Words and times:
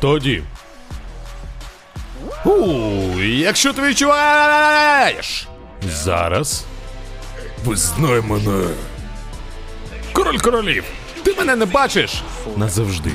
Тоді. 0.00 0.42
У, 2.44 2.50
якщо 3.20 3.72
ти 3.72 3.82
відчуваєш. 3.82 5.48
Зараз. 5.92 6.64
Визнай 7.64 8.20
мене. 8.20 8.66
Король 10.12 10.38
королів. 10.38 10.84
Ти 11.22 11.34
мене 11.34 11.56
не 11.56 11.66
бачиш? 11.66 12.22
Назавжди. 12.56 13.10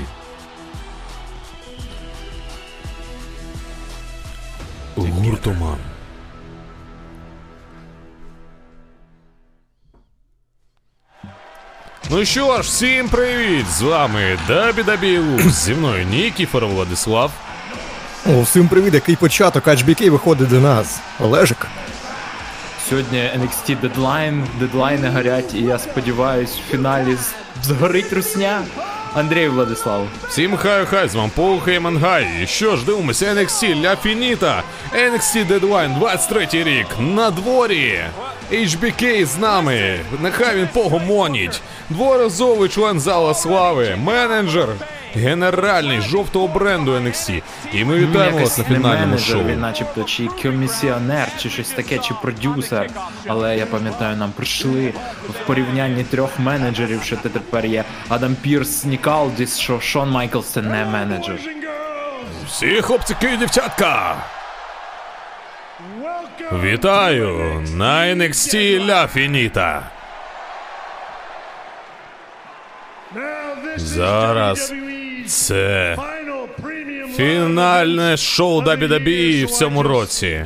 Гуртоман. 4.96 5.78
Ну 12.18 12.26
що 12.26 12.62
ж, 12.62 12.62
всім 12.62 13.10
привіт! 13.10 13.66
З 13.72 13.82
вами 13.82 14.38
Дабі 14.48 14.84
Дабілу. 14.84 15.40
Зі 15.50 15.74
мною 15.74 16.06
Нікіфор 16.06 16.66
Владислав. 16.66 17.32
О, 18.26 18.42
всім 18.42 18.68
привіт, 18.68 18.94
який 18.94 19.16
початок 19.16 19.68
HBK 19.68 20.10
виходить 20.10 20.50
до 20.50 20.60
нас. 20.60 21.00
Олежик. 21.20 21.68
Сьогодні 22.90 23.18
NXT 23.18 23.80
дедлайн, 23.82 24.48
дедлайни 24.60 25.10
горять, 25.10 25.54
і 25.54 25.62
я 25.62 25.80
сподіваюсь, 25.80 26.52
в 26.52 26.72
фіналі 26.72 27.18
згорить 27.64 28.14
русня. 28.14 28.62
Андрій 29.16 29.48
Владислав. 29.48 30.08
Всім 30.28 30.58
хай 30.58 30.86
хай 30.86 31.08
з 31.08 31.16
вами 31.16 31.32
Пол 31.36 31.60
Хейман 31.60 31.98
Гай. 31.98 32.28
І 32.44 32.48
що 32.48 32.76
ж, 32.76 32.86
дивимося 32.86 33.26
NXT 33.34 33.82
Ля 33.82 33.96
Фініта. 33.96 34.64
NXT 34.94 35.48
Deadline 35.48 36.00
23 36.00 36.48
рік. 36.52 36.88
На 37.00 37.32
дворі. 37.32 38.00
HBK 38.52 39.26
з 39.26 39.38
нами. 39.38 40.00
Нехай 40.22 40.56
він 40.58 40.68
погомоніть. 40.74 41.62
Дворазовий 41.90 42.70
член 42.70 43.00
зала 43.00 43.34
слави. 43.34 43.98
Менеджер. 44.04 44.68
Генеральний 45.16 46.02
жовтого 46.02 46.48
бренду 46.48 46.92
NXT. 46.92 47.42
І 47.74 47.86
ми 47.86 47.96
вітаємо 47.96 48.38
вас 48.38 48.58
на 48.58 48.64
фінальному 48.64 49.18
шоу. 49.18 49.44
він 49.44 49.60
начебто 49.60 50.04
чи 50.04 50.28
комісіонер, 50.28 51.28
чи 51.38 51.50
щось 51.50 51.70
таке, 51.70 51.98
чи 51.98 52.14
продюсер. 52.22 52.90
Але 53.28 53.58
я 53.58 53.66
пам'ятаю, 53.66 54.18
нам 54.18 54.32
прийшли 54.32 54.94
в 55.30 55.48
порівнянні 55.48 56.04
трьох 56.04 56.40
менеджерів, 56.40 57.04
що 57.04 57.18
ти 57.18 57.30
тепер 57.30 57.66
є 57.66 57.84
Адам 58.10 58.36
Пірс, 58.36 58.86
Нікалдіс, 58.86 59.58
що 59.60 59.80
Шон 59.80 60.10
Майклс 60.12 60.46
це 60.48 60.62
не 60.62 60.86
менеджер. 60.86 61.40
Всі 62.48 62.82
хлопчики 62.82 63.34
і 63.34 63.38
дівчатка. 63.38 64.16
Вітаю 66.52 67.64
на 67.74 68.06
NXT 68.06 68.86
Ля 68.86 69.08
Фініта. 69.08 69.84
Зараз 73.78 74.74
це 75.28 75.98
фінальне 77.16 78.18
шоу 78.18 78.62
Дабі 78.62 78.88
Дабі 78.88 79.46
в 79.46 79.50
цьому 79.52 79.84
році. 79.84 80.46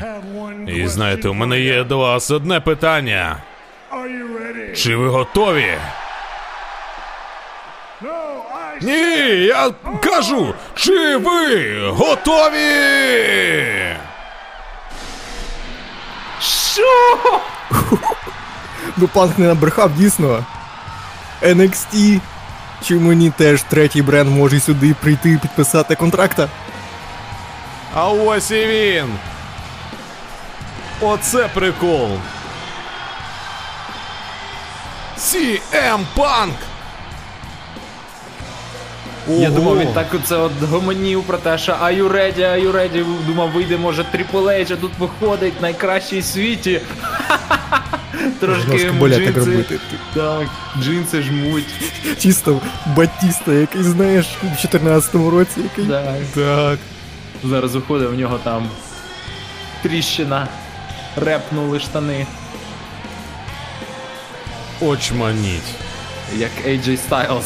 І 0.68 0.88
знаєте, 0.88 1.30
у 1.30 1.34
мене 1.34 1.60
є 1.60 1.84
до 1.84 1.98
вас 1.98 2.32
одне 2.32 2.60
питання. 2.60 3.38
Чи 4.76 4.96
ви 4.96 5.08
готові? 5.08 5.78
Ні, 8.82 9.28
я 9.46 9.72
кажу, 10.04 10.54
чи 10.76 11.18
ви 11.18 11.80
готові? 11.90 12.76
Що? 16.42 17.18
Ну 18.98 19.08
панк 19.08 19.38
не 19.40 19.48
набрехав 19.48 19.92
дійсно. 19.94 20.46
NXT. 21.42 22.20
Чи 22.84 22.96
мені 22.96 23.30
теж 23.30 23.62
третій 23.62 24.02
бренд 24.02 24.30
може 24.30 24.60
сюди 24.60 24.96
прийти 25.02 25.30
і 25.32 25.38
підписати 25.38 25.96
контракта? 25.96 26.48
А 27.94 28.08
ось 28.10 28.52
і 28.52 28.66
він. 28.68 29.06
Оце 31.02 31.48
прикол. 31.48 32.10
CM 35.18 36.00
Punk. 36.18 36.52
Я 39.28 39.48
Ого. 39.50 39.56
думав, 39.60 39.80
він 39.80 39.94
так 39.94 40.08
оце 40.14 40.36
от 40.36 40.52
гомонів 40.62 41.24
про 41.24 41.38
те, 41.38 41.58
що 41.58 41.72
are 41.72 41.98
you 42.02 42.12
ready, 42.12 42.40
are 42.40 42.64
you 42.66 42.72
ready? 42.72 43.06
Думав, 43.28 43.52
вийде, 43.52 43.78
може, 43.78 44.02
Triple 44.02 44.44
H, 44.44 44.74
а 44.74 44.76
тут 44.76 44.92
виходить 45.00 45.62
найкращий 45.62 46.20
в 46.20 46.26
світі. 46.26 46.82
Трошки 48.40 48.62
Жорстко 48.68 48.88
йому 48.88 49.00
болять 49.00 49.26
так 49.26 49.34
джинси. 49.34 49.52
робити. 49.52 49.80
Так, 50.14 50.48
джинси 50.82 51.22
жмуть. 51.22 51.66
Чисто 52.20 52.62
Батіста, 52.86 53.54
який 53.54 53.84
знаєш, 53.84 54.26
в 54.44 54.66
14-му 54.68 55.30
році, 55.30 55.62
який. 55.62 55.86
Так. 55.86 56.16
Так. 56.36 56.80
Зараз 57.44 57.76
виходить, 57.76 58.10
в 58.10 58.14
нього 58.20 58.40
там 58.44 58.68
тріщина. 59.84 60.48
Репнули 61.16 61.80
штани, 61.80 62.26
Очманіть. 64.82 65.76
як 66.38 66.52
AJ 66.68 66.98
Styles. 67.10 67.44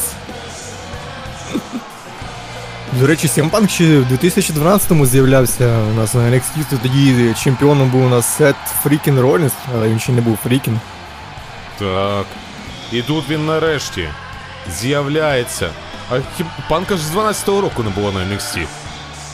До 3.00 3.08
речі, 3.08 3.28
Punk 3.28 3.68
ще 3.68 4.00
в 4.00 4.12
2012-му 4.12 5.06
з'являвся 5.06 5.78
у 5.92 5.94
нас 5.94 6.14
на 6.14 6.22
NXT, 6.22 6.64
то 6.70 6.78
тоді 6.78 7.34
чемпіоном 7.44 7.90
був 7.90 8.06
у 8.06 8.10
нас 8.10 8.38
Сет 8.38 8.56
Фрікін 8.84 9.20
Ролінс, 9.20 9.52
але 9.76 9.90
він 9.90 10.00
ще 10.00 10.12
не 10.12 10.22
був 10.22 10.38
Фрікін. 10.44 10.80
Так. 11.80 12.26
І 12.92 13.02
тут 13.02 13.30
він 13.30 13.46
нарешті 13.46 14.10
з'являється. 14.80 15.70
А 16.12 16.16
панка 16.70 16.98
ж 16.98 17.04
з 17.04 17.12
12-го 17.16 17.62
року 17.62 17.84
не 17.84 17.90
було 17.90 18.12
на 18.12 18.20
NXT. 18.20 18.66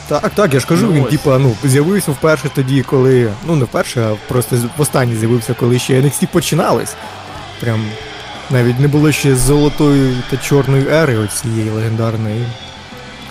Так, 0.08 0.30
так, 0.34 0.54
я 0.54 0.60
ж 0.60 0.66
кажу, 0.66 0.86
Ну, 0.86 0.92
він 0.92 1.04
типа, 1.04 1.38
ну, 1.38 1.56
з'явився 1.64 2.10
вперше 2.12 2.48
тоді, 2.54 2.82
коли. 2.82 3.32
Ну, 3.46 3.56
не 3.56 3.64
вперше, 3.64 4.02
а 4.12 4.14
просто 4.28 4.56
з- 4.56 4.66
востаннє 4.76 5.16
з'явився, 5.16 5.54
коли 5.54 5.78
ще 5.78 6.00
NXT 6.02 6.26
починались. 6.26 6.94
Прям 7.60 7.84
навіть 8.50 8.80
не 8.80 8.88
було 8.88 9.12
ще 9.12 9.36
золотої 9.36 10.16
та 10.30 10.36
чорної 10.36 10.88
ери 10.88 11.16
оцієї 11.16 11.70
легендарної. 11.70 12.46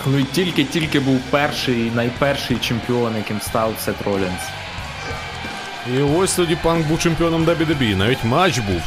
Коли 0.04 0.24
тільки-тільки 0.24 1.00
був 1.00 1.20
перший, 1.30 1.92
найперший 1.96 2.58
чемпіон, 2.58 3.16
яким 3.16 3.42
став 3.42 3.74
Сет 3.86 4.02
Ролінс. 4.06 4.42
І 5.96 6.02
ось 6.02 6.34
тоді 6.34 6.56
панк 6.56 6.88
був 6.88 7.00
чемпіоном 7.00 7.46
WWE. 7.46 7.96
Навіть 7.96 8.24
матч 8.24 8.58
був 8.60 8.82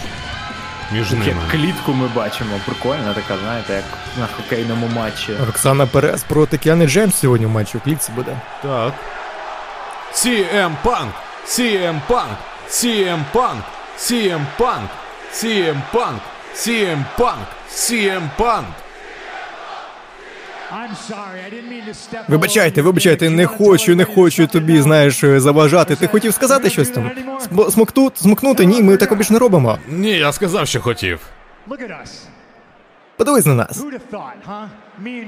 між 0.93 1.09
Таке 1.11 1.25
ними. 1.25 1.41
клітку 1.51 1.93
ми 1.93 2.09
бачимо. 2.09 2.51
Прикольно, 2.67 3.15
така, 3.15 3.41
знаєте, 3.43 3.73
як 3.75 3.85
на 4.19 4.27
хокейному 4.27 4.87
матчі. 4.87 5.33
Роксана 5.47 5.87
Перес 5.87 6.23
проти 6.23 6.59
Кіани 6.59 6.87
Джеймс 6.87 7.15
сьогодні 7.15 7.47
в 7.47 7.51
матчі 7.51 7.79
в 7.79 7.81
клітці 7.81 8.13
буде. 8.13 8.37
Так. 8.63 8.93
CM 10.15 10.71
Punk! 10.85 11.09
CM 11.47 12.01
Punk! 12.09 12.37
CM 12.71 13.21
Punk! 13.35 13.57
CM 13.99 14.45
Punk! 14.59 14.89
CM 15.33 15.81
Punk! 15.93 16.19
CM 16.55 17.05
Punk! 17.19 17.39
CM 17.71 18.29
Punk! 18.39 18.65
Вибачайте, 22.29 22.83
вибачайте, 22.83 23.31
не 23.31 23.47
хочу, 23.47 23.97
не 23.97 24.05
хочу 24.05 24.47
тобі, 24.47 24.81
знаєш, 24.81 25.21
заважати. 25.25 25.97
Ти 25.97 26.07
хотів 26.07 26.35
сказати 26.35 26.71
щось 26.71 26.89
там? 26.91 27.11
См- 27.53 27.71
Смокнути, 27.71 28.17
смокнути? 28.21 28.65
Ні, 28.67 28.83
ми 28.83 28.97
так 28.97 29.19
більше 29.19 29.33
не 29.33 29.39
робимо. 29.39 29.79
Ні, 29.89 30.11
я 30.11 30.33
сказав, 30.33 30.69
що 30.69 30.81
хотів. 30.81 31.21
Подивись 33.17 33.47
на 33.47 33.55
нас. 33.55 33.85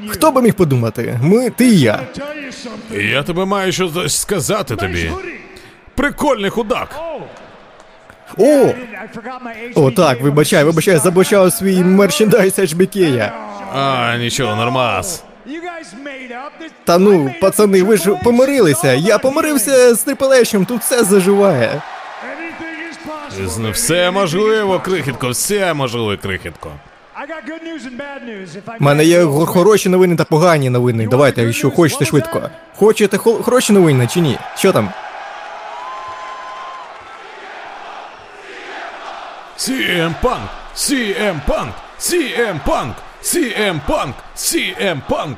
Хто 0.09 0.31
би 0.31 0.43
міг 0.43 0.55
подумати? 0.55 1.19
Ми, 1.23 1.51
ти 1.51 1.67
і 1.69 1.81
я. 1.81 2.01
Я 2.91 3.23
тебе 3.23 3.45
маю 3.45 3.73
щось 3.73 4.21
сказати 4.21 4.77
тобі. 4.77 5.11
Прикольний 5.95 6.51
худак. 6.51 7.01
О! 8.39 8.73
О, 9.75 9.91
так, 9.91 10.21
вибачай, 10.21 10.65
вибачай, 10.65 10.97
забачав 10.97 11.53
свій 11.53 11.85
мерчендайз 11.85 12.59
HBK. 12.59 13.31
А, 13.75 14.17
нічого, 14.17 14.57
нормас. 14.57 15.25
Та 16.85 16.99
ну, 16.99 17.35
пацани, 17.41 17.83
ви 17.83 17.97
ж 17.97 18.11
помирилися. 18.25 18.93
Я 18.93 19.19
помирився 19.19 19.95
з 19.95 20.03
Трипелечем, 20.03 20.65
тут 20.65 20.81
все 20.81 21.05
заживає. 21.05 21.83
Все 23.73 24.11
можливо, 24.11 24.81
крихітко, 24.81 25.29
все 25.31 25.75
можливо, 25.75 26.17
крихітко. 26.23 26.71
У 28.81 28.85
мене 28.85 29.05
є 29.05 29.25
хороші 29.25 29.89
новини 29.89 30.17
та 30.17 30.25
погані 30.25 30.71
новини. 30.71 31.07
Давайте, 31.11 31.43
якщо 31.43 31.71
хочете 31.71 32.05
швидко. 32.05 32.51
Хочете 32.77 33.17
хо- 33.17 33.43
хороші 33.43 33.73
новини 33.73 34.09
чи 34.13 34.21
ні? 34.21 34.39
Що 34.57 34.73
там? 34.73 34.89
CM 39.59 40.15
Punk! 40.23 40.49
CM 40.77 41.41
Punk! 41.49 41.73
CM 41.99 42.61
Punk! 42.67 42.93
CM 43.25 43.81
Punk! 43.89 44.13
CM 44.37 45.01
Punk! 45.11 45.35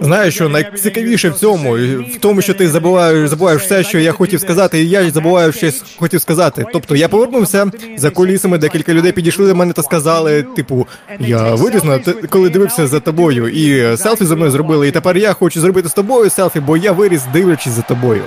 Знаєш, 0.00 0.34
що 0.34 0.48
найцікавіше 0.48 1.28
в 1.28 1.34
цьому, 1.34 1.72
в 2.14 2.18
тому, 2.20 2.42
що 2.42 2.54
ти 2.54 2.68
забуваєш, 2.68 3.28
забуваєш 3.28 3.62
все, 3.62 3.82
що 3.84 3.98
я 3.98 4.12
хотів 4.12 4.40
сказати, 4.40 4.82
і 4.82 4.88
я 4.88 5.10
забуваю 5.10 5.52
щось 5.52 5.82
хотів 5.96 6.20
сказати. 6.20 6.64
Тобто 6.72 6.96
я 6.96 7.08
повернувся 7.08 7.70
за 7.96 8.10
кулісами, 8.10 8.58
декілька 8.58 8.94
людей 8.94 9.12
підійшли 9.12 9.46
до 9.46 9.54
мене 9.54 9.72
та 9.72 9.82
сказали, 9.82 10.42
типу, 10.42 10.86
я 11.20 11.56
те- 11.98 12.12
коли 12.12 12.50
дивився 12.50 12.86
за 12.86 13.00
тобою, 13.00 13.48
і 13.48 13.96
селфі 13.96 14.24
за 14.24 14.36
мною 14.36 14.50
зробили, 14.50 14.88
і 14.88 14.90
тепер 14.90 15.16
я 15.16 15.32
хочу 15.32 15.60
зробити 15.60 15.88
з 15.88 15.92
тобою 15.92 16.30
селфі, 16.30 16.60
бо 16.60 16.76
я 16.76 16.92
виріс 16.92 17.22
дивлячись 17.32 17.72
за 17.72 17.82
тобою. 17.82 18.22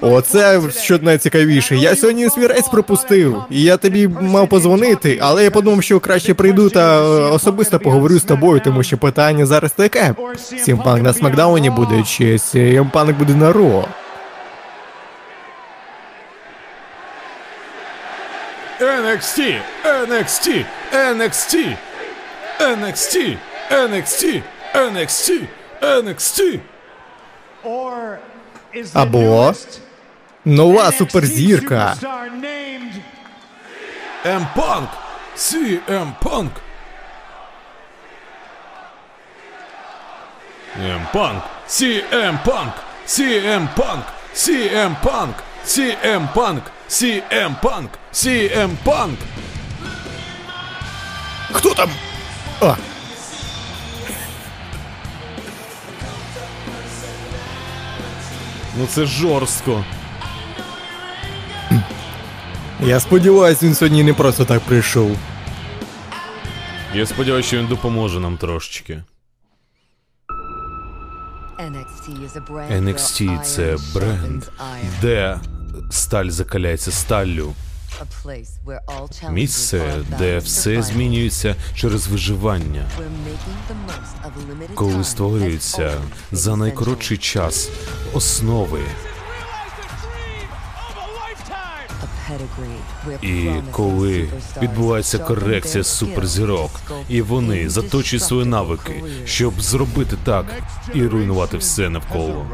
Оце 0.00 0.60
що 0.70 0.98
найцікавіше. 0.98 1.76
Я 1.76 1.96
сьогодні 1.96 2.30
свій 2.30 2.46
рейс 2.46 2.68
пропустив, 2.68 3.44
і 3.50 3.62
я 3.62 3.76
тобі 3.76 4.08
мав 4.08 4.48
позвонити, 4.48 5.18
але 5.22 5.44
я 5.44 5.50
подумав, 5.50 5.82
що 5.82 6.00
краще 6.00 6.34
прийду 6.34 6.70
та 6.70 6.98
е, 6.98 7.04
особисто 7.30 7.80
поговорю 7.80 8.18
з 8.18 8.22
тобою, 8.22 8.60
тому 8.64 8.82
що 8.82 8.98
питання 8.98 9.46
зараз 9.46 9.72
таке: 9.72 10.14
CM 10.36 10.58
Punk 10.58 11.02
на 11.02 11.12
SmackDown 11.12 11.64
і 11.64 11.70
буде, 11.70 12.02
чи 12.02 12.38
Сімпанк 12.38 13.16
буде 13.18 13.34
на 13.34 13.52
Ро? 13.52 13.84
NXT, 18.80 19.60
NXT, 19.84 20.64
NXT, 20.92 21.76
NXT, 22.60 23.36
NXT, 23.70 24.42
NXT, 24.74 25.46
NXT. 25.82 26.60
Або 28.94 29.54
нова 30.44 30.92
суперзірка. 30.92 31.96
М-Панк, 34.26 34.88
CM 35.36 36.12
Punk. 36.22 36.50
М-Панк, 40.80 41.42
CM 41.68 42.38
Punk, 42.44 42.72
CM 43.06 43.68
Punk, 43.76 44.04
CM 44.34 44.94
Punk, 45.02 45.34
CM 45.64 46.26
Punk, 46.34 46.62
CM 46.88 47.54
Punk, 47.62 47.90
CM 48.12 48.76
Punk. 48.84 49.16
Хто 51.52 51.74
там? 51.74 51.90
А, 52.60 52.76
Ну 58.78 58.86
це 58.86 59.06
жорстко. 59.06 59.84
я 62.80 63.00
сподіваюся, 63.00 63.66
він 63.66 63.74
сьогодні 63.74 64.02
не 64.02 64.14
просто 64.14 64.44
так 64.44 64.60
прийшов. 64.60 65.16
Я 66.94 67.06
сподіваюся, 67.06 67.46
що 67.48 67.58
він 67.58 67.66
допоможе 67.66 68.20
нам 68.20 68.36
трошечки. 68.36 69.02
NXT– 72.80 73.42
це 73.42 73.76
бренд, 73.94 74.44
де 75.00 75.40
сталь 75.90 76.28
закаляється 76.28 76.92
сталлю. 76.92 77.54
Місце, 79.30 79.94
де 80.18 80.38
все 80.38 80.82
змінюється 80.82 81.56
через 81.74 82.06
виживання, 82.06 82.86
коли 84.74 85.04
створюються 85.04 85.94
за 86.32 86.56
найкоротший 86.56 87.18
час 87.18 87.70
основи. 88.14 88.80
І 93.22 93.50
коли 93.70 94.28
відбувається 94.62 95.18
корекція 95.18 95.84
суперзірок, 95.84 96.70
і 97.08 97.22
вони 97.22 97.70
заточують 97.70 98.22
свої 98.22 98.44
навики, 98.44 99.04
щоб 99.24 99.60
зробити 99.60 100.16
так 100.24 100.46
і 100.94 101.06
руйнувати 101.06 101.56
все 101.56 101.88
навколо. 101.90 102.46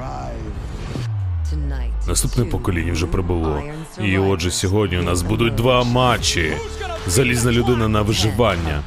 Наступне 2.09 2.45
покоління 2.45 2.93
вже 2.93 3.07
прибуло. 3.07 3.63
І 4.01 4.19
отже, 4.19 4.51
сьогодні 4.51 4.99
у 4.99 5.03
нас 5.03 5.23
будуть 5.23 5.55
два 5.55 5.85
матчі. 5.85 6.53
Залізна 7.07 7.53
людина 7.53 7.89
на 7.89 8.03
виживання. 8.03 8.83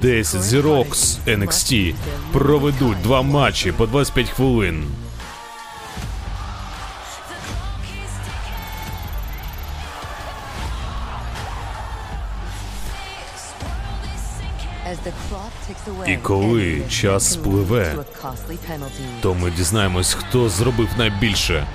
10 0.00 0.42
зірок 0.42 0.96
з 0.96 1.18
NXT 1.26 1.94
проведуть 2.32 3.02
два 3.02 3.22
матчі 3.22 3.72
по 3.72 3.86
25 3.86 4.28
хвилин. 4.30 4.84
І 16.06 16.16
коли 16.16 16.82
час 16.88 17.32
спливе, 17.32 17.94
То 19.20 19.34
ми 19.34 19.50
дізнаємось, 19.50 20.14
хто 20.14 20.48
зробив 20.48 20.88
найбільше. 20.98 21.66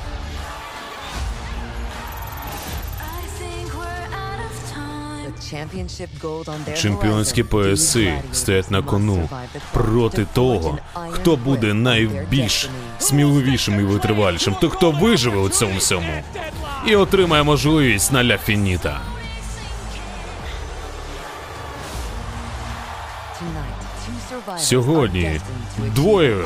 Чемпіонські 6.77 7.43
пояси 7.43 8.13
стоять 8.33 8.71
на 8.71 8.81
кону. 8.81 9.29
проти 9.73 10.25
того, 10.33 10.77
хто 11.09 11.35
буде 11.35 11.73
найбільш 11.73 12.69
сміливішим 12.99 13.79
і 13.79 13.83
витривалішим, 13.83 14.55
той, 14.61 14.69
хто 14.69 14.91
виживе 14.91 15.37
у 15.37 15.49
цьому 15.49 15.77
всьому, 15.77 16.23
і 16.87 16.95
отримає 16.95 17.43
можливість 17.43 18.11
на 18.11 18.23
ля 18.23 18.37
фініта. 18.37 19.01
Сьогодні 24.57 25.41
двоє 25.95 26.37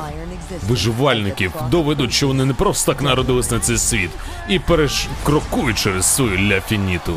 Виживальників 0.67 1.53
доведуть, 1.71 2.13
що 2.13 2.27
вони 2.27 2.45
не 2.45 2.53
просто 2.53 2.93
так 2.93 3.01
народились 3.01 3.51
на 3.51 3.59
цей 3.59 3.77
світ 3.77 4.09
і 4.49 4.59
перекрокують 4.59 5.77
через 5.77 6.05
свою 6.05 6.49
ля 6.49 6.61
фініту. 6.61 7.13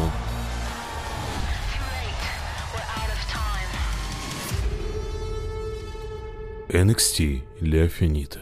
NXT 6.75 7.41
ля 7.62 7.88
фініта. 7.88 8.41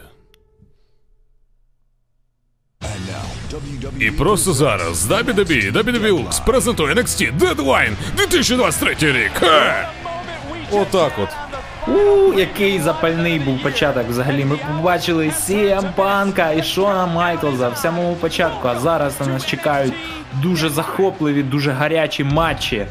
І 3.99 4.11
просто 4.11 4.53
зараз 4.53 5.11
WWE, 5.11 5.71
WWE 5.73 6.11
Lux 6.11 6.45
презентує 6.45 6.95
NXT 6.95 7.37
Deadline 7.37 7.93
2023 8.17 8.95
рік. 9.11 9.31
Хе! 9.33 9.87
Отак 10.71 11.11
от. 11.17 11.29
У, 11.87 12.33
який 12.39 12.79
запальний 12.79 13.39
був 13.39 13.63
початок 13.63 14.07
взагалі. 14.09 14.45
Ми 14.45 14.57
побачили 14.57 15.27
CM 15.27 15.93
Панка 15.95 16.51
і 16.51 16.63
Шона 16.63 17.05
Майклза 17.05 17.69
в 17.69 17.77
самому 17.77 18.15
початку, 18.15 18.67
а 18.67 18.79
зараз 18.79 19.19
на 19.19 19.27
нас 19.27 19.45
чекають 19.45 19.93
дуже 20.33 20.69
захопливі, 20.69 21.43
дуже 21.43 21.71
гарячі 21.71 22.23
матчі. 22.23 22.85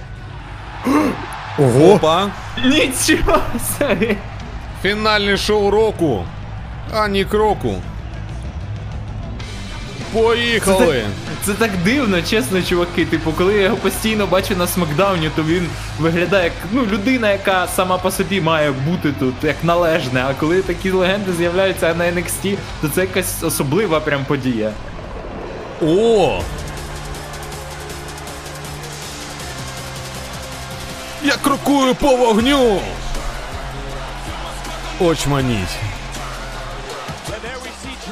Ого, 1.58 1.92
Опа! 1.92 2.30
Нічого 2.64 3.40
собі! 3.78 4.16
Фінальне 4.82 5.36
шоу 5.36 5.70
року. 5.70 6.24
А 6.94 7.08
ні 7.08 7.24
кроку. 7.24 7.74
Поїхали! 10.12 11.04
Це 11.44 11.54
так 11.54 11.70
дивно, 11.84 12.22
чесно, 12.22 12.62
чуваки. 12.62 13.04
Типу, 13.04 13.32
коли 13.32 13.54
я 13.54 13.62
його 13.62 13.76
постійно 13.76 14.26
бачу 14.26 14.56
на 14.56 14.66
смакдауні, 14.66 15.30
то 15.36 15.42
він 15.42 15.68
виглядає 15.98 16.44
як 16.44 16.52
ну, 16.72 16.86
людина, 16.92 17.32
яка 17.32 17.66
сама 17.66 17.98
по 17.98 18.10
собі 18.10 18.40
має 18.40 18.70
бути 18.70 19.12
тут, 19.12 19.34
як 19.42 19.56
належне. 19.62 20.24
А 20.28 20.34
коли 20.34 20.62
такі 20.62 20.90
легенди 20.90 21.32
з'являються 21.32 21.94
на 21.94 22.04
NXT, 22.04 22.56
то 22.80 22.88
це 22.88 23.00
якась 23.00 23.42
особлива 23.42 24.00
прям 24.00 24.24
подія. 24.24 24.72
О! 25.82 26.40
Я 31.24 31.32
крокую 31.42 31.94
по 31.94 32.16
вогню! 32.16 32.80
Очманіть. 35.02 35.76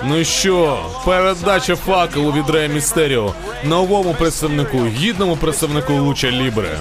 Ну 0.04 0.24
що, 0.24 0.78
передача 1.04 1.76
факелу 1.76 2.32
від 2.32 2.50
Рея 2.50 2.68
Містеріо 2.68 3.34
новому 3.64 4.14
представнику, 4.14 4.86
гідному 4.86 5.36
представнику 5.36 5.92
Луча 5.92 6.30
Лібре. 6.30 6.78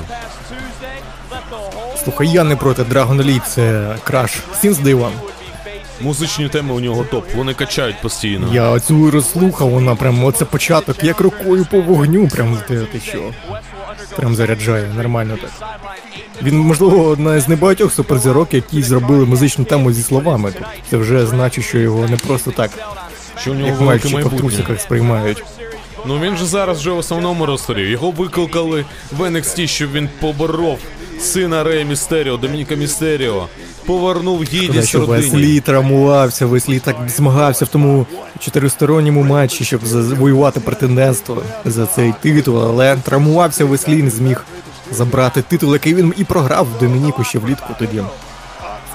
слухай, 2.03 2.27
я 2.27 2.43
не 2.43 2.55
проти 2.55 2.83
Dragon 2.83 3.23
League, 3.23 3.47
це 3.47 3.95
краш. 4.03 4.31
Всім 4.53 4.73
з 4.73 4.79
дивом. 4.79 5.11
Музичні 6.01 6.49
теми 6.49 6.73
у 6.73 6.79
нього 6.79 7.03
топ, 7.03 7.25
вони 7.35 7.53
качають 7.53 8.01
постійно. 8.01 8.49
Я 8.53 8.69
оцю 8.69 9.11
розслухав, 9.11 9.69
вона 9.69 9.95
прям 9.95 10.23
оце 10.23 10.45
початок, 10.45 11.03
як 11.03 11.19
рукою 11.19 11.65
по 11.71 11.81
вогню, 11.81 12.27
прям 12.27 12.57
ти, 12.67 12.79
ти 12.79 12.99
що. 12.99 13.33
Прям 14.15 14.35
заряджає, 14.35 14.93
нормально 14.95 15.37
так. 15.41 15.51
Він, 16.43 16.57
можливо, 16.59 17.03
одна 17.07 17.39
з 17.39 17.47
небагатьох 17.47 17.93
суперзірок, 17.93 18.53
які 18.53 18.83
зробили 18.83 19.25
музичну 19.25 19.65
тему 19.65 19.91
зі 19.91 20.03
словами. 20.03 20.51
Тобто 20.53 20.69
Це 20.89 20.97
вже 20.97 21.25
значить, 21.25 21.65
що 21.65 21.77
його 21.79 22.07
не 22.07 22.17
просто 22.17 22.51
так, 22.51 22.71
Що 23.37 23.51
у 23.51 23.53
нього 23.53 23.67
як 23.67 23.77
велике 23.79 23.85
мальчика 23.93 24.09
в 24.09 24.13
майбутнє. 24.13 24.39
трусиках 24.39 24.81
сприймають. 24.81 25.43
Ну 26.05 26.19
він 26.19 26.37
же 26.37 26.45
зараз 26.45 26.77
вже 26.79 26.91
в 26.91 26.97
основному 26.97 27.45
ростері. 27.45 27.89
Його 27.89 28.11
викликали 28.11 28.85
в 29.17 29.21
NXT, 29.21 29.67
щоб 29.67 29.91
він 29.91 30.09
поборов 30.21 30.79
сина 31.19 31.63
Рея 31.63 31.83
Містеріо, 31.85 32.37
Домініка 32.37 32.75
Містеріо 32.75 33.47
повернув 33.89 34.43
гідність 34.43 34.87
що 34.87 34.99
родині. 34.99 35.21
Веслі 35.21 35.59
травмувався, 35.59 36.45
Веслі 36.45 36.79
так 36.79 36.95
змагався 37.07 37.65
в 37.65 37.67
тому 37.67 38.05
чотиристоронньому 38.39 39.23
матчі, 39.23 39.63
щоб 39.63 39.85
завоювати 39.85 40.59
претендентство 40.59 41.43
за 41.65 41.85
цей 41.85 42.13
титул, 42.21 42.63
але 42.63 42.95
травмувався 42.95 43.65
Веслі, 43.65 44.03
не 44.03 44.09
зміг 44.09 44.45
забрати 44.91 45.41
титул, 45.41 45.73
який 45.73 45.95
він 45.95 46.13
і 46.17 46.23
програв 46.23 46.67
в 46.75 46.79
Домініку 46.79 47.23
ще 47.23 47.39
влітку 47.39 47.75
тоді. 47.79 48.03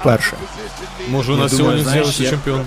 Вперше. 0.00 0.32
Може, 1.10 1.32
у 1.32 1.36
нас 1.36 1.56
сьогодні 1.56 1.84
з'явиться 1.84 2.30
чемпіон. 2.30 2.60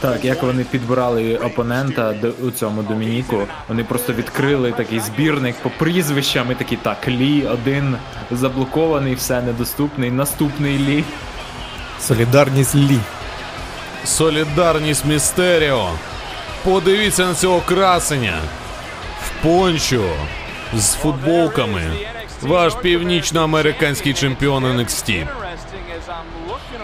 Так, 0.00 0.24
як 0.24 0.42
вони 0.42 0.64
підбирали 0.64 1.36
опонента 1.36 2.12
до- 2.12 2.46
у 2.46 2.50
цьому 2.50 2.82
Домініку, 2.82 3.36
вони 3.68 3.84
просто 3.84 4.12
відкрили 4.12 4.72
такий 4.72 5.00
збірник 5.00 5.56
по 5.62 5.70
прізвищам 5.78 6.52
і 6.52 6.54
такі 6.54 6.76
так, 6.76 7.08
Лі, 7.08 7.46
один 7.52 7.96
заблокований, 8.30 9.14
все 9.14 9.42
недоступний, 9.42 10.10
наступний 10.10 10.78
Лі. 10.78 11.04
Солідарність 12.00 12.74
Лі. 12.74 12.98
Солідарність 14.04 15.04
Містеріо. 15.04 15.88
Подивіться 16.64 17.26
на 17.26 17.34
цього 17.34 17.60
красення. 17.60 18.38
В 19.24 19.42
пончо 19.42 20.02
з 20.74 20.94
футболками. 20.94 21.82
Ваш 22.42 22.74
північноамериканський 22.74 24.14
чемпіон 24.14 24.64
NXT. 24.64 25.26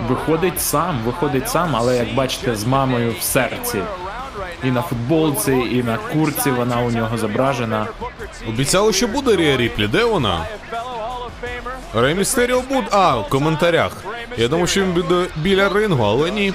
Виходить 0.09 0.61
сам, 0.61 0.99
виходить 1.05 1.49
сам, 1.49 1.76
але 1.76 1.97
як 1.97 2.14
бачите, 2.14 2.55
з 2.55 2.64
мамою 2.64 3.14
в 3.21 3.23
серці. 3.23 3.79
І 4.64 4.71
на 4.71 4.83
футболці, 4.83 5.52
і 5.52 5.83
на 5.83 5.97
курці 5.97 6.50
вона 6.50 6.81
у 6.81 6.90
нього 6.90 7.19
зображена. 7.19 7.87
Обіцяли, 8.49 8.93
що 8.93 9.09
буде 9.09 9.37
Рія 9.37 9.57
Ріплі. 9.57 9.87
Де 9.87 10.05
вона? 10.05 10.47
Рей 11.95 12.14
Містеріо 12.14 12.62
буде. 12.69 12.87
А, 12.90 13.17
в 13.17 13.29
коментарях. 13.29 13.97
Я 14.37 14.49
думав, 14.49 14.68
що 14.68 14.80
він 14.80 14.92
буде 14.92 15.26
біля 15.37 15.68
рингу, 15.68 16.04
але 16.04 16.30
ні. 16.30 16.52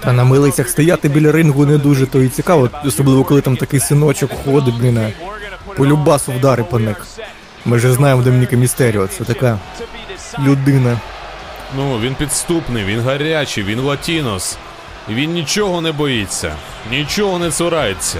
Та 0.00 0.12
на 0.12 0.24
милицях 0.24 0.68
стояти 0.68 1.08
біля 1.08 1.32
рингу 1.32 1.66
не 1.66 1.78
дуже 1.78 2.06
то 2.06 2.22
і 2.22 2.28
цікаво, 2.28 2.70
особливо 2.84 3.24
коли 3.24 3.40
там 3.40 3.56
такий 3.56 3.80
синочок 3.80 4.30
ходить, 4.44 4.74
блін, 4.74 4.98
а 4.98 5.10
по 5.76 5.86
вдари 6.28 6.64
по 6.64 6.78
них. 6.78 7.06
Ми 7.64 7.78
ж 7.78 7.92
знаємо 7.92 8.22
Домініка 8.22 8.56
Містеріо, 8.56 9.06
це 9.06 9.24
така 9.24 9.58
людина. 10.38 11.00
Ну, 11.76 11.98
він 11.98 12.14
підступний, 12.14 12.84
він 12.84 13.00
гарячий, 13.00 13.64
він 13.64 13.80
латінос. 13.80 14.56
Він 15.08 15.32
нічого 15.32 15.80
не 15.80 15.92
боїться, 15.92 16.52
нічого 16.90 17.38
не 17.38 17.50
цурається. 17.50 18.18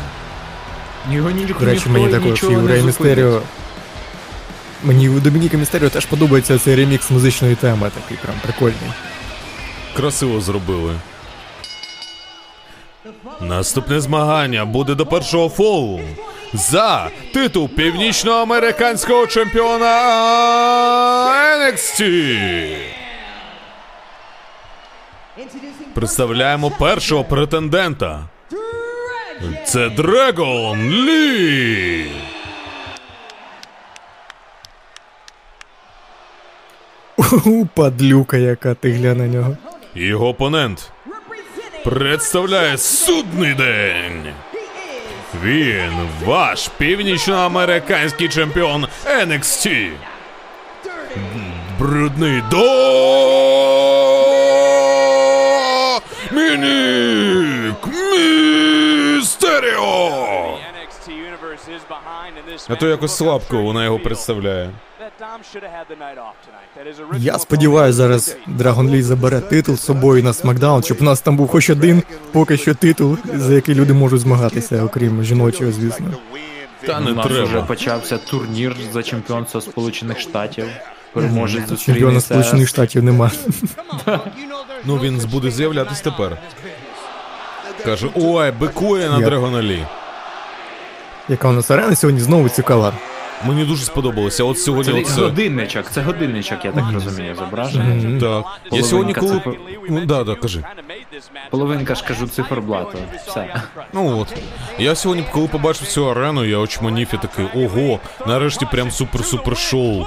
Його 1.10 1.30
ні, 1.30 1.44
До 1.60 1.66
речі, 1.66 1.88
мені 1.88 2.08
також 2.08 2.42
і 2.42 2.66
Рей 2.66 2.82
Містеріо. 2.82 3.42
Мені 4.86 5.08
у 5.08 5.20
Домініка 5.20 5.56
Містеріо 5.56 5.90
теж 5.90 6.06
подобається 6.06 6.58
цей 6.58 6.74
ремікс 6.74 7.10
музичної 7.10 7.54
теми, 7.54 7.90
такий 8.02 8.16
прям 8.22 8.36
прикольний. 8.42 8.90
Красиво 9.96 10.40
зробили. 10.40 10.94
Наступне 13.40 14.00
змагання 14.00 14.64
буде 14.64 14.94
до 14.94 15.06
першого 15.06 15.48
фолу 15.48 16.00
за 16.54 17.10
титул 17.34 17.68
північноамериканського 17.68 19.26
чемпіона 19.26 19.86
NXT. 21.58 22.06
Представляємо 25.94 26.70
першого 26.70 27.24
претендента. 27.24 28.28
Це 29.64 29.88
Дрегон 29.88 30.90
Лі. 30.90 32.06
Падлюка, 37.74 38.36
яка 38.36 38.74
ти 38.74 38.90
глянь 38.90 39.18
на 39.18 39.26
нього. 39.26 39.56
Його 39.94 40.28
опонент 40.28 40.92
представляє 41.84 42.78
судний 42.78 43.54
день. 43.54 44.22
Він 45.44 45.92
ваш 46.24 46.68
північноамериканський 46.68 48.28
чемпіон 48.28 48.86
NXT. 49.06 49.90
Брудний 51.78 52.42
до 52.50 52.62
Мінік 56.32 57.86
Містеріо. 59.16 60.12
А 62.68 62.74
то 62.74 62.88
якось 62.88 63.16
слабко 63.16 63.62
вона 63.62 63.84
його 63.84 63.98
представляє. 63.98 64.70
Я 67.18 67.38
сподіваюся, 67.38 67.96
зараз 67.96 68.36
Драгон 68.46 68.90
Лі 68.90 69.02
забере 69.02 69.40
титул 69.40 69.76
з 69.76 69.82
собою 69.82 70.22
на 70.22 70.32
Смакдаун, 70.32 70.82
щоб 70.82 70.96
у 71.00 71.04
нас 71.04 71.20
там 71.20 71.36
був 71.36 71.48
хоч 71.48 71.70
один 71.70 72.02
поки 72.32 72.56
що 72.56 72.74
титул, 72.74 73.18
за 73.34 73.54
який 73.54 73.74
люди 73.74 73.92
можуть 73.92 74.20
змагатися, 74.20 74.82
окрім 74.82 75.24
жіночого, 75.24 75.72
звісно. 75.72 76.06
Та 76.86 76.98
У 76.98 77.00
не 77.00 77.12
нас 77.12 77.26
вже 77.26 77.62
почався 77.62 78.18
турнір 78.18 78.76
за 78.92 79.02
чемпіонство 79.02 79.60
Сполучених 79.60 80.20
Штатів. 80.20 80.64
Переможець 81.12 81.80
Чемпіона. 81.80 82.20
Сполучених 82.20 82.68
Штатів 82.68 83.02
нема. 83.02 83.30
Ну 84.84 84.96
він 84.96 85.20
буде 85.32 85.50
з'являтись 85.50 86.00
тепер. 86.00 86.38
Каже, 87.84 88.08
ой, 88.14 88.50
бикує 88.50 89.10
на 89.10 89.18
Я- 89.18 89.24
Драгона 89.24 89.86
Яка 91.28 91.48
у 91.48 91.52
нас 91.52 91.70
арена 91.70 91.96
сьогодні 91.96 92.20
знову 92.20 92.48
цікава. 92.48 92.92
Мені 93.44 93.64
дуже 93.64 93.84
сподобалося. 93.84 94.44
От 94.44 94.58
сьогодні 94.60 95.02
це 95.04 95.12
оце. 95.12 95.20
годинничок, 95.22 95.84
це 95.90 96.00
годинничок, 96.02 96.64
я 96.64 96.72
так 96.72 96.84
розумію, 96.94 97.34
зображений. 97.38 98.20
Так. 98.20 98.44
Я 98.64 98.70
Половинка 98.70 98.88
сьогодні 98.88 99.14
коли. 99.14 99.32
цифр- 99.32 99.56
Ну 99.88 100.00
да, 100.06 100.24
да, 100.24 100.34
кажи. 100.34 100.62
Половинка 101.50 101.94
ж 101.94 102.04
кажу 102.08 102.26
циферблату. 102.28 102.98
Все. 103.26 103.54
Ну 103.92 104.18
от. 104.18 104.28
Я 104.78 104.94
сьогодні, 104.94 105.24
коли 105.32 105.48
побачив 105.48 105.86
цю 105.88 106.10
арену, 106.10 106.44
я 106.44 106.58
очманів 106.58 107.08
і 107.14 107.16
такий, 107.16 107.64
ого, 107.64 108.00
нарешті 108.26 108.66
прям 108.72 108.88
супер-супер 108.88 109.56
шоу. 109.56 110.04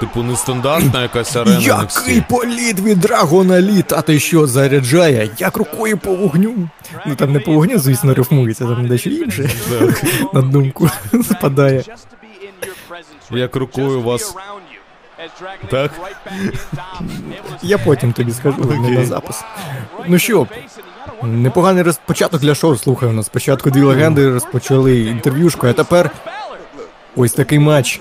Типу, 0.00 0.22
нестандартна 0.22 1.02
якась 1.02 1.36
арена 1.36 1.58
Який 1.60 1.74
NXT. 2.20 2.28
політ 2.28 2.80
від 2.80 3.00
Драгона 3.00 3.60
Лі, 3.60 3.82
та 3.82 4.02
ти 4.02 4.18
що 4.20 4.46
заряджає, 4.46 5.30
як 5.38 5.56
рукою 5.56 5.98
по 5.98 6.14
вогню. 6.14 6.68
Ну 7.06 7.14
там 7.16 7.32
не 7.32 7.40
по 7.40 7.52
вогню, 7.52 7.78
звісно, 7.78 8.14
рифмується, 8.14 8.64
там 8.64 8.88
дещо 8.88 9.10
інше. 9.10 9.50
На 10.34 10.42
думку 10.42 10.90
спадає. 11.30 11.84
Як 13.30 13.56
рукою 13.56 14.02
вас. 14.02 14.34
Так? 15.70 15.90
Я 17.62 17.78
потім 17.78 18.12
тобі 18.12 18.32
скажу, 18.32 18.64
не 18.64 18.90
на 18.90 19.04
запис. 19.04 19.44
Ну 20.06 20.18
що, 20.18 20.46
непоганий 21.22 21.82
розпочаток 21.82 22.40
для 22.40 22.54
шоу, 22.54 22.76
слухай, 22.76 23.08
у 23.08 23.12
нас 23.12 23.26
спочатку 23.26 23.70
дві 23.70 23.82
легенди 23.82 24.30
розпочали 24.30 25.00
інтерв'юшку, 25.00 25.66
а 25.66 25.72
тепер 25.72 26.10
ось 27.16 27.32
такий 27.32 27.58
матч. 27.58 28.00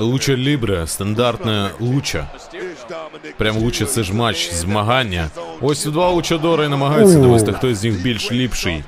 Луча 0.00 0.36
Лібре, 0.36 0.86
стандартна 0.86 1.70
луча. 1.80 2.26
Прям 3.38 3.56
луча 3.56 3.84
це 3.84 4.02
ж 4.02 4.14
матч, 4.14 4.52
змагання. 4.52 5.30
Ось 5.60 5.84
два 5.84 6.10
лучадори 6.10 6.68
намагаються 6.68 7.18
довести, 7.18 7.52
хто 7.52 7.74
з 7.74 7.84
них 7.84 8.02
більш 8.02 8.32
ліпший, 8.32 8.84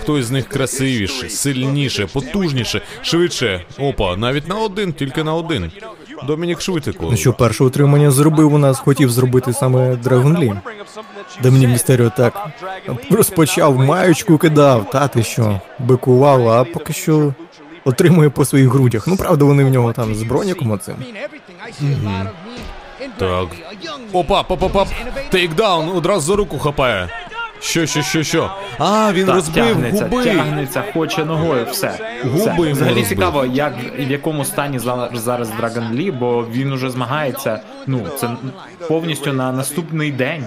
хто 0.00 0.22
з 0.22 0.30
них 0.30 0.48
красивіший, 0.48 1.30
сильніше, 1.30 2.06
потужніше, 2.06 2.82
швидше. 3.02 3.64
Опа, 3.78 4.16
навіть 4.16 4.48
на 4.48 4.54
один, 4.54 4.92
тільки 4.92 5.24
на 5.24 5.34
один. 5.34 5.72
Домінік 6.26 6.60
швидко. 6.60 7.08
Ну 7.10 7.16
що, 7.16 7.32
перше 7.32 7.64
утримання 7.64 8.10
зробив 8.10 8.54
у 8.54 8.58
нас, 8.58 8.78
хотів 8.78 9.10
зробити 9.10 9.52
саме 9.52 9.96
Драгон 9.96 10.38
Лі. 10.38 10.52
Домінік 11.42 11.70
Містеріо 11.70 12.12
так 12.16 12.48
розпочав, 13.10 13.78
маючку 13.78 14.38
кидав, 14.38 14.90
та 14.90 15.08
ти 15.08 15.22
що, 15.22 15.60
бикував, 15.78 16.48
а 16.48 16.64
поки 16.64 16.92
що 16.92 17.34
отримує 17.84 18.30
по 18.30 18.44
своїх 18.44 18.68
грудях. 18.68 19.06
Ну 19.06 19.16
правда, 19.16 19.44
вони 19.44 19.64
в 19.64 19.68
нього 19.70 19.92
там 19.92 20.14
з 20.14 20.22
броняком 20.22 20.70
оцим. 20.70 20.94
Так. 23.18 23.48
Опа, 24.12 24.42
пап, 24.42 24.58
пап, 24.60 24.72
пап. 24.72 24.88
Тейкдаун, 25.30 25.88
одразу 25.88 26.20
за 26.32 26.36
руку 26.36 26.58
хапає. 26.58 27.08
Що, 27.60 27.86
що, 27.86 28.02
що, 28.02 28.22
що? 28.22 28.50
А, 28.78 29.12
він 29.12 29.26
Так, 29.26 29.34
розбив 29.34 29.66
тягнеться, 29.66 30.04
губи. 30.10 30.24
тягнеться, 30.24 30.84
хоче 30.94 31.24
ногою, 31.24 31.66
все. 31.70 31.98
Губи 32.24 32.38
все. 32.38 32.50
йому 32.50 32.70
Взагалі 32.72 32.94
розбив. 32.94 33.08
цікаво, 33.08 33.44
як 33.44 33.74
в 33.98 34.10
якому 34.10 34.44
стані 34.44 34.78
за- 34.78 35.10
зараз 35.14 35.50
Драгон 35.50 35.92
Лі, 35.94 36.10
бо 36.10 36.46
він 36.52 36.72
уже 36.72 36.90
змагається. 36.90 37.60
Ну, 37.86 38.06
це 38.20 38.30
повністю 38.88 39.32
на 39.32 39.52
наступний 39.52 40.12
день. 40.12 40.44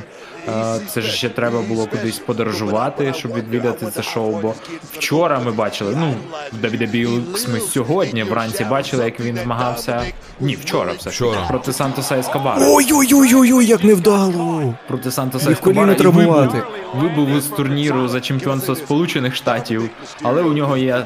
Е, 0.48 0.80
Це 0.88 1.02
ж 1.02 1.12
ще 1.12 1.30
треба 1.30 1.62
було 1.62 1.86
кудись 1.86 2.20
подорожувати, 2.20 3.14
щоб 3.14 3.34
відвідати 3.34 3.86
це 3.96 4.04
шоу. 4.04 4.40
Бо 4.42 4.54
вчора 4.92 5.40
ми 5.46 5.52
бачили, 5.52 5.96
ну 6.00 6.16
в 6.62 6.66
WWE 6.66 7.22
ми 7.54 7.60
сьогодні 7.60 8.24
вранці 8.24 8.64
бачили, 8.64 9.06
як 9.06 9.20
він 9.20 9.38
змагався. 9.44 10.02
Ні, 10.40 10.56
вчора 10.56 10.94
все 10.98 11.10
Вчора. 11.10 11.46
проти 11.50 11.74
Сантоса 11.74 12.18
Ескобара. 12.20 12.66
Ой-ой-ой-ой, 12.70 13.66
як 13.66 13.84
невдало! 13.84 14.74
проти 14.88 15.12
Сантоса 15.12 15.52
Ескобара 15.52 15.92
і 15.92 15.98
травмувати. 15.98 16.62
вибув 16.96 17.42
з 17.42 17.46
турніру 17.46 18.08
за 18.08 18.22
чемпіонство 18.22 18.76
Сполучених 18.76 19.36
Штатів, 19.36 19.90
але 20.24 20.42
у 20.42 20.54
нього 20.54 20.78
є 20.78 21.06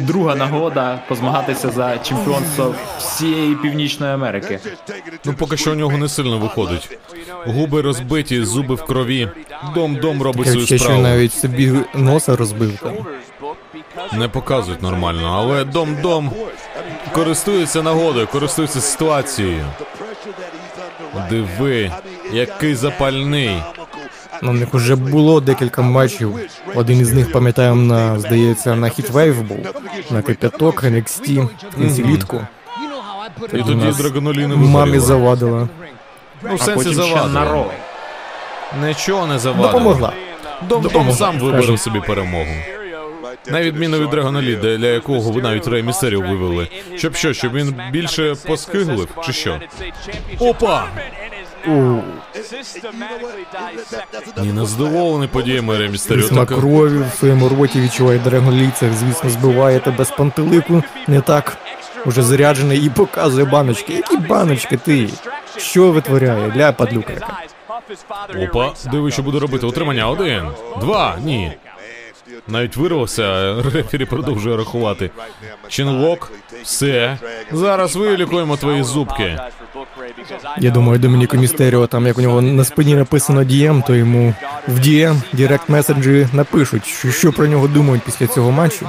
друга 0.00 0.34
нагода 0.34 1.02
позмагатися 1.08 1.70
за 1.70 1.98
чемпіонство 1.98 2.74
всієї 2.98 3.54
Північної 3.54 4.12
Америки. 4.12 4.60
Ну 5.24 5.34
поки 5.38 5.56
що 5.56 5.72
у 5.72 5.74
нього 5.74 5.98
не 5.98 6.08
сильно 6.08 6.38
виходить. 6.38 6.98
Губи 7.46 7.82
розбиті, 7.82 8.44
зуби 8.44 8.74
в 8.78 8.84
крові. 8.84 9.28
Дом-дом 9.74 10.22
робить 10.22 10.38
Таке 10.38 10.50
свою 10.50 10.62
відчуття, 10.64 10.84
що 10.84 10.98
навіть 10.98 11.32
собі 11.32 11.72
носа 11.94 12.36
розбив 12.36 12.78
там. 12.82 12.94
Не 14.18 14.28
показують 14.28 14.82
нормально, 14.82 15.36
але 15.38 15.64
дом-дом 15.64 16.30
користується 17.12 17.82
нагодою, 17.82 18.26
користується 18.26 18.80
ситуацією. 18.80 19.64
Диви, 21.30 21.92
який 22.32 22.74
запальний. 22.74 23.62
Ну, 24.42 24.50
в 24.50 24.54
них 24.54 24.74
вже 24.74 24.96
було 24.96 25.40
декілька 25.40 25.82
матчів. 25.82 26.34
Один 26.74 27.00
із 27.00 27.12
них, 27.12 27.32
пам'ятаємо, 27.32 27.82
на, 27.82 28.18
здається, 28.20 28.74
на 28.74 28.88
Хітвейв 28.88 29.42
був, 29.42 29.58
на 30.10 30.22
кипяток, 30.22 30.84
NXT, 30.84 31.48
кінці 31.78 32.04
літку. 32.04 32.40
І 33.52 33.62
тоді 33.62 33.74
нас 33.74 33.96
Драгонолі 33.96 34.46
Мамі 34.46 34.98
завадила. 34.98 35.68
Ну, 36.42 36.54
в 36.54 36.60
сенсі 36.60 36.94
завадила. 36.94 37.64
Нічого 38.86 39.26
не 39.26 39.38
завадило. 39.38 39.68
Допомогла. 39.68 40.12
Дом-дом 40.68 41.12
сам 41.12 41.38
виборов 41.38 41.80
собі 41.80 42.00
перемогу. 42.00 42.54
На 43.46 43.62
відміну 43.62 43.98
від 43.98 44.10
Драгонолі, 44.10 44.56
для 44.56 44.86
якого 44.86 45.30
ви 45.30 45.42
навіть 45.42 45.68
Рей 45.68 45.82
Містеріо 45.82 46.20
вивели. 46.20 46.68
Щоб 46.96 47.14
що, 47.16 47.32
щоб 47.32 47.52
він 47.52 47.74
більше 47.92 48.34
поскиглив, 48.46 49.08
чи 49.26 49.32
що? 49.32 49.60
Опа! 50.38 50.84
У, 51.66 51.70
Ні, 54.36 54.52
не 54.52 54.66
задоволений 54.66 55.28
подіями 55.28 55.78
Рей 55.78 55.88
Містеріо. 55.88 56.22
смак 56.22 56.48
Так, 56.48 56.58
крові 56.58 56.98
в 56.98 57.18
своєму 57.18 57.48
роті 57.48 57.80
відчуває 57.80 58.18
Драгон 58.18 58.72
Це, 58.76 58.92
звісно, 58.92 59.30
збиває 59.30 59.80
тебе 59.80 60.04
з 60.04 60.10
пантелику. 60.10 60.82
Не 61.06 61.20
так 61.20 61.56
уже 62.06 62.22
заряджений 62.22 62.86
і 62.86 62.90
показує 62.90 63.44
баночки. 63.44 63.92
Які 63.92 64.16
баночки 64.16 64.76
ти? 64.76 65.08
Що 65.56 65.92
витворяє? 65.92 66.52
Ля 66.56 66.72
падлюка. 66.72 67.12
Опа, 68.42 68.72
диви, 68.92 69.10
що 69.10 69.22
буде 69.22 69.38
робити. 69.38 69.66
Утримання 69.66 70.08
один, 70.08 70.42
два, 70.80 71.16
ні. 71.24 71.52
Навіть 72.48 72.76
вирвався, 72.76 73.54
рефері 73.74 74.04
продовжує 74.04 74.56
рахувати. 74.56 75.10
Чинлок, 75.68 76.32
все. 76.62 77.18
Зараз 77.52 77.96
вилікуємо 77.96 78.56
твої 78.56 78.82
зубки. 78.82 79.38
Я 80.58 80.70
думаю, 80.70 80.98
Домініко 80.98 81.36
Містеріо, 81.36 81.86
там 81.86 82.06
як 82.06 82.18
у 82.18 82.22
нього 82.22 82.40
на 82.42 82.64
спині 82.64 82.94
написано 82.94 83.40
DM, 83.40 83.86
то 83.86 83.94
йому 83.94 84.34
в 84.68 84.78
DM, 84.78 85.20
директ 85.32 85.68
меседжі 85.68 86.28
напишуть, 86.32 86.86
що, 86.86 87.10
що 87.10 87.32
про 87.32 87.46
нього 87.46 87.68
думають 87.68 88.02
після 88.02 88.26
цього 88.26 88.50
матчу. 88.50 88.86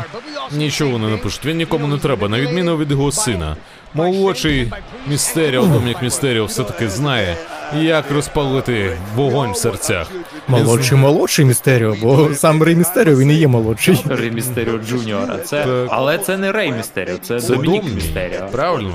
Нічого 0.51 0.97
не 0.97 1.07
напишуть, 1.07 1.45
він 1.45 1.57
нікому 1.57 1.87
не 1.87 1.97
треба, 1.97 2.29
на 2.29 2.39
відміну 2.39 2.77
від 2.77 2.91
його 2.91 3.11
сина. 3.11 3.55
Молодший 3.93 4.71
Містеріо, 5.07 5.61
Домінік 5.65 6.01
Містеріо, 6.01 6.45
все-таки 6.45 6.89
знає, 6.89 7.35
як 7.81 8.11
розпалити 8.11 8.97
вогонь 9.15 9.51
в 9.51 9.57
серцях. 9.57 10.07
Молодший 10.47 10.97
молодший 10.97 11.45
Містеріо, 11.45 11.95
бо 12.01 12.29
сам 12.33 12.63
Рей 12.63 12.75
Містеріо 12.75 13.15
він 13.17 13.31
і 13.31 13.35
є 13.35 13.47
молодший. 13.47 14.03
Рей 14.09 14.31
Містеріо 14.31 14.77
Джуніор. 14.77 15.37
Це, 15.37 15.63
Так. 15.63 15.87
але 15.89 16.17
це 16.17 16.37
не 16.37 16.51
Рей 16.51 16.71
Містеріо, 16.71 17.15
це, 17.21 17.41
Це 17.41 17.55
Домінік 17.55 17.95
Містеріо. 17.95 18.47
Правильно. 18.51 18.93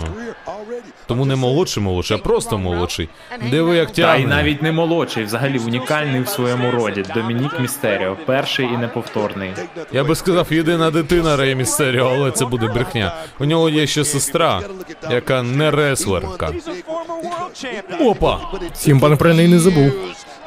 Тому 1.06 1.24
не 1.26 1.36
молодший 1.36 1.82
молодший, 1.82 2.16
а 2.16 2.20
просто 2.20 2.58
молодший. 2.58 3.08
Диви, 3.50 3.76
як 3.76 3.92
Та 3.92 4.16
й 4.16 4.26
навіть 4.26 4.62
не 4.62 4.72
молодший, 4.72 5.24
взагалі 5.24 5.58
унікальний 5.58 6.20
в 6.20 6.28
своєму 6.28 6.70
роді. 6.70 7.04
Домінік 7.14 7.60
Містеріо, 7.60 8.16
перший 8.26 8.66
і 8.66 8.76
неповторний. 8.76 9.50
Я 9.92 10.04
би 10.04 10.14
сказав, 10.14 10.46
єдина 10.50 10.90
дитина 10.90 11.36
Рей 11.36 11.54
Містеріо, 11.54 12.12
але 12.14 12.30
це 12.30 12.44
буде 12.44 12.66
брехня. 12.66 13.16
У 13.38 13.44
нього 13.44 13.68
є 13.68 13.86
ще 13.86 14.04
сестра, 14.04 14.60
яка 15.10 15.42
не 15.42 15.70
реслерка. 15.70 16.52
Опа! 18.00 18.40
Всім 18.72 19.00
пан 19.00 19.16
про 19.16 19.34
неї 19.34 19.48
не 19.48 19.58
забув. 19.58 19.92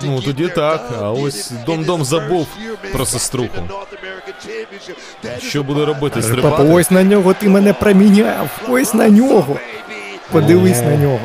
Ну 0.01 0.21
тоді 0.21 0.47
так, 0.47 0.89
а 1.01 1.11
ось 1.11 1.51
Дом-Дом 1.65 2.03
забув 2.03 2.47
про 2.91 3.05
сеструху. 3.05 3.61
Що 5.39 5.63
буде 5.63 5.85
робити? 5.85 6.21
Папа, 6.41 6.63
ось 6.63 6.91
на 6.91 7.03
нього 7.03 7.33
ти 7.33 7.49
мене 7.49 7.73
проміняв. 7.73 8.49
Ось 8.69 8.93
на 8.93 9.09
нього. 9.09 9.57
Подивись 10.31 10.81
на 10.81 10.95
нього. 10.95 11.19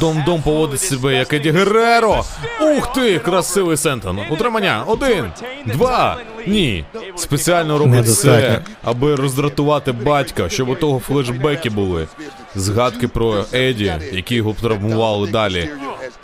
Дом-Дом 0.00 0.42
поводить 0.42 0.80
себе 0.80 1.14
як 1.14 1.32
Еді 1.32 1.50
Гереро. 1.50 2.24
Ух 2.62 2.92
ти, 2.92 3.18
красивий 3.18 3.76
Сентон. 3.76 4.18
Утримання. 4.30 4.84
Один, 4.86 5.24
два. 5.66 6.16
Ні. 6.46 6.84
Спеціально 7.16 7.78
робить 7.78 7.94
Недостатньо. 7.94 8.58
аби 8.84 9.14
роздратувати 9.14 9.92
батька, 9.92 10.48
щоб 10.48 10.68
у 10.68 10.74
того 10.74 10.98
флешбеки 10.98 11.70
були. 11.70 12.06
Згадки 12.54 13.08
про 13.08 13.44
Еді, 13.52 13.92
які 14.12 14.34
його 14.34 14.54
травмували 14.60 15.28
далі. 15.28 15.68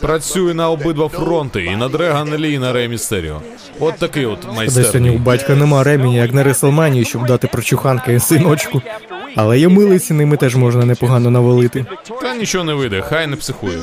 Працює 0.00 0.54
на 0.54 0.70
обидва 0.70 1.08
фронти 1.08 1.64
і 1.64 1.76
на 1.76 1.88
Дреган 1.88 2.36
Лі, 2.36 2.52
і 2.52 2.58
на 2.58 2.72
Рей 2.72 2.88
Містеріо. 2.88 3.40
От 3.80 3.98
такий 3.98 4.26
от 4.26 4.38
Де 4.58 4.70
сьогодні 4.70 5.10
у 5.10 5.18
батька 5.18 5.54
нема 5.54 5.84
ремені, 5.84 6.16
як 6.16 6.34
на 6.34 6.42
Реслманії, 6.42 7.04
щоб 7.04 7.26
дати 7.26 7.46
прочуханки 7.46 8.20
синочку. 8.20 8.82
Але 9.36 9.58
я 9.58 9.68
милиці, 9.68 10.14
ними 10.14 10.36
теж 10.36 10.56
можна 10.56 10.84
непогано 10.84 11.30
навалити. 11.30 11.86
Та 12.22 12.34
нічого 12.34 12.64
не 12.64 12.74
вийде, 12.74 13.00
хай 13.00 13.26
не 13.26 13.36
психує. 13.36 13.78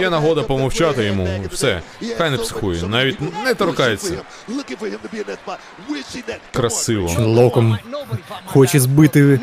Є 0.00 0.10
нагода 0.10 0.42
помовчати 0.42 1.04
йому. 1.04 1.28
Все, 1.52 1.80
хай 2.18 2.30
не 2.30 2.36
психує, 2.36 2.82
навіть 2.82 3.18
не 3.44 3.54
торкається. 3.54 4.14
Красиво. 6.52 7.10
Локом 7.18 7.78
хоче 8.44 8.80
збити 8.80 9.40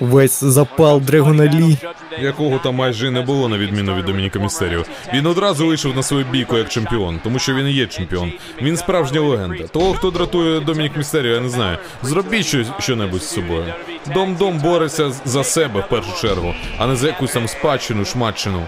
весь 0.00 0.44
запал 0.44 1.00
Дрегона 1.00 1.46
Лі. 1.46 1.76
Якого 2.20 2.58
там 2.58 2.74
майже 2.74 3.10
не 3.10 3.20
було, 3.20 3.48
на 3.48 3.58
відміну 3.58 3.94
від 3.94 4.04
Домініка 4.04 4.38
Містеріо. 4.38 4.84
Він 5.14 5.26
одразу 5.26 5.66
вийшов 5.66 5.96
на 5.96 6.02
свою 6.02 6.24
бійку 6.24 6.58
як 6.58 6.68
чемпіон, 6.68 7.20
тому 7.24 7.38
що 7.38 7.54
він 7.54 7.66
і 7.66 7.72
є 7.72 7.86
чемпіон. 7.86 8.32
Він 8.62 8.76
справжня 8.76 9.20
легенда. 9.20 9.66
Того, 9.68 9.94
хто 9.94 10.10
дратує 10.10 10.60
Домінік 10.60 10.96
Містеріо, 10.96 11.32
я 11.34 11.40
не 11.40 11.48
знаю. 11.48 11.78
Зробіть 12.02 12.46
щось 12.46 12.66
що-небудь 12.78 13.22
з 13.22 13.28
собою. 13.30 13.74
Дом-дом 14.14 14.58
бореться 14.58 15.12
за 15.24 15.44
себе 15.44 15.80
в 15.80 15.88
першу 15.88 16.20
чергу, 16.20 16.54
а 16.78 16.86
не 16.86 16.96
за 16.96 17.06
якусь 17.06 17.32
там 17.32 17.48
спадщину, 17.48 18.04
шматчину. 18.04 18.66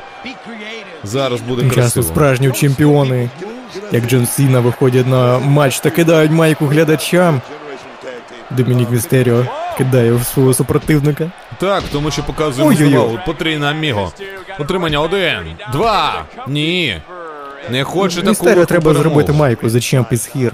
Зараз 1.04 1.40
буде 1.40 1.70
красиво. 1.70 2.06
справжні 2.06 2.50
чемпіони, 2.52 3.28
як 3.92 4.06
Джон 4.06 4.26
Сіна, 4.26 4.60
виходять 4.60 5.06
на 5.06 5.38
матч 5.38 5.80
та 5.80 5.90
кидають 5.90 6.30
майку 6.30 6.66
глядачам. 6.66 7.40
Домінік 8.50 8.90
Містеріо 8.90 9.44
кидає 9.78 10.12
в 10.12 10.24
свого 10.24 10.54
супротивника. 10.54 11.30
Так, 11.58 11.82
тому 11.92 12.10
що 12.10 12.22
показує 12.22 12.68
Ой-ой-ой. 12.68 12.96
увагу. 12.96 13.18
Потрійна 13.26 13.70
аміго. 13.70 14.12
Утримання 14.58 15.00
один, 15.00 15.38
два. 15.72 16.24
Ні. 16.46 17.00
Не 17.70 17.84
хоче 17.84 18.14
такого. 18.16 18.30
Містеріо 18.30 18.64
треба 18.64 18.84
перемогу. 18.84 19.02
зробити 19.02 19.32
майку 19.32 19.68
за 19.68 19.78
Champions 19.78 20.36
Here. 20.36 20.52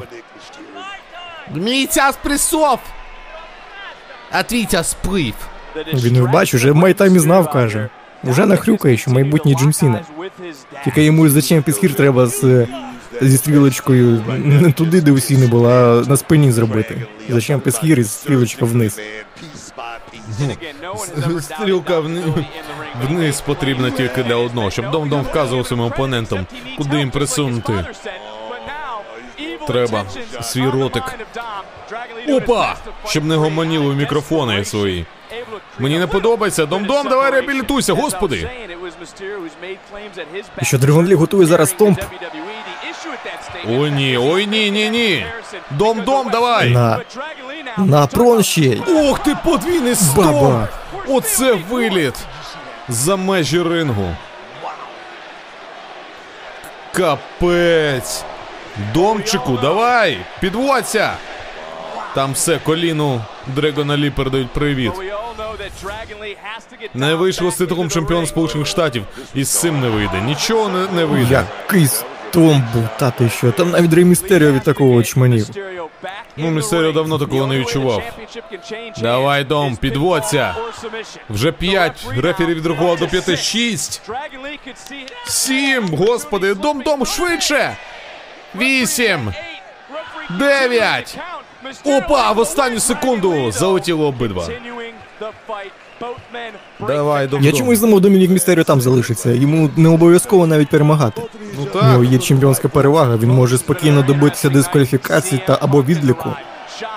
Мій 1.55 1.87
час 1.87 2.19
присов. 2.23 2.79
А 4.31 4.43
твій 4.43 4.65
час 4.65 4.91
сплив. 4.91 5.35
Він 5.95 6.13
не 6.13 6.23
бачу, 6.23 6.57
вже 6.57 6.73
Майтаймі 6.73 7.19
знав, 7.19 7.51
каже. 7.51 7.89
Уже 8.27 8.47
нахрюкає, 8.47 8.97
що 8.97 9.11
майбутній 9.11 9.55
Джон 9.55 9.73
Сіна. 9.73 10.01
Тільки 10.85 11.05
йому 11.05 11.29
за 11.29 11.41
Champions 11.41 11.95
треба 11.95 12.27
з, 12.27 12.67
зі 13.21 13.37
стрілочкою 13.39 14.23
не 14.45 14.73
туди, 14.73 15.01
де 15.01 15.11
у 15.13 15.19
Сіни 15.19 15.47
була, 15.47 16.03
а 16.03 16.09
на 16.09 16.17
спині 16.17 16.53
зробити. 16.53 17.07
За 17.29 17.37
Champions 17.37 17.85
Here 17.85 17.99
і 17.99 18.05
стрілочка 18.05 18.65
вниз. 18.65 19.01
Стрілка 21.41 22.01
вни- 22.01 22.45
вниз 23.09 23.41
потрібна 23.41 23.91
тільки 23.91 24.23
для 24.23 24.37
одного, 24.37 24.71
щоб 24.71 24.91
Дом-Дом 24.91 25.23
вказував 25.23 25.67
своїм 25.67 25.85
опонентам, 25.85 26.47
куди 26.79 26.97
їм 26.99 27.11
присунути. 27.11 27.73
Треба 29.67 30.05
свій 30.43 30.69
ротик. 30.69 31.03
Опа! 32.29 32.77
Щоб 33.07 33.25
не 33.25 33.37
гомоніли 33.37 33.95
в 33.95 33.97
мікрофони 33.97 34.65
свої. 34.65 35.07
Мені 35.79 35.99
не 35.99 36.07
подобається. 36.07 36.67
Дом-Дом, 36.67 37.09
давай 37.09 37.31
реабілітуйся, 37.31 37.93
господи! 37.93 38.51
І 40.63 40.65
що 40.65 40.79
Драгон 40.79 41.07
Лі 41.07 41.15
готує 41.15 41.47
зараз 41.47 41.73
томп 41.73 42.01
Ой 43.69 43.91
ні, 43.91 44.17
ой 44.19 44.47
ні, 44.47 44.71
ні, 44.71 44.91
ні. 44.91 45.27
Дом-Дом, 45.71 46.31
давай! 46.31 46.71
на, 46.71 47.01
на 47.77 48.07
прон 48.07 48.43
ще. 48.43 48.79
Ох 48.89 49.19
ти, 49.19 49.37
подвійний 49.45 49.95
стоп! 49.95 50.25
Баба. 50.25 50.69
Оце 51.09 51.53
виліт! 51.53 52.15
За 52.89 53.17
межі 53.17 53.63
рингу. 53.63 54.17
Капець! 56.93 58.25
Домчику, 58.95 59.59
давай! 59.63 60.19
Підводься! 60.41 61.13
Там 62.15 62.33
все, 62.33 62.59
коліну 62.59 63.21
Дрегона 63.47 63.97
Лі 63.97 64.11
передають 64.11 64.51
привіт. 64.51 64.93
Не 66.95 67.15
вийшло 67.15 67.51
з 67.51 67.57
титулом 67.57 67.91
чемпіон 67.91 68.27
Сполучених 68.27 68.67
Штатів, 68.67 69.05
і 69.35 69.45
з 69.45 69.61
цим 69.61 69.81
не 69.81 69.89
вийде. 69.89 70.21
Нічого 70.21 70.69
не, 70.69 70.87
не 70.89 71.05
вийде. 71.05 71.45
Який 71.63 71.89
Том 72.31 72.65
був, 72.75 72.89
та 72.99 73.11
ти 73.11 73.29
що, 73.29 73.53
там 73.53 73.71
навіть 73.71 73.93
Рей 73.95 74.05
Містеріо 74.05 74.53
від 74.53 74.63
такого 74.63 74.95
очманів. 74.95 75.47
Ну, 76.37 76.51
Містеріо 76.51 76.93
давно 76.93 77.19
такого 77.19 77.47
не 77.47 77.59
відчував. 77.59 78.03
Давай, 78.99 79.45
Дом, 79.45 79.77
підводься. 79.77 80.55
Вже 81.31 81.53
п'ять. 81.53 82.07
Рефері 82.17 82.55
відрахував 82.55 82.99
до 82.99 83.09
п'яти. 83.09 83.37
Шість. 83.37 84.03
Сім. 85.27 85.89
Господи, 85.89 86.55
Дом, 86.55 86.81
Дом, 86.81 87.07
швидше. 87.07 87.77
Вісім. 88.55 89.33
Дев'ять. 90.31 91.19
Опа, 91.85 92.33
в 92.33 92.39
останню 92.39 92.81
секунду 92.81 93.53
залетіло 93.53 94.07
обидва. 94.07 94.49
Давай, 96.87 97.27
Дом, 97.27 97.43
Я 97.43 97.51
Дом. 97.51 97.61
чомусь 97.61 97.81
думав, 97.81 98.01
Домінік 98.01 98.31
Містеріо 98.31 98.65
там 98.65 98.81
залишиться. 98.81 99.31
Йому 99.31 99.71
не 99.77 99.89
обов'язково 99.89 100.47
навіть 100.47 100.69
перемагати. 100.69 101.23
Ну 101.59 101.81
У 101.81 101.85
нього 101.85 102.05
є 102.05 102.19
чемпіонська 102.19 102.69
перевага, 102.69 103.17
він 103.17 103.31
може 103.31 103.59
спокійно 103.59 104.03
добитися 104.03 104.49
дискваліфікації 104.49 105.43
та 105.47 105.59
або 105.61 105.83
відліку. 105.83 106.31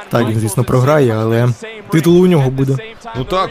Так, 0.09 0.27
він, 0.27 0.39
звісно, 0.39 0.63
програє, 0.63 1.15
але 1.17 1.47
титул 1.91 2.21
у 2.21 2.27
нього 2.27 2.49
буде. 2.49 2.77
Ну 3.17 3.23
так. 3.23 3.49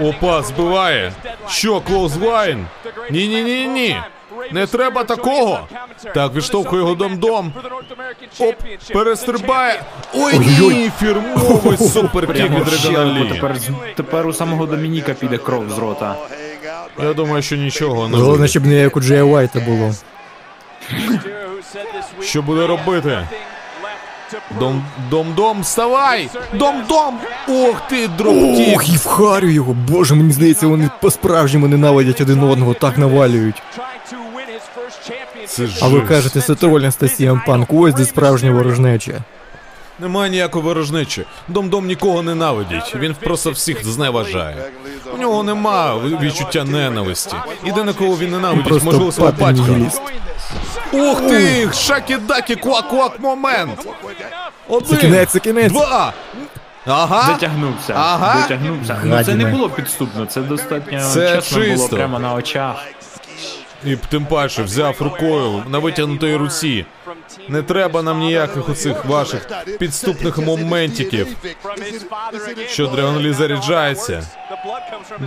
Опа, 0.00 0.42
збиває. 0.42 1.12
Що, 1.48 1.80
clothesline? 1.80 2.66
Ні, 3.10 3.28
ні, 3.28 3.42
ні, 3.42 3.66
ні. 3.66 3.96
Не 4.52 4.66
треба 4.66 5.04
такого. 5.04 5.60
Так, 6.14 6.34
відштовхує 6.34 6.82
його 6.82 6.94
Дом-Дом. 6.94 7.52
Оп, 8.40 8.54
перестрибає. 8.92 9.82
Ой, 10.14 10.38
ні, 10.38 10.90
фірмовий 11.00 11.76
superkick 11.76 12.50
від. 12.50 12.68
Dragon 12.68 13.04
Lee. 13.04 13.28
Тепер, 13.28 13.56
тепер 13.96 14.26
у 14.26 14.32
самого 14.32 14.66
Домініка 14.66 15.14
піде 15.14 15.38
кров 15.38 15.70
з 15.70 15.78
рота. 15.78 16.16
Я 17.02 17.12
думаю, 17.12 17.42
що 17.42 17.56
нічого 17.56 18.08
не 18.08 18.16
Головне, 18.16 18.36
буде. 18.36 18.48
щоб 18.48 18.66
не 18.66 18.74
як 18.74 18.96
у 18.96 19.00
Джея 19.00 19.22
Уайта 19.24 19.60
було. 19.60 19.94
Що 22.22 22.42
буде 22.42 22.66
робити? 22.66 23.26
Дом, 24.58 24.84
дом, 25.10 25.32
дом, 25.36 25.60
вставай! 25.60 26.28
Дом, 26.54 26.74
дом! 26.88 27.18
Ох 27.48 27.80
ти, 27.88 28.08
dropkick! 28.08 28.74
Ох, 28.76 28.88
і 28.88 28.96
в 28.96 29.03
харю 29.03 29.48
його. 29.48 29.76
Боже, 29.88 30.14
мені 30.14 30.32
здається, 30.32 30.66
вони 30.66 30.90
по-справжньому 31.00 31.68
ненавидять 31.68 32.20
один 32.20 32.42
одного, 32.42 32.74
так 32.74 32.98
навалюють. 32.98 33.62
А 35.82 35.88
ви 35.88 36.00
кажете, 36.00 36.40
це 36.40 36.54
Роллінс 36.54 36.80
та 36.80 37.06
CM 37.06 37.46
Punk, 37.46 37.66
ось 37.68 37.94
де 37.94 38.04
справжня 38.04 38.50
ворожнеча. 38.50 39.12
Немає 40.00 40.30
ніякої 40.30 40.64
ворожнечі. 40.64 41.26
Дом-дом 41.48 41.86
нікого 41.86 42.22
ненавидить. 42.22 42.94
Він 42.96 43.14
просто 43.14 43.50
всіх 43.50 43.84
зневажає. 43.86 44.56
У 45.14 45.18
нього 45.18 45.42
нема 45.42 45.96
відчуття 45.98 46.64
ненависті. 46.64 47.36
Єдине, 47.64 47.92
кого 47.92 48.16
він 48.16 48.30
ненавидить, 48.30 48.66
Просто 48.66 48.84
можливо, 48.84 49.12
свого 49.12 49.32
батька. 49.32 49.64
Ух 50.92 51.20
ти! 51.20 51.66
Шакі-дакі, 51.72 52.56
куак-куак 52.56 53.20
момент! 53.20 53.86
Один, 54.68 54.88
Це 54.88 54.96
кінець, 54.96 55.30
це 55.30 55.38
кінець. 55.38 55.72
два! 55.72 56.12
Ага! 56.86 57.32
Дотягнувся. 57.32 57.94
Ага. 57.96 58.40
Дотягнувся. 58.40 59.00
Ну 59.04 59.24
це 59.24 59.34
не 59.34 59.44
було 59.44 59.68
підступно, 59.70 60.26
це 60.26 60.40
достатньо 60.40 61.00
Це 61.00 61.36
чесно 61.36 61.74
було 61.74 61.88
прямо 61.88 62.18
на 62.18 62.34
очах. 62.34 62.76
І 63.86 63.96
тим 64.10 64.24
паче 64.24 64.62
взяв 64.62 64.96
рукою 65.00 65.62
на 65.70 65.78
витягнутої 65.78 66.36
руці. 66.36 66.84
Не 67.48 67.62
треба 67.62 68.02
нам 68.02 68.18
ніяких 68.18 68.68
оцих 68.68 69.04
ваших 69.04 69.48
підступних 69.78 70.38
моментиків. 70.38 71.26
Що 72.68 72.86
Драгонлі 72.86 73.32
заряджається. 73.32 74.22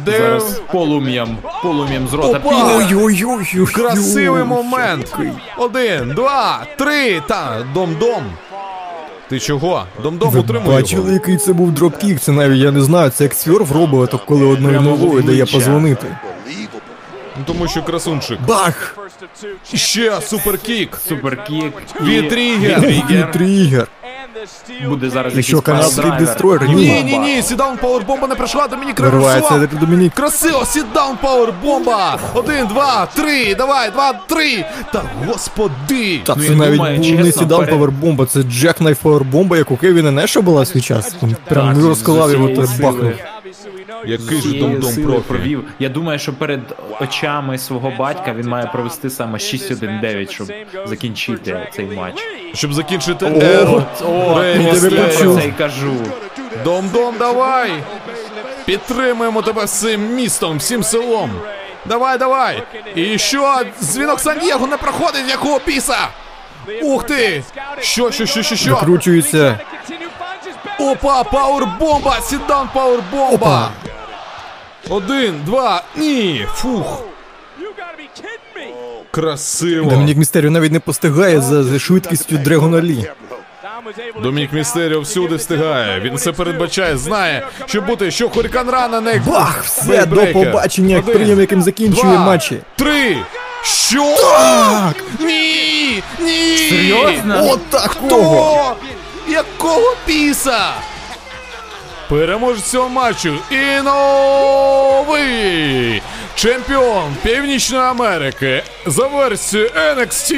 Де 0.05 0.17
Зараз 0.17 0.61
полум'ям, 0.71 1.37
полум'ям 1.63 2.07
з 2.07 2.13
рота. 2.13 2.41
Ой-ой-ой, 2.43 3.65
красивий 3.73 4.43
момент. 4.43 5.15
Один, 5.57 6.09
два, 6.15 6.65
три, 6.77 7.21
та 7.27 7.65
дом-дом. 7.73 8.23
Ти 9.29 9.39
чого? 9.39 9.83
Дом-дом 10.03 10.29
Ви 10.29 10.39
утримує 10.39 10.77
бачили, 10.81 11.01
його. 11.01 11.13
який 11.13 11.37
це 11.37 11.53
був 11.53 11.71
дропкік? 11.71 12.19
Це 12.19 12.31
навіть 12.31 12.59
я 12.59 12.71
не 12.71 12.81
знаю, 12.81 13.09
це 13.09 13.23
як 13.23 13.33
Сьорф 13.33 13.71
робить, 13.71 14.09
то 14.09 14.17
коли 14.17 14.45
одною 14.45 14.81
ногою 14.81 15.21
дає 15.23 15.45
позвонити. 15.45 16.07
Ну, 17.37 17.43
Тому 17.45 17.67
що 17.67 17.83
красунчик. 17.83 18.39
Бах! 18.47 18.97
Ще 19.73 20.21
суперкік. 20.21 20.97
Суперкік. 21.07 21.73
Від 22.01 22.33
і- 22.33 22.75
Буде 24.87 25.09
зараз 25.09 25.37
якийсь 25.37 25.61
канадський 25.61 26.11
дестройер. 26.19 26.69
Ні, 26.69 27.03
Ні, 27.03 27.17
ні, 27.17 27.41
sit-down 27.41 27.77
powerbomb 27.77 28.22
а 28.22 28.27
не 28.27 28.35
прийшла, 28.35 28.67
Домінік 28.67 28.99
реверсував. 28.99 29.67
Домінік. 29.79 30.13
Красиво, 30.13 30.65
sit-down 30.65 31.17
powerbomb 31.21 32.01
а. 32.01 32.19
Один, 32.33 32.67
два, 32.67 33.05
три, 33.05 33.55
давай, 33.55 33.91
два, 33.91 34.13
три. 34.13 34.65
Та 34.93 35.03
господи. 35.27 36.21
Та 36.25 36.35
Ну, 36.37 36.43
це 36.43 36.49
навіть 36.55 36.81
не 36.81 36.99
перед- 37.57 37.69
powerbomb 37.69 38.15
а, 38.15 38.25
це 38.25 38.43
jackknife 38.43 38.81
powerbomb 38.81 38.99
а, 38.99 39.57
як 39.57 39.71
у 39.71 39.77
Кевіна 39.77 40.11
Неша 40.11 40.41
була 40.41 40.65
свій 40.65 40.81
час. 40.81 41.15
Він 41.23 41.35
прям 41.49 41.85
розклав 41.87 42.31
його 42.31 42.49
та 42.49 42.61
бахнув. 42.61 43.11
Який 44.05 44.41
же 44.41 44.59
дом 44.59 44.79
дом 44.79 45.21
провів. 45.27 45.63
Я 45.79 45.89
думаю, 45.89 46.19
що 46.19 46.33
перед 46.33 46.59
очами 47.01 47.57
свого 47.57 47.93
батька 47.97 48.33
він 48.33 48.47
має 48.47 48.65
провести 48.65 49.09
саме 49.09 49.37
6-1-9, 49.37 50.31
щоб 50.31 50.47
закінчити 50.85 51.67
цей 51.75 51.85
матч. 51.85 52.15
Щоб 52.53 52.73
закінчити 52.73 53.25
еру. 53.25 53.83
Це 55.39 55.47
й 55.47 55.51
кажу. 55.57 55.93
Дом-дом, 56.63 57.15
давай! 57.19 57.71
Підтримуємо 58.65 59.41
тебе 59.41 59.65
всім 59.65 60.15
містом, 60.15 60.57
всім 60.57 60.83
селом. 60.83 61.31
Давай, 61.85 62.17
давай! 62.17 62.63
І 62.95 63.17
що? 63.17 63.61
Дзвінок 63.81 64.19
Сан-Дієго 64.19 64.67
не 64.67 64.77
проходить, 64.77 65.29
якого 65.29 65.59
біса! 65.59 66.07
Ух 66.81 67.03
ти! 67.03 67.43
Що, 67.79 68.11
що, 68.11 68.25
що, 68.25 68.43
що, 68.43 68.55
що? 68.55 68.69
Закручується. 68.69 69.59
Опа, 70.79 71.23
powerbomb 71.23 72.03
а! 72.03 72.21
Sit-down 72.21 72.69
powerbomb 72.73 73.53
а! 73.53 73.71
Один, 74.89 75.41
два, 75.45 75.83
ні! 75.95 76.45
Фух! 76.53 77.01
Красиво! 79.11 79.89
Домінік 79.89 80.17
Містеріо 80.17 80.51
навіть 80.51 80.71
не 80.71 80.79
постигає 80.79 81.41
за, 81.41 81.63
за 81.63 81.79
швидкістю 81.79 82.37
Дрегона 82.37 82.81
Лі. 82.81 83.09
Домінік 84.21 84.53
Містеріо 84.53 85.01
всюди 85.01 85.35
встигає. 85.35 85.99
Він 85.99 86.15
все 86.15 86.31
передбачає, 86.31 86.97
знає, 86.97 87.47
що 87.65 87.81
бути, 87.81 88.11
що 88.11 88.29
Хурікан 88.29 88.69
Рана 88.69 89.01
не 89.01 89.13
Бах! 89.27 89.63
Все, 89.63 90.05
до 90.05 90.27
побачення, 90.27 90.95
як 90.95 91.03
Один, 91.03 91.15
прийом, 91.15 91.39
яким 91.39 91.61
закінчує 91.61 92.13
два, 92.13 92.25
матчі. 92.25 92.57
Три! 92.75 93.17
Що? 93.63 94.15
Так! 94.15 94.95
Ні! 95.19 96.03
Ні! 96.19 96.57
Серйозно? 96.69 97.49
От 97.51 97.65
такого! 97.69 98.53
Хто? 98.53 98.75
Якого 99.31 99.95
піса? 100.05 100.73
Переможець 102.13 102.63
цього 102.63 102.89
матчу 102.89 103.35
і 103.51 103.81
новий 103.83 105.21
чемпіон 106.35 107.15
Північної 107.23 107.83
Америки 107.83 108.63
за 108.85 109.07
версією 109.07 109.69
NXT 109.69 110.33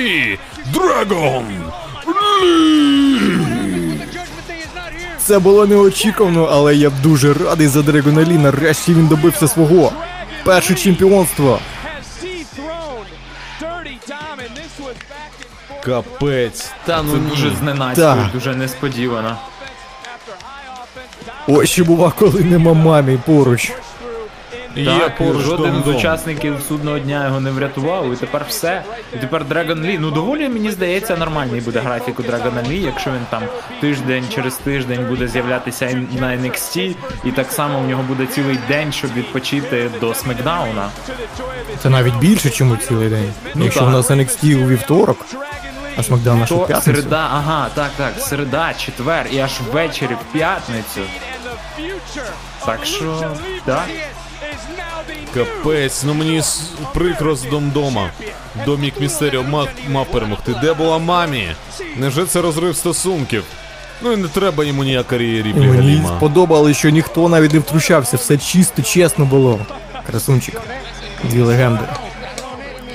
Dragon 0.73 1.43
Lee! 2.05 3.19
Це 5.17 5.39
було 5.39 5.65
неочікувано, 5.65 6.49
але 6.51 6.75
я 6.75 6.89
дуже 6.89 7.33
радий 7.33 7.67
за 7.67 7.81
Дрегона 7.81 8.23
Лі. 8.23 8.37
Нарешті 8.37 8.93
він 8.93 9.07
добився 9.07 9.47
свого. 9.47 9.91
Перше 10.43 10.75
чемпіонство. 10.75 11.59
Капець. 15.83 16.71
Та 16.85 17.03
ну 17.03 17.17
дуже 17.17 17.49
зненацько, 17.55 18.01
Так. 18.01 18.31
дуже 18.33 18.55
несподівано. 18.55 19.37
Ось 21.47 21.69
ще 21.69 21.83
бува, 21.83 22.11
коли 22.19 22.41
нема 22.43 22.73
мамі 22.73 23.17
поруч. 23.25 23.71
Є 24.75 24.85
Так, 24.85 25.17
поруч 25.17 25.41
жоден 25.43 25.73
з 25.73 25.85
Дом-Дом. 25.85 25.97
учасників 25.97 26.55
судного 26.67 26.99
дня 26.99 27.25
його 27.25 27.39
не 27.39 27.51
врятував, 27.51 28.13
і 28.13 28.15
тепер 28.15 28.45
все. 28.49 28.83
І 29.13 29.17
тепер 29.17 29.43
Dragon 29.43 29.85
Lee, 29.85 29.97
ну 29.99 30.11
доволі 30.11 30.49
мені 30.49 30.71
здається, 30.71 31.17
нормальний 31.17 31.61
буде 31.61 31.79
графік 31.79 32.19
у 32.19 32.23
Dragon 32.23 32.67
Lee, 32.69 32.85
якщо 32.85 33.09
він 33.09 33.25
там 33.29 33.41
тиждень 33.81 34.23
через 34.35 34.53
тиждень 34.55 35.05
буде 35.09 35.27
з'являтися 35.27 36.05
на 36.19 36.27
NXT, 36.27 36.95
і 37.25 37.31
так 37.31 37.51
само 37.51 37.79
в 37.79 37.87
нього 37.87 38.03
буде 38.03 38.25
цілий 38.25 38.59
день, 38.67 38.91
щоб 38.91 39.13
відпочити 39.13 39.89
до 40.01 40.13
Смакдауна. 40.13 40.89
Це 41.83 41.89
навіть 41.89 42.15
більше, 42.15 42.63
ніж 42.63 42.73
у 42.73 42.77
цілий 42.77 43.09
день. 43.09 43.33
Якщо 43.55 43.79
так. 43.79 43.89
у 43.89 43.91
нас 43.91 44.11
NXT 44.11 44.63
у 44.63 44.67
вівторок, 44.67 45.25
а 45.97 46.03
Смакдаун 46.03 46.45
То 46.45 46.57
п'ятницю. 46.57 47.01
середа, 47.01 47.29
ага, 47.33 47.67
так, 47.73 47.89
так, 47.97 48.13
середа, 48.19 48.73
четвер 48.73 49.25
і 49.31 49.39
аж 49.39 49.51
ввечері 49.71 50.13
в 50.13 50.33
п'ятницю. 50.33 51.01
Так 52.65 52.85
що, 52.85 53.31
так. 53.65 53.87
Капець, 55.33 56.03
ну 56.03 56.13
мені 56.13 56.41
прикро 56.93 57.35
з 57.35 57.43
Домдома. 57.43 58.09
Домік 58.65 58.99
Містеріо 59.01 59.43
мав, 59.43 59.67
мав 59.89 60.05
перемогти. 60.05 60.55
Де 60.61 60.73
була 60.73 60.97
мамі? 60.97 61.47
Невже 61.95 62.25
це 62.25 62.41
розрив 62.41 62.75
стосунків? 62.75 63.43
Ну 64.01 64.11
і 64.11 64.17
не 64.17 64.27
треба 64.27 64.63
йому 64.63 64.83
ніякої 64.83 65.39
І 65.39 65.43
ріблі 65.43 65.59
мені 65.67 65.77
Галіма. 65.77 66.17
сподобалось, 66.17 66.77
що 66.77 66.89
ніхто 66.89 67.29
навіть 67.29 67.53
не 67.53 67.59
втручався, 67.59 68.17
все 68.17 68.37
чисто, 68.37 68.81
чесно 68.81 69.25
було. 69.25 69.59
Красунчик. 70.07 70.61
Дві 71.23 71.41
легенди. 71.41 71.83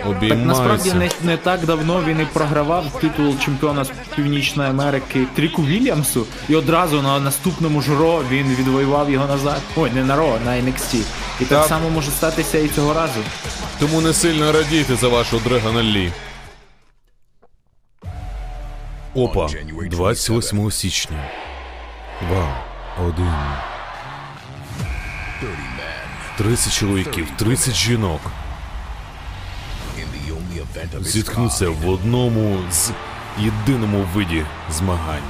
Так 0.04 0.38
насправді 0.38 0.92
не, 0.92 1.10
не 1.22 1.36
так 1.36 1.66
давно 1.66 2.02
він 2.06 2.20
і 2.20 2.24
програвав 2.24 3.00
титул 3.00 3.38
чемпіона 3.44 3.84
з 3.84 3.90
Північної 4.16 4.70
Америки 4.70 5.26
Тріку 5.34 5.62
Вільямсу, 5.62 6.26
і 6.48 6.56
одразу 6.56 7.02
на 7.02 7.20
наступному 7.20 7.82
ж 7.82 7.94
Ро 7.98 8.22
він 8.30 8.46
відвоював 8.54 9.10
його 9.10 9.26
назад. 9.26 9.60
Ой, 9.76 9.90
не 9.90 10.04
на 10.04 10.16
Ро, 10.16 10.38
на 10.44 10.50
NXT. 10.50 10.94
І 11.40 11.44
так, 11.44 11.58
Так. 11.58 11.68
само 11.68 11.90
може 11.90 12.10
статися 12.10 12.58
і 12.58 12.68
цього 12.68 12.94
разу. 12.94 13.20
Тому 13.80 14.00
не 14.00 14.12
сильно 14.12 14.52
радійте 14.52 14.96
за 14.96 15.08
вашого 15.08 15.42
Дрегона 15.48 15.82
Лі. 15.82 16.12
Опа, 19.14 19.48
28 19.90 20.70
січня. 20.70 21.24
Два, 22.28 22.56
один. 23.06 23.32
30 26.38 26.72
чоловіків, 26.72 27.26
30 27.36 27.74
жінок 27.74 28.20
зіткнуться 31.00 31.70
в 31.70 31.88
одному 31.88 32.58
з 32.70 32.90
єдиному 33.38 34.06
виді 34.14 34.44
змагань. 34.70 35.22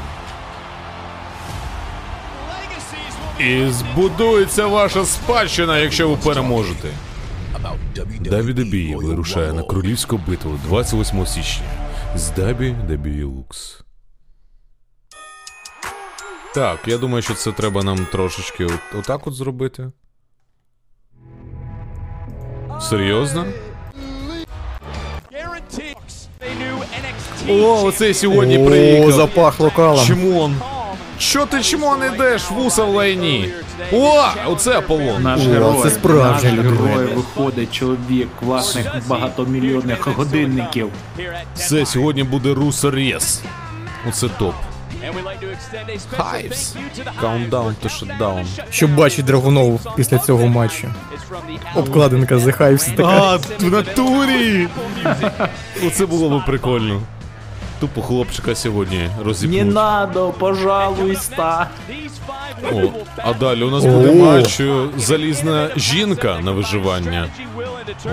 І 3.39 3.67
збудується 3.71 4.67
ваша 4.67 5.05
спадщина, 5.05 5.79
якщо 5.79 6.09
ви 6.09 6.17
переможете. 6.17 6.89
WWE 8.25 8.97
вирушає 9.07 9.53
на 9.53 9.63
королівську 9.63 10.21
битву 10.29 10.59
28 10.65 11.27
січня 11.27 11.67
з 12.15 12.31
WWE 12.31 13.25
Lux. 13.25 13.81
Так, 16.55 16.79
я 16.87 16.99
думаю, 16.99 17.23
що 17.23 17.35
це 17.35 17.53
треба 17.53 17.83
нам 17.83 18.07
трошечки 18.13 18.65
от- 18.65 18.95
отак 18.99 19.27
от 19.27 19.35
зробити. 19.35 19.91
Серйозно? 22.81 23.47
О, 27.49 27.83
оце 27.85 28.15
сьогодні 28.15 28.59
О, 28.59 28.67
приїхав. 28.67 29.13
запахло 29.13 29.71
калом. 29.77 30.07
Чмон. 30.07 30.55
Що 31.19 31.47
ти 31.47 31.63
чмон 31.63 31.99
ідеш? 32.15 32.51
Вуса 32.51 32.85
в 32.85 32.95
лайні. 32.95 33.49
О, 33.93 34.23
оце 34.47 34.79
Аполлон. 34.79 35.23
Наш 35.23 35.41
О, 35.41 35.51
герой, 35.51 35.75
це 35.83 35.91
справжня 35.91 36.51
наш 36.53 36.59
людина. 36.59 36.87
герой 36.91 37.07
виходить 37.15 37.75
чоловік 37.75 38.29
власних 38.43 38.87
багатомільйонних 39.09 40.07
годинників. 40.09 40.89
Це 41.55 41.87
сьогодні 41.87 42.23
буде 42.23 42.55
Руса 42.55 42.91
Рєс. 42.91 43.41
Оце 44.09 44.29
топ. 44.29 44.55
Хайвс. 46.17 46.77
Countdown 47.23 47.75
to 47.83 47.89
shutdown. 47.89 48.45
Щоб 48.71 48.95
бачить 48.95 49.25
Драгунов 49.25 49.81
після 49.97 50.19
цього 50.19 50.47
матчу. 50.47 50.89
Обкладинка 51.75 52.35
The 52.37 52.61
Hives 52.61 52.97
така. 52.97 53.09
А, 53.09 53.37
в 53.37 53.71
натурі! 53.71 54.69
Оце 55.87 56.07
було 56.07 56.31
би 56.31 56.43
прикольно. 56.47 57.03
Тупо 57.81 58.03
хлопчика 58.03 58.55
сьогодні 58.55 59.11
Не 59.43 59.65
надо, 59.65 60.31
пожалуйста. 60.39 61.69
О, 62.73 62.83
а 63.17 63.33
далі 63.33 63.63
у 63.63 63.71
нас 63.71 63.85
О. 63.85 63.89
буде 63.89 64.15
матч 64.15 64.61
е, 64.61 64.87
залізна 64.97 65.69
жінка 65.77 66.41
на 66.43 66.51
виживання. 66.51 67.29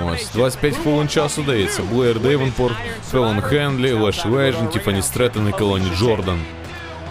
Ось, 0.06 0.30
25 0.34 0.76
хвилин 0.78 1.08
часу 1.08 1.44
дається. 1.44 1.82
Блеєр 1.92 2.20
Дейвенпорт, 2.20 2.76
Фелон 3.12 3.42
Хенлі, 3.42 3.92
Леш 3.92 4.26
Ледженд, 4.26 4.68
Тіфані 4.68 5.02
Страттон 5.02 5.50
і 5.50 5.52
Келані 5.52 5.88
Джордан. 5.98 6.40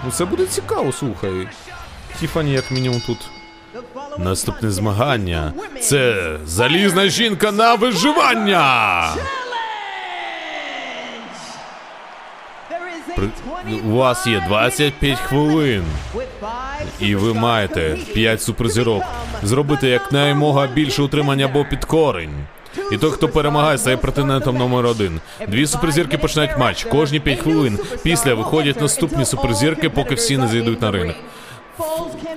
Ну 0.07 0.13
це 0.13 0.25
буде 0.25 0.47
цікаво, 0.47 0.93
слухай. 0.93 1.49
Тіфані, 2.21 2.53
як 2.53 2.71
мінімум, 2.71 3.01
тут. 3.07 3.19
Наступне 4.19 4.71
змагання. 4.71 5.53
Це 5.81 6.17
залізна 6.45 7.09
жінка 7.09 7.53
на 7.53 7.75
виживання! 7.75 9.09
У 13.85 13.91
вас 13.91 14.27
є 14.27 14.45
25 14.49 15.19
хвилин. 15.19 15.85
І 17.01 17.15
ви 17.15 17.35
маєте 17.35 17.97
5 18.15 18.43
суперзірок. 18.43 19.03
Зробити 19.43 19.89
якнаймога 19.89 20.67
більше 20.67 21.03
утримання 21.03 21.45
або 21.45 21.65
підкорень. 21.65 22.47
І 22.93 22.97
той, 22.97 23.11
хто 23.11 23.29
перемагає, 23.29 23.79
стає 23.79 23.97
претендентом 23.97 24.57
номер 24.57 24.87
один. 24.87 25.21
Дві 25.49 25.67
суперзірки 25.67 26.19
починають 26.19 26.59
матч. 26.59 26.85
Кожні 26.85 27.21
5 27.21 27.39
хвилин. 27.39 27.79
Після 28.03 28.35
виходять 28.35 28.81
наступні 28.81 29.25
суперзірки, 29.25 29.91
поки 29.91 30.15
всі 30.15 30.39
не 30.39 30.49
зайдуть 30.49 30.83
на 30.83 30.91
ринг. 30.91 31.17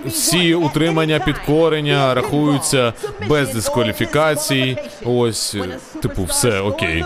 Всі 0.05 0.53
утримання 0.55 1.19
підкорення 1.19 2.13
рахуються 2.13 2.93
без 3.29 3.53
дискваліфікацій. 3.53 4.77
Ось, 5.05 5.57
типу, 6.01 6.23
все 6.23 6.59
окей. 6.59 7.05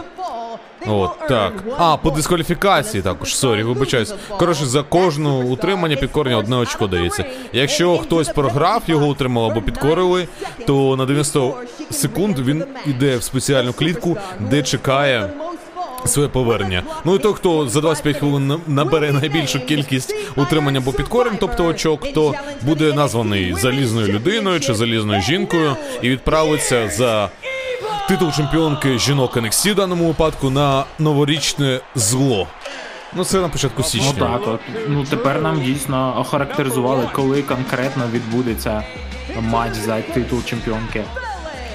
От 0.88 1.12
так. 1.28 1.54
А, 1.78 1.98
по 1.98 2.12
дискваліфікації 2.12 3.04
також. 3.04 3.36
Sorry, 3.36 3.64
вибачаюсь. 3.64 4.14
Коротше, 4.30 4.66
за 4.66 4.84
кожну 4.84 5.42
утримання 5.42 5.96
підкорення 5.96 6.38
одне 6.38 6.56
очко 6.56 6.88
дається. 6.88 7.26
Якщо 7.54 7.98
хтось 7.98 8.30
програв, 8.30 8.84
його 8.88 9.08
утримав 9.08 9.52
або 9.52 9.62
підкорили, 9.62 10.28
то 10.68 10.96
на 10.96 11.06
90 11.06 11.58
секунд 11.92 12.40
він 12.40 12.66
іде 12.86 13.18
в 13.18 13.24
спеціальну 13.24 13.74
клітку, 13.74 14.18
де 14.40 14.62
чекає 14.62 15.30
своє 16.06 16.28
повернення. 16.28 16.84
Ну 17.06 17.16
і 17.16 17.20
той, 17.20 17.34
хто 17.34 17.68
за 17.68 17.82
25 17.82 18.18
хвилин 18.18 18.62
набере 18.68 19.12
найбільшу 19.12 19.60
кількість 19.60 20.16
утримання 20.36 20.80
або 20.80 20.92
підкорень, 20.94 21.38
тобто 21.40 21.66
очок, 21.66 22.14
то 22.14 22.34
буде 22.62 22.94
названий 22.94 23.54
залізною 23.54 24.08
людиною 24.08 24.60
чи 24.60 24.74
залізною 24.74 25.22
жінкою 25.22 25.76
і 26.02 26.10
відправиться 26.10 26.90
за 26.90 27.30
титул 28.08 28.32
чемпіонки 28.32 29.00
жінок 29.00 29.38
NXT 29.38 29.72
в 29.72 29.76
даному 29.76 30.08
випадку 30.08 30.50
на 30.50 30.84
новорічне 31.00 31.80
зло. 31.96 32.48
Ну 33.14 33.26
це 33.26 33.42
на 33.42 33.50
початку 33.50 33.84
Ну 33.96 34.14
так, 34.20 34.42
от. 34.48 34.60
Ну 34.88 35.06
тепер 35.06 35.42
нам 35.42 35.62
дійсно 35.62 36.16
охарактеризували, 36.20 37.10
коли 37.14 37.42
конкретно 37.42 38.04
відбудеться 38.12 38.84
матч 39.40 39.74
за 39.74 40.02
титул 40.02 40.44
чемпіонки. 40.46 41.04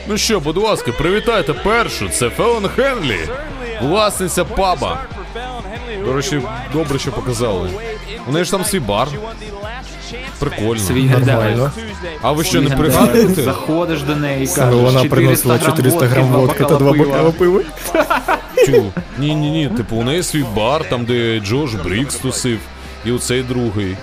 Ну 0.07 0.19
що, 0.19 0.41
будь 0.41 0.57
ласка, 0.57 0.93
привітайте 0.93 1.53
першу. 1.53 2.09
Це 2.09 2.31
Фелон 2.31 2.69
Хенлі, 2.69 3.19
власниця 3.83 4.45
паба. 4.45 4.99
До 6.05 6.13
речі, 6.13 6.43
добре, 6.73 6.99
що 6.99 7.13
показали. 7.13 7.71
У 8.27 8.33
неї 8.33 8.45
ж 8.45 8.51
там 8.51 8.65
свій 8.65 8.81
бар. 8.81 9.09
Прикольно. 10.39 10.79
Свій 10.79 11.05
Нормально. 11.05 11.73
А 12.23 12.33
ви 12.33 12.45
що 12.45 12.61
не 12.61 12.77
пригадуєте? 12.77 13.43
Заходиш 13.43 14.03
до 14.03 14.17
неї 14.17 14.45
і 14.45 14.47
кажеш, 14.47 14.75
вона 14.81 15.05
приносила 15.05 15.59
400 15.59 16.07
грам 16.07 16.27
водки 16.27 16.65
та 16.65 16.75
два 16.77 16.93
бокала 16.93 17.31
пива. 17.31 17.61
Ні, 19.19 19.35
ні, 19.35 19.51
ні. 19.51 19.71
Типу, 19.77 19.97
у 19.97 20.05
неї 20.05 20.23
свій 20.23 20.45
бар, 20.57 20.89
там, 20.89 21.05
де 21.05 21.41
Джош 21.41 21.75
Брікс 21.75 22.15
тусив, 22.17 22.59
і 23.05 23.13
оцей 23.13 23.43
другий. 23.43 23.97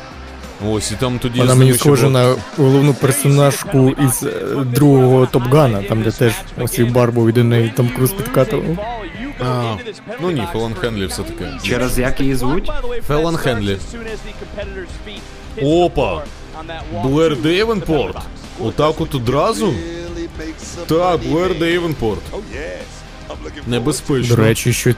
Ось, 0.70 0.91
і 0.91 0.96
там 0.96 1.20
тоді. 1.20 1.39
Вона 1.39 1.56
мені 1.56 1.74
схожа 1.74 2.10
на 2.10 2.36
головну 2.58 2.94
персонажку 2.94 3.96
із 4.08 4.24
е, 4.24 4.30
другого 4.65 5.26
Топгана, 5.26 5.82
там 5.82 6.02
де 6.04 6.12
теж 6.12 6.34
ось 6.62 6.80
бар 6.80 7.12
був 7.12 7.30
і 7.30 7.32
до 7.32 7.44
неї 7.44 7.74
там 7.76 7.89
Круз 7.89 8.12
підкатував. 8.12 8.78
А, 9.39 9.76
ну 10.22 10.32
ні, 10.32 10.44
Фелон 10.54 10.74
Хенлі 10.74 11.06
все 11.06 11.24
таке. 11.24 11.52
Через 11.63 12.00
як 12.00 12.22
її 12.22 12.36
звуть? 12.36 12.72
Фелон 13.08 13.38
Хенлі. 13.38 13.78
Опа! 15.62 16.24
Блер 17.04 17.36
Дейвенпорт. 17.36 18.18
Отак 18.60 19.02
от 19.02 19.15
одразу? 19.15 19.74
Так, 20.88 21.20
Блер 21.30 21.60
Дейвенпорт. 21.60 22.22
Небезпечно. 23.68 24.36
До 24.36 24.41
речі, 24.41 24.74
що, 24.74 24.91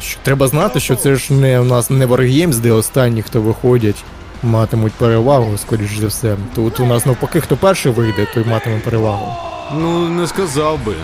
що 0.00 0.18
треба 0.22 0.48
знати, 0.48 0.80
що 0.80 0.96
це 0.96 1.14
ж 1.16 1.32
не 1.32 1.60
у 1.60 1.64
нас 1.64 1.90
не 1.90 2.06
Wargames, 2.06 2.54
де 2.54 2.72
останні, 2.72 3.22
хто 3.22 3.40
виходять, 3.40 4.04
матимуть 4.42 4.92
перевагу, 4.92 5.58
скоріш 5.58 5.98
за 5.98 6.06
все. 6.06 6.36
Тут 6.54 6.80
у 6.80 6.86
нас 6.86 7.06
навпаки, 7.06 7.40
хто 7.40 7.56
перший 7.56 7.92
вийде, 7.92 8.26
той 8.34 8.44
матиме 8.44 8.78
перевагу. 8.78 9.32
Ну, 9.78 10.08
не 10.08 10.26
сказав 10.26 10.84
би. 10.84 10.94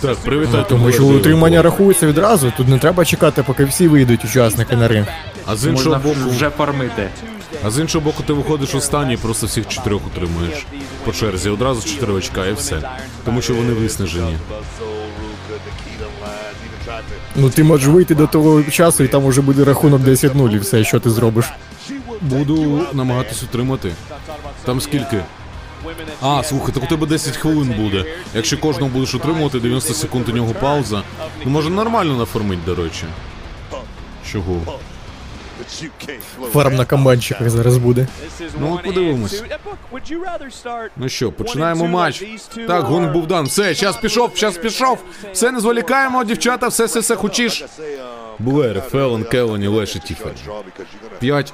Так, 0.00 0.16
привітайте. 0.16 0.68
Тому 0.68 0.92
що 0.92 1.06
утримання 1.06 1.62
рахується 1.62 2.06
відразу, 2.06 2.52
тут 2.56 2.68
не 2.68 2.78
треба 2.78 3.04
чекати, 3.04 3.42
поки 3.42 3.64
всі 3.64 3.88
вийдуть 3.88 4.24
учасники 4.24 4.76
на 4.76 4.88
ринг. 4.88 5.06
А 5.46 5.56
з 5.56 5.66
іншого 5.66 5.96
Можна 5.96 6.08
боку, 6.14 6.30
вже 6.30 6.50
фармити. 6.50 7.08
А 7.64 7.70
з 7.70 7.78
іншого 7.78 8.04
боку, 8.04 8.22
ти 8.26 8.32
виходиш 8.32 8.74
останній 8.74 9.14
і 9.14 9.16
просто 9.16 9.46
всіх 9.46 9.68
чотирьох 9.68 10.06
утримуєш. 10.06 10.66
По 11.04 11.12
черзі, 11.12 11.50
одразу 11.50 11.88
чотири 11.88 12.12
очка 12.12 12.46
і 12.46 12.52
все. 12.52 12.90
Тому 13.24 13.42
що 13.42 13.54
вони 13.54 13.72
виснажені. 13.72 14.36
Ну 17.36 17.50
ти 17.50 17.64
можеш 17.64 17.88
вийти 17.88 18.14
до 18.14 18.26
того 18.26 18.62
часу, 18.62 19.04
і 19.04 19.08
там 19.08 19.24
уже 19.24 19.42
буде 19.42 19.64
рахунок 19.64 20.00
10-0 20.00 20.54
і 20.54 20.58
все, 20.58 20.84
що 20.84 21.00
ти 21.00 21.10
зробиш. 21.10 21.46
Буду 22.20 22.86
намагатись 22.92 23.42
утримати. 23.42 23.92
Там 24.64 24.80
скільки? 24.80 25.22
А, 26.20 26.42
слухай, 26.42 26.74
так 26.74 26.82
у 26.82 26.86
тебе 26.86 27.06
10 27.06 27.36
хвилин 27.36 27.74
буде. 27.78 28.04
Якщо 28.34 28.58
кожного 28.58 28.90
будеш 28.92 29.14
утримувати, 29.14 29.60
90 29.60 29.94
секунд 29.94 30.28
у 30.28 30.32
нього 30.32 30.54
пауза. 30.60 31.02
Ну 31.44 31.50
може 31.50 31.70
нормально 31.70 32.16
нафармить, 32.16 32.64
до 32.64 32.74
речі. 32.74 33.04
Чого? 34.32 34.60
Фарм 36.52 36.74
на 36.74 36.84
камбанчиках 36.84 37.50
зараз 37.50 37.76
буде. 37.76 38.06
Ну, 38.60 38.74
от 38.74 38.82
подивимось. 38.82 39.42
Ну 40.96 41.08
що, 41.08 41.32
починаємо 41.32 41.86
матч. 41.86 42.24
Так, 42.66 42.84
гонг 42.84 43.12
був 43.12 43.26
дан. 43.26 43.46
Все, 43.46 43.74
час 43.74 43.96
пішов, 43.96 44.34
час 44.34 44.58
пішов. 44.58 44.98
Все, 45.32 45.50
не 45.50 45.60
зволікаємо, 45.60 46.24
дівчата, 46.24 46.68
все, 46.68 46.84
все, 46.84 47.00
все, 47.00 47.16
хочеш. 47.16 47.64
Блер, 48.38 48.80
Феллон, 48.80 49.24
Келлені, 49.24 49.66
Леш 49.66 49.92
і 49.92 49.98
Тіфані. 49.98 50.34
П'ять 51.18 51.52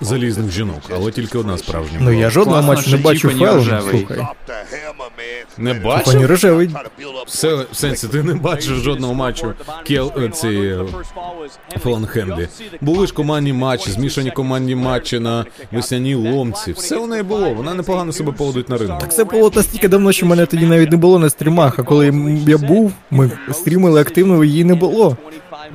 залізних 0.00 0.50
жінок, 0.50 0.80
але 0.94 1.10
тільки 1.10 1.38
одна 1.38 1.58
справжня. 1.58 1.98
Ну 2.00 2.12
я 2.12 2.30
жодного 2.30 2.62
матчу 2.62 2.90
не 2.90 2.96
бачу 2.96 3.28
Тіфані 3.28 3.80
слухай. 3.90 4.26
Не 5.58 5.70
Фані 5.70 5.84
бачив? 5.84 6.26
рожевий. 6.26 6.70
Все, 7.26 7.54
в 7.54 7.76
сенсі, 7.76 8.08
ти 8.08 8.22
не 8.22 8.34
бачиш 8.34 8.66
жодного 8.68 9.14
матчу 9.14 9.52
Кел, 9.86 10.30
ці, 10.30 10.48
е, 10.48 10.84
Феллон 11.82 12.08
Були 12.80 13.06
ж 13.06 13.14
командні 13.26 13.52
матчі, 13.52 13.90
змішані 13.90 14.30
командні 14.30 14.74
матчі 14.74 15.18
на 15.18 15.44
весняній 15.72 16.14
ломці. 16.14 16.72
Все 16.72 16.96
у 16.96 17.06
неї 17.06 17.22
було, 17.22 17.54
вона 17.54 17.74
непогано 17.74 18.12
себе 18.12 18.32
поводить 18.32 18.68
на 18.68 18.78
ринзі. 18.78 19.06
Це 19.08 19.24
було 19.24 19.52
настільки 19.54 19.88
давно, 19.88 20.12
що 20.12 20.26
мене 20.26 20.46
тоді 20.46 20.66
навіть 20.66 20.90
не 20.90 20.96
було 20.96 21.18
на 21.18 21.30
стрімах, 21.30 21.78
а 21.78 21.82
коли 21.82 22.06
я 22.46 22.58
був, 22.58 22.92
ми 23.10 23.30
стрімили 23.52 24.00
активно, 24.00 24.44
її 24.44 24.64
не 24.64 24.74
було. 24.74 25.16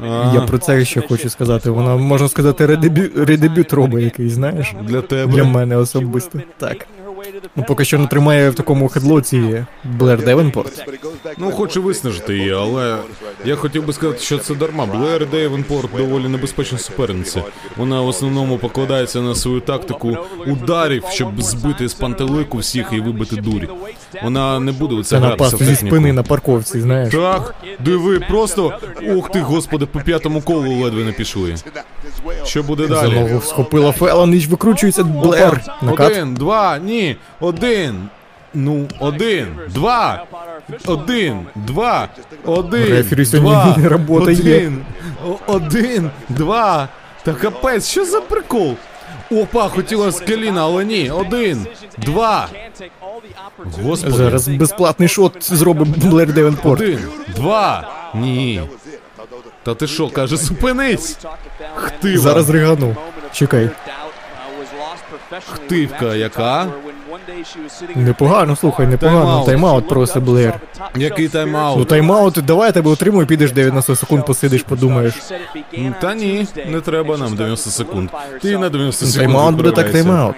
А, 0.04 0.32
Я 0.34 0.42
про 0.42 0.58
це 0.58 0.86
ще 0.86 1.02
хочу 1.02 1.30
сказати. 1.30 1.70
Вона, 1.70 1.96
можна 1.96 2.28
сказати, 2.28 2.66
редебю, 2.66 3.02
редебют 3.16 3.74
робить 3.74 4.04
якийсь, 4.04 4.34
знаєш? 4.34 4.74
Для 4.88 5.02
тебе. 5.02 5.34
Для 5.34 5.44
мене 5.44 5.78
особисто. 5.78 6.40
Так. 6.58 6.88
Ну, 7.55 7.63
поки 7.67 7.86
що 7.86 7.97
не 7.99 8.07
тримає 8.07 8.49
в 8.49 8.55
такому 8.55 8.88
хедлоці 8.88 9.65
Блер 9.84 10.23
Девенпорт. 10.23 10.86
Ну, 11.38 11.51
хочу 11.51 11.81
виснажити 11.81 12.38
її, 12.38 12.51
але 12.53 12.97
я 13.45 13.55
хотів 13.55 13.86
би 13.86 13.93
сказати, 13.93 14.19
що 14.19 14.38
це 14.38 14.55
дарма. 14.55 14.86
Блер 14.86 15.29
Дейвенпорт 15.29 15.89
доволі 15.97 16.27
небезпечна 16.27 16.77
суперниця. 16.77 17.41
Вона 17.77 18.01
в 18.01 18.07
основному 18.07 18.57
покладається 18.57 19.21
на 19.21 19.36
свою 19.36 19.60
тактику 19.60 20.17
ударів, 20.47 21.03
щоб 21.12 21.41
збити 21.41 21.88
з 21.88 21.93
пантелику 21.93 22.57
всіх 22.57 22.88
і 22.91 22.99
вибити 22.99 23.36
дурі. 23.36 23.69
Вона 24.23 24.60
не 24.60 24.71
буде 24.71 24.95
у 24.95 25.03
це 25.03 25.10
Це 25.10 25.17
гратися 25.17 25.55
в 25.55 25.60
зі 25.60 25.65
техніку. 25.65 25.95
спини 25.95 26.13
на 26.13 26.23
парковці, 26.23 26.81
знаєш. 26.81 27.13
Так, 27.13 27.55
диви, 27.79 28.19
просто 28.19 28.79
ух 29.15 29.29
ти, 29.31 29.39
господи, 29.41 29.86
по 29.86 29.99
п'ятому 29.99 30.41
колу 30.41 30.73
ледве 30.84 31.03
не 31.03 31.12
пішли. 31.12 31.55
Що 32.45 32.63
буде 32.63 32.88
далі? 32.88 33.13
ногу 33.13 33.41
схопила 33.41 33.91
Феллон, 33.91 34.29
ніч 34.31 34.47
викручується 34.47 35.03
Блер. 35.03 35.62
Накат. 35.81 36.12
Один, 36.12 36.34
два, 36.34 36.77
ні, 36.77 37.11
один. 37.39 38.10
Ну, 38.54 38.88
один, 39.00 39.47
два, 39.69 40.26
один, 40.86 41.45
два, 41.56 42.08
один, 42.45 42.86
Рефері 42.88 43.26
сьогодні 43.26 43.52
два, 43.74 43.78
не 43.78 43.89
работає. 43.89 44.38
один, 44.39 44.86
о- 45.28 45.38
один, 45.54 46.12
два. 46.30 46.88
Та 47.24 47.34
капець, 47.34 47.88
що 47.89 48.06
за 48.06 48.21
прикол? 48.21 48.76
Опа, 49.32 49.69
хотіла 49.69 50.12
з 50.12 50.19
коліна, 50.19 50.62
але 50.63 50.86
ні. 50.86 51.10
Один, 51.12 51.65
два. 51.97 52.47
Господи. 53.84 54.15
Зараз 54.15 54.47
безплатний 54.47 55.10
шот 55.10 55.34
зробить 55.54 55.89
Блер 56.08 56.34
Девенпорт. 56.34 56.82
Один, 56.82 57.00
два, 57.36 57.89
ні. 58.15 58.62
Та 59.63 59.76
ти 59.76 59.88
що, 59.88 60.10
каже, 60.10 60.38
зупинись. 60.38 61.17
Хтива. 61.76 62.17
Зараз 62.17 62.50
ригану. 62.50 62.95
Чекай. 63.34 63.69
Хтивка 65.54 66.15
яка? 66.15 66.67
Непогано, 67.95 68.55
слухай, 68.55 68.88
непогано. 68.88 69.43
Тайм-аут. 69.45 69.47
Тайм-аут 69.47 69.88
просить 69.88 70.23
Блер. 70.23 70.60
Який 70.95 71.27
тайм-аут? 71.27 71.77
Ну 71.77 71.84
тайм-аут, 71.84 72.41
давай 72.41 72.67
я 72.67 72.71
тебе 72.71 72.91
отримую, 72.91 73.27
підеш 73.27 73.51
90 73.51 73.95
секунд, 73.95 74.25
посидиш, 74.25 74.63
подумаєш. 74.63 75.13
Та 76.01 76.15
ні, 76.15 76.47
не 76.67 76.81
треба 76.81 77.17
нам 77.17 77.36
90 77.36 77.69
секунд. 77.69 78.10
Ти 78.41 78.57
на 78.57 78.69
90 78.69 79.05
секунд. 79.05 79.31
Тайм-аут 79.31 79.51
буде 79.55 79.71
так 79.71 79.93
виправляйся. 79.93 80.10
тайм-аут. 80.10 80.34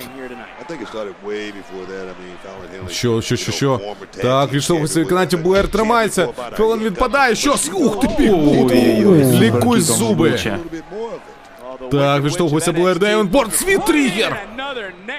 Що, 2.90 3.22
що, 3.22 3.36
що, 3.36 3.52
що? 3.52 3.80
Так, 4.22 4.54
відштовхується 4.54 5.00
від 5.00 5.08
канаті 5.10 5.38
Блер 5.38 5.68
тримається. 5.68 6.28
Фелон 6.58 6.80
відпадає. 6.80 7.36
Що? 7.36 7.54
с- 7.54 7.72
Ух 7.74 8.00
ти 8.00 8.08
Ой-ой-ой, 8.32 9.40
Лікуй 9.40 9.82
зуби. 9.82 10.40
Так, 12.00 12.24
відштовхується 12.24 12.72
Блер 12.72 13.00
Дейвенпорт. 13.00 13.56
Свій 13.56 13.78
тригер. 13.78 14.38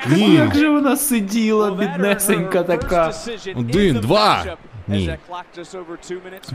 Ні. 0.09 0.35
Як 0.35 0.55
же 0.55 0.69
вона 0.69 0.97
сиділа, 0.97 1.71
біднесенька 1.71 2.63
така. 2.63 3.13
Один, 3.57 3.97
два. 3.97 4.45
Ні. 4.89 5.19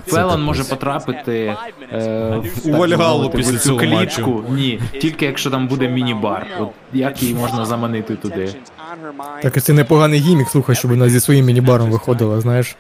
Фелон 0.07 0.43
може 0.43 0.63
потрапити 0.63 1.55
е, 1.93 2.41
в, 2.63 2.79
У 2.79 2.87
так 2.87 2.99
мовити, 2.99 3.37
після 3.37 3.57
в 3.57 3.59
цю 3.59 3.65
цього 3.67 3.79
клітку. 3.79 3.95
матчу. 3.95 4.43
Ні, 4.49 4.81
тільки 5.01 5.25
якщо 5.25 5.49
там 5.49 5.67
буде 5.67 5.89
міні-бар. 5.89 6.47
От 6.59 6.69
як 6.93 7.23
її 7.23 7.35
можна 7.35 7.65
заманити 7.65 8.15
туди? 8.15 8.55
Так 9.41 9.57
і 9.57 9.59
це 9.59 9.73
непоганий 9.73 10.19
гімік, 10.19 10.49
слухай, 10.49 10.75
щоб 10.75 10.91
вона 10.91 11.09
зі 11.09 11.19
своїм 11.19 11.45
міні-баром 11.45 11.91
виходила, 11.91 12.41
знаєш. 12.41 12.75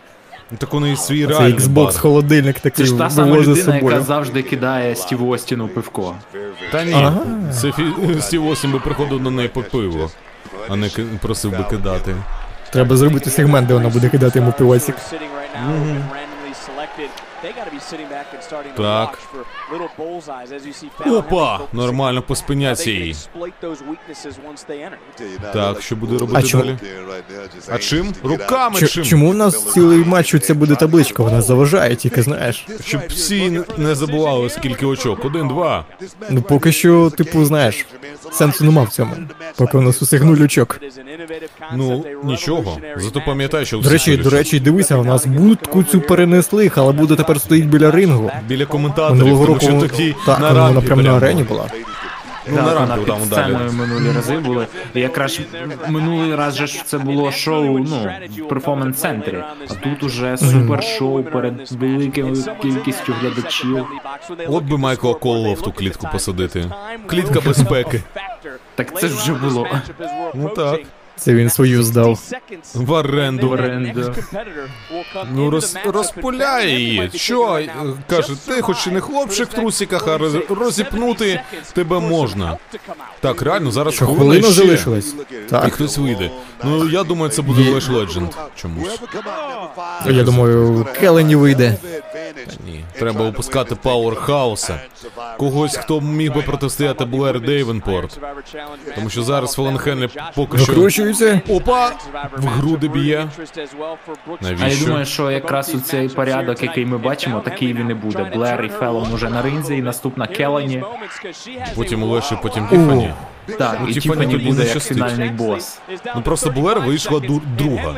Ну, 0.51 0.57
Так 0.57 0.73
у 0.73 0.79
неї 0.79 0.95
свій 0.95 1.21
Це 1.21 1.27
реальний 1.27 1.53
Xbox 1.53 1.69
бар. 1.85 1.99
холодильник 1.99 2.55
Це 2.55 2.61
такий 2.61 2.85
ж 2.85 2.97
та 2.97 3.09
сама 3.09 3.31
вивозить 3.31 3.55
з 3.55 3.67
людина, 3.67 3.75
яка 3.91 4.01
завжди 4.01 4.43
кидає 4.43 4.95
Стів 4.95 5.29
Остіну 5.29 5.67
пивко. 5.67 6.15
Та 6.71 6.83
ні, 6.85 6.93
Ага. 6.93 7.17
це 7.61 7.67
Фі- 7.67 8.21
Стів 8.21 8.51
8 8.51 8.71
би 8.71 8.79
приходив 8.79 9.23
до 9.23 9.31
неї 9.31 9.47
по 9.47 9.61
пиво, 9.63 10.09
а 10.69 10.75
не 10.75 10.89
ки- 10.89 11.03
просив 11.21 11.51
би 11.51 11.63
кидати. 11.63 12.15
Треба 12.71 12.97
зробити 12.97 13.29
сегмент, 13.29 13.67
де 13.67 13.73
вона 13.73 13.89
буде 13.89 14.09
кидати 14.09 14.39
йому 14.39 14.51
пивасик. 14.57 14.95
Так. 18.77 19.17
Опа! 21.05 21.59
Нормально 21.73 22.21
по 22.21 22.35
спиняці 22.35 22.91
її. 22.91 23.15
Так, 25.53 25.81
що 25.81 25.95
буде 25.95 26.17
робити 26.17 26.39
А 26.39 26.43
чому- 26.43 26.63
далі? 26.63 26.77
А 27.69 27.77
чим? 27.77 28.13
Руками 28.23 28.79
Ч- 28.79 28.87
чим? 28.87 29.03
чому 29.03 29.29
у 29.29 29.33
нас 29.33 29.73
цілий 29.73 30.05
матч 30.05 30.35
це 30.41 30.53
буде 30.53 30.75
табличка? 30.75 31.23
Вона 31.23 31.41
заважає, 31.41 31.95
тільки 31.95 32.21
знаєш. 32.21 32.67
Щоб 32.85 33.01
всі 33.07 33.61
не 33.77 33.95
забували, 33.95 34.49
скільки 34.49 34.85
очок. 34.85 35.25
Один, 35.25 35.47
два. 35.47 35.85
Ну 36.29 36.41
поки 36.41 36.71
що, 36.71 37.11
типу, 37.17 37.45
знаєш, 37.45 37.85
сенсу 38.31 38.63
нема 38.65 38.83
в 38.83 38.89
цьому. 38.89 39.15
Поки 39.55 39.77
у 39.77 39.81
нас 39.81 40.01
усіх 40.01 40.23
нуль 40.23 40.41
очок. 40.41 40.79
Ну, 41.73 42.05
нічого. 42.23 42.77
Зато 42.97 43.21
пам'ятай, 43.25 43.65
що 43.65 43.77
До 43.77 43.89
речі, 43.89 44.17
до 44.17 44.29
речі, 44.29 44.59
дивися, 44.59 44.95
у 44.95 45.03
нас 45.03 45.25
будку 45.25 45.83
цю 45.83 46.01
перенесли, 46.01 46.71
але 46.75 46.91
буде 46.93 47.15
тепер 47.15 47.41
стоїть 47.41 47.65
біля 47.65 47.91
рингу. 47.91 48.31
біля 48.47 48.65
коментаторів, 48.65 49.23
Минулого 49.23 49.45
що 49.45 49.53
року 49.67 49.87
такі 49.87 50.15
так, 50.25 50.39
на 50.39 50.47
вона 50.47 50.59
рампі 50.73 50.87
прямо 50.87 51.01
на 51.01 51.17
арені 51.17 51.43
була. 51.43 51.65
Ну, 52.51 52.55
Так, 52.55 52.65
на 52.65 52.73
вона 52.73 52.85
рампі 52.85 53.05
під 53.05 53.07
там 53.07 53.27
далі. 53.29 53.53
сценою 53.53 53.71
минулі 53.73 54.15
рази 54.15 54.37
були. 54.37 54.67
І 54.93 54.99
якраз 54.99 55.39
минулий 55.89 56.35
раз 56.35 56.55
же 56.55 56.67
ж 56.67 56.85
це 56.85 56.97
було 56.97 57.31
шоу, 57.31 57.79
ну, 57.79 58.11
в 58.37 58.47
перформанс-центрі. 58.47 59.43
А 59.69 59.73
тут 59.73 60.03
уже 60.03 60.37
супер 60.37 60.83
шоу 60.83 61.23
перед 61.23 61.71
великою 61.71 62.35
кількістю 62.61 63.13
глядачів. 63.21 63.85
От 64.47 64.63
би 64.63 64.77
Майкла 64.77 65.13
Колла 65.13 65.53
в 65.53 65.61
ту 65.61 65.71
клітку 65.71 66.07
посадити. 66.11 66.65
Клітка 67.07 67.41
безпеки. 67.41 68.01
Так 68.75 68.99
це 68.99 69.07
ж 69.07 69.15
вже 69.15 69.33
було. 69.33 69.67
Ну 70.33 70.49
так. 70.49 70.79
Це 71.19 71.33
він 71.33 71.49
свою 71.49 71.83
здав. 71.83 72.19
В 72.73 72.91
оренду. 72.91 73.49
В 73.49 73.51
оренду. 73.51 74.13
Ну, 75.35 75.49
роз, 75.49 75.77
розпуляє 75.85 76.79
її. 76.79 77.09
Що? 77.15 77.61
Каже, 78.07 78.33
ти 78.47 78.61
хоч 78.61 78.87
і 78.87 78.91
не 78.91 79.01
хлопчик 79.01 79.49
в 79.49 79.53
трусиках, 79.53 80.07
а 80.07 80.17
роз, 80.17 80.33
розіпнути 80.49 81.41
тебе 81.73 81.99
можна. 81.99 82.57
Так, 83.19 83.41
реально, 83.41 83.71
зараз 83.71 83.93
Що 83.93 84.05
хвилина 84.05 84.43
ще. 84.43 84.51
залишилась? 84.53 85.15
І 85.67 85.69
хтось 85.69 85.97
вийде. 85.97 86.31
Ну, 86.63 86.89
я 86.89 87.03
думаю, 87.03 87.31
це 87.31 87.41
буде 87.41 87.71
Леш 87.71 87.89
Ледженд. 87.89 88.29
Чомусь. 88.55 88.99
Я 90.05 90.23
думаю, 90.23 90.87
Келені 90.99 91.35
вийде. 91.35 91.77
Ні. 92.65 92.83
Треба 92.99 93.21
випускати 93.23 93.75
Powerhouse 93.75 94.62
а. 94.62 94.79
Когось, 95.37 95.77
хто 95.77 96.01
міг 96.01 96.33
би 96.35 96.41
протистояти 96.41 97.05
Блер 97.05 97.39
Дейвенпорт. 97.41 98.19
Тому 98.95 99.09
що 99.09 99.23
зараз 99.23 99.55
Фелен 99.55 99.77
Хенлі 99.77 100.09
поки 100.35 100.57
що. 100.57 100.71
Викручується. 100.71 101.41
Опа! 101.49 101.91
В 102.37 102.45
груди 102.45 102.87
б'є. 102.87 103.27
А 104.61 104.67
я 104.67 104.85
думаю, 104.85 105.05
що 105.05 105.31
якраз 105.31 105.75
у 105.75 105.79
цей 105.79 106.09
порядок, 106.09 106.63
який 106.63 106.85
ми 106.85 106.97
бачимо, 106.97 107.39
такий 107.39 107.73
він 107.73 107.89
і 107.89 107.93
буде. 107.93 108.31
Блер 108.35 108.63
і 108.65 108.69
Фелон 108.69 109.13
уже 109.13 109.29
на 109.29 109.41
ринзі, 109.41 109.75
і 109.75 109.81
наступна 109.81 110.27
Келані. 110.27 110.83
Потім 111.75 112.03
Леші, 112.03 112.37
потім 112.41 112.67
Тіфані. 112.67 113.13
Так, 113.57 113.77
Ну, 113.81 113.87
і 113.87 113.93
Тіфані 113.93 114.25
Тіфані 114.25 114.37
буде 114.49 114.61
як 114.61 114.69
щастить. 114.71 114.97
фінальний 114.97 115.29
бос. 115.29 115.79
Ну 116.15 116.21
просто 116.21 116.49
Блер 116.49 116.79
вийшла 116.79 117.19
ду- 117.19 117.41
друга, 117.57 117.95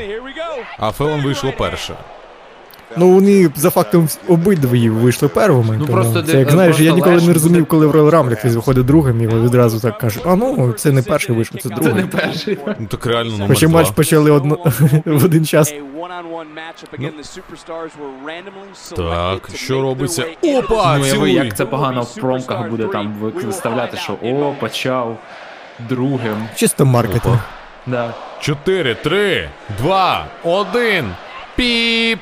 а 0.79 0.91
Фелон 0.91 1.21
вийшла 1.21 1.51
перша. 1.51 1.93
Ну 2.97 3.12
вони 3.12 3.49
за 3.55 3.70
фактом 3.70 4.09
обидві 4.28 4.89
вийшли 4.89 5.28
первими. 5.28 5.78
Ну, 5.80 5.86
тому 5.86 5.97
просто 6.01 6.22
це 6.24 6.39
як 6.39 6.51
знаєш, 6.51 6.80
я 6.80 6.91
ніколи 6.91 7.15
Леш 7.15 7.24
не 7.24 7.34
розумів, 7.34 7.65
коли 7.65 7.88
в 7.88 7.95
Royal 7.95 8.09
Rumble 8.09 8.36
хтось 8.36 8.55
виходить 8.55 8.86
другим 8.86 9.22
і 9.22 9.28
відразу 9.28 9.80
так 9.80 9.97
кажуть, 9.97 10.24
а 10.26 10.36
ну 10.36 10.74
це 10.74 10.91
не 10.91 11.01
перший 11.01 11.36
вийшов, 11.36 11.61
це 11.61 11.70
Це 11.70 11.76
другий. 11.76 11.93
не 11.93 12.07
перший. 12.07 12.57
Ну 12.80 12.88
так 12.88 13.05
реально 13.05 13.32
номер 13.32 13.47
Хоча 13.47 13.68
матч 13.68 13.89
почали 13.91 14.32
одно 14.32 14.57
в 15.05 15.26
один 15.26 15.45
час. 15.45 15.74
Так, 18.95 19.49
що 19.55 19.82
робиться? 19.82 20.26
Опа! 20.41 20.97
Ну, 20.97 21.05
я 21.05 21.11
цілуй! 21.11 21.34
як 21.34 21.57
це 21.57 21.65
погано 21.65 22.01
в 22.01 22.15
промках 22.15 22.70
буде 22.70 22.86
там 22.86 23.15
виставляти, 23.45 23.97
що 23.97 24.13
о, 24.24 24.53
почав 24.59 25.18
другим. 25.89 26.36
Чисто 26.55 26.86
маркетинг. 26.86 27.39
Да. 27.88 28.13
4, 28.39 28.95
3, 28.95 29.49
2, 29.78 30.26
1. 30.43 31.05
Піп! 31.55 32.20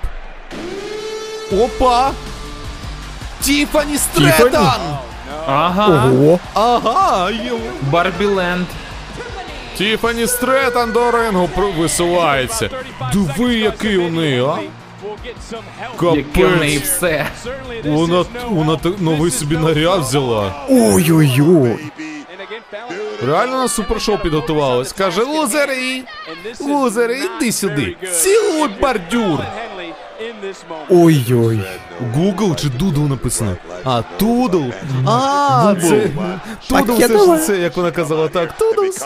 Опа! 1.64 2.12
Тіфані 3.42 3.98
Стретан! 3.98 4.80
Ага, 5.48 5.88
Ого. 5.88 6.40
Ага! 6.54 7.32
є- 7.32 7.52
Барбі 7.92 8.26
Ленд. 8.26 8.66
Тіфані 9.78 10.28
Стретан 10.28 10.92
до 10.92 11.12
рингу 11.12 11.50
висувається. 11.78 12.70
Диви, 13.14 13.56
який 13.56 13.98
у 13.98 14.10
неї, 14.10 14.42
а? 14.44 14.58
Яке 16.16 16.46
в 16.46 16.58
неї 16.60 16.78
все. 16.78 17.26
Вона, 17.86 18.26
вона 18.50 18.80
новий 19.00 19.32
собі 19.32 19.58
наряд 19.58 20.00
взяла. 20.02 20.54
Ой-ой-ой. 20.70 21.80
Реально 23.26 23.58
на 23.58 23.68
супершоу 23.68 24.18
підготувалась. 24.18 24.94
Каже, 24.94 25.24
лузери, 25.24 26.02
лузери, 26.60 27.20
іди 27.38 27.52
сюди. 27.52 27.96
Цілуй 28.22 28.70
бордюр. 28.82 29.40
Ой-ой. 30.90 31.62
Google 32.16 32.56
чи 32.56 32.68
Doodle 32.68 33.10
написано? 33.10 33.58
А, 33.84 34.02
Toodle. 34.18 34.64
А, 35.08 35.76
це 35.82 36.10
Toodle, 36.70 36.98
це 36.98 37.38
ж 37.38 37.38
це, 37.38 37.58
як 37.58 37.78
вона 37.78 37.92
казала, 37.92 38.28
так, 38.28 38.58
Toodles. 38.58 39.06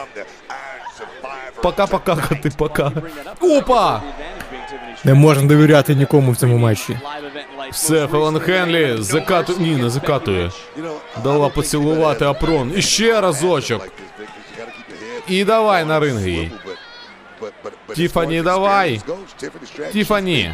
Пока-пока, 1.62 2.16
ти 2.42 2.52
пока. 2.58 2.92
Опа! 3.42 4.02
Не 5.04 5.14
можна 5.14 5.48
довіряти 5.48 5.96
нікому 5.96 6.32
в 6.32 6.38
цьому 6.38 6.58
матчі. 6.58 6.98
Все, 7.72 8.08
Фелон 8.08 8.40
Хенлі 8.40 8.96
закатує. 9.00 9.60
Ні, 9.60 9.76
не 9.76 9.90
закатує. 9.90 10.52
Дала 11.24 11.50
поцілувати 11.50 12.26
Апрон. 12.26 12.74
І 12.76 12.82
ще 12.82 13.22
разочок. 13.22 13.88
І 15.28 15.44
давай 15.46 15.86
на 15.86 16.00
ринг 16.00 16.28
їй. 16.28 16.52
Тіфані, 17.96 18.42
давай. 18.42 19.02
Тіфані. 19.94 20.52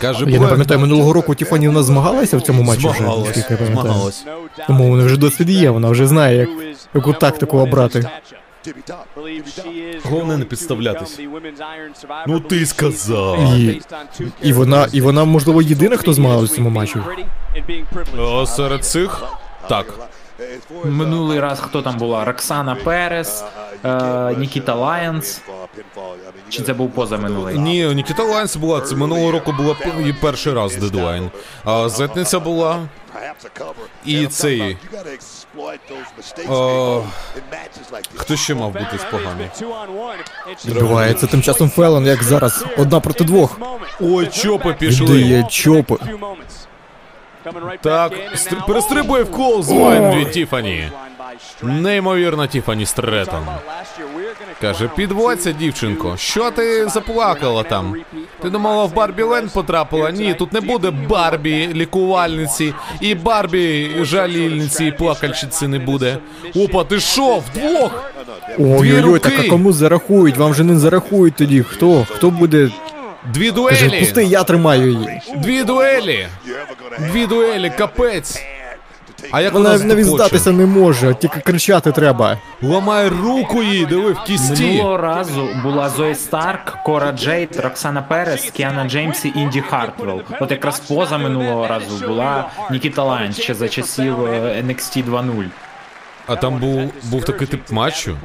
Каже, 0.00 0.24
Я 0.28 0.40
не 0.40 0.46
пам'ятаю, 0.46 0.80
минулого 0.80 1.12
року 1.12 1.34
Тіфані 1.34 1.68
у 1.68 1.72
нас 1.72 1.84
змагалася 1.86 2.36
в 2.36 2.42
цьому 2.42 2.62
матчі 2.62 2.88
вже, 2.88 2.98
Змагалась, 2.98 3.26
наскільки 3.26 3.52
я 3.52 3.56
пам'ятаю. 3.58 3.82
змагалась. 3.84 4.24
Тому 4.66 4.88
вона 4.88 5.04
вже 5.04 5.16
досвід 5.16 5.50
є, 5.50 5.70
вона 5.70 5.88
вже 5.90 6.06
знає, 6.06 6.36
як 6.38 6.48
яку 6.94 7.12
тактику 7.12 7.58
обрати. 7.58 8.10
Головне 10.04 10.36
не 10.36 10.44
підставлятись. 10.44 11.20
Ну 12.26 12.40
ти 12.40 12.66
сказав. 12.66 13.38
І- 13.56 13.82
І 14.42 14.52
вона, 14.52 14.86
і 14.92 15.00
вона, 15.00 15.24
можливо, 15.24 15.62
єдина, 15.62 15.96
хто 15.96 16.12
змагалась 16.12 16.50
в 16.50 16.54
цьому 16.56 16.70
матчі. 16.70 16.98
О, 18.18 18.46
серед 18.46 18.84
цих. 18.84 19.22
Так. 19.68 19.86
Минулий 20.84 21.40
раз 21.40 21.60
хто 21.60 21.82
там 21.82 21.96
була? 21.98 22.24
Роксана 22.24 22.74
Перес, 22.74 23.44
е, 23.84 24.34
Нікіта 24.38 24.74
Лайонс. 24.74 25.40
Чи 26.48 26.62
це 26.62 26.72
був 26.72 26.90
позаминулий? 26.90 27.58
Ні, 27.58 27.94
Нікіта 27.94 28.22
Лайнс 28.22 28.56
була. 28.56 28.80
Це 28.80 28.94
минулого 28.96 29.30
року 29.32 29.52
була 29.52 29.76
її 29.98 30.12
перший 30.12 30.52
раз 30.52 30.76
дедлайн. 30.76 31.30
А 31.64 31.88
Зетниця 31.88 32.40
була. 32.40 32.88
І 34.04 34.26
цей. 34.26 34.76
Хто 38.14 38.36
ще 38.36 38.54
мав 38.54 38.72
бути 38.72 38.98
споганий? 38.98 39.48
Відбувається 40.66 41.26
тим 41.26 41.42
часом 41.42 41.70
Фелон, 41.70 42.06
як 42.06 42.22
зараз, 42.22 42.64
одна 42.78 43.00
проти 43.00 43.24
двох. 43.24 43.58
Ой, 44.00 44.26
чопи 44.26 44.72
пішли. 44.78 45.20
є 45.20 45.42
чопи. 45.50 45.96
Так, 47.82 48.12
стр- 48.34 48.66
перестрибує 48.66 49.22
в 49.22 49.30
clothesline 49.30 50.10
від 50.18 50.30
Тіфані. 50.30 50.90
Неймовірна 51.62 52.46
Тіфані 52.46 52.86
Стретон. 52.86 53.46
Каже, 54.60 54.90
підводься, 54.96 55.52
дівчинко. 55.52 56.16
Що 56.16 56.50
ти 56.50 56.88
заплакала 56.88 57.62
там? 57.62 57.94
Ти 58.42 58.50
думала, 58.50 58.84
в 58.84 58.94
Барбі 58.94 59.22
Ленд 59.22 59.52
потрапила? 59.52 60.10
Ні, 60.10 60.34
тут 60.34 60.52
не 60.52 60.60
буде 60.60 60.90
Барбі 60.90 61.68
лікувальниці, 61.74 62.74
і 63.00 63.14
Барбі 63.14 63.90
жалільниці, 64.00 64.84
і 64.84 64.92
плакальщиці 64.92 65.68
не 65.68 65.78
буде. 65.78 66.18
Опа, 66.56 66.84
ти 66.84 67.00
що, 67.00 67.36
вдвох? 67.36 68.04
Ой-ой-ой, 68.58 69.18
так 69.18 69.32
а 69.38 69.48
кому 69.48 69.72
зарахують? 69.72 70.36
Вам 70.36 70.54
же 70.54 70.64
не 70.64 70.78
зарахують 70.78 71.34
тоді. 71.34 71.62
Хто? 71.62 72.06
Хто 72.10 72.30
буде? 72.30 72.70
Дві 73.34 73.50
Каже, 73.52 73.84
дуелі! 73.86 74.00
пусти, 74.00 74.24
я 74.24 74.44
тримаю 74.44 74.90
її. 74.92 75.20
Дві 75.36 75.64
дуелі! 75.64 76.26
Дві 76.98 77.26
дуелі, 77.26 77.72
капець! 77.78 78.42
А 79.30 79.40
як 79.40 79.52
Вона 79.52 79.68
навіздатися 79.68 79.94
навіть 79.94 80.06
здатися 80.06 80.52
не 80.52 80.66
може, 80.66 81.14
тільки 81.14 81.40
кричати 81.40 81.92
треба. 81.92 82.38
Ламає 82.62 83.08
руку 83.08 83.62
їй, 83.62 83.86
диви 83.86 84.12
в 84.12 84.22
кісті. 84.22 84.64
Минулого 84.64 84.96
разу 84.96 85.48
була 85.62 85.88
Зої 85.88 86.14
Старк, 86.14 86.82
Кора 86.84 87.12
Джейд, 87.12 87.56
Роксана 87.56 88.02
Перес, 88.02 88.50
Кіана 88.50 88.88
Джеймс 88.88 89.24
і 89.24 89.32
Інді 89.36 89.60
Хартвелл. 89.60 90.22
От 90.40 90.50
якраз 90.50 90.80
поза 90.80 91.18
минулого 91.18 91.66
разу 91.68 92.06
була 92.06 92.50
Нікіта 92.70 93.02
Лайн 93.02 93.32
ще 93.32 93.54
за 93.54 93.68
часів 93.68 94.26
е, 94.26 94.62
NXT 94.66 95.10
2.0. 95.10 95.44
А 96.26 96.36
там 96.36 96.58
був, 96.58 96.92
був 97.10 97.24
такий 97.24 97.46
тип 97.46 97.70
матчу. 97.70 98.16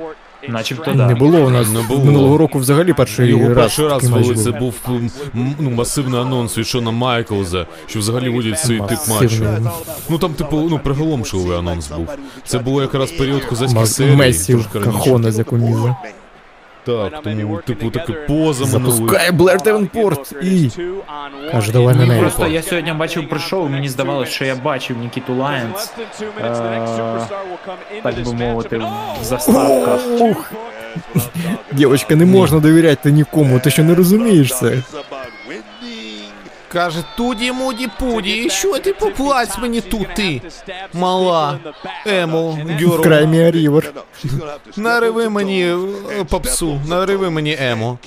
Начебто 0.49 0.93
да. 0.93 1.07
Не 1.07 1.15
було 1.15 1.39
у 1.45 1.49
нас 1.49 1.67
Не 1.69 1.81
було. 1.81 2.05
минулого 2.05 2.37
року 2.37 2.59
взагалі 2.59 2.93
перший 2.93 3.29
Його 3.29 3.47
раз. 3.47 3.55
перший 3.57 3.87
раз 3.87 4.01
такий 4.03 4.09
матч 4.17 4.27
вели, 4.27 4.43
це 4.43 4.51
був. 4.51 4.59
був 4.87 4.95
м, 4.95 5.11
м, 5.35 5.55
ну, 5.59 5.69
масивний 5.69 6.21
анонс 6.21 6.57
від 6.57 6.67
Шона 6.67 6.91
Майклза, 6.91 7.65
що 7.87 7.99
взагалі 7.99 8.29
водять 8.29 8.59
цей 8.59 8.77
тип 8.79 8.89
матчу. 9.09 9.23
Масивний. 9.23 9.71
Ну 10.09 10.17
там, 10.17 10.33
типу, 10.33 10.67
ну 10.69 10.79
приголомшливий 10.83 11.57
анонс 11.57 11.87
був. 11.89 12.07
Це 12.45 12.59
було 12.59 12.81
якраз 12.81 13.11
період 13.11 13.43
козацьких 13.43 13.87
серій. 13.87 14.15
Месі 14.15 14.53
трошки 14.53 14.79
раніше. 14.79 14.97
кахона 15.03 15.31
з 15.31 15.37
якоміза. 15.37 15.95
Так, 16.85 17.21
тому, 17.23 17.61
типу, 17.65 17.89
таке 17.89 18.13
поза 18.13 18.65
минулий. 18.65 18.91
Запускає 18.97 19.31
Блер 19.31 19.61
Девенпорт 19.61 20.35
і... 20.43 20.69
Каже, 21.51 21.71
давай 21.71 21.95
на 21.95 22.05
неї. 22.05 22.21
просто 22.21 22.47
я 22.47 22.61
сьогодні 22.61 22.93
бачив 22.93 23.29
при 23.29 23.39
шоу, 23.39 23.67
мені 23.69 23.89
здавалося, 23.89 24.31
що 24.31 24.45
я 24.45 24.55
бачив 24.55 24.97
Нікіту 24.97 25.35
Лайонс, 25.35 25.93
так 28.03 28.23
би 28.25 28.33
мовити, 28.33 28.77
в 29.21 29.23
заставках. 29.23 29.99
Ух, 30.19 30.51
дівчинка, 31.71 32.15
не 32.15 32.25
можна 32.25 32.59
довіряти 32.59 33.11
нікому, 33.11 33.59
ти 33.59 33.69
що 33.71 33.83
не 33.83 33.95
розумієш 33.95 34.57
це? 34.59 34.77
Каже, 36.73 37.03
туді 37.17 37.51
муді 37.51 37.87
пуді, 37.99 38.31
і 38.31 38.49
що 38.49 38.79
ти 38.79 38.93
поплаць 38.93 39.57
мені 39.57 39.81
тут 39.81 40.07
ти? 40.15 40.41
Мала, 40.93 41.59
Емо, 42.05 42.59
Гюро. 42.81 43.03
Краймі 43.03 43.51
Рівер. 43.51 43.93
Нариви 44.77 45.29
мені 45.29 45.75
е, 46.19 46.23
попсу, 46.29 46.81
нариви 46.87 47.29
мені 47.29 47.57
Емо. 47.59 47.97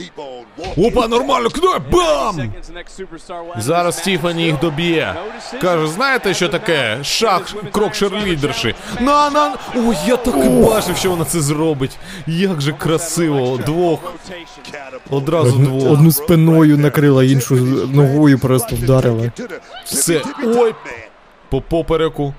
Опа, 0.77 1.09
нормально, 1.09 1.49
кидай, 1.51 1.81
бам! 1.93 2.53
Зараз 3.59 4.01
Тіфані 4.01 4.45
їх 4.45 4.61
доб'є. 4.61 5.15
Каже, 5.61 5.87
знаєте, 5.87 6.35
що 6.35 6.49
таке? 6.49 6.99
Шах, 7.03 7.55
крок 7.73 7.95
шерлідерши. 7.95 8.75
На, 9.01 9.31
на. 9.31 9.55
Ой, 9.77 9.97
я 10.07 10.17
так 10.17 10.35
і 10.37 10.49
бачив, 10.49 10.97
що 10.97 11.11
вона 11.11 11.25
це 11.25 11.41
зробить. 11.41 11.99
Як 12.27 12.61
же 12.61 12.73
красиво, 12.73 13.59
двох. 13.67 14.13
Одразу 15.11 15.59
двох. 15.59 15.93
одну 15.93 16.13
спиною 16.13 16.79
накрила, 16.79 17.25
іншу 17.25 17.55
ногою 17.93 18.39
просто 18.59 18.77
вдарила. 18.77 19.31
Все. 19.85 20.23
Ой, 20.45 20.75
по 21.51 21.61
попереку. 21.61 22.35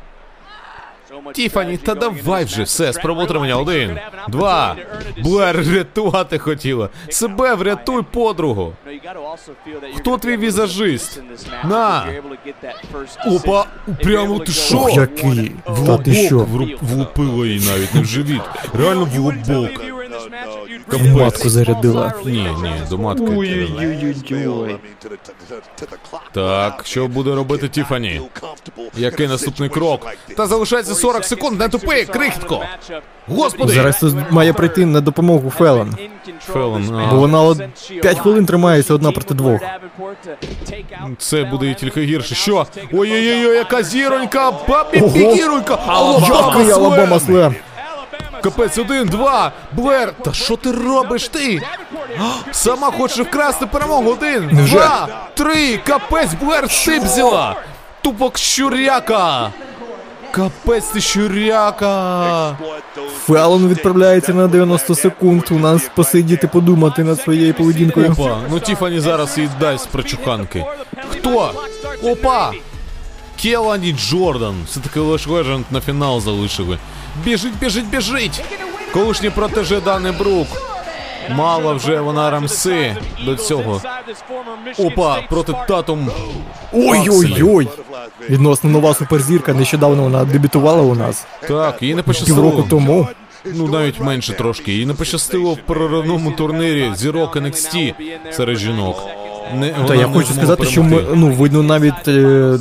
Тіфані, 1.34 1.78
та 1.78 1.96
давай 1.96 2.46
вже 2.46 2.64
все, 2.64 2.94
спробуй 2.94 3.28
Один, 3.54 4.00
два. 4.28 4.76
Блер 5.18 5.66
рятувати 5.74 6.40
хотіла. 6.40 6.90
Себе 7.10 7.56
врятуй 7.56 8.04
подругу. 8.12 8.74
Хто 9.98 10.18
твій 10.18 10.38
візажист? 10.38 11.22
На. 11.64 12.06
Опа, 13.28 13.66
прямо 14.04 14.40
ти 14.40 14.52
що? 14.52 14.78
Ох, 14.78 14.96
який. 14.96 15.52
В 15.66 15.86
лобок 15.86 16.14
що? 16.14 16.40
вру- 16.40 16.78
влупило 16.82 17.46
її 17.46 17.70
навіть, 17.70 17.94
не 17.94 18.02
в 18.02 18.06
живіт. 18.06 18.42
Реально 18.74 19.06
в 19.06 19.18
лобок. 19.20 19.72
Матку 21.14 21.50
зарядила. 21.50 22.14
Ні, 22.26 22.32
ні, 22.62 22.72
до 22.90 22.98
матки. 22.98 23.26
Ой-ой-ой-ой. 23.38 24.78
Так, 26.32 26.82
що 26.86 27.08
буде 27.08 27.36
робити 27.36 27.70
Тіфані? 27.70 28.22
Який 28.98 29.28
наступний 29.28 29.70
крок? 29.70 30.08
Та 30.38 30.48
залишається 30.48 30.96
40 30.96 31.26
секунд, 31.26 31.60
не 31.60 31.70
тупи, 31.70 32.06
крихтко! 32.06 32.66
Господи! 33.28 33.74
Зараз 33.74 34.00
тут 34.00 34.16
має 34.32 34.54
прийти 34.54 34.86
на 34.86 35.02
допомогу 35.02 35.50
Фелон. 35.50 35.96
Фелон, 36.40 36.96
а. 36.96 37.08
Бо 37.12 37.18
вона 37.18 37.42
от 37.42 37.62
5 38.02 38.20
хвилин 38.20 38.46
тримається 38.46 38.94
одна 38.94 39.12
проти 39.12 39.34
двох. 39.34 39.62
Це 41.18 41.44
буде 41.44 41.72
і 41.72 41.74
тільки 41.74 42.02
гірше. 42.02 42.36
Що? 42.36 42.66
Ой-ой-ой, 42.94 43.56
яка 43.56 43.84
зіронька! 43.84 44.52
Бабі 44.68 45.02
Ого. 45.02 45.36
зіронька! 45.36 45.80
Алабама 45.88 46.74
Алабама 46.74 47.20
Слем! 47.20 47.56
Капець, 48.44 48.78
один, 48.78 49.08
два, 49.08 49.52
Блер! 49.72 50.14
Та 50.24 50.34
що 50.34 50.56
ти 50.56 50.72
робиш 50.72 51.28
ти? 51.28 51.62
Сама 52.52 52.92
хочеш 52.92 53.20
вкрасти 53.26 53.66
перемогу. 53.66 54.10
Один, 54.12 54.50
два, 54.72 55.08
три, 55.34 55.78
капець, 55.78 56.34
Блер 56.42 56.72
сипзіла! 56.72 57.56
Тупок 58.02 58.38
щуряка! 58.38 59.52
Капець 60.32 60.86
ти 60.86 61.02
щуряка! 61.02 62.58
Фелон 63.26 63.68
відправляється 63.68 64.34
на 64.34 64.48
90 64.48 64.96
секунд. 64.96 65.44
У 65.52 65.60
нас 65.60 65.90
посидіти 65.96 66.48
подумати 66.48 67.04
над 67.04 67.22
своєю 67.22 67.54
поведінкою. 67.54 68.12
Опа, 68.12 68.38
ну 68.50 68.60
Тіфані 68.60 69.00
зараз 69.00 69.38
їй 69.38 69.50
дасть 69.60 69.90
прочуханки. 69.90 70.66
Хто? 71.12 71.52
Опа! 72.04 72.52
Келані 73.42 73.92
Джордан. 73.94 74.56
Все-таки 74.66 75.00
лиш 75.00 75.28
Леженд 75.28 75.66
на 75.72 75.82
фінал 75.82 76.22
залишили. 76.22 76.78
Біжить, 77.24 77.60
біжить, 77.62 77.90
біжить! 77.90 78.44
Колишній 78.94 79.30
протеже 79.30 79.82
Дани 79.82 80.12
Брук. 80.12 80.48
Мала 81.30 81.74
вже 81.74 82.00
вона 82.00 82.30
рамси 82.30 82.98
до 83.26 83.36
цього. 83.36 83.82
Опа, 84.78 85.22
проти 85.30 85.54
татум. 85.68 86.12
Ой-ой-ой! 86.74 87.68
Відносно 88.30 88.70
нова 88.70 88.94
суперзірка, 88.94 89.54
нещодавно 89.54 90.04
вона 90.04 90.26
дебютувала 90.26 90.82
у 90.82 90.96
нас. 90.96 91.26
Так, 91.48 91.82
їй 91.82 91.96
не 91.96 92.04
Півроку 92.04 92.06
пощастило. 92.06 92.66
тому. 92.70 93.08
Ну 93.46 93.68
навіть 93.68 94.00
менше 94.00 94.34
трошки. 94.34 94.74
Їй 94.74 94.86
не 94.86 94.94
пощастило 94.94 95.54
в 95.54 95.58
переривному 95.58 96.32
турнірі 96.32 96.92
зірок 96.96 97.36
NXT 97.36 97.94
серед 98.32 98.58
жінок. 98.58 99.04
Не, 99.56 99.70
Та 99.88 99.96
я 99.96 100.08
хочу 100.08 100.34
сказати, 100.34 100.66
що 100.66 100.84
ми, 100.84 101.04
ну 101.14 101.28
видно 101.32 101.64
навіть 101.64 102.08
е, 102.08 102.12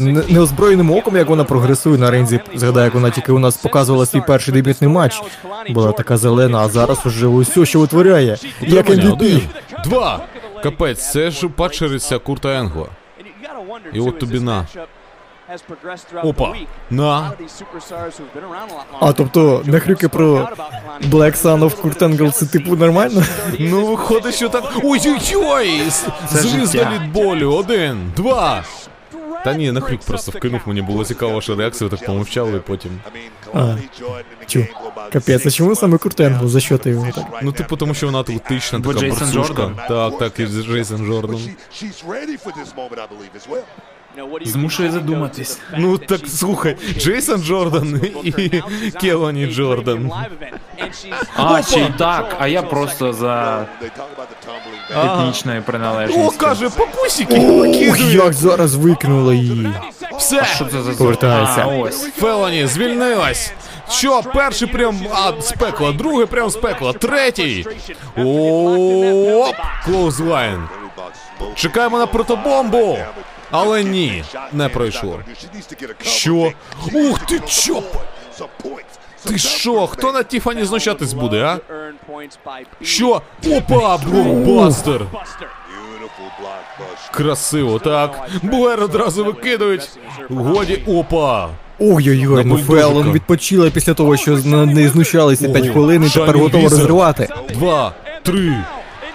не- 0.01 0.23
неозброєним 0.29 0.91
оком, 0.91 1.17
як 1.17 1.29
вона 1.29 1.45
прогресує 1.45 1.99
на 1.99 2.11
ринзі. 2.11 2.41
Згадаю, 2.55 2.85
як 2.85 2.95
вона 2.95 3.11
тільки 3.11 3.33
у 3.33 3.39
нас 3.39 3.57
показувала 3.57 4.07
свій 4.07 4.21
перший 4.27 4.55
дебютний 4.55 4.91
матч. 4.91 5.23
Була 5.71 5.93
така 5.93 6.17
зелена, 6.17 6.59
а 6.59 6.69
зараз 6.69 6.99
уже 7.07 7.27
усе, 7.27 7.67
що 7.67 7.81
витворяє. 7.81 8.37
Як 8.61 8.91
MVP. 8.91 9.41
два. 9.85 10.21
Капець, 10.63 11.11
це 11.11 11.31
ж 11.31 11.49
падчериця 11.49 12.19
Курта 12.19 12.49
Енгла. 12.59 12.87
І 13.93 14.01
от 14.01 14.19
тобі 14.19 14.41
на. 14.41 14.67
Опа, 16.23 16.55
на. 16.91 17.33
А 19.01 19.13
тобто, 19.13 19.63
нахрюки 19.65 20.09
про 20.09 20.49
Black 21.03 21.43
Sun 21.43 21.61
of 21.61 21.83
Kurt 21.83 21.99
Angle 21.99 22.33
це 22.33 22.47
типу 22.47 22.77
нормально? 22.77 23.23
Ну, 23.59 23.87
виходить, 23.87 24.35
що 24.35 24.49
так. 24.49 24.65
Ой-ой-ой! 24.83 25.83
Звізда 26.31 26.91
від 26.95 27.13
болю. 27.13 27.53
Один, 27.53 28.13
два. 28.17 28.65
Та 29.45 29.55
ні, 29.55 29.73
нахрюк 29.73 30.01
просто 30.01 30.33
вкинув, 30.33 30.61
мені 30.67 30.83
було 30.83 31.05
цікаво 31.05 31.33
ваша 31.33 31.55
реакція, 31.55 31.91
так 31.91 32.07
помовчали 32.07 32.59
потім. 32.61 33.01
А, 33.55 33.75
чу. 34.47 34.67
Капець, 35.13 35.47
а 35.47 35.51
чому 35.51 35.77
саме 35.77 35.99
Курт 35.99 36.21
Енгл? 36.21 36.49
За 36.49 36.61
що 36.61 36.79
ти 36.79 36.91
його 36.91 37.13
так? 37.15 37.25
Ну, 37.43 37.53
типу, 37.53 37.77
тому 37.77 37.95
що 37.95 38.07
вона 38.07 38.21
атлетична, 38.21 38.81
така 38.81 39.01
борцушка. 39.09 39.71
Так, 39.89 40.19
так, 40.19 40.41
і 40.41 40.47
Джейсон 40.47 41.07
Джордан. 41.07 41.41
Змушує 44.45 44.91
задуматись. 44.91 45.59
Ну 45.79 45.99
так 45.99 46.21
слухай, 46.29 46.77
Джейсон 46.99 47.43
Джордан 47.43 48.01
і 48.25 48.63
Келані 49.01 49.47
Джордан. 49.47 50.13
А, 51.37 51.63
ще 51.63 51.81
й 51.81 51.89
так, 51.99 52.37
а 52.41 52.49
я 52.49 52.63
просто 52.63 53.13
за 53.13 53.67
етнічною 54.91 55.61
О, 55.61 55.63
приналежністю. 55.63 56.39
каже, 56.39 56.71
покусики 56.71 57.35
Ох, 57.91 58.01
як 58.01 58.33
зараз 58.33 58.75
викинула 58.75 59.35
її. 59.35 59.73
Все, 60.19 60.45
Що 60.45 60.65
це 60.65 60.83
за 60.83 60.93
Повертається. 60.93 61.63
А, 61.63 61.67
ось. 61.67 62.09
Фелані 62.11 62.67
звільнилась. 62.67 63.53
Що, 63.91 64.23
перший 64.35 64.69
прям 64.69 65.07
а, 65.13 65.41
з 65.41 65.53
пекла, 65.53 65.93
другий 65.93 66.27
прям 66.27 66.51
з 66.51 66.57
пекла, 66.57 66.93
третій. 66.93 67.67
Оп, 68.17 69.57
clothesline. 69.85 70.63
Чекаємо 71.55 71.99
на 71.99 72.07
протобомбу. 72.07 72.99
Але 73.51 73.85
ні, 73.85 74.25
не 74.53 74.69
пройшло. 74.69 75.21
Що? 76.03 76.53
Ух 76.93 77.19
ти 77.27 77.41
chop! 77.47 77.97
Ти 79.25 79.39
що? 79.39 79.87
Хто 79.87 80.13
на 80.13 80.23
Тіфані 80.23 80.65
знущатись 80.65 81.13
буде, 81.13 81.43
а? 81.45 81.59
Що? 82.83 83.23
Опа, 83.51 83.97
блокбастер! 83.97 85.01
Красиво, 87.11 87.79
так. 87.79 88.29
Блер 88.43 88.83
одразу 88.83 89.25
викидують. 89.25 89.89
Годі, 90.31 90.83
опа. 90.87 91.49
Ой-ой-ой, 91.79 92.45
ну. 92.45 92.59
Фелон 92.59 93.13
відпочила 93.13 93.71
після 93.71 93.95
того, 93.95 94.17
що 94.17 94.31
над 94.45 94.75
нею 94.75 94.91
знущалися 94.91 95.49
5 95.49 95.69
хвилин 95.69 96.05
і 96.05 96.11
тепер 96.11 96.39
готова 96.39 96.63
розривати. 96.69 97.29
Два, 97.55 97.93
три. 98.23 98.65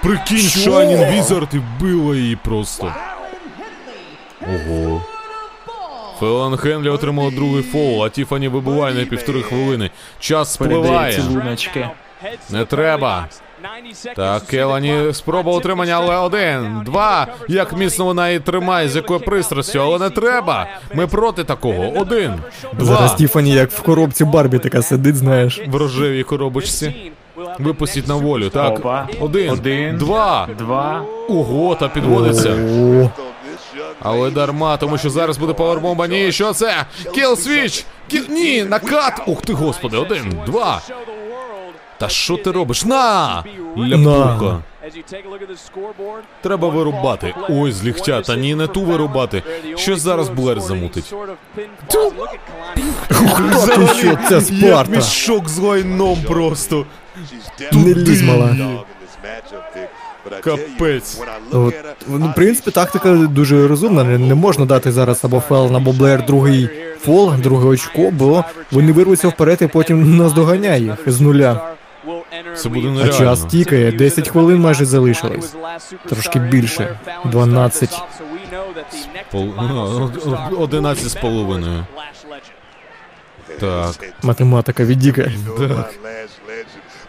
Прикинь, 0.03 0.37
Shining 0.37 1.05
Wizard 1.11 1.47
і 1.53 1.57
вбила 1.57 2.15
її 2.15 2.35
просто. 2.35 2.93
Ого. 4.47 5.01
Фелан 6.19 6.57
Хенлі 6.57 6.89
отримала 6.89 7.31
другий 7.31 7.63
фол, 7.63 8.03
а 8.05 8.09
Тіфані 8.09 8.47
вибуває 8.47 8.95
на 8.95 9.05
півтори 9.05 9.41
хвилини. 9.41 9.89
Час 10.19 10.53
спливає. 10.53 11.19
Не 12.49 12.65
треба. 12.65 13.27
Так, 14.15 14.43
Келані 14.45 15.13
спроба 15.13 15.51
утримання, 15.51 15.93
але 15.93 16.17
один, 16.17 16.81
два. 16.85 17.27
Як 17.47 17.73
міцно 17.77 18.05
вона 18.05 18.27
її 18.27 18.39
тримає, 18.39 18.89
з 18.89 18.95
якою 18.95 19.19
пристрастю, 19.19 19.79
але 19.79 19.99
не 19.99 20.09
треба. 20.09 20.67
Ми 20.93 21.07
проти 21.07 21.43
такого. 21.43 21.93
Один, 21.95 22.33
Зараз 22.79 23.09
два. 23.09 23.17
Тіфані 23.17 23.51
як 23.51 23.71
в 23.71 23.81
коробці 23.81 24.25
Барбі 24.25 24.59
така 24.59 24.81
сидить, 24.81 25.15
знаєш. 25.15 25.61
В 25.67 25.75
рожевій 25.75 26.23
коробочці. 26.23 27.11
Випустіть 27.59 28.07
на 28.07 28.15
волю, 28.15 28.49
так. 28.49 28.79
Опа. 28.79 29.07
Один, 29.19 29.49
Один. 29.49 29.97
два. 29.97 30.47
Два. 30.57 31.01
Ого, 31.29 31.75
та 31.75 31.87
підводиться. 31.87 32.49
О, 32.51 33.09
Але 34.03 34.31
дарма, 34.31 34.77
тому 34.77 34.97
що 34.97 35.09
зараз 35.09 35.37
буде 35.37 35.53
павербомба. 35.53 36.07
Ні, 36.07 36.31
що 36.31 36.53
це? 36.53 36.85
Kill 37.13 37.35
Switch! 37.35 37.85
Kill... 38.07 38.23
Ні, 38.29 38.63
накат! 38.63 39.21
Ух 39.27 39.41
ти, 39.41 39.53
господи, 39.53 39.97
один, 39.97 40.39
два. 40.45 40.81
Та 41.97 42.09
що 42.09 42.37
ти 42.37 42.51
робиш? 42.51 42.85
На! 42.85 43.43
Ляпуха. 43.77 44.57
Треба 46.41 46.69
вирубати. 46.69 47.33
Ой, 47.49 47.71
з 47.71 47.83
ліхтя, 47.83 48.21
та 48.21 48.35
ні, 48.35 48.55
не 48.55 48.67
ту 48.67 48.81
вирубати. 48.81 49.43
Що 49.75 49.95
зараз 49.95 50.29
Блер 50.29 50.61
замутить? 50.61 51.13
ти 51.87 51.99
що, 53.99 54.17
це 54.29 54.41
Спарта. 54.41 54.95
мішок 54.95 55.49
з 55.49 55.57
лайном 55.57 56.17
просто. 56.27 56.85
Не 57.71 57.93
лізь, 57.93 58.21
мала. 58.21 58.55
Капець. 60.39 61.21
От, 61.51 61.73
ну, 62.07 62.27
в 62.27 62.35
принципі, 62.35 62.71
тактика 62.71 63.13
дуже 63.15 63.67
розумна. 63.67 64.03
Не, 64.03 64.17
не 64.17 64.35
можна 64.35 64.65
дати 64.65 64.91
зараз 64.91 65.25
або 65.25 65.39
Фелон, 65.39 65.75
або 65.75 65.91
Блер 65.91 66.25
другий 66.25 66.69
фол, 66.99 67.33
друге 67.33 67.67
очко, 67.67 68.11
бо 68.11 68.43
вони 68.71 68.91
вирвуться 68.91 69.27
вперед 69.27 69.57
і 69.61 69.67
потім 69.67 70.17
наздоганяє 70.17 70.81
їх 70.83 70.97
з 71.05 71.21
нуля. 71.21 71.61
Це 72.55 72.69
буде 72.69 73.01
А 73.03 73.07
час 73.07 73.45
тікає, 73.45 73.91
10 73.91 74.29
хвилин 74.29 74.59
майже 74.59 74.85
залишилось. 74.85 75.55
Трошки 76.09 76.39
більше, 76.39 76.99
12. 77.25 78.01
Пол- 79.33 79.53
ну, 79.69 80.11
11 80.57 81.09
з 81.09 81.15
половиною. 81.15 81.85
Так. 83.59 83.91
Математика 84.23 84.83
від 84.85 84.99
Діка. 84.99 85.31
Так. 85.59 85.93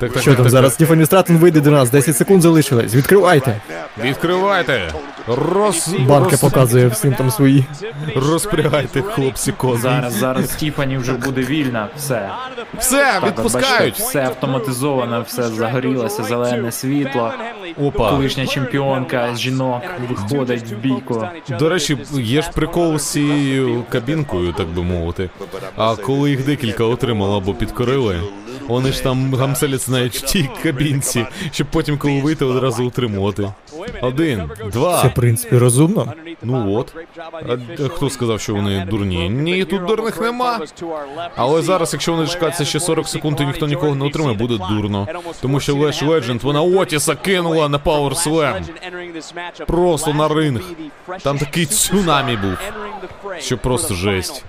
Так, 0.03 0.13
так, 0.13 0.23
Що 0.23 0.31
так, 0.31 0.37
там 0.37 0.45
так, 0.45 0.51
зараз 0.51 0.75
Стефані 0.75 1.07
Стратон 1.07 1.37
вийде 1.37 1.61
до 1.61 1.71
нас, 1.71 1.91
10 1.91 2.17
секунд 2.17 2.43
залишилось. 2.43 2.95
Відкривайте. 2.95 3.61
Відкривайте! 4.05 4.93
Роз... 5.27 5.95
Банка 6.09 6.37
роз- 6.37 6.41
показує 6.41 6.87
всім 6.89 7.15
там 7.15 7.31
свої. 7.31 7.65
Розпрягайте, 8.17 9.03
хлопці, 9.03 9.53
кози. 9.53 9.83
Зараз, 9.83 10.13
зараз 10.15 10.49
Тіфані 10.57 10.99
вже 10.99 11.13
буде 11.13 11.41
вільна. 11.41 11.89
Все. 11.97 12.31
Все, 12.79 12.97
Так, 12.97 13.15
от 13.17 13.23
бачите, 13.23 13.43
відпускають. 13.43 13.95
все 13.95 14.25
автоматизовано, 14.25 15.25
все 15.29 15.43
загорілося, 15.43 16.23
зелене 16.23 16.73
світло. 16.73 17.33
Опа. 17.83 18.11
Колишня 18.11 18.47
чемпіонка 18.47 19.29
з 19.35 19.41
жінок 19.41 19.83
виходить 20.09 20.73
в 20.73 20.77
бійку. 20.77 21.29
До 21.59 21.69
речі, 21.69 21.99
є 22.13 22.43
ж 22.43 22.51
прикол 22.55 22.99
з 22.99 23.11
цією 23.11 23.85
кабінкою, 23.91 24.53
так 24.53 24.69
би 24.69 24.83
мовити. 24.83 25.31
А 25.77 25.97
коли 25.97 26.31
їх 26.31 26.45
декілька 26.45 26.85
отримали 26.85 27.37
або 27.37 27.55
підкорили, 27.55 28.21
Вони 28.69 28.93
ж 28.93 29.03
там 29.03 29.35
гамселяться 29.35 29.93
навіть 29.93 30.17
в 30.17 30.21
тій 30.21 30.51
кабінці, 30.63 31.27
щоб 31.53 31.67
потім, 31.71 31.99
коли 31.99 32.21
вийти, 32.21 32.45
одразу 32.45 32.85
утримувати. 32.85 33.53
Один, 34.03 34.51
Це, 34.59 34.65
два. 34.65 35.03
в 35.03 35.15
принципі, 35.15 35.59
розумно. 35.59 36.13
Ну 36.43 36.75
от. 36.75 36.95
А 37.81 37.89
хто 37.89 38.11
сказав, 38.11 38.41
що 38.41 38.55
вони 38.55 38.87
дурні? 38.91 39.29
Ні, 39.31 39.65
тут 39.65 39.85
дурних 39.85 40.21
нема. 40.21 40.61
Але 41.37 41.63
зараз, 41.63 41.93
якщо 41.93 42.13
вони 42.13 42.27
чекаються 42.27 42.65
ще 42.65 42.81
40 42.81 43.09
секунд 43.09 43.41
і 43.41 43.47
ніхто 43.47 43.67
нікого 43.67 43.95
не 43.95 44.05
отримає, 44.05 44.37
буде 44.37 44.59
дурно. 44.71 45.09
Тому 45.41 45.61
що 45.61 45.77
Леш 45.77 46.03
Ледженд, 46.03 46.43
вона 46.43 46.63
Отіса 46.63 47.15
кинула 47.15 47.69
на 47.69 47.79
Power 47.79 48.15
Slam. 48.15 48.65
Просто 49.67 50.15
на 50.15 50.29
ринг. 50.29 50.63
Там 51.23 51.39
такий 51.39 51.67
цунамі 51.67 52.37
був. 52.37 52.57
Що 53.39 53.59
просто 53.59 53.95
жесть. 53.95 54.45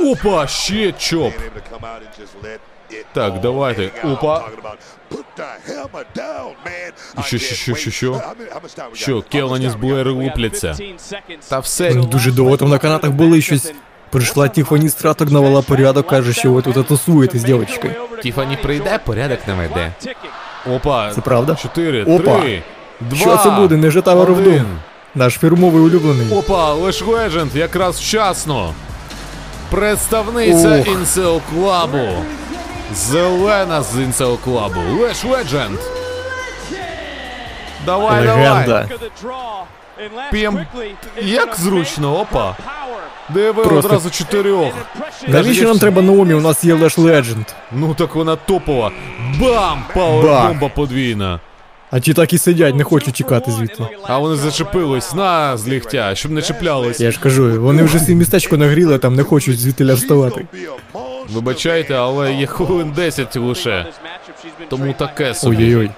Опа, 0.00 0.46
ще 0.46 0.92
чоп. 0.92 1.32
Так, 3.12 3.40
давайте. 3.40 3.90
Опа. 4.04 4.44
Що, 7.24 7.38
що, 7.38 7.54
що, 7.54 7.74
що, 7.74 7.90
що? 7.90 8.22
Що, 8.92 9.22
Келані 9.22 9.70
з 9.70 9.74
Блери 9.74 10.10
лупляться? 10.10 10.76
Та 11.48 11.58
все. 11.58 11.94
Дуже 11.94 12.32
довго 12.32 12.56
там 12.56 12.68
на 12.68 12.78
канатах 12.78 13.10
були 13.10 13.42
щось. 13.42 13.72
Прийшла 14.10 14.48
Тіфані 14.48 14.88
Стратон, 14.88 15.30
навела 15.30 15.62
порядок, 15.62 16.06
каже, 16.06 16.32
що 16.32 16.52
ви 16.52 16.62
тут 16.62 16.86
тусуєтесь, 16.86 17.44
дівчатки. 17.44 17.90
Тіфані 18.22 18.58
прийде, 18.62 18.98
порядок 19.04 19.38
наведе. 19.48 19.92
Опа. 20.70 21.12
Це 21.14 21.20
правда? 21.20 21.54
Чотири, 21.54 22.04
Опа. 22.04 22.40
три, 22.40 22.62
два. 23.00 23.18
Що 23.18 23.36
це 23.36 23.50
буде? 23.50 23.76
Не 23.76 23.90
жета 23.90 24.14
один. 24.14 24.66
Наш 25.14 25.38
фірмовий 25.38 25.82
улюблений. 25.82 26.38
Опа, 26.38 26.72
Леш 26.72 27.02
Ледженд 27.02 27.56
якраз 27.56 27.96
вчасно. 28.00 28.74
Представниця. 29.70 30.76
Інсел 30.76 31.40
Клабу. 31.50 32.08
Зелена 32.94 33.82
з 33.82 33.98
Інсел 34.00 34.38
Клабу. 34.38 34.80
Леш 35.00 35.24
Ледженд. 35.24 35.78
Давай, 37.86 38.26
давай. 38.26 38.42
Легенда. 38.44 38.88
П'єм. 40.30 40.66
Як 41.22 41.56
зручно, 41.56 42.18
опа. 42.20 42.56
Диви 43.28 43.52
Просто- 43.64 43.88
одразу 43.88 44.10
чотирьох. 44.10 44.72
Навіщо 45.28 45.64
нам 45.68 45.78
треба 45.78 46.02
Наомі? 46.02 46.34
У 46.34 46.40
нас 46.40 46.64
є 46.64 46.74
лиш 46.74 46.98
Ледженд. 46.98 47.46
Ну 47.72 47.94
так 47.94 48.14
вона 48.14 48.36
топова. 48.36 48.90
Бам! 49.40 49.84
Пауербомба 49.94 50.68
подвійна. 50.68 51.40
А 51.96 52.00
ті 52.00 52.14
так 52.14 52.32
і 52.32 52.38
сидять, 52.38 52.74
не 52.74 52.84
хочуть 52.84 53.14
тікати 53.14 53.50
звідти. 53.50 53.84
А 54.02 54.18
вони 54.18 54.36
зачепились 54.36 55.14
на 55.14 55.56
з 55.56 55.68
ліхтя, 55.68 56.14
щоб 56.14 56.32
не 56.32 56.42
чіплялись. 56.42 57.00
Я 57.00 57.10
ж 57.10 57.20
кажу, 57.20 57.60
вони 57.62 57.82
вже 57.82 57.98
свій 57.98 58.14
містечко 58.14 58.56
нагріли, 58.56 58.98
там 58.98 59.14
не 59.14 59.22
хочуть 59.22 59.58
звідти 59.58 59.94
вставати. 59.94 60.46
Вибачайте, 61.32 61.94
але 61.94 62.34
є 62.34 62.46
хвилин 62.46 62.92
10 62.96 63.36
лише. 63.36 63.86
Тому 64.68 64.92
таке 64.92 65.34
собі. 65.34 65.56
Ой-ой-ой. 65.56 65.90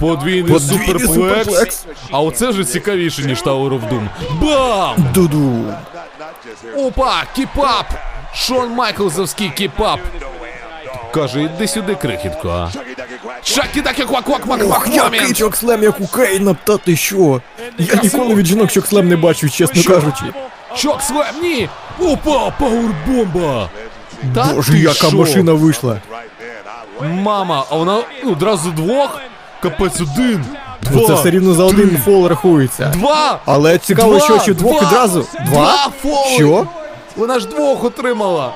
Подвійний, 0.00 0.52
Подвійний 0.52 0.60
superplex. 0.60 1.14
superplex. 1.14 1.86
А 2.10 2.20
оце 2.20 2.50
вже 2.50 2.64
цікавіше, 2.64 3.22
ніж 3.22 3.42
Tower 3.42 3.68
of 3.70 3.88
Doom. 3.88 4.08
Бам! 4.42 5.06
Дуду. 5.14 5.64
Опа! 6.76 7.22
Kip-up! 7.36 7.86
Шон 8.34 8.70
Майклзовський 8.70 9.50
kip-up! 9.50 10.00
Каже, 11.14 11.42
іди 11.42 11.68
сюди, 11.68 11.94
крихітко, 11.94 12.48
а. 12.48 12.68
Шакі 13.44 13.82
такі 13.82 14.02
квак 14.04 14.24
квак 14.24 14.42
квак 14.42 14.60
Ох, 14.68 14.84
квак 14.84 15.14
який 15.14 15.34
chokeslam, 15.34 15.82
як 15.82 16.00
у 16.00 16.06
Кейна, 16.06 16.56
та 16.64 16.76
ти 16.76 16.96
що? 16.96 17.40
Я 17.78 17.94
ніколи 18.02 18.34
від 18.34 18.46
жінок 18.46 18.70
chokeslam 18.72 19.08
не 19.08 19.16
бачив, 19.16 19.50
чесно 19.50 19.82
кажучи. 19.94 20.24
Chokeslam, 20.76 21.34
ні! 21.42 21.68
Опа, 22.00 22.50
пауербомба! 22.50 23.68
Та 24.34 24.44
Боже, 24.54 24.72
ти 24.72 24.78
яка 24.78 24.94
що? 25.08 25.16
машина 25.16 25.52
вийшла. 25.52 26.00
Мама, 27.02 27.64
а 27.70 27.76
вона 27.76 27.98
одразу 28.26 28.70
двох? 28.70 29.20
Капець 29.62 30.00
один! 30.00 30.44
Ну 30.92 31.00
це 31.00 31.06
Два! 31.06 31.14
все 31.14 31.30
рівно 31.30 31.54
за 31.54 31.64
один 31.64 32.02
фол 32.04 32.26
рахується. 32.26 32.84
Два! 32.86 33.38
Але 33.44 33.78
цікаво, 33.78 34.10
Два! 34.18 34.20
що 34.20 34.38
чи 34.38 34.54
двох 34.54 34.80
Два! 34.80 34.88
відразу? 34.90 35.26
Два? 35.46 35.88
фоли! 36.02 36.34
Що? 36.36 36.66
Вона 37.16 37.38
ж 37.38 37.46
двох 37.48 37.84
отримала! 37.84 38.52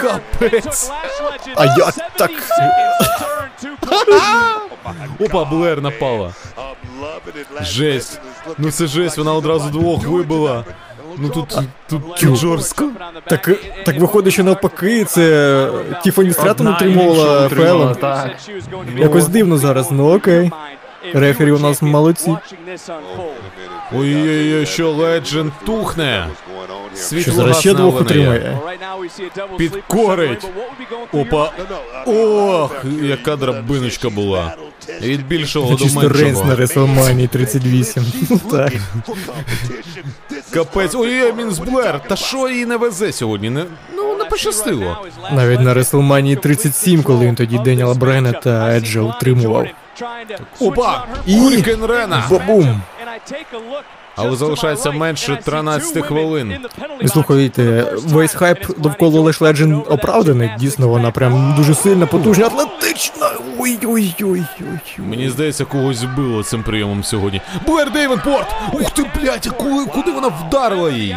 Капець! 0.00 0.90
А 1.56 1.64
як 1.64 1.94
так? 2.16 2.30
Опа, 5.20 5.44
Блер 5.44 5.82
напала. 5.82 6.32
Жесть. 7.60 8.20
Ну 8.58 8.70
це 8.70 8.86
жесть, 8.86 9.18
вона 9.18 9.34
одразу 9.34 9.70
двох 9.70 10.06
вибила. 10.06 10.64
Ну 11.16 11.28
тут, 11.28 11.58
тут, 11.88 12.16
тут 12.16 12.36
жорстко. 12.36 12.88
Так, 13.26 13.50
так 13.84 14.00
виходить, 14.00 14.32
що 14.32 14.44
навпаки, 14.44 15.04
це 15.04 15.68
Тіфані 16.04 16.32
Стратон 16.32 16.68
утримувала 16.68 17.48
Фелон. 17.48 17.94
Так. 17.94 18.30
Якось 18.96 19.28
дивно 19.28 19.58
зараз, 19.58 19.90
ну 19.90 20.16
окей. 20.16 20.50
Рефері 21.14 21.52
у 21.52 21.58
нас 21.58 21.82
молодці. 21.82 22.36
Ой-ой-ой, 23.92 24.66
що 24.66 24.90
Ледженд 24.90 25.52
тухне. 25.66 26.28
Що 27.20 27.32
зараз 27.32 27.60
ще 27.60 27.74
двох 27.74 28.00
отримає. 28.00 28.58
Підкорить. 29.56 30.46
Опа. 31.12 31.52
Ох, 32.06 32.84
яка 33.02 33.36
драбиночка 33.36 34.10
була. 34.10 34.54
Від 35.02 35.26
більшого 35.26 35.70
до 35.70 35.84
Чисто 35.84 36.08
Рейнс 36.08 36.44
на. 36.44 36.56
Реслманії 36.56 37.28
38. 37.28 38.04
Ну 38.30 38.40
так. 38.50 38.72
Капець, 40.50 40.94
ой-ой, 40.94 41.32
мінус 41.32 41.58
Блер. 41.58 42.00
Та 42.08 42.16
що 42.16 42.48
їй 42.48 42.66
не 42.66 42.76
везе 42.76 43.12
сьогодні? 43.12 43.50
Не, 43.50 43.64
ну, 43.96 44.16
не 44.16 44.24
пощастило. 44.24 45.06
Навіть 45.32 45.60
на 45.60 45.74
Реслманії 45.74 46.36
37, 46.36 47.02
коли 47.02 47.26
він 47.26 47.34
тоді 47.34 47.58
Деніела 47.58 47.94
Браяна 47.94 48.32
та 48.32 48.76
Еджа 48.76 49.00
утримував. 49.00 49.66
Опа! 50.60 51.06
І- 51.26 51.64
Рена! 51.86 52.24
Бабум! 52.30 52.80
Але 54.16 54.36
залишається 54.36 54.90
менше 54.90 55.38
13 55.44 56.04
хвилин. 56.04 56.56
Слухайте, 57.06 57.84
весь 57.96 58.34
хайп 58.34 58.78
довкола 58.78 59.20
Леш 59.20 59.40
Ледженд 59.40 59.82
оправданий. 59.88 60.50
Дійсно, 60.58 60.88
вона 60.88 61.10
прям 61.10 61.54
дуже 61.56 61.74
сильна, 61.74 62.06
потужна, 62.06 62.46
атлетична. 62.46 63.30
Ой-ой-ой. 63.58 64.42
Мені 64.98 65.30
здається, 65.30 65.64
когось 65.64 65.96
збило 65.96 66.42
цим 66.44 66.62
прийомом 66.62 67.04
сьогодні. 67.04 67.40
Блер 67.66 67.92
Дейвенпорт! 67.92 68.46
Ух 68.72 68.90
ти, 68.90 69.04
блядь, 69.20 69.46
куди, 69.46 69.90
куди 69.90 70.10
вона 70.12 70.28
вдарила 70.28 70.90
її? 70.90 71.16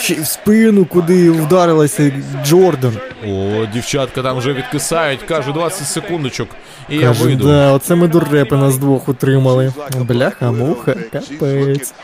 Ще 0.00 0.14
й 0.14 0.20
в 0.20 0.26
спину, 0.26 0.84
куди 0.84 1.30
вдарилася 1.30 2.12
Джордан. 2.44 2.92
О, 3.28 3.66
дівчатка 3.72 4.22
там 4.22 4.38
вже 4.38 4.52
відкисають, 4.52 5.22
кажу 5.22 5.52
20 5.52 5.86
секундочок, 5.86 6.48
і 6.88 6.96
я 6.96 7.08
Каже, 7.08 7.24
вийду. 7.24 7.46
да, 7.46 7.72
оце 7.72 7.94
ми 7.94 8.08
дурепи 8.08 8.56
нас 8.56 8.76
двох 8.78 9.08
утримали. 9.08 9.72
Бляха, 9.98 10.52
муха, 10.52 10.94
капець. 11.12 11.94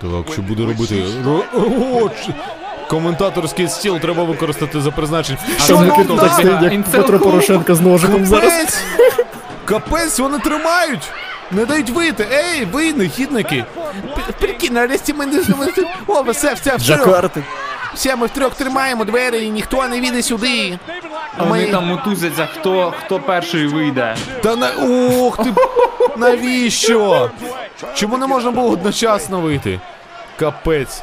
Так, 0.00 0.32
що 0.32 0.42
буде 0.42 0.62
робити? 0.62 1.04
О, 1.54 2.10
Коментаторський 2.88 3.68
стіл 3.68 3.98
треба 3.98 4.24
використати 4.24 4.80
за 4.80 4.90
призначенням. 4.90 5.42
Що 5.64 5.78
ми 5.78 6.04
так 6.20 6.32
стоїть, 6.32 6.72
як 6.72 6.84
Петро. 6.84 7.18
Порошенко 7.18 7.74
з 7.74 7.80
ножиком 7.80 8.26
зараз. 8.26 8.52
Капець! 8.52 8.82
Капець, 9.64 10.18
вони 10.18 10.38
тримають! 10.38 11.10
Не 11.50 11.64
дають 11.64 11.90
вийти! 11.90 12.26
Ей, 12.32 12.64
ви, 12.64 12.92
нехідники! 12.92 13.64
Прикинь, 14.40 14.74
нарешті 14.74 15.12
ми 15.12 15.26
не 15.26 15.42
О, 16.06 16.22
все, 16.22 16.54
все, 16.54 16.76
все. 16.76 16.78
Джакарти. 16.78 17.42
Все, 17.94 18.16
ми 18.16 18.26
втрьох 18.26 18.54
тримаємо 18.54 19.04
двері 19.04 19.44
і 19.44 19.50
ніхто 19.50 19.88
не 19.88 20.00
війде 20.00 20.22
сюди. 20.22 20.78
А 21.38 21.44
вони 21.44 21.66
там 21.66 21.86
мотузяться, 21.86 22.48
хто, 22.54 22.94
хто 23.04 23.20
перший 23.20 23.66
вийде. 23.66 24.16
Та 24.42 24.56
на. 24.56 24.70
Ох 25.20 25.36
ти! 25.36 25.52
Навіщо? 26.16 27.30
Чому 27.94 28.18
не 28.18 28.26
можна 28.26 28.50
було 28.50 28.70
одночасно 28.70 29.40
вийти? 29.40 29.80
Капець. 30.38 31.02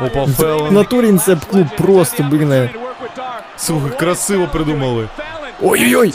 Опа, 0.00 0.26
Фелон. 0.26 0.74
натурі 0.74 1.08
інцеп 1.08 1.44
клуб 1.44 1.66
просто, 1.78 2.22
блін. 2.22 2.70
Слухай, 3.56 3.98
красиво 3.98 4.48
придумали. 4.52 5.08
Ой-ой-ой. 5.62 6.14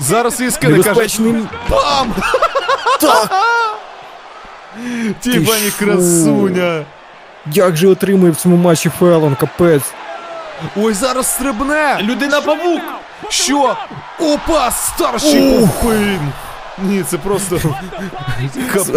Зараз 0.00 0.40
іскри 0.40 0.68
каже. 0.76 0.88
Небезпечний. 0.88 1.34
Бам! 1.70 2.14
Що? 2.98 3.28
красуня. 5.78 6.84
Як 7.52 7.76
же 7.76 7.88
отримує 7.88 8.32
в 8.32 8.36
цьому 8.36 8.56
матчі 8.56 8.88
Фелон, 8.98 9.34
капець. 9.34 9.94
Ой, 10.76 10.94
зараз 10.94 11.26
стрибне! 11.26 11.98
Людина 12.02 12.40
павук! 12.40 12.82
Що? 13.28 13.76
Опа, 14.20 14.70
старший 14.70 15.58
Ух. 15.58 15.84
Ні, 16.82 17.02
це 17.02 17.18
просто. 17.18 17.60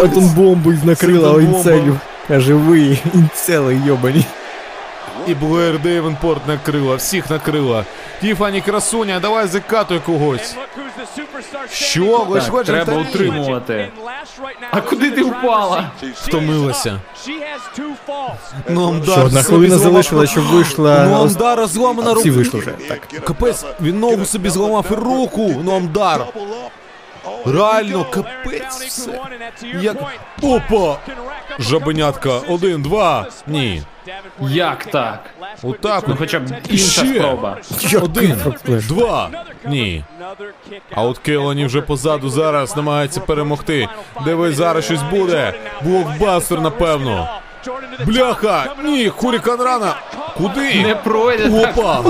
Антон 0.02 0.24
бомбу 0.24 0.72
накрила 0.84 1.42
інцелю. 1.42 1.98
Живий 2.30 3.02
інцели 3.14 3.80
йобані. 3.86 4.26
І 5.30 5.34
Блэр 5.34 5.78
Дейвенпорт 5.78 6.48
накрила, 6.48 6.96
всіх 6.96 7.30
накрила. 7.30 7.84
Тіфані 8.20 8.60
красуня, 8.60 9.20
давай 9.20 9.46
закатуй 9.46 9.98
когось. 9.98 10.56
Що? 11.72 12.26
Лиш 12.28 12.44
Так, 12.44 12.52
Ледженд 12.54 12.84
треба 12.84 13.02
утримувати. 13.02 13.88
А 14.70 14.80
куди 14.80 15.10
ти 15.10 15.22
впала? 15.22 15.90
Втомилася. 16.14 17.00
Ну, 18.68 18.88
Амдар 18.88 19.12
Ще 19.12 19.20
одна 19.20 19.42
хвилина 19.42 19.76
зламав- 19.78 20.26
щоб 20.28 20.44
вийшла. 20.44 21.06
Ну, 21.08 21.22
ос- 21.22 21.32
Амдара 21.32 21.66
зламана 21.66 22.10
А, 22.10 22.14
всі 22.14 22.30
вийшли 22.30 22.60
вже. 22.60 22.70
Так. 22.88 23.24
Капець, 23.24 23.64
він 23.80 24.00
ногу 24.00 24.24
собі 24.24 24.50
зламав 24.50 24.86
і 24.90 24.94
руку. 24.94 25.54
Ну, 25.64 25.76
Амдар. 25.76 26.26
Реально, 27.46 28.06
капець 28.10 28.76
все. 28.86 29.20
Як... 29.80 29.96
Опа! 30.42 30.98
Жабенятка, 31.58 32.38
один, 32.48 32.82
два. 32.82 33.26
Ні. 33.46 33.82
Як 34.40 34.84
так? 34.84 35.20
Отак 35.62 36.04
Ну 36.08 36.16
хоча 36.18 36.38
б 36.40 36.42
І 36.68 36.72
інша 36.72 37.04
ще. 37.04 37.14
спроба. 37.14 37.56
Один, 38.02 38.36
два. 38.66 39.30
Ні. 39.66 40.04
А 40.94 41.02
от 41.02 41.18
Келані 41.18 41.64
вже 41.64 41.80
позаду 41.82 42.28
зараз 42.30 42.76
намагається 42.76 43.20
перемогти. 43.20 43.88
Дивись, 44.24 44.56
зараз 44.56 44.84
щось 44.84 45.02
буде. 45.02 45.54
Блокбастер, 45.82 46.60
напевно. 46.60 47.28
Бляха! 48.06 48.74
Ні, 48.84 49.08
Хурікан 49.08 49.60
рана. 49.60 49.94
Куди? 50.36 50.82
Не 50.82 50.94
пройде 50.94 51.72
так. 51.76 52.02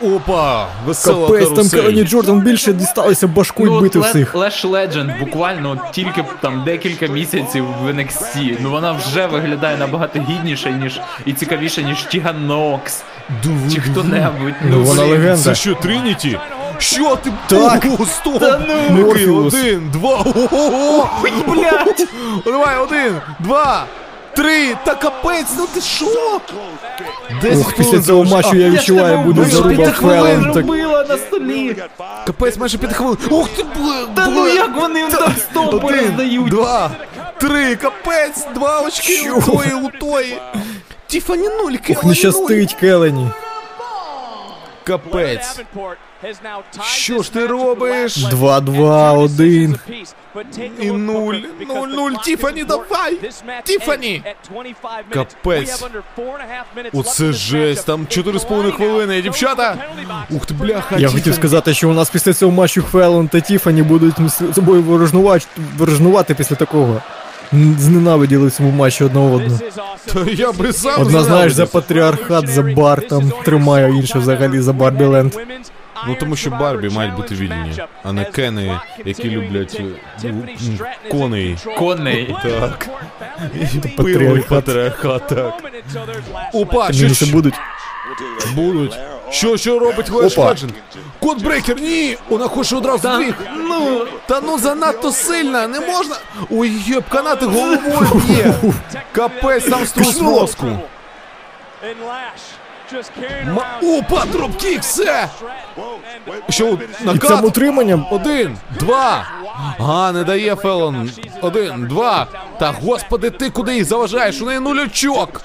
Опа! 0.00 0.66
Весела 0.86 1.26
Капець, 1.26 1.48
там 1.48 1.68
карусель. 1.68 2.04
Джордан 2.04 2.40
більше 2.40 2.72
дісталося 2.72 3.26
башкою 3.26 3.70
Ну, 3.70 3.80
бити 3.80 3.98
всіх. 3.98 4.34
Леш 4.34 4.64
Ледженд 4.64 5.10
буквально 5.20 5.70
от 5.70 5.92
тільки 5.92 6.24
там 6.40 6.62
декілька 6.64 7.06
місяців 7.06 7.64
в 7.82 7.88
NXT. 7.88 8.56
Ну 8.60 8.70
вона 8.70 8.92
вже 8.92 9.26
виглядає 9.26 9.76
набагато 9.76 10.18
гідніше, 10.18 10.72
ніж 10.72 11.00
і 11.26 11.32
цікавіше, 11.32 11.82
ніж 11.82 12.02
Тіган 12.02 12.46
Нокс. 12.46 13.02
Чи 13.74 13.80
хто-небудь. 13.80 14.54
Ну, 14.70 14.82
вона 14.82 15.02
блін. 15.02 15.10
легенда. 15.10 15.42
Це 15.42 15.54
що, 15.54 15.74
Трініті? 15.74 16.38
Що 16.78 17.16
ти? 17.16 17.32
Так. 17.46 17.86
Ого, 17.86 18.06
стоп! 18.06 18.40
Та 18.40 18.60
ну! 18.90 19.44
Один, 19.46 19.90
два, 19.92 20.24
ого! 20.52 21.10
Блядь! 21.46 22.08
Давай, 22.44 22.78
один, 22.78 23.14
два, 23.38 23.84
три, 24.38 24.76
та 24.84 24.94
капець, 24.94 25.46
ну 25.56 25.66
ти 25.74 25.80
що? 25.80 26.06
Ух, 27.52 27.74
після 27.76 28.00
цього 28.00 28.24
матчу 28.24 28.56
я 28.56 28.66
Я 28.66 28.70
відчуваю, 28.70 29.16
тебе 29.16 29.24
буде 29.24 29.40
вбила, 29.40 29.62
заруба 29.62 29.76
п'ять 29.76 29.94
хвилин. 29.94 30.52
Так 30.54 30.66
на 31.08 31.16
столі. 31.16 31.76
Капець, 32.26 32.56
майже 32.56 32.78
п'ять 32.78 32.92
хвилин. 32.92 33.18
Ух 33.30 33.48
ти, 33.48 33.62
блин, 33.62 34.06
Та 34.14 34.28
ну 34.28 34.48
як 34.48 34.76
вони 34.76 35.08
там 35.08 35.32
стопи 35.38 35.76
Один, 35.86 36.44
два, 36.44 36.90
три, 37.40 37.76
капець, 37.76 38.46
два 38.54 38.80
очки 38.80 39.30
у 39.30 39.42
тої, 39.42 39.72
у 39.72 39.90
тої. 40.00 40.38
Тіфані 41.06 41.48
нульки, 41.48 41.94
Ох, 41.94 42.04
не 42.04 42.14
щастить 42.14 42.74
Келені. 42.74 43.30
Капець. 44.84 45.60
Що 46.82 47.22
ж 47.22 47.32
ти 47.32 47.46
робиш? 47.46 48.16
Два, 48.16 48.60
два, 48.60 49.12
один. 49.12 49.76
І 50.80 50.90
нуль, 50.90 51.34
нуль, 51.68 51.88
нуль, 51.88 52.12
Тіфані, 52.24 52.64
давай! 52.64 53.18
Тіфані! 53.64 54.22
Капець. 55.10 55.84
Оце 56.92 57.32
жесть, 57.32 57.86
там 57.86 58.06
4,5 58.10 58.72
хвилини, 58.72 59.22
дівчата! 59.22 59.76
Ух 60.30 60.46
ти, 60.46 60.54
бляха, 60.54 60.96
Я 60.98 61.08
хотів 61.08 61.34
сказати, 61.34 61.74
що 61.74 61.90
у 61.90 61.92
нас 61.92 62.10
після 62.10 62.32
цього 62.32 62.52
матчу 62.52 62.82
Фелон 62.82 63.28
та 63.28 63.40
Тіфані 63.40 63.82
будуть 63.82 64.18
між 64.18 64.32
собою 64.32 64.82
ворожнувати, 65.78 66.34
після 66.34 66.56
такого. 66.56 67.02
Зненавиділи 67.78 68.46
в 68.46 68.50
цьому 68.50 68.70
матчі 68.70 69.04
одне 69.04 69.20
одного. 69.20 69.58
Та 70.06 70.20
я 70.30 70.52
би 70.52 70.72
сам 70.72 71.02
Одна, 71.02 71.22
знаєш, 71.22 71.52
за 71.52 71.66
патріархат, 71.66 72.48
за 72.48 72.62
бар 72.62 73.08
там 73.08 73.32
тримає, 73.44 73.90
інша 73.90 74.18
взагалі 74.18 74.60
за 74.60 74.72
Барбіленд. 74.72 75.34
Ну 76.06 76.16
тому 76.20 76.36
що 76.36 76.50
Барбі 76.50 76.88
мають 76.88 77.14
бути 77.14 77.34
вільні, 77.34 77.72
а 78.02 78.12
не 78.12 78.24
Кени, 78.24 78.80
які 79.04 79.30
люблять 79.30 79.80
е, 80.24 80.28
м, 80.28 80.48
коней. 81.10 81.56
Коней. 81.78 82.36
Так. 82.42 82.88
І 83.86 83.88
патріархат. 84.48 85.26
так. 85.28 85.62
Опа, 86.52 86.92
що, 86.92 87.08
що 87.14 87.26
будуть. 87.26 87.54
будуть? 88.54 88.98
Що, 89.30 89.56
що 89.56 89.78
робить 89.78 90.06
Леш 90.06 90.32
Опа. 90.32 90.48
Ледженд? 90.48 90.72
Codebreaker, 91.20 91.80
ні! 91.80 92.16
Вона 92.28 92.48
хоче 92.48 92.76
одразу 92.76 93.08
двіх. 93.08 93.34
ну, 93.56 94.06
Та 94.26 94.40
ну 94.40 94.58
занадто 94.58 95.12
сильна, 95.12 95.66
не 95.68 95.80
можна. 95.80 96.16
Ой, 96.50 96.70
єб, 96.86 97.04
канати 97.08 97.46
головою 97.46 98.22
б'є. 98.26 98.54
Капець, 99.12 99.64
там 99.64 99.86
струс 99.86 100.20
мозку. 100.20 100.66
Ма- 103.54 103.80
Опа, 103.82 104.24
dropkick, 104.32 104.80
все! 104.80 105.28
Що, 106.48 106.78
І 107.14 107.18
цим 107.18 107.44
утриманням 107.44 108.06
Один, 108.10 108.56
два. 108.80 109.24
А, 109.78 110.12
не 110.12 110.24
дає 110.24 110.54
Фелон. 110.54 111.10
Один, 111.42 111.86
два. 111.86 112.26
Та 112.60 112.74
господи, 112.82 113.30
ти 113.30 113.50
куди 113.50 113.74
їх 113.74 113.84
заважаєш? 113.84 114.42
У 114.42 114.46
неї 114.46 114.60
нуль 114.60 114.76
очок. 114.86 115.40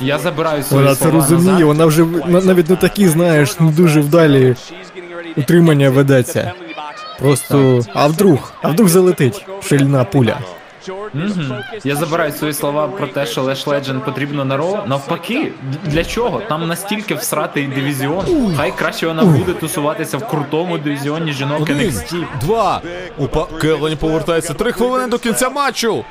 я 0.00 0.18
забираю 0.18 0.62
свої 0.62 0.82
вона 0.82 0.94
це 0.96 1.02
слова 1.02 1.14
розуміє, 1.16 1.50
назад. 1.52 1.66
вона 1.66 1.86
вже 1.86 2.04
на- 2.04 2.40
навіть 2.40 2.70
не 2.70 2.76
такі, 2.76 3.08
знаєш, 3.08 3.60
не 3.60 3.70
дуже 3.70 4.00
вдалі 4.00 4.56
утримання 5.36 5.90
ведеться. 5.90 6.52
Просто, 7.18 7.80
а 7.94 8.06
вдруг, 8.06 8.52
а 8.62 8.68
вдруг 8.68 8.88
залетить 8.88 9.46
шильна 9.68 10.04
пуля. 10.04 10.38
Мгм. 11.14 11.54
Я 11.84 11.96
забираю 11.96 12.32
свої 12.32 12.52
слова 12.52 12.88
про 12.88 13.06
те, 13.06 13.26
що 13.26 13.42
Леш 13.42 13.66
Ледженд 13.66 14.04
потрібно 14.04 14.44
на 14.44 14.56
Ро. 14.56 14.84
Навпаки, 14.86 15.52
для 15.84 16.04
чого? 16.04 16.42
Там 16.48 16.68
настільки 16.68 17.14
всратий 17.14 17.66
дивізіон. 17.66 18.54
Хай 18.56 18.72
краще 18.76 19.06
вона 19.06 19.24
буде 19.24 19.52
тусуватися 19.52 20.18
в 20.18 20.28
крутому 20.28 20.78
дивізіоні 20.78 21.32
жінок 21.32 21.68
NXT. 21.70 22.24
два. 22.40 22.80
Опа, 23.18 23.46
Келані 23.60 23.96
повертається. 23.96 24.54
Три 24.54 24.72
хвилини 24.72 25.06
до 25.06 25.18
кінця 25.18 25.48
матчу. 25.50 26.04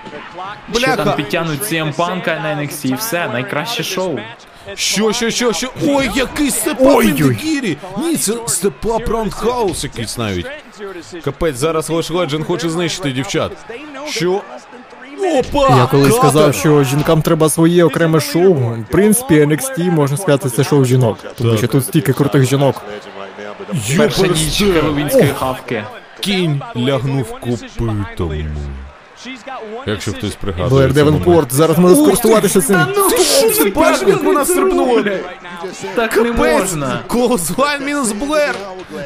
Ще 0.78 0.95
там 0.95 1.15
підтягнуть 1.15 1.61
CM 1.61 1.95
Punk 1.95 2.26
на 2.43 2.55
NXT 2.61 2.88
і 2.88 2.93
все, 2.93 3.28
найкраще 3.28 3.84
шоу. 3.84 4.19
Що, 4.76 5.13
що, 5.13 5.30
що, 5.30 5.53
що? 5.53 5.69
Ой, 5.88 6.09
який 6.15 6.51
step-up 6.51 6.95
Ой-ой. 6.95 7.78
Ні, 7.97 8.17
це 8.17 8.34
step-up 8.47 9.09
Roundhouse 9.09 9.84
якийсь 9.84 10.17
навіть. 10.17 10.47
Капець, 11.23 11.55
зараз 11.55 11.89
Леш 11.89 12.09
Ледженд 12.09 12.43
хоче 12.43 12.69
знищити 12.69 13.11
дівчат. 13.11 13.51
Що? 14.07 14.41
Опа! 15.34 15.78
Я 15.78 15.86
колись 15.91 16.13
катер! 16.15 16.30
сказав, 16.30 16.53
що 16.55 16.84
жінкам 16.84 17.21
треба 17.21 17.49
своє 17.49 17.84
окреме 17.84 18.19
шоу. 18.19 18.53
В 18.53 18.86
принципі, 18.91 19.34
NXT, 19.45 19.91
можна 19.91 20.17
сказати, 20.17 20.49
це 20.49 20.63
шоу 20.63 20.86
жінок. 20.86 21.17
Тому 21.38 21.49
Так. 21.49 21.57
що 21.57 21.67
тут 21.67 21.86
стільки 21.86 22.13
крутих 22.13 22.43
жінок. 22.49 22.82
Перша 23.97 24.28
ніч 24.28 24.61
Юперсте! 24.61 25.28
хавки. 25.39 25.84
Кінь 26.19 26.61
лягнув 26.78 27.32
копитом. 27.39 28.45
Якщо 29.86 30.11
хтось 30.11 30.36
пригадує. 30.36 30.69
Блер. 30.69 30.93
Девенпорт 30.93 31.53
зараз 31.53 31.78
може 31.78 31.95
скористуватися 31.95 32.61
цим. 32.61 32.80
Ти 33.63 33.69
бачиш, 33.69 34.07
як 34.07 34.23
вона 34.23 34.45
стрибнула? 34.45 35.03
Так 35.95 36.17
не 36.17 36.32
можна. 36.32 36.99
Колозвайн 37.07 37.86
мінус 37.86 38.11
Блер! 38.11 38.55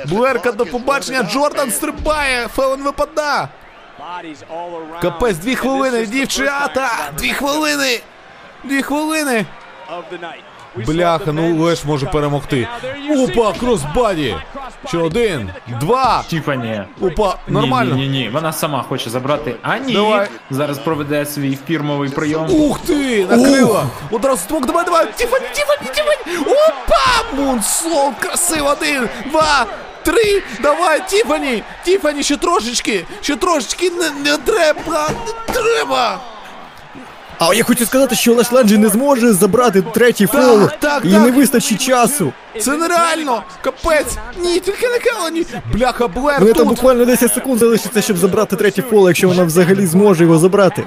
Блерка 0.05 0.51
до 0.51 0.65
побачення, 0.65 1.23
Джордан 1.33 1.71
стрибає, 1.71 2.47
Фелон 2.47 2.83
випада! 2.83 3.49
Капець, 5.01 5.37
дві 5.37 5.55
хвилини, 5.55 6.05
дівчата! 6.05 6.89
Дві 7.17 7.29
хвилини! 7.29 8.01
Дві 8.63 8.81
хвилини! 8.81 9.45
Бляха, 10.75 11.31
ну 11.31 11.63
Леш 11.63 11.85
може 11.85 12.05
перемогти. 12.05 12.67
Опа, 13.17 13.53
crossbody! 13.59 14.35
Що 14.87 15.03
один, 15.03 15.49
два! 15.67 16.23
Тіфані. 16.27 16.81
Опа, 17.01 17.35
нормально. 17.47 17.95
Ні, 17.95 18.01
ні, 18.07 18.19
ні, 18.19 18.29
вона 18.29 18.53
сама 18.53 18.83
хоче 18.89 19.09
забрати. 19.09 19.55
А 19.61 19.77
ні. 19.77 19.93
Давай. 19.93 20.27
Зараз 20.49 20.77
проведе 20.79 21.25
свій 21.25 21.57
фірмовий 21.67 22.09
прийом. 22.09 22.47
Ух 22.51 22.79
ти! 22.79 23.25
Накрила! 23.25 23.87
Одразу 24.11 24.47
смок, 24.47 24.65
давай, 24.65 24.85
давай! 24.85 25.07
Тіфані, 25.15 25.45
Тіфані, 25.53 25.89
Тіфані! 25.95 26.37
Опа! 26.45 27.35
Moonsault! 27.41 28.13
Красиво! 28.19 28.69
Один, 28.69 29.09
два, 29.31 29.65
три! 30.03 30.41
Давай, 30.61 31.01
Тіфані! 31.07 31.63
Тіфані, 31.85 32.23
ще 32.23 32.37
трошечки! 32.37 33.05
Ще 33.21 33.35
трошечки 33.35 33.89
не, 33.89 34.09
не 34.31 34.37
треба! 34.37 35.09
Не 35.47 35.53
треба! 35.53 36.19
А 37.39 37.53
я 37.53 37.63
хочу 37.63 37.85
сказати, 37.85 38.15
що 38.15 38.33
Леш 38.33 38.51
Ледженд 38.51 38.77
не 38.77 38.89
зможе 38.89 39.33
забрати 39.33 39.81
третій 39.81 40.27
фол. 40.27 40.59
так, 40.67 40.79
так. 40.79 41.03
не 41.05 41.31
вистачить 41.31 41.81
часу. 41.81 42.33
Це 42.61 42.77
нереально! 42.77 43.43
Капець! 43.61 44.17
Ні, 44.43 44.59
тільки 44.59 44.87
не 44.89 44.99
Келані! 44.99 45.45
Бляха, 45.73 46.07
Блер 46.07 46.39
Вони 46.39 46.53
там 46.53 46.67
буквально 46.67 47.05
10 47.05 47.33
секунд 47.33 47.59
залишиться, 47.59 48.01
щоб 48.01 48.17
забрати 48.17 48.55
третій 48.55 48.81
фол, 48.81 49.07
якщо 49.07 49.27
вона 49.27 49.43
взагалі 49.43 49.85
зможе 49.85 50.23
його 50.23 50.37
забрати. 50.39 50.83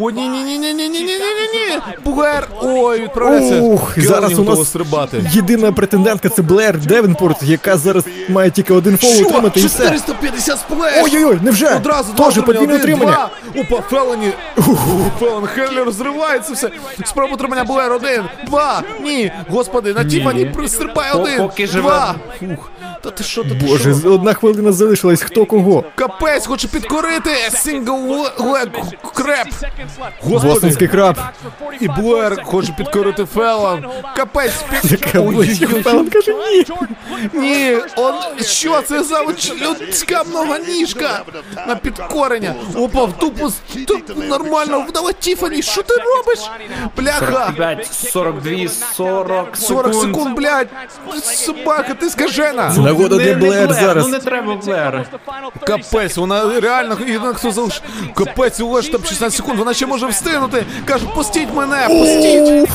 О, 0.00 0.10
ні, 0.10 0.28
ні, 0.28 0.42
ні, 0.44 0.58
ні, 0.58 0.74
ні, 0.74 0.88
ні, 0.88 0.88
ні, 0.88 1.02
ні, 1.02 1.08
ні, 1.08 1.70
ні. 1.70 1.80
Бугер. 2.04 2.48
Ой, 2.62 3.00
відправляється. 3.02 3.60
Ух, 3.60 3.94
Келані 3.94 4.08
зараз 4.12 4.38
у 4.38 4.44
нас 4.44 4.68
стрибати. 4.68 5.24
єдина 5.32 5.72
претендентка 5.72 6.28
це 6.28 6.42
Блер 6.42 6.78
Девенпорт, 6.78 7.42
яка 7.42 7.76
зараз 7.76 8.04
має 8.28 8.50
тільки 8.50 8.74
один 8.74 8.96
фол 8.98 9.10
Що? 9.10 9.26
отримати 9.26 9.60
і 9.60 9.66
все. 9.66 9.84
450 9.84 10.58
splash! 10.58 11.04
Ой-ой-ой, 11.04 11.38
невже? 11.42 11.74
Одразу 11.74 12.12
два 12.12 12.24
Тоже 12.26 12.42
подвійне 12.42 12.74
отримання. 12.74 13.28
Два. 13.54 13.62
Опа, 13.62 13.80
Фелені. 13.90 14.32
Фелен 15.18 15.46
Хеллер 15.46 15.84
розривається 15.84 16.52
все. 16.52 16.70
Спроба 17.04 17.34
отримання 17.34 17.64
Блер. 17.64 17.92
Один, 17.92 18.22
два. 18.46 18.82
Ні. 19.02 19.32
Господи, 19.48 19.94
на 19.94 20.04
Тіфані 20.04 20.44
пристрибає 20.44 21.09
Один. 21.14 21.38
поки. 21.38 21.66
Два. 21.66 22.14
Фух. 22.40 22.70
Та 23.02 23.10
ти 23.10 23.24
що, 23.24 23.44
та 23.44 23.48
ти 23.48 23.54
Боже, 23.54 23.94
що? 24.00 24.12
одна 24.12 24.34
хвилина 24.34 24.72
залишилась, 24.72 25.22
хто 25.22 25.46
кого. 25.46 25.84
Капець 25.94 26.46
хоче 26.46 26.68
підкорити. 26.68 27.30
Single 27.50 28.26
leg 28.38 28.68
crab. 29.14 29.48
Господи. 30.20 30.48
Бостонський 30.48 30.88
краб. 30.88 31.16
І 31.80 31.88
Блер 31.88 32.44
хоче 32.44 32.72
підкорити 32.72 33.24
Фелон. 33.24 33.84
Капець. 34.16 34.52
під-. 34.82 35.82
Фелон 35.84 36.10
каже 36.10 36.32
ні. 36.32 36.64
Ні, 37.32 37.76
он 37.96 38.14
що 38.40 38.82
це 38.82 39.02
за 39.04 39.20
от 39.20 39.52
людська 39.62 40.22
многоніжка 40.24 41.22
на 41.68 41.76
підкорення? 41.76 42.54
Опа, 42.74 43.04
в 43.04 43.12
тупо 43.12 43.50
тут 43.86 44.28
нормально 44.28 44.86
вдала 44.88 45.12
Тіфані, 45.12 45.62
що 45.62 45.82
ти 45.82 45.94
робиш? 45.94 46.38
Бляха! 46.96 47.52
5, 47.56 47.86
42, 47.86 48.68
40 48.96 49.56
40 49.56 49.94
секунд, 49.94 50.36
блядь! 50.36 50.68
Собака, 51.22 51.94
ти 51.94 52.10
скажена! 52.10 52.72
Це 52.74 52.80
нагода 52.80 53.16
для 53.16 53.34
Блер 53.34 53.72
зараз. 53.72 54.04
Ну 54.04 54.10
не 54.10 54.18
треба 54.18 54.54
Блер. 54.54 55.06
Капець, 55.66 56.16
вона 56.16 56.60
реально 56.60 56.96
єдина 57.06 57.34
хто 57.34 57.50
залиш. 57.50 57.82
Капець, 58.14 58.60
у 58.60 58.82
там 58.82 59.04
16 59.04 59.32
секунд, 59.32 59.58
вона 59.58 59.74
ще 59.74 59.86
може 59.86 60.06
встигнути. 60.06 60.64
Каже, 60.84 61.06
пустіть 61.14 61.48
мене, 61.54 61.86
пустіть! 61.88 62.68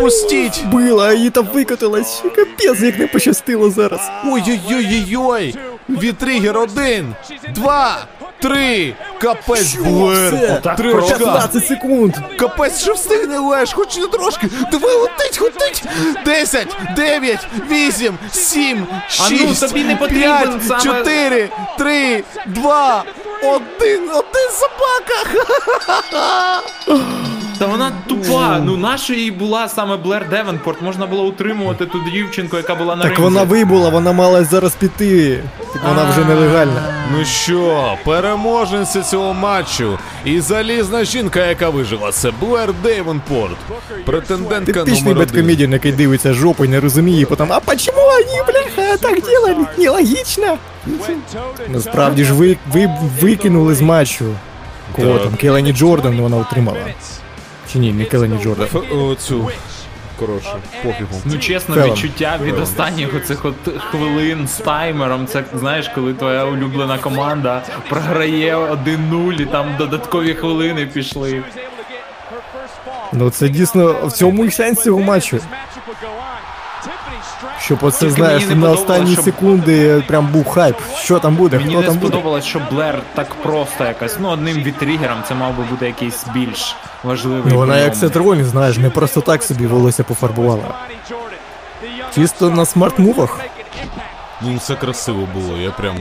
Пустіть! 0.00 0.64
Била, 0.66 1.08
а 1.08 1.12
її 1.12 1.30
там 1.30 1.48
викотилась. 1.54 2.22
Капець, 2.36 2.80
як 2.80 2.98
не 2.98 3.06
пощастило 3.06 3.70
зараз. 3.70 4.00
Ой-ой-ой-ой-ой! 4.24 5.56
Вітригер 5.88 6.58
один, 6.58 7.14
два, 7.54 7.96
Три! 8.40 8.94
Капець 9.20 9.74
блер! 9.76 10.60
Три 10.76 10.94
очка! 10.94 11.18
15 11.18 11.66
секунд! 11.66 12.14
Капець, 12.38 12.80
що 12.80 12.92
встигне 12.92 13.38
Леш, 13.38 13.72
хоч 13.72 13.96
не 13.96 14.06
трошки! 14.06 14.48
Давай 14.72 14.96
летить, 14.96 15.40
летить! 15.40 15.82
Десять, 16.24 16.76
дев'ять, 16.96 17.46
вісім, 17.70 18.18
сім, 18.32 18.86
ну, 18.90 19.00
шість, 19.28 19.74
п'ять, 20.08 20.82
чотири, 20.82 21.48
три, 21.78 22.24
два, 22.46 23.04
один, 23.42 24.10
один 24.10 24.50
собака! 24.52 25.40
Ха-ха-ха! 25.86 26.62
Та 27.58 27.66
вона 27.66 27.92
тупа. 28.06 28.60
Ну 28.64 28.76
наша 28.76 29.14
їй 29.14 29.30
була 29.30 29.68
саме 29.68 29.96
Блер 29.96 30.28
Девенпорт. 30.28 30.82
Можна 30.82 31.06
було 31.06 31.24
утримувати 31.26 31.86
ту 31.86 31.98
дівчинку, 32.12 32.56
яка 32.56 32.74
була 32.74 32.96
на 32.96 33.02
Так 33.02 33.10
ринзі. 33.10 33.22
вона 33.22 33.42
вибула, 33.42 33.88
вона 33.88 34.12
мала 34.12 34.44
зараз 34.44 34.74
піти. 34.74 35.42
Так 35.72 35.82
вона 35.88 36.10
вже 36.10 36.24
нелегальна. 36.24 36.82
Ну 37.18 37.24
що, 37.24 37.94
переможниця 38.04 39.02
цього 39.02 39.34
матчу 39.34 39.98
і 40.24 40.40
залізна 40.40 41.04
жінка, 41.04 41.46
яка 41.46 41.68
вижила, 41.70 42.12
це 42.12 42.30
Блер 42.40 42.72
Дейвенпорт. 42.82 43.56
Претендентка 44.04 44.72
Типічний 44.72 45.02
номер 45.02 45.16
один. 45.22 45.26
беткомедіан, 45.34 45.72
який 45.72 45.92
дивиться 45.92 46.32
жопу 46.32 46.64
і 46.64 46.68
не 46.68 46.80
розуміє, 46.80 47.20
і 47.20 47.24
потім, 47.24 47.46
а 47.52 47.60
почему 47.60 47.98
вони, 47.98 48.42
бляха, 48.46 48.96
так 48.96 49.20
делали? 49.22 49.66
Нелогічно. 49.78 50.56
Насправді 51.68 52.24
ж 52.24 52.34
ви, 52.34 52.56
ви 52.72 52.90
викинули 53.20 53.74
з 53.74 53.80
матчу. 53.80 54.24
Кого 54.96 55.12
Так. 55.12 55.22
там? 55.22 55.34
Келені 55.34 55.72
Джордан 55.72 56.20
вона 56.20 56.36
отримала. 56.36 56.78
Чи 57.72 57.78
ні, 57.78 57.92
не 57.92 58.04
Келені 58.04 58.42
Джордан. 58.42 58.68
Оцю. 58.92 59.50
Коротше, 60.18 60.56
пофігу. 60.82 61.22
Ну 61.24 61.38
чесно, 61.38 61.74
Фелон. 61.74 61.90
відчуття 61.90 62.38
від 62.42 62.58
останніх 62.58 63.14
оцих 63.14 63.44
от 63.44 63.54
хвилин 63.90 64.48
з 64.48 64.56
таймером. 64.56 65.26
Це 65.26 65.44
знаєш, 65.54 65.88
коли 65.88 66.14
твоя 66.14 66.44
улюблена 66.44 66.98
команда 66.98 67.62
програє 67.88 68.56
1-0 68.56 69.42
і 69.42 69.46
там 69.46 69.76
додаткові 69.78 70.34
хвилини 70.34 70.86
пішли. 70.86 71.42
Ну 73.12 73.30
це 73.30 73.48
дійсно 73.48 73.96
в 74.06 74.12
цьому 74.12 74.44
і 74.44 74.50
сенс 74.50 74.82
цього 74.82 75.00
матчу. 75.00 75.38
Щоб 77.60 77.78
оце, 77.82 78.10
знаєш, 78.10 78.46
на 78.46 78.70
останні 78.70 79.12
щоб- 79.12 79.24
секунди 79.24 80.04
прям 80.06 80.26
був 80.26 80.48
хайп. 80.48 80.76
Що 80.98 81.18
там 81.18 81.36
буде, 81.36 81.56
Мені 81.58 81.70
хто 81.70 81.80
не 81.80 81.86
там 81.86 81.96
буде. 81.96 82.42
що 82.42 82.60
Блер 82.70 83.02
так 83.14 83.34
просто 83.34 83.84
якось. 83.84 84.16
Ну, 84.20 84.28
одним 84.28 84.56
відтригером 84.56 85.18
це 85.28 85.34
мав 85.34 85.56
би 85.56 85.64
бути 85.64 85.86
якийсь 85.86 86.24
більш 86.34 86.76
важливий. 87.04 87.52
Ну 87.52 87.56
вона 87.56 87.78
як 87.78 87.96
Сет 87.96 88.16
Ролінс, 88.16 88.46
знаєш, 88.48 88.78
не 88.78 88.90
просто 88.90 89.20
так 89.20 89.42
собі 89.42 89.66
волосся 89.66 90.04
пофарбувала. 90.04 90.74
Чисто 92.14 92.50
на 92.50 92.64
смарт-мувах. 92.64 93.40
Ну, 94.42 94.58
це 94.58 94.74
красиво 94.74 95.28
було, 95.34 95.56
я 95.56 95.70
прям. 95.70 95.96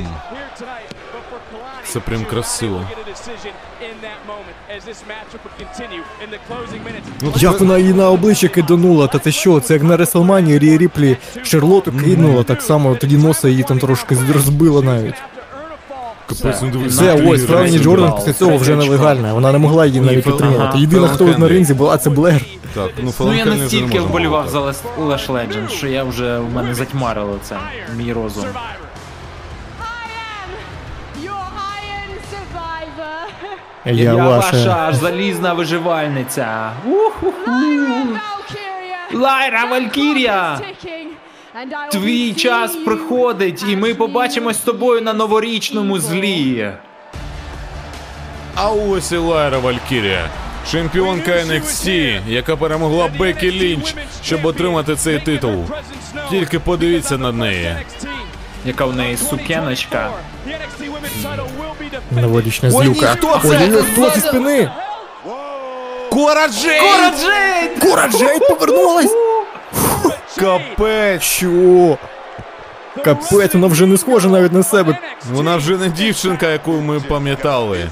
Це 1.88 2.00
прям 2.00 2.26
красиво. 2.26 2.82
Ну, 7.22 7.34
Як 7.36 7.60
вона 7.60 7.78
її 7.78 7.94
на 7.94 8.10
обличчя 8.10 8.48
киданула, 8.48 9.08
та 9.08 9.18
ти 9.18 9.32
що, 9.32 9.60
це 9.60 9.74
як 9.74 9.84
на 9.84 9.98
Реслмані 9.98 10.60
Рі 10.60 10.78
Ріплі 10.78 11.18
Шарлоту 11.44 11.92
кинула, 11.92 12.44
так 12.44 12.62
само 12.62 12.96
тоді 12.96 13.18
носа 13.18 13.50
її 13.50 13.64
там 13.64 13.80
трошки 13.80 14.18
розбила 14.34 14.82
навіть. 14.82 15.16
Капець, 16.28 16.62
ну 16.62 16.70
дивись. 16.72 17.02
Ось 17.26 17.72
ти 17.72 17.80
Джордан 17.80 18.16
після 18.16 18.34
цього 18.34 18.58
вже 18.58 18.76
нелегальна, 18.76 19.34
вона 19.34 19.52
не 19.52 19.58
могла 19.58 19.86
її 19.86 20.02
навіть 20.02 20.28
ага, 20.28 20.74
Єдина, 20.78 21.08
хто 21.08 21.26
на 21.26 21.48
ринзі 21.48 21.74
була, 21.74 21.98
це 21.98 22.10
Блер. 22.10 22.42
Так, 22.74 22.90
ну 23.04 23.14
Ну 23.20 23.34
я 23.34 23.46
настільки 23.46 24.00
вболівав 24.00 24.50
за 24.50 24.60
Last- 24.60 24.84
Lash 25.00 25.28
Legends, 25.32 25.70
що 25.70 25.88
я 25.88 26.04
вже 26.04 26.40
в 26.40 26.54
мене 26.54 26.76
затьмарило 26.76 27.40
це. 27.44 27.58
Мій 27.98 28.14
розум. 28.14 28.46
Я 33.86 34.16
ваша. 34.16 34.52
ваша 34.52 34.94
залізна 34.94 35.54
виживальниця. 35.54 36.72
Лайра 39.14 39.66
Валькірія! 39.66 40.60
Твій 41.92 42.34
час 42.34 42.76
приходить, 42.76 43.66
і 43.70 43.76
ми 43.76 43.94
побачимось 43.94 44.58
з 44.58 44.60
тобою 44.60 45.02
на 45.02 45.14
новорічному 45.14 46.00
злі. 46.00 46.72
А 48.56 48.70
ось 48.70 49.12
і 49.12 49.18
Лайра 49.18 49.58
Валькірія. 49.58 50.30
Чемпіонка 50.72 51.32
NXT, 51.32 52.20
яка 52.28 52.56
перемогла 52.56 53.10
Бекі 53.20 53.52
Лінч, 53.52 53.96
щоб 54.24 54.46
отримати 54.46 54.96
цей 54.96 55.20
титул. 55.20 55.66
Тільки 56.30 56.60
подивіться 56.60 57.18
на 57.18 57.32
неї. 57.32 57.76
Яка 58.66 58.86
в 58.86 58.96
неї 58.96 59.18
сукеночка. 59.18 60.10
Новорічна 62.12 62.72
злюка. 62.72 63.18
Ой, 63.44 63.84
хто 63.92 64.10
зі 64.10 64.20
спини? 64.20 64.72
Кора 66.10 66.48
Джей! 66.48 66.82
Джейд! 67.20 67.80
Кора 67.80 68.08
Джейд 68.08 68.48
повернулась! 68.48 69.16
Капець! 70.40 71.22
Що? 71.22 71.98
Капець, 73.04 73.54
вона 73.54 73.68
вже 73.68 73.86
не 73.86 73.98
схожа 73.98 74.30
навіть 74.30 74.54
на 74.54 74.64
себе. 74.64 74.98
Вона 75.32 75.56
вже 75.56 75.78
не 75.78 75.90
дівчинка, 75.90 76.48
яку 76.48 76.72
ми 76.72 77.00
пам'ятали. 77.00 77.90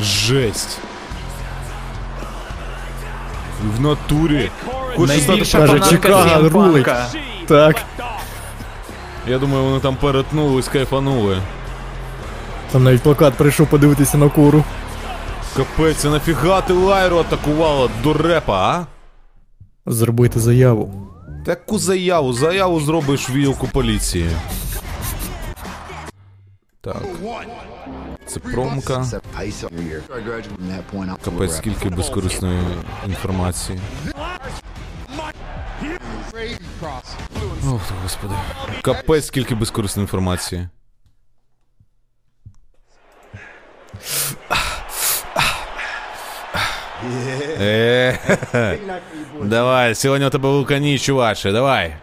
Жесть. 0.00 0.78
В 3.76 3.80
натурі. 3.80 4.50
Хочу 4.96 5.12
стати 5.20 5.44
Каже, 5.52 5.80
Чикаго 5.90 6.48
рулить. 6.48 6.86
Так. 7.48 7.76
Я 9.28 9.38
думаю, 9.38 9.64
вони 9.64 9.80
там 9.80 9.96
перетнулись, 9.96 10.68
кайфанули. 10.68 11.42
Там 12.72 12.84
навіть 12.84 13.02
плакат 13.02 13.34
прийшов 13.34 13.66
подивитися 13.66 14.18
на 14.18 14.28
кору. 14.28 14.64
Капець, 15.56 16.04
а 16.04 16.10
нафіга 16.10 16.60
ти 16.60 16.72
Лайру 16.72 17.16
атакувала 17.16 17.88
до 18.02 18.12
репа, 18.12 18.86
а? 19.86 19.90
Зробити 19.90 20.40
заяву. 20.40 21.08
Таку 21.46 21.78
заяву, 21.78 22.32
заяву 22.32 22.80
зробиш 22.80 23.30
в 23.30 23.32
відділку 23.32 23.68
поліції. 23.68 24.30
Так. 26.80 26.96
Це 28.26 28.40
промка. 28.40 29.06
Капець, 31.24 31.56
скільки 31.56 31.88
безкорисної 31.88 32.60
інформації. 33.06 33.78
Ох, 37.66 37.80
господи. 38.02 38.34
Капець, 38.82 39.26
скільки 39.26 39.54
безкорисної 39.54 40.04
інформації. 40.04 40.68
Давай, 49.42 49.94
сьогодні 49.94 50.26
у 50.26 50.30
тебе 50.30 50.48
вулкані, 50.48 50.98
чуваче, 50.98 51.52
давай. 51.52 51.96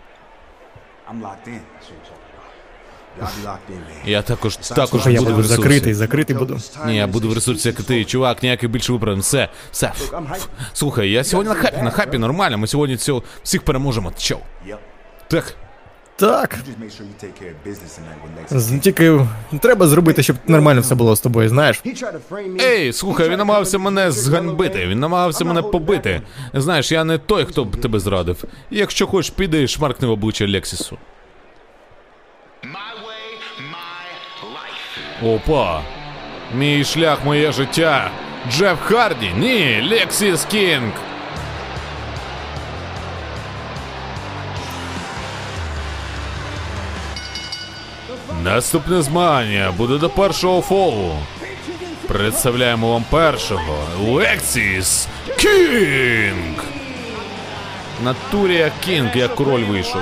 Я 4.06 4.22
також 4.22 4.56
також 4.58 5.08
я 5.08 5.20
буду 5.20 5.34
в 5.34 5.38
ресурсі. 5.38 5.62
закритий, 5.62 5.94
закритий 5.94 6.36
буду. 6.36 6.58
Ні, 6.86 6.96
я 6.96 7.08
буду 7.08 7.30
в 7.30 7.34
ресурсі, 7.34 7.68
як 7.68 7.80
і 7.80 7.84
ти, 7.84 8.06
чувак, 8.06 8.44
ніяких 8.44 8.70
більше 8.70 8.94
виправдань. 8.94 9.22
Все, 9.22 9.50
все. 9.72 9.92
Слухай, 10.74 11.12
я 11.12 11.24
сьогодні 11.24 11.54
на 11.54 11.60
хапі, 11.60 11.82
на 11.82 11.92
хапі, 11.92 12.18
нормально. 12.18 12.58
Ми 12.58 12.68
сьогодні 12.68 12.98
цього 12.98 13.24
всіх 13.44 13.62
переможемо. 13.64 14.12
Чо? 14.18 14.38
Так. 15.32 15.54
Так. 16.16 16.56
Тільки 18.82 19.26
треба 19.62 19.88
зробити, 19.88 20.24
щоб 20.24 20.36
нормально 20.48 20.82
все 20.82 20.96
було 20.96 21.16
з 21.16 21.20
тобою, 21.22 21.50
знаєш. 21.50 21.82
Ей, 22.62 22.94
слухай, 22.94 23.30
він 23.30 23.38
намагався 23.38 23.78
мене 23.78 24.12
зганьбити, 24.12 24.88
він 24.88 25.00
намагався 25.00 25.46
мене 25.46 25.62
побити. 25.62 26.22
Знаєш, 26.54 26.92
я 26.92 27.04
не 27.04 27.18
той, 27.18 27.46
хто 27.46 27.66
б 27.66 27.82
тебе 27.82 28.00
зрадив. 28.00 28.44
Якщо 28.72 29.08
хочеш, 29.08 29.32
піди 29.32 29.64
і 29.64 29.68
шмаркни 29.68 30.08
в 30.08 30.12
обличчя 30.12 30.48
Лексісу. 30.48 30.98
Опа. 35.24 35.82
Мій 36.56 36.84
шлях, 36.84 37.26
моє 37.26 37.52
життя. 37.52 38.12
Джеф 38.50 38.82
Харді, 38.82 39.32
ні, 39.38 39.90
Лексіс 39.92 40.46
Кінг. 40.46 41.11
Наступне 48.44 49.02
змагання 49.02 49.74
буде 49.78 49.98
до 49.98 50.10
першого 50.10 50.62
фолу. 50.62 51.12
Представляємо 52.08 52.92
вам 52.92 53.04
першого 53.10 53.78
Лексіс 54.08 55.08
Кінг. 55.38 56.64
Натурія 58.04 58.72
Кінг, 58.86 59.18
як 59.18 59.36
король 59.36 59.64
вийшов. 59.64 60.02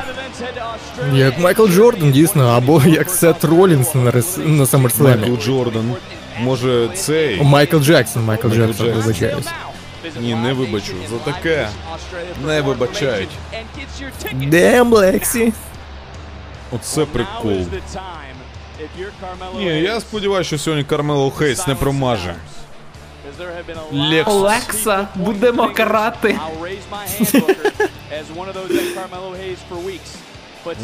Як 1.13 1.39
Майкл 1.39 1.67
Джордан, 1.67 2.11
дійсно, 2.11 2.47
або 2.47 2.81
як 2.85 3.09
Сет 3.09 3.43
Ролінс 3.43 3.95
на, 3.95 4.11
рес... 4.11 4.37
на 4.37 4.63
SummerSlam. 4.63 5.03
Майкл 5.03 5.43
Джордан. 5.45 5.93
Може, 6.39 6.89
цей? 6.95 7.41
Майкл 7.43 7.77
Джексон, 7.77 8.23
Майкл 8.25 8.47
Майкл 8.47 8.61
Джексон, 8.61 8.85
Джексон. 8.85 9.03
вибачаюсь. 9.03 9.47
Ні, 10.21 10.35
не 10.35 10.53
вибачу. 10.53 10.93
За 11.09 11.31
таке 11.31 11.67
не 12.45 12.61
вибачають. 12.61 13.29
Damn, 14.33 14.93
Лексі. 14.93 15.53
Оце 16.71 17.05
прикол. 17.05 17.65
Ні, 19.59 19.81
я 19.81 19.99
сподіваюся, 19.99 20.47
що 20.47 20.57
сьогодні 20.57 20.83
Кармело 20.83 21.31
Хейс 21.31 21.67
не 21.67 21.75
промаже. 21.75 22.35
Лекс. 23.91 24.31
Олекса, 24.31 25.07
будемо 25.15 25.69
карати. 25.73 26.39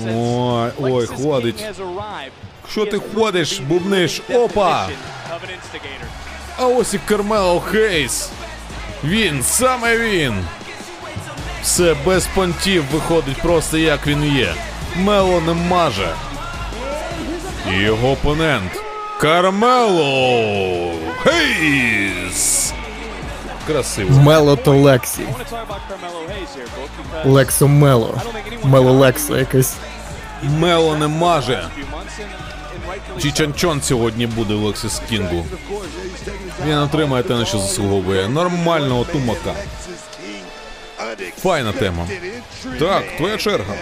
Ой, 0.07 0.71
ой, 0.79 1.05
ходить. 1.07 1.65
Що 2.71 2.85
ти 2.85 2.99
ходиш, 3.15 3.59
бубниш? 3.59 4.21
Опа! 4.33 4.87
А 6.57 6.67
ось 6.67 6.93
і 6.93 6.97
Кармело 6.97 7.59
Хейс. 7.59 8.29
Він, 9.03 9.43
саме 9.43 9.97
він. 9.97 10.45
Все 11.63 11.95
без 12.05 12.27
понтів 12.27 12.83
виходить 12.91 13.37
просто 13.41 13.77
як 13.77 14.07
він 14.07 14.23
є. 14.37 14.53
Мело 14.95 15.41
не 15.41 15.53
маже. 15.53 16.09
І 17.71 17.73
його 17.73 18.11
опонент 18.11 18.71
Кармело 19.21 20.91
Хейс. 21.23 22.73
Красиво. 23.67 24.21
Мело 24.21 24.55
то 24.55 24.71
Лексі. 24.71 25.27
Лексо 27.25 27.67
Мело. 27.67 28.21
Мело 28.63 28.91
Лексо 28.91 29.37
якесь. 29.37 29.73
Мело 30.43 30.97
не 30.97 31.07
маже. 31.07 31.67
Чічанчон 33.21 33.81
сьогодні 33.81 34.27
буде 34.27 34.53
в 34.53 34.63
Лексіс 34.63 35.01
Кінгу. 35.09 35.45
Він 36.67 36.77
отримає 36.77 37.23
те, 37.23 37.33
на 37.33 37.45
що 37.45 37.57
заслуговує. 37.57 38.29
Нормального 38.29 39.03
тумака. 39.03 39.53
Файна 41.41 41.71
тема. 41.71 42.07
Так, 42.79 43.03
твоя 43.17 43.37
черга. 43.37 43.73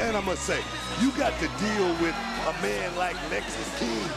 You 1.02 1.10
got 1.24 1.34
to 1.44 1.48
deal 1.66 1.88
with 2.04 2.16
a 2.52 2.54
man 2.66 2.90
like 3.04 3.18
Lexus 3.32 3.70
King 3.80 4.10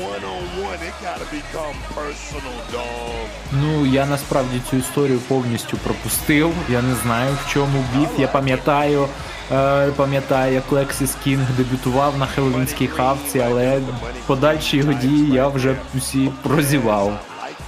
one 0.00 0.24
on 0.24 0.42
one. 0.66 0.80
It 0.88 0.94
gotta 1.02 1.26
become 1.30 1.76
personal, 1.94 2.58
dog. 2.72 3.28
Ну, 3.52 3.86
я 3.86 4.06
насправді 4.06 4.60
цю 4.70 4.76
історію 4.76 5.18
повністю 5.18 5.76
пропустив. 5.76 6.52
Я 6.68 6.82
не 6.82 6.94
знаю 6.94 7.36
в 7.44 7.50
чому 7.52 7.84
біф. 7.96 8.08
Я 8.18 8.28
пам'ятаю, 8.28 9.08
е, 9.52 9.86
пам'ятаю, 9.86 10.54
як 10.54 10.72
Лексіс 10.72 11.16
Кінг 11.24 11.46
дебютував 11.56 12.18
на 12.18 12.26
Хеллоуінській 12.26 12.86
хавці, 12.86 13.40
але 13.40 13.80
подальші 14.26 14.76
його 14.76 14.92
дії 14.92 15.32
я 15.32 15.48
вже 15.48 15.76
всі 15.94 16.30
прозівав. 16.42 17.18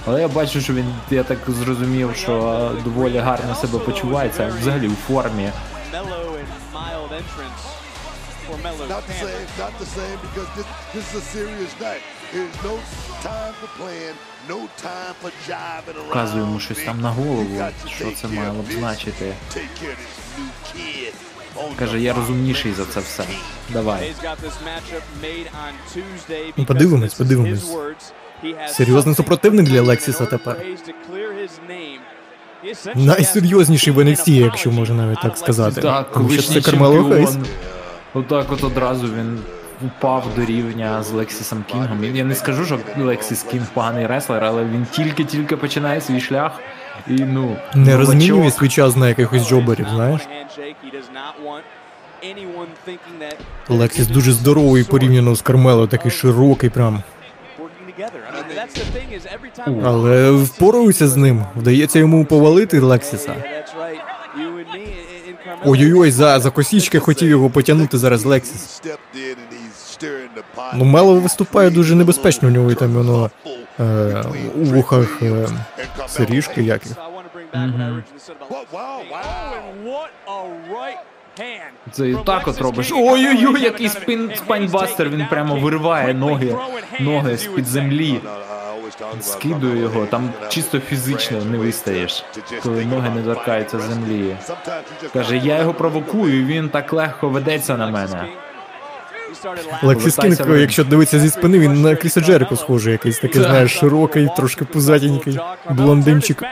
Але 0.07 0.21
я 0.21 0.27
бачу, 0.27 0.61
що 0.61 0.73
він, 0.73 0.85
я 1.09 1.23
так 1.23 1.37
зрозумів, 1.47 2.15
що 2.15 2.71
доволі 2.83 3.17
гарно 3.17 3.55
себе 3.55 3.79
почувається, 3.79 4.51
взагалі 4.59 4.87
у 4.87 4.95
формі. 5.07 5.49
Not 8.45 9.07
the 9.07 9.13
same, 9.13 9.47
not 9.57 9.73
the 9.79 9.85
same, 9.85 10.17
because 10.21 10.49
this, 10.55 10.67
this 10.93 11.05
is 11.09 11.15
a 11.15 11.25
serious 11.35 11.73
night. 11.79 12.01
There's 12.31 12.63
no 12.63 12.77
time 13.21 13.53
for 13.59 13.67
playing, 13.79 14.15
no 14.47 14.59
time 14.77 15.13
for 15.21 15.31
jiving 15.47 15.97
around. 15.97 16.09
Вказую 16.09 16.43
йому 16.43 16.59
щось 16.59 16.83
там 16.83 17.01
на 17.01 17.09
голову, 17.09 17.61
що 17.95 18.11
це 18.11 18.27
мало 18.27 18.61
б 18.61 18.71
значити. 18.71 19.33
Take 19.55 19.59
care 19.81 19.95
of 19.95 19.99
this 20.05 20.39
new 20.39 20.49
kid 20.75 21.13
on 21.55 21.75
Каже, 21.75 21.99
я 21.99 22.13
розумніший 22.13 22.73
за 22.73 22.85
це 22.85 22.99
все. 22.99 23.23
Давай. 23.69 24.13
Ну, 26.57 26.65
подивимось, 26.65 27.13
подивимось. 27.13 27.65
Серйозний 28.67 29.15
супротивник 29.15 29.65
для 29.65 29.81
Лексіса 29.81 30.25
тепер. 30.25 30.65
Найсерйозніший 32.95 33.93
в 33.93 33.99
NXT, 33.99 34.29
якщо 34.29 34.71
можна 34.71 34.95
навіть 34.95 35.21
так 35.21 35.37
сказати. 35.37 35.81
Так, 35.81 36.11
Тому 36.11 36.29
що 36.29 36.41
це 36.41 36.61
Кармело 36.61 37.09
Хейс. 37.09 37.37
Отак 38.15 38.51
от 38.51 38.63
одразу 38.63 39.07
він 39.07 39.39
упав 39.81 40.27
до 40.35 40.45
рівня 40.45 41.03
з 41.03 41.11
Лексісом 41.11 41.63
Кінгом. 41.71 42.03
Я 42.15 42.23
не 42.23 42.35
скажу, 42.35 42.65
що 42.65 42.79
Лексіс 42.97 43.43
Кінг 43.43 43.65
поганий 43.73 44.07
реслер, 44.07 44.43
але 44.43 44.63
він 44.63 44.85
тільки-тільки 44.91 45.57
починає 45.57 46.01
свій 46.01 46.21
шлях. 46.21 46.51
І 47.07 47.13
ну 47.13 47.57
Не 47.75 47.97
розмінює 47.97 48.51
свій 48.51 48.69
час 48.69 48.95
на 48.95 49.09
якихось 49.09 49.49
джоберів, 49.49 49.87
знаєш. 49.95 50.21
Лексіс 53.69 54.07
дуже 54.07 54.31
здоровий 54.31 54.83
порівняно 54.83 55.35
з 55.35 55.41
Кармело, 55.41 55.87
такий 55.87 56.11
широкий 56.11 56.69
прям. 56.69 57.03
Але 59.83 60.31
впораються 60.31 61.07
з 61.07 61.15
ним. 61.15 61.45
Вдається 61.55 61.99
йому 61.99 62.25
повалити 62.25 62.79
Лексіса. 62.79 63.35
Ой-ой-ой, 65.65 66.11
за, 66.11 66.39
за 66.39 66.51
косічки 66.51 66.99
хотів 66.99 67.29
його 67.29 67.49
потягнути 67.49 67.97
зараз 67.97 68.25
Лексіс. 68.25 68.81
Ну, 70.73 70.85
Мело 70.85 71.19
виступає 71.19 71.69
дуже 71.69 71.95
небезпечно, 71.95 72.47
у 72.47 72.51
нього 72.51 72.71
і 72.71 72.75
там 72.75 72.93
воно 72.93 73.29
е, 73.79 74.23
у 74.55 74.63
вухах 74.63 75.21
е, 75.21 75.47
сиріжки 76.07 76.63
яких. 76.63 76.91
Wow. 78.73 78.99
Це 81.91 82.09
і 82.09 82.15
так 82.25 82.47
от 82.47 82.61
робиш. 82.61 82.91
Ой-ой-ой, 82.91 83.61
який 83.61 83.89
spin 83.89 84.31
spinebuster, 84.35 85.09
він 85.09 85.25
прямо 85.29 85.55
вириває 85.55 86.13
ноги, 86.13 86.55
ноги 86.99 87.37
з-під 87.37 87.65
землі. 87.65 88.21
Скидує 89.21 89.81
його, 89.81 90.05
там 90.05 90.29
чисто 90.49 90.79
фізично 90.79 91.45
не 91.45 91.57
вистаєш, 91.57 92.25
коли 92.63 92.85
ноги 92.85 93.09
не 93.09 93.21
торкаються 93.21 93.79
землі. 93.79 94.35
Каже, 95.13 95.37
я 95.37 95.59
його 95.59 95.73
провокую, 95.73 96.41
і 96.41 96.45
він 96.45 96.69
так 96.69 96.93
легко 96.93 97.29
ведеться 97.29 97.77
на 97.77 97.87
мене. 97.87 98.27
Лексіс 99.83 100.15
Кінг, 100.15 100.15
Повертайся 100.15 100.43
в 100.43 100.47
ринг. 100.47 100.61
якщо 100.61 100.83
дивитися 100.83 101.19
зі 101.19 101.29
спини, 101.29 101.59
він 101.59 101.81
на 101.81 101.95
Кріса 101.95 102.21
Джерико 102.21 102.55
схожий, 102.55 102.91
якийсь 102.91 103.19
такий, 103.19 103.41
знаєш, 103.41 103.71
широкий, 103.79 104.29
трошки 104.37 104.65
пузатенький, 104.65 105.39
блондинчик. 105.69 106.43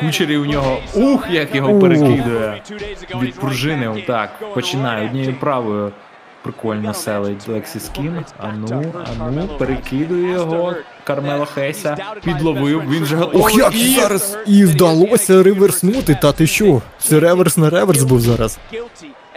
Кучері 0.00 0.36
у 0.36 0.46
нього, 0.46 0.78
ух, 0.94 1.26
як 1.30 1.54
його 1.54 1.78
перекидує. 1.78 2.62
Відпружинив, 3.22 4.06
так, 4.06 4.54
починає 4.54 5.06
однією 5.06 5.34
правою. 5.40 5.92
Прикольно 6.42 6.94
селить 6.94 7.48
Лексіс 7.48 7.88
Кінг. 7.88 8.22
Ану, 8.38 8.84
ану, 9.20 9.48
перекидує 9.58 10.32
його. 10.32 10.74
Кармело 11.04 11.46
Хейса 11.46 11.96
підловив, 12.24 12.82
він 12.90 13.04
готовий. 13.04 13.40
Ох, 13.42 13.54
як 13.56 13.74
І- 13.74 13.94
зараз 13.94 14.38
і 14.46 14.64
вдалося 14.64 15.42
реверснути, 15.42 16.18
та 16.22 16.32
ти 16.32 16.46
що? 16.46 16.82
Це 16.98 17.20
реверс 17.20 17.56
на 17.56 17.70
реверс 17.70 18.02
був 18.02 18.20
зараз. 18.20 18.58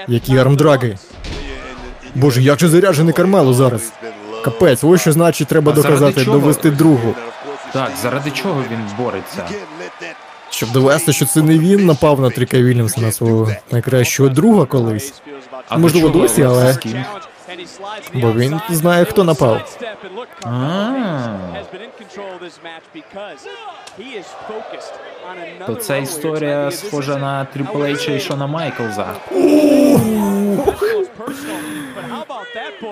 Які 0.07 0.37
армдраги. 0.37 0.97
Боже, 2.15 2.41
як 2.41 2.59
же 2.59 2.69
заряджений 2.69 3.13
Кармело 3.13 3.53
зараз. 3.53 3.91
Капець, 4.43 4.83
ось 4.83 5.01
що 5.01 5.11
значить 5.11 5.47
треба 5.47 5.71
доказати, 5.71 6.25
довести 6.25 6.71
другу. 6.71 7.15
Так, 7.73 7.91
заради 8.01 8.31
чого 8.31 8.63
він 8.71 8.79
бореться? 8.97 9.45
Щоб 10.53 10.71
довести, 10.71 11.13
що 11.13 11.25
це 11.25 11.41
не 11.41 11.57
він 11.59 11.85
напав 11.85 12.21
на 12.21 12.29
Тріка 12.29 12.57
Вільямса 12.57 13.01
на 13.01 13.11
свого 13.11 13.51
найкращого 13.71 14.29
друга 14.29 14.65
колись. 14.65 15.13
А 15.69 15.77
Можливо, 15.77 16.09
досі, 16.09 16.43
але- 16.43 16.77
Бо 18.13 18.33
він 18.33 18.59
знає, 18.69 19.05
хто 19.05 19.23
напав. 19.23 19.77
То 25.65 25.75
ця 25.75 25.97
історія 25.97 26.71
схожа 26.71 27.17
на 27.17 27.47
Triple 27.55 27.77
H 27.91 28.11
і 28.15 28.19
Шона 28.19 28.47
Майклза. 28.47 29.13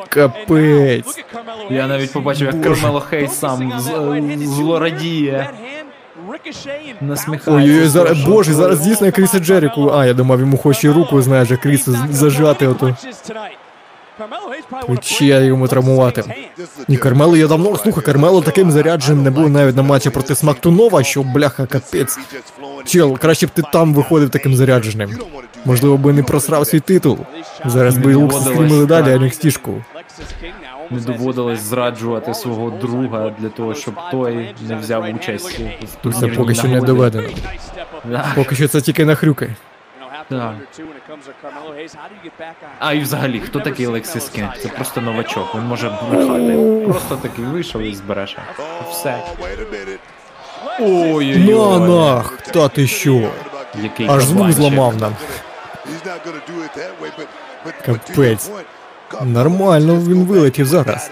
Капець. 0.10 1.24
Я 1.70 1.88
навіть 1.88 2.14
побачив, 2.14 2.48
як 2.48 2.62
Кармело 2.64 3.00
Хейс 3.00 3.34
сам 3.40 3.74
злорадіє. 4.46 5.50
Насміхається. 7.02 7.52
Ой-ой, 7.52 7.88
зараз, 7.88 8.22
боже, 8.26 8.54
зараз 8.54 8.80
дійсно 8.80 9.06
як 9.06 9.16
Кріса 9.16 9.40
Джеріку. 9.40 9.90
А, 9.90 10.06
я 10.06 10.14
думав, 10.14 10.40
йому 10.40 10.58
хоче 10.58 10.94
руку, 10.94 11.22
знаєш, 11.22 11.50
як 11.50 11.60
Кріса 11.62 12.08
зажати 12.12 12.68
ото. 12.68 12.96
Плече 14.88 15.46
йому 15.46 15.68
травмувати. 15.68 16.24
Ні, 16.88 16.98
Кармело 16.98 17.38
я 17.38 17.48
давно 17.48 17.78
слухай, 17.78 18.04
Кармело 18.04 18.42
таким 18.42 18.72
зарядженим 18.72 19.24
не 19.24 19.32
був 19.32 19.50
навіть 19.50 19.76
на 19.76 19.82
матчі 19.82 20.10
проти 20.10 20.36
Смактунова, 20.36 21.04
що 21.04 21.24
бляха 21.24 21.66
капець. 21.66 22.20
Чел, 22.86 23.18
краще 23.18 23.48
б 23.48 23.50
ти 23.50 23.64
там 23.74 23.94
виходив 23.94 24.30
таким 24.30 24.56
зарядженим. 24.56 25.10
Можливо, 25.66 25.98
би 25.98 26.14
не 26.14 26.24
просрав 26.24 26.68
свій 26.68 26.80
титул. 26.80 27.18
Зараз 27.66 27.98
би 27.98 28.16
Лукс 28.16 28.36
стрімили 28.42 28.86
далі, 28.86 29.14
а 29.14 29.20
не 29.20 29.32
стіжку. 29.32 29.84
Не 30.92 31.00
доводилось 31.00 31.60
зраджувати 31.60 32.34
свого 32.34 32.70
друга 32.70 33.30
для 33.40 33.50
того, 33.50 33.74
щоб 33.76 33.94
той 34.12 34.56
не 34.68 34.76
взяв 34.76 35.06
участь 35.16 35.60
в 35.60 35.86
Це 35.88 35.98
турнірній 36.02 36.36
поки 36.38 36.56
що 36.56 36.64
не 36.68 36.74
нагоді. 36.74 36.88
доведено. 36.92 37.28
Да. 38.06 38.26
Поки 38.36 38.56
що 38.56 38.68
це 38.68 38.82
тільки 38.82 39.06
нахрюки. 39.06 39.56
Так. 40.30 40.54
А 42.80 42.94
і 42.94 43.00
взагалі, 43.00 43.40
хто 43.40 43.60
такий 43.60 43.86
Лексіс 43.86 44.30
Кінг? 44.30 44.58
Це 44.58 44.68
просто 44.70 45.02
новачок. 45.02 45.56
Він 45.56 45.62
може 45.64 45.98
брехати. 46.12 46.84
Просто 46.86 47.16
такий 47.16 47.46
вийшов 47.46 47.82
і 47.82 47.96
збереше. 47.96 48.42
Все. 48.90 49.20
Ой-ой-ой. 50.80 51.80
Нах, 51.90 52.38
та 52.42 52.68
ти 52.70 52.88
що? 52.88 53.30
Який 53.84 54.08
Аж 54.10 54.24
звук 54.24 54.38
кабанчик. 54.38 54.62
зламав 54.62 54.98
нам. 54.98 55.16
Капець. 57.86 58.52
Нормально 59.26 59.96
він 59.96 60.26
вилетів 60.26 60.66
зараз. 60.66 61.12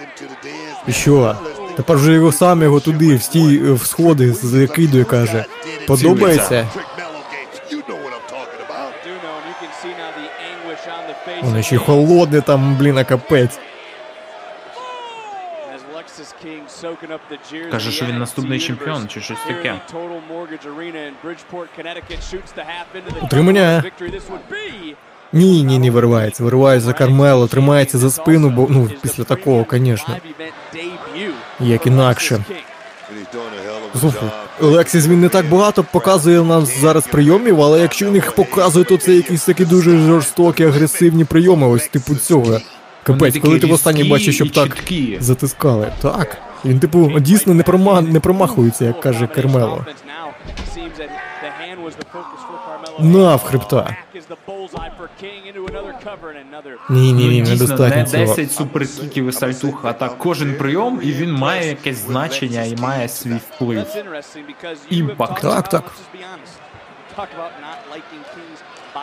І 0.87 0.91
що? 0.91 1.35
Тепер 1.75 1.97
вже 1.97 2.13
його 2.13 2.31
сам 2.31 2.61
його 2.63 2.79
туди, 2.79 3.15
в 3.15 3.21
стій 3.21 3.59
в 3.59 3.85
сходи 3.85 4.33
закидує, 4.33 5.03
каже. 5.03 5.45
Подобається? 5.87 6.67
Воно 11.41 11.61
ще 11.61 11.75
й 11.75 11.77
холодне 11.77 12.41
там, 12.41 12.75
блін, 12.75 12.97
а 12.97 13.03
капець. 13.03 13.59
Каже, 17.71 17.91
що 17.91 18.05
він 18.05 18.19
наступний 18.19 18.59
чемпіон, 18.59 19.07
чи 19.07 19.21
щось 19.21 19.37
таке. 19.47 19.73
Утримання. 23.23 23.83
Ні, 25.33 25.63
ні, 25.63 25.79
не 25.79 25.91
виривається. 25.91 26.43
Виривається 26.43 26.85
за 26.85 26.93
Кармело, 26.93 27.47
тримається 27.47 27.97
за 27.97 28.09
спину, 28.09 28.49
бо 28.49 28.67
ну 28.69 28.89
після 29.01 29.23
такого, 29.23 29.65
звісно. 29.71 30.15
Як 31.59 31.87
інакше. 31.87 32.43
Слухай, 33.99 34.29
Лексіс 34.61 35.07
він 35.07 35.21
не 35.21 35.29
так 35.29 35.49
багато 35.49 35.83
показує 35.83 36.41
нам 36.41 36.65
зараз 36.65 37.07
прийомів, 37.07 37.61
але 37.61 37.79
якщо 37.79 38.05
він 38.05 38.15
їх 38.15 38.31
показує, 38.31 38.85
то 38.85 38.97
це 38.97 39.15
якісь 39.15 39.45
такі 39.45 39.65
дуже 39.65 39.97
жорстокі, 39.97 40.63
агресивні 40.63 41.25
прийоми, 41.25 41.67
ось 41.67 41.87
типу 41.87 42.15
цього. 42.15 42.59
Капець, 43.03 43.37
коли 43.37 43.59
ти 43.59 43.67
востаннє 43.67 43.99
різкі 43.99 44.11
бачиш, 44.11 44.35
щоб 44.35 44.51
так 44.51 44.77
затискали. 45.19 45.93
Так. 46.01 46.37
Він, 46.65 46.79
типу, 46.79 47.19
дійсно 47.19 47.53
не 47.53 47.63
прома... 47.63 48.01
не 48.01 48.19
промахується, 48.19 48.85
як 48.85 49.01
каже 49.01 49.27
Кармело. 49.27 49.85
На, 52.99 53.35
в 53.35 53.43
хребта. 53.43 53.95
Ні, 56.89 57.13
ні, 57.13 57.25
ні, 57.27 57.39
Ну, 57.39 57.45
дійсно, 57.45 57.67
недостатньо 57.67 58.05
цього. 58.05 58.35
10 58.35 58.51
суперкіків 58.51 59.27
і 59.27 59.31
сальтух, 59.31 59.85
а 59.85 59.93
так 59.93 60.17
кожен 60.17 60.53
прийом, 60.57 60.99
і 61.03 61.11
він 61.11 61.31
має 61.33 61.67
якесь 61.67 61.97
значення 61.97 62.63
і 62.63 62.75
має 62.75 63.09
свій 63.09 63.33
вплив. 63.55 63.85
Імпакт. 64.89 65.41
Так, 65.41 65.69
так. 65.69 65.83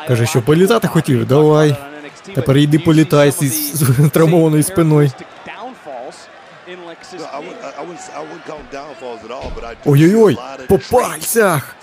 Каже, 0.08 0.26
що 0.26 0.42
політати 0.42 0.88
хотів? 0.88 1.26
Давай. 1.26 1.76
Тепер 2.34 2.56
йди 2.56 2.78
політай 2.78 3.30
зі 3.30 3.48
з 3.48 4.10
травмованою 4.10 4.62
спиною. 4.62 5.10
Ой-ой-ой, 9.84 10.38
по 10.68 10.78
пальцях! 10.78 11.76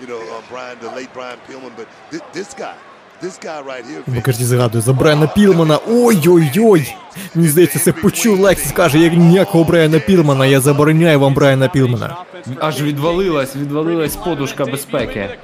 You 0.00 0.06
know, 0.06 0.18
uh, 0.18 0.40
Brian, 0.50 0.78
the 0.80 0.90
late 0.98 1.12
Brian 1.12 1.38
Pillman, 1.46 1.72
but 1.76 1.86
this, 2.10 2.22
this 2.32 2.54
guy, 2.54 2.74
this 3.20 3.36
guy 3.36 3.60
right 3.60 3.84
here, 3.84 4.02
Vic, 4.08 4.14
Бакерті 4.16 4.44
згадує 4.44 4.82
за 4.82 4.92
Брайана 4.92 5.26
Пілмана. 5.26 5.78
Ой-ой-ой! 5.88 6.94
Мені 7.34 7.48
здається, 7.48 7.78
це 7.78 7.92
почув 7.92 8.40
Лексіс, 8.40 8.72
каже, 8.72 8.98
як 8.98 9.12
ніякого 9.12 9.64
Брайана 9.64 9.98
Пілмана, 9.98 10.46
я 10.46 10.60
забороняю 10.60 11.20
вам 11.20 11.34
Брайана 11.34 11.68
Пілмана. 11.68 12.16
Аж 12.60 12.82
відвалилась, 12.82 13.56
відвалилась 13.56 14.16
подушка 14.16 14.64
безпеки. 14.64 15.38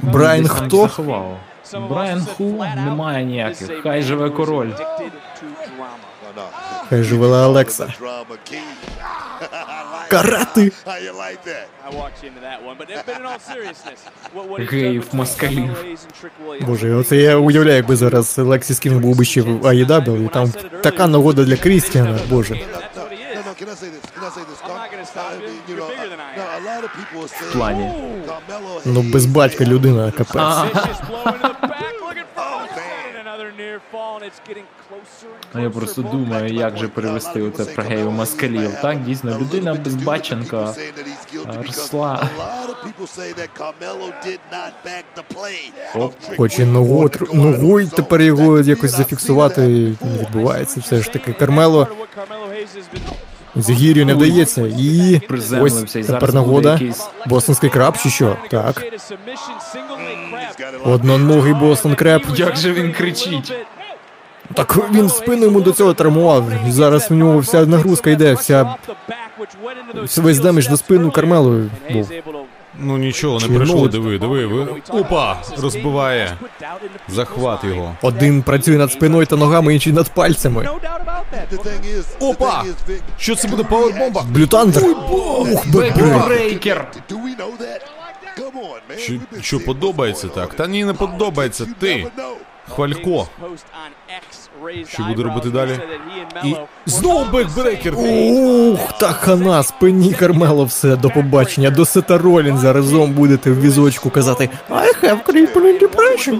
Брайан 0.00 0.48
хто? 0.48 0.90
Брайан 1.90 2.26
Ху 2.36 2.64
немає 2.76 3.24
ніяких. 3.24 3.82
Хай 3.82 4.02
живе 4.02 4.30
король. 4.30 4.70
Хай 6.88 7.02
живела 7.02 7.44
Алекса. 7.44 7.94
Карати! 10.08 10.72
Геїв, 14.58 15.08
москалів. 15.12 15.70
Боже, 16.60 16.94
оце 16.94 17.16
я 17.16 17.36
уявляю, 17.36 17.76
якби 17.76 17.96
зараз 17.96 18.38
Лексіс 18.38 18.78
Кінг 18.78 18.98
був 19.00 19.16
би 19.16 19.24
ще 19.24 19.42
в 19.42 19.66
AEW, 19.66 20.24
і 20.24 20.28
там 20.28 20.52
така 20.82 21.06
нагода 21.06 21.44
для 21.44 21.56
Крістіана, 21.56 22.18
боже. 22.30 22.60
Saying, 25.14 25.52
плані. 27.52 27.92
Ну, 28.84 29.02
без 29.02 29.26
батька 29.26 29.64
людина, 29.64 30.10
капець. 30.10 30.82
А 35.54 35.60
я 35.60 35.70
просто 35.70 36.02
думаю, 36.02 36.54
як 36.54 36.76
же 36.78 36.88
перевести 36.88 37.42
оце 37.42 37.64
про 37.64 37.84
геїв 37.84 38.10
москалів. 38.12 38.70
Так, 38.82 39.02
дійсно, 39.04 39.38
людина 39.40 39.74
без 39.74 39.94
баченка 39.94 40.74
росла. 41.66 42.28
Оп. 45.94 46.14
Хоче 46.36 46.66
ногу, 46.66 47.02
тр- 47.04 47.34
ногою 47.34 47.88
тепер 47.88 48.22
його 48.22 48.60
якось 48.60 48.90
зафіксувати 48.90 49.60
не 49.60 50.18
відбувається. 50.20 50.80
Все 50.80 51.02
ж 51.02 51.12
таки, 51.12 51.32
Кармело 51.32 51.88
з 53.56 53.70
гір'ю 53.70 54.06
не 54.06 54.14
вдається. 54.14 54.62
І 54.78 55.20
ось 55.60 55.82
тепер 55.92 56.34
нагода. 56.34 56.80
Бостонський 57.26 57.70
краб 57.70 57.96
чи 58.02 58.10
що? 58.10 58.36
Так. 58.50 58.84
Одноногий 60.84 61.54
Boston 61.54 61.94
Crab. 61.94 62.22
Як 62.36 62.56
же 62.56 62.72
він 62.72 62.92
кричить? 62.92 63.52
Так 64.54 64.78
він 64.92 65.08
спину 65.08 65.44
йому 65.44 65.60
до 65.60 65.72
цього 65.72 65.94
травмував. 65.94 66.44
Зараз 66.68 67.10
в 67.10 67.14
нього 67.14 67.38
вся 67.38 67.66
нагрузка 67.66 68.10
йде, 68.10 68.34
вся 68.34 68.74
весь 70.16 70.38
damage 70.38 70.66
до 70.66 70.76
спину 70.76 71.10
Кармело 71.10 71.62
був. 71.92 72.10
Ну 72.80 72.98
нічого, 72.98 73.34
не 73.34 73.46
Чи 73.46 73.52
прийшло, 73.54 73.88
диви, 73.88 74.18
диви, 74.18 74.46
ви. 74.46 74.66
Опа! 74.90 75.36
Розбиває. 75.62 76.36
Захват 77.08 77.64
його. 77.64 77.94
Один 78.02 78.42
працює 78.42 78.76
над 78.76 78.92
спиною 78.92 79.26
та 79.26 79.36
ногами, 79.36 79.74
інший 79.74 79.92
над 79.92 80.08
пальцями. 80.08 80.68
Опа! 82.20 82.64
Що 83.18 83.36
це 83.36 83.48
буде 83.48 83.64
пауербомба? 83.64 84.22
Блютандер. 84.30 84.84
Ух, 85.10 85.66
бебре. 85.66 86.22
Брейкер! 86.26 86.92
Що, 88.96 89.12
що 89.40 89.60
подобається 89.64 90.28
так? 90.28 90.54
Та 90.54 90.66
ні, 90.66 90.84
не 90.84 90.94
подобається. 90.94 91.66
Ти. 91.78 92.06
Хвалько. 92.74 93.28
Що 94.88 95.02
буде 95.02 95.22
робити 95.22 95.50
далі? 95.50 95.70
І 96.44 96.54
знову 96.86 97.24
бекбрейкер. 97.32 97.94
Ух, 97.96 98.98
та 98.98 99.12
хана, 99.12 99.62
спині 99.62 100.12
Кармело 100.12 100.64
все, 100.64 100.96
до 100.96 101.10
побачення. 101.10 101.70
До 101.70 101.84
Сета 101.84 102.18
Ролінза 102.18 102.72
разом 102.72 103.12
будете 103.12 103.50
в 103.50 103.60
візочку 103.60 104.10
казати 104.10 104.48
I 104.70 105.02
have 105.02 105.22
crippling 105.26 105.80
depression. 105.82 106.38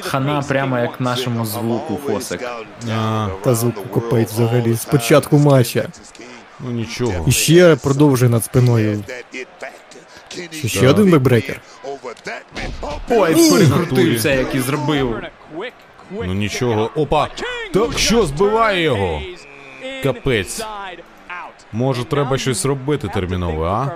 Хана 0.00 0.42
прямо 0.48 0.78
як 0.78 1.00
нашому 1.00 1.46
звуку, 1.46 1.98
Фосик. 2.06 2.40
А, 2.98 3.28
Та 3.44 3.54
звуку 3.54 3.88
копить 3.88 4.28
взагалі 4.28 4.74
з 4.74 4.84
початку 4.84 5.38
матча. 5.38 5.88
ну 6.60 6.70
нічого. 6.70 7.24
І 7.26 7.32
ще 7.32 7.76
продовжує 7.76 8.30
над 8.30 8.44
спиною. 8.44 9.04
Ще, 10.50 10.68
ще 10.68 10.88
один 10.88 11.10
бекбрекер. 11.10 11.60
Ой, 13.10 13.34
перекрутився, 13.50 14.30
як 14.30 14.54
і 14.54 14.60
зробив. 14.60 15.20
Ну 16.10 16.34
нічого. 16.34 16.90
Опа! 16.94 17.28
Так 17.72 17.98
що 17.98 18.26
збиває 18.26 18.82
його? 18.82 19.20
Капець. 20.02 20.64
Може, 21.72 22.04
треба 22.04 22.38
щось 22.38 22.64
робити 22.64 23.08
терміново, 23.08 23.64
а? 23.64 23.88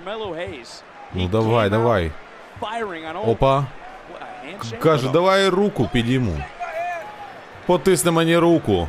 Ну 1.14 1.28
давай, 1.28 1.70
давай. 1.70 2.10
Опа. 3.26 3.64
Каже, 4.82 5.08
давай 5.08 5.48
руку 5.48 5.90
підійму. 5.92 6.39
Потисни 7.66 8.10
мені 8.10 8.39
руку. 8.39 8.89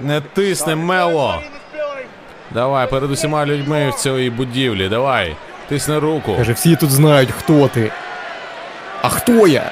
Не 0.00 0.20
тисни, 0.20 0.74
Мело. 0.76 1.42
Давай, 2.50 2.90
перед 2.90 3.10
усіма 3.10 3.46
людьми 3.46 3.90
в 3.90 3.94
цій 3.94 4.30
будівлі, 4.30 4.88
давай. 4.88 5.36
Тисни 5.68 5.98
руку. 5.98 6.34
Каже, 6.36 6.52
всі 6.52 6.76
тут 6.76 6.90
знають, 6.90 7.30
хто 7.30 7.68
ти. 7.68 7.92
А 9.02 9.08
хто 9.08 9.46
я? 9.46 9.70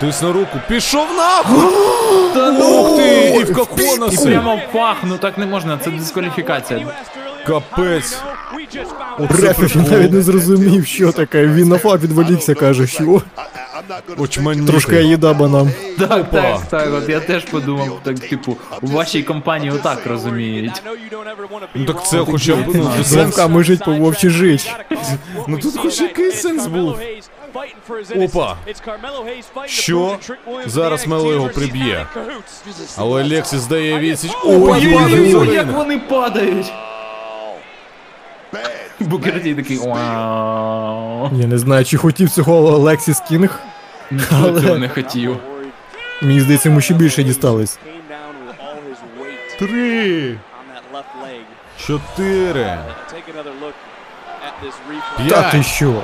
Тисни 0.00 0.32
руку. 0.32 0.60
Пішов 0.68 1.06
нахуй! 1.16 1.64
Ух 2.62 2.96
ти! 2.96 3.36
І 3.40 3.44
в 3.44 4.12
І 4.12 4.16
прямо 4.24 4.56
в 4.56 4.72
пах, 4.72 4.96
ну 5.04 5.18
так 5.18 5.38
не 5.38 5.46
можна, 5.46 5.78
це 5.84 5.90
дискваліфікація. 5.90 6.86
Капець. 7.46 8.18
Рефері 9.18 9.88
навіть 9.90 10.12
не 10.12 10.22
зрозумів, 10.22 10.86
що 10.86 11.12
таке. 11.12 11.46
Він 11.46 11.68
на 11.68 11.78
фа 11.78 11.96
відволікся, 11.96 12.54
каже, 12.54 12.86
що 12.86 13.22
Очманіти. 14.18 14.66
трошки 14.66 15.02
їда 15.02 15.32
банам. 15.34 15.70
Так, 15.98 16.30
так, 16.30 16.60
так, 16.70 16.88
от 16.94 17.08
я 17.08 17.20
теж 17.20 17.44
подумав, 17.44 18.00
так, 18.02 18.18
типу, 18.18 18.56
у 18.82 18.86
вашій 18.86 19.22
компанії 19.22 19.72
отак 19.72 20.06
розуміють. 20.06 20.82
Ну 21.74 21.84
так 21.84 22.06
це 22.06 22.18
хоча 22.18 22.56
б 22.56 22.64
ну, 22.74 22.90
З 23.02 23.10
сенс. 23.10 23.24
вовками 23.26 23.64
жить 23.64 23.84
по 23.84 23.92
вовчі 23.92 24.30
жить. 24.30 24.74
Ну 25.48 25.58
тут 25.58 25.76
хоч 25.76 26.00
якийсь 26.00 26.42
сенс 26.42 26.66
був. 26.66 26.98
Опа. 28.16 28.56
Що? 29.66 30.18
Зараз 30.66 31.06
Мело 31.06 31.32
його 31.32 31.48
приб'є. 31.48 32.06
Але 32.96 33.24
Лексіс 33.24 33.66
дає 33.66 33.98
відсіч. 33.98 34.30
Ой-ой-ой, 34.44 35.54
як 35.54 35.66
вони 35.72 35.98
падають! 35.98 36.72
Букерті 39.00 39.54
такий 39.54 39.78
вау. 39.78 41.30
Я 41.32 41.46
не 41.46 41.58
знаю, 41.58 41.84
чи 41.84 41.96
хотів 41.96 42.30
цього 42.30 42.78
Лексіс 42.78 43.20
Кінг. 43.20 43.60
Ніхто 44.10 44.60
цього 44.60 44.78
не 44.78 44.88
хотів. 44.88 45.36
Мені 46.22 46.40
здається, 46.40 46.68
йому 46.68 46.80
ще 46.80 46.94
більше 46.94 47.22
дістались. 47.22 47.78
Три. 49.58 50.38
Чотири. 51.86 52.78
Та 55.28 55.50
ти 55.50 55.62
що? 55.62 56.02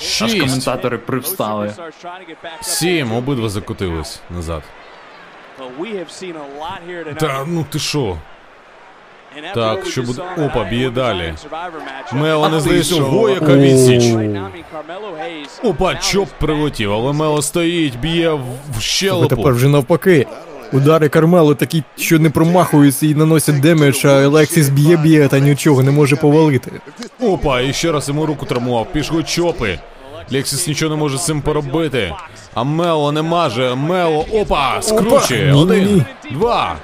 Аж 0.00 0.06
Шість. 0.06 0.40
коментатори 0.40 0.98
привстали. 0.98 1.74
Сім. 2.62 3.12
Обидва 3.12 3.48
закотились 3.48 4.20
назад. 4.30 4.62
Та 7.20 7.44
ну 7.46 7.64
ти 7.70 7.78
що? 7.78 8.16
Так, 9.54 9.86
що 9.86 10.02
буде- 10.02 10.22
Опа, 10.38 10.64
б'є 10.64 10.90
далі. 10.90 11.34
Мело 12.12 12.48
не 12.48 12.60
здається. 12.60 12.94
Ого, 12.94 13.28
яка 13.30 13.54
відсіч. 13.56 14.14
Опа, 15.62 15.94
chop 15.94 16.28
прилетів, 16.38 16.92
але 16.92 17.12
Мело 17.12 17.42
стоїть, 17.42 17.96
б'є 17.98 18.30
в- 18.30 18.44
в 18.78 18.80
щелепу. 18.82 19.36
тепер 19.36 19.52
вже 19.54 19.68
навпаки. 19.68 20.26
Удари 20.72 21.08
Кармело 21.08 21.54
такі, 21.54 21.82
що 21.96 22.18
не 22.18 22.30
промахуються 22.30 23.06
і 23.06 23.14
наносять 23.14 23.60
damage, 23.60 24.04
а 24.04 24.28
Лексіс 24.28 24.68
б'є 24.68 24.96
б'є 24.96 25.28
та 25.28 25.38
нічого 25.38 25.82
не 25.82 25.90
може 25.90 26.16
повалити. 26.16 26.70
Опа, 27.20 27.60
і 27.60 27.72
ще 27.72 27.92
раз 27.92 28.08
йому 28.08 28.26
руку 28.26 28.46
травмував. 28.46 28.86
Пішли 28.92 29.22
чопи. 29.22 29.78
Лексіс 30.32 30.66
нічого 30.66 30.94
не 30.94 31.00
може 31.00 31.18
з 31.18 31.24
цим 31.24 31.42
поробити. 31.42 32.14
А 32.54 32.64
Мело 32.64 33.12
не 33.12 33.22
маже. 33.22 33.74
Мело, 33.74 34.26
опа, 34.32 34.82
скручує. 34.82 35.52
Ні-ні-ні. 35.52 35.62
Один, 35.62 36.04
два. 36.30 36.76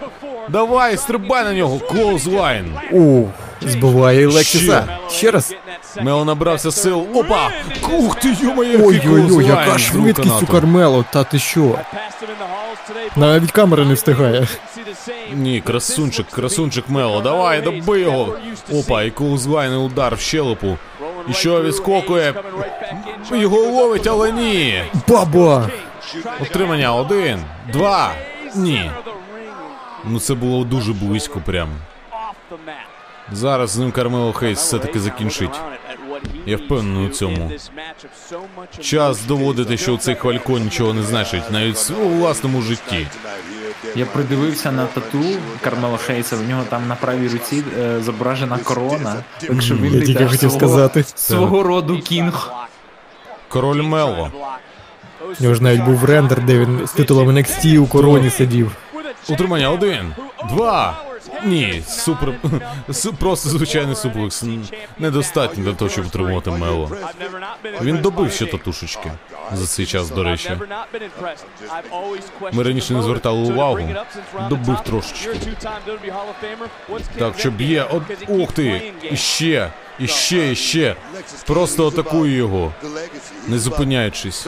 Давай, 0.48 0.96
стрибай 0.96 1.44
на 1.44 1.52
нього. 1.54 1.78
Clothesline. 1.78 2.64
Ух, 2.92 3.28
збиває 3.62 4.26
Лексіса. 4.26 4.84
Ще 5.10 5.30
раз. 5.30 5.54
Мело 6.02 6.24
набрався 6.24 6.70
сил. 6.70 7.06
Опа! 7.14 7.50
Ух 7.98 8.14
ти, 8.14 8.36
йо-моє, 8.42 8.78
Ой-ой-ой, 8.82 9.46
яка 9.46 9.78
швидкість 9.78 10.42
у 10.42 10.46
Кармело, 10.46 11.04
та 11.12 11.24
ти 11.24 11.38
що? 11.38 11.78
Навіть 13.16 13.52
камера 13.52 13.84
не 13.84 13.94
встигає. 13.94 14.46
Ні, 15.32 15.60
красунчик, 15.60 16.26
красунчик 16.26 16.84
Мело, 16.88 17.20
давай, 17.20 17.62
доби 17.62 18.00
його. 18.00 18.38
Опа, 18.72 19.02
і 19.02 19.10
clothesline 19.10 19.72
удар 19.72 20.14
в 20.14 20.20
щелепу. 20.20 20.78
І 21.28 21.32
що 21.32 21.62
відскокує? 21.62 22.34
Його 23.32 23.56
ловить, 23.56 24.06
але 24.06 24.32
ні. 24.32 24.82
Баба! 25.08 25.70
Отримання 26.40 26.94
один, 26.94 27.38
два. 27.72 28.12
Ні. 28.54 28.90
Ну 30.04 30.20
це 30.20 30.34
було 30.34 30.64
дуже 30.64 30.92
близько 30.92 31.40
прям. 31.46 31.68
Зараз 33.32 33.70
з 33.70 33.78
ним 33.78 33.92
Кармело 33.92 34.32
Хейс 34.32 34.58
все-таки 34.58 35.00
закінчить. 35.00 35.60
Я 36.46 36.56
впевнений 36.56 37.06
у 37.06 37.08
цьому. 37.10 37.50
Час 38.80 39.24
доводити, 39.24 39.76
що 39.76 39.96
цей 39.96 40.14
хвалько 40.14 40.58
нічого 40.58 40.94
не 40.94 41.02
значить, 41.02 41.50
навіть 41.50 41.92
у 42.04 42.08
власному 42.08 42.62
житті. 42.62 43.06
Я 43.96 44.06
придивився 44.06 44.72
на 44.72 44.86
тату 44.86 45.22
Кармела 45.60 45.96
Хейса, 45.96 46.36
в 46.36 46.48
нього 46.48 46.62
там 46.68 46.88
на 46.88 46.94
правій 46.94 47.28
руці 47.28 47.64
е, 47.78 48.00
зображена 48.00 48.58
корона. 48.58 49.16
Так 49.40 49.62
що 49.62 49.74
він 49.74 49.94
Я 49.94 50.06
тільки 50.06 50.24
хотів 50.26 50.50
свого, 50.50 50.56
сказати. 50.58 51.04
свого 51.14 51.62
роду 51.62 51.98
кінг. 52.00 52.50
Король 53.48 53.82
Мело. 53.82 54.30
У 55.40 55.42
нього 55.42 55.54
ж 55.54 55.62
навіть 55.62 55.82
був 55.82 56.04
рендер, 56.04 56.44
де 56.44 56.58
він 56.58 56.86
з 56.86 56.92
титулом 56.92 57.28
NXT 57.30 57.78
у 57.78 57.86
короні 57.86 58.30
сидів. 58.30 58.70
Утримання 59.28 59.70
один, 59.70 60.14
два. 60.50 61.02
Ні, 61.44 61.82
супер. 61.88 62.34
су- 62.88 63.12
Просто 63.16 63.48
звичайний 63.48 63.96
суплекс. 63.96 64.44
Недостатньо 64.98 65.64
для 65.64 65.72
того, 65.72 65.90
щоб 65.90 66.06
утримувати 66.06 66.50
Мело. 66.50 66.90
Він 67.82 67.98
добив 67.98 68.32
ще 68.32 68.46
татушечки 68.46 69.12
за 69.52 69.66
цей 69.66 69.86
час, 69.86 70.10
до 70.10 70.22
речі. 70.24 70.50
Ми 72.52 72.62
раніше 72.62 72.94
не 72.94 73.02
звертали 73.02 73.38
увагу. 73.38 73.78
Добив 74.48 74.80
трошечки. 74.80 75.30
Так, 77.18 77.38
що 77.38 77.50
б'є. 77.50 77.86
От, 77.90 78.02
ух 78.28 78.52
ти! 78.52 78.92
Іще, 79.98 80.36
іще, 80.36 80.52
іще. 80.52 80.96
Просто 81.46 81.88
атакує 81.88 82.36
його, 82.36 82.72
не 83.48 83.58
зупиняючись. 83.58 84.46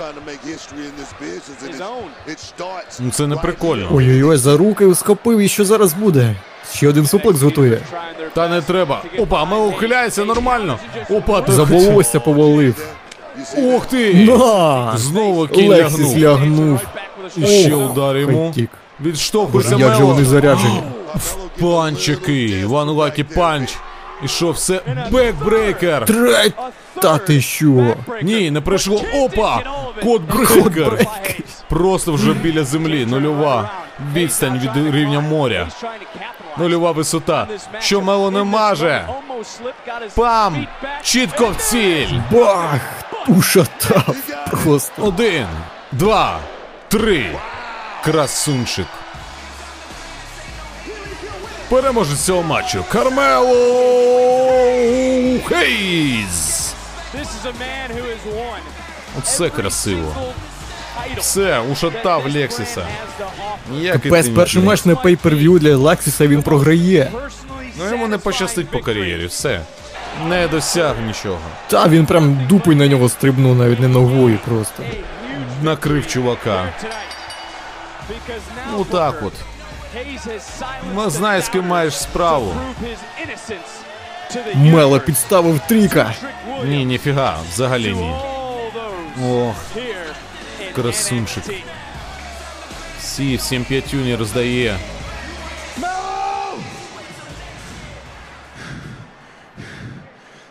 Ну 3.01 3.11
це 3.11 3.27
не 3.27 3.37
прикольно. 3.37 3.89
Ой-ой-ой, 3.93 4.37
за 4.37 4.57
руки 4.57 4.95
схопив, 4.95 5.39
і 5.39 5.49
що 5.49 5.65
зараз 5.65 5.93
буде? 5.95 6.35
Ще 6.75 6.89
один 6.89 7.07
суплекс 7.07 7.43
готує. 7.43 7.81
Та 8.35 8.49
не 8.49 8.63
треба. 8.63 9.03
Опа, 9.19 9.45
Мело 9.45 9.67
ухиляється 9.67 10.25
нормально. 10.25 10.79
Опа, 11.11 11.41
ти 11.41 11.53
За 11.53 11.63
волосся 11.63 12.21
повалив. 12.21 12.87
Ух 13.57 13.87
ти! 13.87 14.15
На! 14.15 14.93
Знову 14.97 15.47
кінь 15.47 15.69
Лексіс 15.71 16.17
лягнув. 16.17 16.19
лягнув. 16.19 16.81
І 17.37 17.47
ще 17.47 17.75
Ох, 17.75 17.91
удар 17.93 18.17
йому. 18.17 18.55
Боже, 19.53 19.69
як 19.71 19.79
же 19.95 20.01
Мело. 20.01 20.07
вони 20.07 20.25
заряджені. 20.25 20.83
Punch 21.61 22.09
який. 22.09 22.65
One 22.65 22.89
lucky 22.89 23.25
punch. 23.25 23.77
І 24.25 24.29
що, 24.29 24.51
все? 24.51 24.81
Backbreaker. 25.11 26.05
Треть! 26.05 26.55
Та 27.03 27.19
ти 27.19 27.41
що? 27.41 27.97
Ні, 28.23 28.51
не 28.51 28.61
пройшло. 28.61 29.03
Опа! 29.15 29.63
Codebreaker. 30.03 31.07
Просто 31.69 32.13
вже 32.13 32.33
біля 32.33 32.65
землі. 32.65 33.07
Нульова. 33.07 33.71
Відстань 34.15 34.59
від 34.59 34.95
рівня 34.95 35.21
моря. 35.21 35.69
Нульова 36.59 36.93
висота. 36.93 37.47
Що 37.81 38.01
Мело 38.01 38.31
не 38.31 38.45
маже. 38.45 39.09
Пам! 40.15 40.67
Чітко 41.03 41.47
в 41.51 41.57
ціль. 41.57 42.19
Бах! 42.31 42.81
Ушатав. 43.29 44.17
Просто. 44.51 45.03
Один, 45.03 45.47
два, 45.93 46.39
три. 46.89 47.27
Красунчик. 48.05 48.87
Переможець 51.69 52.21
цього 52.21 52.43
матчу. 52.43 52.85
Кармело 52.93 53.55
Хейз. 55.49 56.75
Оце 59.19 59.49
красиво. 59.51 60.13
Все, 61.19 61.61
ушатав 61.73 62.35
Лексіса. 62.35 62.87
Капець, 63.93 64.29
перший 64.29 64.63
матч 64.63 64.85
на 64.85 64.97
пейперв'ю 64.97 65.59
для 65.59 65.77
Лексіса 65.77 66.27
він 66.27 66.43
програє. 66.43 67.13
Ну 67.79 67.91
йому 67.91 68.09
не 68.09 68.19
пощастить 68.19 68.69
по 68.69 68.79
кар'єрі, 68.79 69.27
все. 69.27 69.61
Не 70.29 70.49
досяг 70.49 70.95
нічого. 71.07 71.39
Та 71.69 71.89
він 71.89 72.07
прям 72.07 72.47
дупою 72.49 72.77
на 72.77 72.87
нього 72.87 73.09
стрибнув, 73.09 73.57
навіть 73.57 73.81
не 73.81 73.89
ногою 73.89 74.39
просто. 74.45 74.83
Накрив 75.63 76.07
чувака. 76.07 76.65
Ну 78.73 78.85
так 78.85 79.23
от. 79.23 79.33
Ну, 80.95 81.11
знай, 81.11 81.43
з 81.43 81.49
ким 81.49 81.67
маєш 81.67 81.99
справу. 81.99 82.55
Мело 84.55 85.01
підставив 85.01 85.61
тріка. 85.69 86.15
Ні, 86.65 86.85
ніфіга, 86.85 87.39
взагалі 87.53 87.95
ні. 87.95 88.15
Ох, 89.25 89.57
красунчик. 90.75 91.45
Всі, 93.01 93.37
всім 93.37 93.65
п'ятюні 93.65 94.17
роздає. 94.17 94.79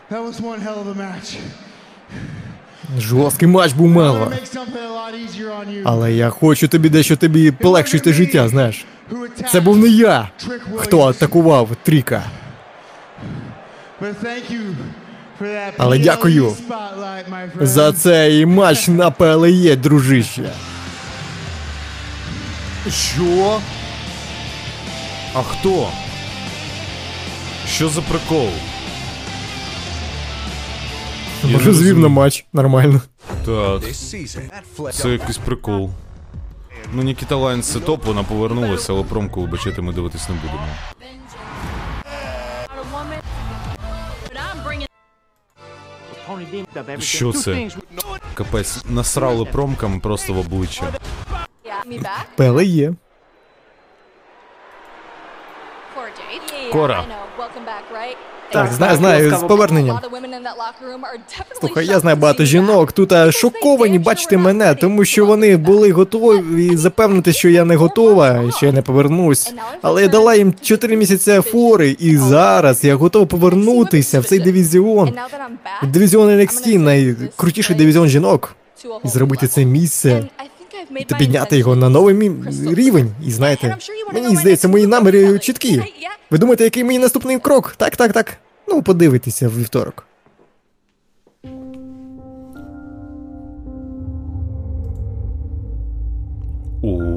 That 0.09 0.21
was 0.21 0.39
one 0.39 0.61
hell 0.61 0.79
of 0.79 0.87
a 0.87 0.93
match. 0.93 1.37
Жорсткий 2.99 3.47
матч 3.47 3.73
був 3.73 3.97
you. 3.97 5.81
Але 5.85 6.13
я 6.13 6.29
хочу 6.29 6.67
тобі 6.67 6.89
дещо 6.89 7.15
тобі 7.17 7.51
полегшити 7.51 8.13
життя, 8.13 8.49
знаєш. 8.49 8.85
Це 9.51 9.61
був 9.61 9.77
не 9.77 9.87
я, 9.87 10.29
хто 10.75 11.01
атакував 11.01 11.69
Тріка. 11.83 12.23
Але 15.77 15.99
дякую. 15.99 16.53
За 17.61 17.93
цей 17.93 18.45
матч 18.45 18.87
на 18.87 19.11
ПЛЄ, 19.11 19.75
дружище. 19.75 20.49
Що? 22.91 23.59
А 25.33 25.43
хто? 25.43 25.89
Що 27.67 27.89
за 27.89 28.01
прикол? 28.01 28.49
Може 31.51 31.73
звів 31.73 31.99
на 31.99 32.07
матч, 32.07 32.45
нормально. 32.53 33.01
Так. 33.45 33.81
Це 34.93 35.09
якийсь 35.09 35.37
прикол. 35.37 35.89
Ну, 36.93 37.03
Нікіта 37.03 37.35
Лайн 37.35 37.61
це 37.61 37.79
топ, 37.79 38.05
вона 38.05 38.23
повернулася, 38.23 38.93
але 38.93 39.03
промку 39.03 39.41
вибачайте, 39.41 39.81
ми 39.81 39.93
дивитись 39.93 40.29
не 40.29 40.35
будемо. 40.35 40.67
Що 46.99 47.33
це? 47.33 47.69
Капець, 48.33 48.83
насрали 48.89 49.45
промками 49.45 49.99
просто 49.99 50.33
в 50.33 50.37
обличчя. 50.39 50.93
ПЛЄ. 52.35 52.93
Кора. 56.71 57.05
Так, 58.51 58.73
знаю, 58.73 58.97
знаю, 58.97 59.37
з 59.37 59.43
поверненням. 59.43 59.99
Слухай, 61.59 61.85
я 61.85 61.99
знаю 61.99 62.17
багато 62.17 62.45
жінок. 62.45 62.91
Тут 62.91 63.13
шоковані 63.33 63.99
бачити 63.99 64.37
мене, 64.37 64.75
тому 64.75 65.05
що 65.05 65.25
вони 65.25 65.57
були 65.57 65.91
готові 65.91 66.77
запевнити, 66.77 67.33
що 67.33 67.49
я 67.49 67.65
не 67.65 67.75
готова, 67.75 68.51
що 68.57 68.65
я 68.65 68.71
не 68.71 68.81
повернусь. 68.81 69.53
Але 69.81 70.01
я 70.01 70.07
дала 70.07 70.35
їм 70.35 70.53
4 70.61 70.95
місяці 70.97 71.41
фори, 71.41 71.95
і 71.99 72.17
зараз 72.17 72.83
я 72.83 72.95
готова 72.95 73.25
повернутися 73.25 74.19
в 74.19 74.25
цей 74.25 74.39
дивізіон. 74.39 75.13
Дивізіон 75.83 76.29
NXT, 76.29 76.77
найкрутіший 76.77 77.75
дивізіон 77.75 78.07
жінок. 78.07 78.55
І 79.05 79.07
зробити 79.07 79.47
це 79.47 79.65
місце 79.65 80.27
та 81.07 81.15
підняти 81.17 81.57
його 81.57 81.75
на 81.75 81.89
новий 81.89 82.31
рівень. 82.73 83.11
І 83.25 83.31
знаєте, 83.31 83.77
мені 84.13 84.35
здається, 84.35 84.67
мої 84.67 84.87
наміри 84.87 85.39
чіткі. 85.39 85.81
Ви 86.31 86.37
думаєте, 86.37 86.63
який 86.63 86.83
мій 86.83 86.99
наступний 86.99 87.39
крок? 87.39 87.73
Так, 87.77 87.95
так, 87.95 88.13
так. 88.13 88.37
Ну, 88.67 88.81
подивитися 88.81 89.49
в 89.49 89.59
вівторок. 89.59 90.03
У. 96.81 97.16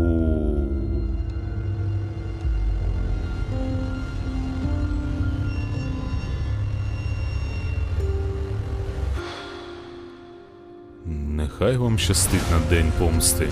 Нехай 11.50 11.76
вам 11.76 11.98
щастить 11.98 12.50
на 12.50 12.58
день 12.70 12.92
помсти. 12.98 13.48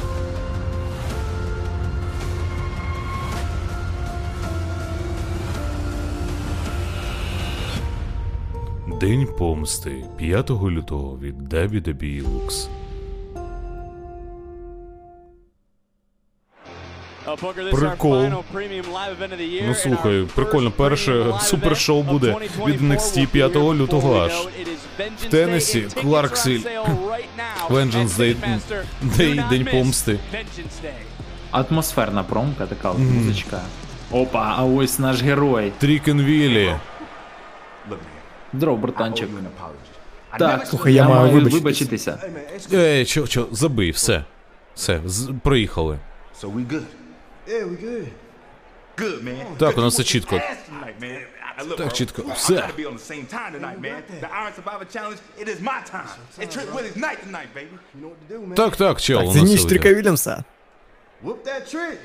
День 9.01 9.27
помсти 9.39 10.05
5 10.17 10.51
лютого 10.51 11.19
від 11.19 11.55
WWE 11.55 12.23
Lux. 12.23 12.69
Прикол. 17.73 18.31
Ну 19.67 19.75
слухай, 19.75 20.27
прикольно, 20.35 20.71
перше 20.71 21.35
супершоу 21.41 22.03
буде 22.03 22.37
від 22.67 22.81
NXT 22.81 23.27
5 23.27 23.57
лютого 23.57 24.21
аж. 24.21 24.49
В 25.21 25.25
Теннесі 25.31 25.81
Кларксіль 26.03 26.61
Vengeance 27.71 28.09
Day, 28.09 28.37
Day 29.05 29.49
День 29.49 29.65
помсти. 29.65 30.19
Атмосферна 31.51 32.23
промка, 32.25 32.67
така 32.67 32.91
от 32.91 32.99
музичка. 32.99 33.61
Опа, 34.11 34.55
а 34.59 34.65
ось 34.65 34.99
наш 34.99 35.23
герой. 35.23 35.73
Трікенвілі. 35.79 36.75
Здоров, 38.55 38.79
братанчик. 38.79 39.29
Так, 40.39 40.67
Слухай, 40.67 40.95
я 40.95 41.09
маю 41.09 41.41
вибачитися. 41.51 42.19
Ей, 42.73 43.05
чо, 43.05 43.27
чо, 43.27 43.47
забий, 43.53 43.91
все. 43.91 44.25
Все, 44.75 45.01
з, 45.05 45.31
проїхали. 45.43 45.99
So 46.43 46.53
we 46.55 46.67
good. 46.67 46.83
Так, 49.59 49.79
у 49.79 49.81
нас 49.81 49.95
все 49.95 50.05
чітко. 50.05 50.41
Так, 51.79 51.93
чітко. 51.93 52.23
Все. 52.35 52.55
gotta 52.55 52.77
be 52.77 52.87
on 52.87 52.95
the 52.95 53.13
same 53.13 53.27
time 53.27 53.53
tonight, 53.53 53.81
man. 53.81 54.03
The 54.21 54.31
Iron 54.43 54.53
Survivor 54.59 54.87
Challenge, 54.95 55.19
it 55.41 55.49
is 55.49 55.61
my 55.61 55.81
time. 55.93 56.09
It's 56.39 56.55
Trick 56.55 56.69
Willie's 56.75 56.97
night 56.97 57.19
tonight, 57.27 57.49
baby. 57.55 57.77
You 57.95 58.01
know 58.03 58.11
what 58.13 58.21
to 58.29 58.35
do, 58.35 58.47
man. 58.47 58.55
Так, 58.55 58.77
так, 58.77 59.01
чел, 59.01 59.29
у 59.29 59.33
Це 59.33 59.39
нас 59.39 59.49
ніч 59.51 59.59
все 59.59 59.69
Тріка 59.69 59.85
вийде. 59.85 60.01
Вільямса. 60.01 60.45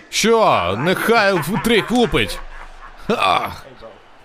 Що? 0.10 0.76
Нехай 0.80 1.42
трик 1.64 1.92
лупить. 1.92 2.40
А, 3.10 3.50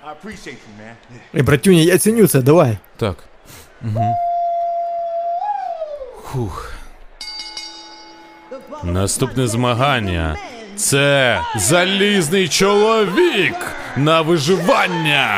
I 0.07 0.11
appreciate 0.11 0.57
you, 0.57 0.81
man. 0.81 0.95
І, 1.35 1.43
братюня, 1.43 1.81
я 1.83 1.99
ціню 1.99 2.27
це, 2.27 2.43
давай. 2.43 2.79
так. 2.97 3.17
Угу. 3.83 4.17
Хух. 6.15 6.73
Наступне 8.83 9.47
змагання. 9.47 10.37
Це 10.79 11.41
залізний 11.57 12.49
чоловік 12.49 13.55
на 13.97 14.21
виживання. 14.21 15.29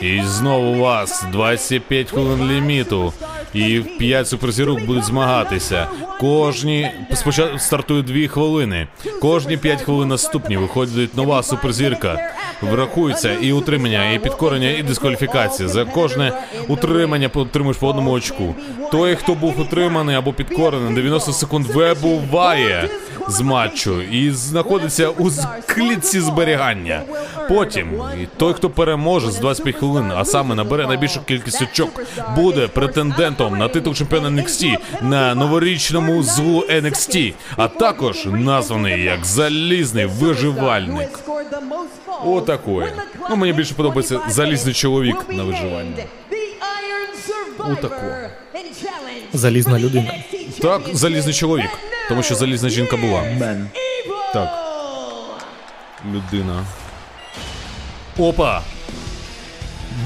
І 0.00 0.22
знову 0.24 0.66
у 0.66 0.78
вас 0.78 1.24
25 1.32 2.10
хвилин 2.10 2.50
ліміту. 2.50 3.12
І 3.54 3.80
5 3.98 4.28
суперзірок 4.28 4.80
будуть 4.80 5.04
змагатися. 5.04 5.86
Кожні 6.20 6.90
спочатку 7.14 7.58
стартує 7.58 8.02
2 8.02 8.28
хвилини. 8.28 8.86
Кожні 9.20 9.56
5 9.56 9.82
хвилин 9.82 10.08
наступні 10.08 10.56
виходить 10.56 11.16
нова 11.16 11.42
суперзірка. 11.42 12.34
Врахується 12.62 13.32
і 13.32 13.52
утримання, 13.52 14.12
і 14.12 14.18
підкорення, 14.18 14.70
і 14.70 14.82
дискваліфікація. 14.82 15.68
За 15.68 15.84
кожне 15.84 16.32
утримання 16.68 17.30
отримуєш 17.34 17.76
по 17.76 17.88
одному 17.88 18.10
очку. 18.10 18.54
Той, 18.92 19.16
хто 19.16 19.34
був 19.34 19.60
утриманий 19.60 20.16
або 20.16 20.32
підкорений, 20.32 20.94
90 20.94 21.32
секунд 21.32 21.66
вибуває 21.66 22.88
з 23.28 23.40
матчу 23.40 24.02
і 24.02 24.30
знаходиться 24.30 25.08
у 25.08 25.30
клітці 25.66 26.20
зберігання. 26.20 27.02
Потім 27.48 28.02
той, 28.36 28.54
хто 28.54 28.70
переможе 28.70 29.30
з 29.30 29.38
25 29.38 29.76
хвилин, 29.76 30.12
а 30.16 30.24
саме 30.24 30.54
набере 30.54 30.86
найбільшу 30.86 31.20
кількість 31.26 31.62
очок, 31.62 32.02
буде 32.36 32.68
претендентом 33.40 33.58
на 33.58 33.68
титул 33.68 33.94
чемпіона 33.94 34.28
NXT 34.42 34.76
на 35.02 35.34
новорічному 35.34 36.22
злу 36.22 36.64
NXT, 36.70 37.34
а 37.56 37.68
також 37.68 38.26
названий 38.26 39.02
як 39.02 39.24
залізний 39.24 40.06
виживальник. 40.06 41.20
Отакої. 42.24 42.88
Ну 43.30 43.36
мені 43.36 43.52
більше 43.52 43.74
подобається 43.74 44.20
залізний 44.28 44.74
чоловік 44.74 45.16
на 45.28 45.44
виживання. 45.44 45.96
Отако. 47.58 48.02
Залізна 49.32 49.78
людина. 49.78 50.14
Так, 50.62 50.82
залізний 50.92 51.34
чоловік, 51.34 51.70
тому 52.08 52.22
що 52.22 52.34
залізна 52.34 52.68
жінка 52.68 52.96
була. 52.96 53.22
Бен. 53.38 53.68
Так. 54.32 54.48
Людина. 56.12 56.64
Опа! 58.18 58.62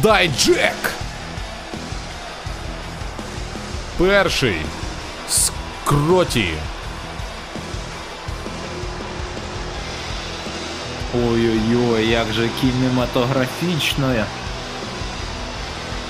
Дай 0.02 0.30
Джек! 0.38 1.03
Перший. 3.98 4.56
Скроті. 5.28 6.48
Ой-ой-ой, 11.14 12.08
як 12.08 12.32
же 12.32 12.48
кінематографічно. 12.60 14.14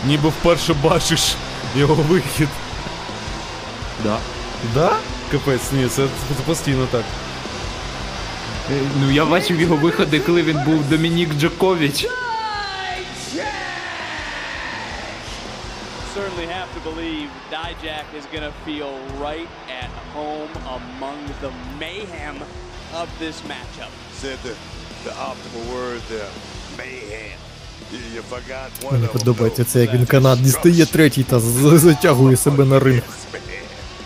Ніби 0.06 0.28
вперше 0.28 0.74
бачиш 0.74 1.34
його 1.76 1.94
вихід. 1.94 2.48
Да. 4.04 4.18
Да? 4.74 4.96
Капець, 5.30 5.72
ні, 5.72 5.88
це, 5.88 6.02
це 6.28 6.42
постійно 6.46 6.86
так. 6.90 7.04
Е, 8.72 8.80
Ну 9.00 9.10
я 9.10 9.24
бачив 9.24 9.60
його 9.60 9.76
виходи, 9.76 10.20
коли 10.20 10.42
він 10.42 10.64
був 10.64 10.88
Домінік 10.88 11.34
Джокович. 11.34 12.06
Certainly 16.14 16.46
have 16.46 16.72
to 16.74 16.80
believe 16.90 17.28
Dijak 17.50 18.06
is 18.14 18.24
going 18.26 18.44
to 18.44 18.54
feel 18.64 18.94
right 19.18 19.48
at 19.82 19.90
home 20.14 20.50
among 20.78 21.18
the 21.40 21.50
mayhem 21.80 22.36
of 22.94 23.08
this 23.18 23.42
matchup. 23.42 23.90
Said 24.12 24.38
the, 24.46 24.54
the 25.02 25.10
optimal 25.10 25.64
word 25.74 26.00
there. 26.08 26.30
Mayhem. 26.78 27.38
You, 28.14 28.22
forgot 28.22 28.70
one 28.84 28.92
Мені 28.92 29.06
подобається 29.12 29.64
це, 29.64 29.80
як 29.80 29.94
він 29.94 30.06
канат 30.06 30.42
дістає 30.42 30.86
третій 30.86 31.22
та 31.22 31.40
затягує 31.40 32.36
себе 32.36 32.64
на 32.64 32.80
ринг. 32.80 33.02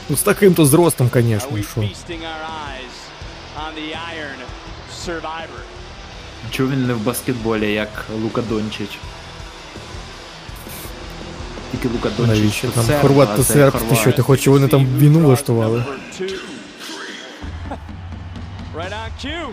Ну 0.08 0.16
з 0.16 0.22
таким-то 0.22 0.66
зростом, 0.66 1.10
звісно, 1.14 1.62
що. 1.62 1.84
Чого 6.50 6.70
він 6.70 6.86
не 6.86 6.94
в 6.94 7.00
баскетболі, 7.00 7.72
як 7.72 8.06
Лука 8.22 8.42
Дончич? 8.48 8.90
Тільки 11.72 11.88
Лука 11.88 12.08
Дончич. 12.16 12.36
Навіщо 12.38 12.68
там 12.68 12.84
серб, 12.84 13.00
хорват 13.02 13.36
та 13.36 13.44
серб, 13.44 13.78
ти 13.88 13.94
що, 13.94 14.12
ти 14.12 14.22
хочеш, 14.22 14.46
вони 14.46 14.68
там 14.68 14.86
війну 14.98 15.18
влаштували? 15.20 15.84
Right 18.76 18.92
on 18.92 19.26
cue. 19.26 19.48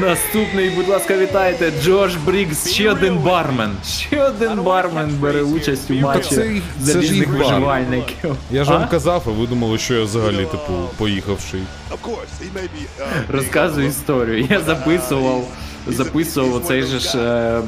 Наступний, 0.00 0.70
будь 0.70 0.88
ласка, 0.88 1.16
вітайте, 1.16 1.72
Джош 1.82 2.14
Брікс, 2.14 2.68
ще 2.70 2.90
один 2.90 3.18
бармен. 3.18 3.70
Ще 3.86 4.22
один 4.22 4.62
бармен 4.62 5.10
бере 5.20 5.42
участь 5.42 5.90
у 5.90 5.94
матчі 5.94 6.34
це 6.34 6.46
й- 6.46 6.62
за 6.80 6.92
це 6.92 6.98
ж 7.02 7.04
різних 7.04 7.18
їх 7.18 7.28
бар. 7.28 7.38
виживальників. 7.38 8.34
Я 8.50 8.64
ж 8.64 8.70
вам 8.70 8.88
казав, 8.88 9.22
а 9.26 9.30
ви 9.30 9.46
думали, 9.46 9.78
що 9.78 9.94
я 9.94 10.02
взагалі, 10.04 10.36
типу, 10.36 10.72
поїхавший. 10.96 11.60
Be. 11.90 12.58
Uh, 13.00 13.06
Розказую 13.28 13.88
історію. 13.88 14.46
Я 14.50 14.60
записував, 14.60 15.44
записував 15.86 16.62
цей 16.64 16.82
же 16.82 16.98
ж 16.98 17.18
е, 17.18 17.60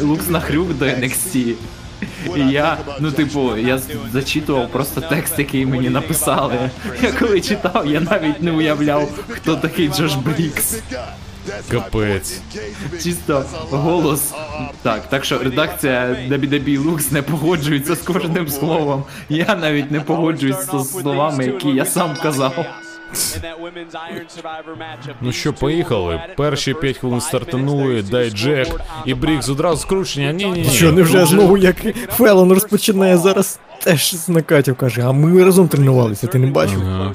Лукс 0.00 0.28
на 0.28 0.40
хрюк 0.40 0.78
до 0.78 0.84
NXT. 0.84 1.52
І 2.36 2.40
я, 2.50 2.76
ну 3.00 3.10
типу, 3.10 3.56
я 3.56 3.80
зачитував 4.12 4.68
просто 4.68 5.00
текст, 5.00 5.38
який 5.38 5.66
мені 5.66 5.90
написали. 5.90 6.70
Я 7.02 7.12
коли 7.12 7.40
читав, 7.40 7.86
я 7.86 8.00
навіть 8.00 8.42
не 8.42 8.52
уявляв, 8.52 9.08
хто 9.28 9.56
такий 9.56 9.88
Джош 9.88 10.14
Брікс. 10.14 10.78
Капець. 11.70 12.40
Чисто 13.02 13.44
голос. 13.70 14.34
Так, 14.82 15.08
так 15.08 15.24
що 15.24 15.38
редакція 15.38 16.16
WWE 16.30 16.82
Lux 16.82 17.12
не 17.12 17.22
погоджується 17.22 17.94
з 17.94 17.98
кожним 17.98 18.48
словом. 18.48 19.04
Я 19.28 19.56
навіть 19.60 19.90
не 19.90 20.00
погоджуюсь 20.00 20.66
з 20.72 20.90
словами, 21.00 21.44
які 21.44 21.68
я 21.68 21.84
сам 21.84 22.16
казав. 22.22 22.66
Ну 25.20 25.32
що, 25.32 25.52
поїхали. 25.52 26.20
Перші 26.36 26.74
5 26.74 26.98
хвилин 26.98 27.20
стартанули, 27.20 28.02
дай 28.02 28.30
Джек 28.30 28.80
і 29.04 29.14
Брікс 29.14 29.48
одразу 29.48 29.82
скручення. 29.82 30.32
Ні, 30.32 30.44
ні, 30.44 30.50
ні. 30.62 30.64
Що, 30.64 30.92
невже 30.92 31.26
знову 31.26 31.56
як 31.56 31.76
Фелон 32.08 32.52
розпочинає 32.52 33.16
зараз 33.16 33.58
теж 33.82 34.14
з 34.14 34.28
накатів 34.28 34.76
каже, 34.76 35.02
а 35.02 35.12
ми 35.12 35.44
разом 35.44 35.68
тренувалися, 35.68 36.26
ти 36.26 36.38
не 36.38 36.46
бачив? 36.46 36.80
Ага. 36.80 37.12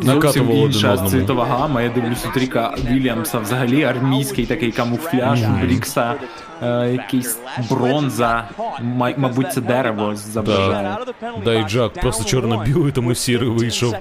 Зовсім 0.00 0.50
інша 0.50 0.96
цвітова 0.96 1.44
гама. 1.44 1.82
Я 1.82 1.88
дивлюся 1.88 2.28
Тріка 2.28 2.74
Вільямса 2.90 3.38
взагалі 3.38 3.84
армійський 3.84 4.46
такий 4.46 4.72
камуфляж, 4.72 5.42
Брікса 5.62 6.14
якийсь 6.92 7.36
бронза, 7.70 8.44
ма- 8.82 9.14
мабуть, 9.16 9.52
це 9.52 9.60
дерево 9.60 10.16
зображає. 10.16 10.96
Дай 11.44 11.64
Джак 11.68 11.92
просто 11.92 12.24
чорно-білий, 12.24 12.92
тому 12.92 13.14
сірий 13.14 13.48
вийшов. 13.48 13.94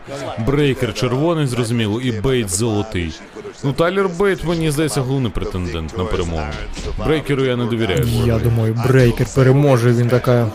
Брейкер 0.45 0.93
червоний, 0.93 1.47
зрозуміло, 1.47 2.01
і 2.01 2.21
Бейт 2.21 2.49
золотий. 2.49 3.13
Ну, 3.63 3.73
Тайлер 3.73 4.09
Бейт, 4.09 4.43
мені 4.43 4.71
здається, 4.71 5.01
головний 5.01 5.31
претендент 5.31 5.97
на 5.97 6.03
перемогу. 6.03 6.43
Брейкеру 7.05 7.45
я 7.45 7.55
не 7.55 7.65
довіряю. 7.65 8.07
Я 8.25 8.39
думаю, 8.39 8.77
Брейкер 8.87 9.27
переможе, 9.35 9.91
він 9.93 10.07
така 10.07 10.47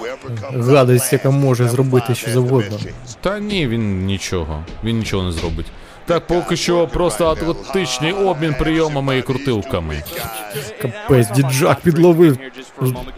гадость, 0.57 1.13
яка 1.13 1.31
може 1.31 1.69
зробити 1.69 2.15
що 2.15 2.31
завгодно. 2.31 2.79
Та 3.21 3.39
ні, 3.39 3.67
він 3.67 4.07
нічого. 4.07 4.65
Він 4.85 4.99
нічого 4.99 5.23
не 5.23 5.33
зробить. 5.33 5.67
Так, 6.11 6.27
поки 6.27 6.57
що 6.57 6.87
просто 6.87 7.27
атлетичний 7.27 8.13
обмін 8.13 8.55
прийомами 8.59 9.19
і 9.19 9.23
крутилками. 9.23 10.03
Капець, 10.83 11.31
Дайджак 11.31 11.81
підловив. 11.81 12.39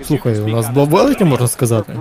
Слухай, 0.03 0.41
у 0.41 0.49
нас 0.49 0.69
два 0.69 0.85
великі, 0.85 1.25
можна 1.25 1.49
сказати. 1.49 1.97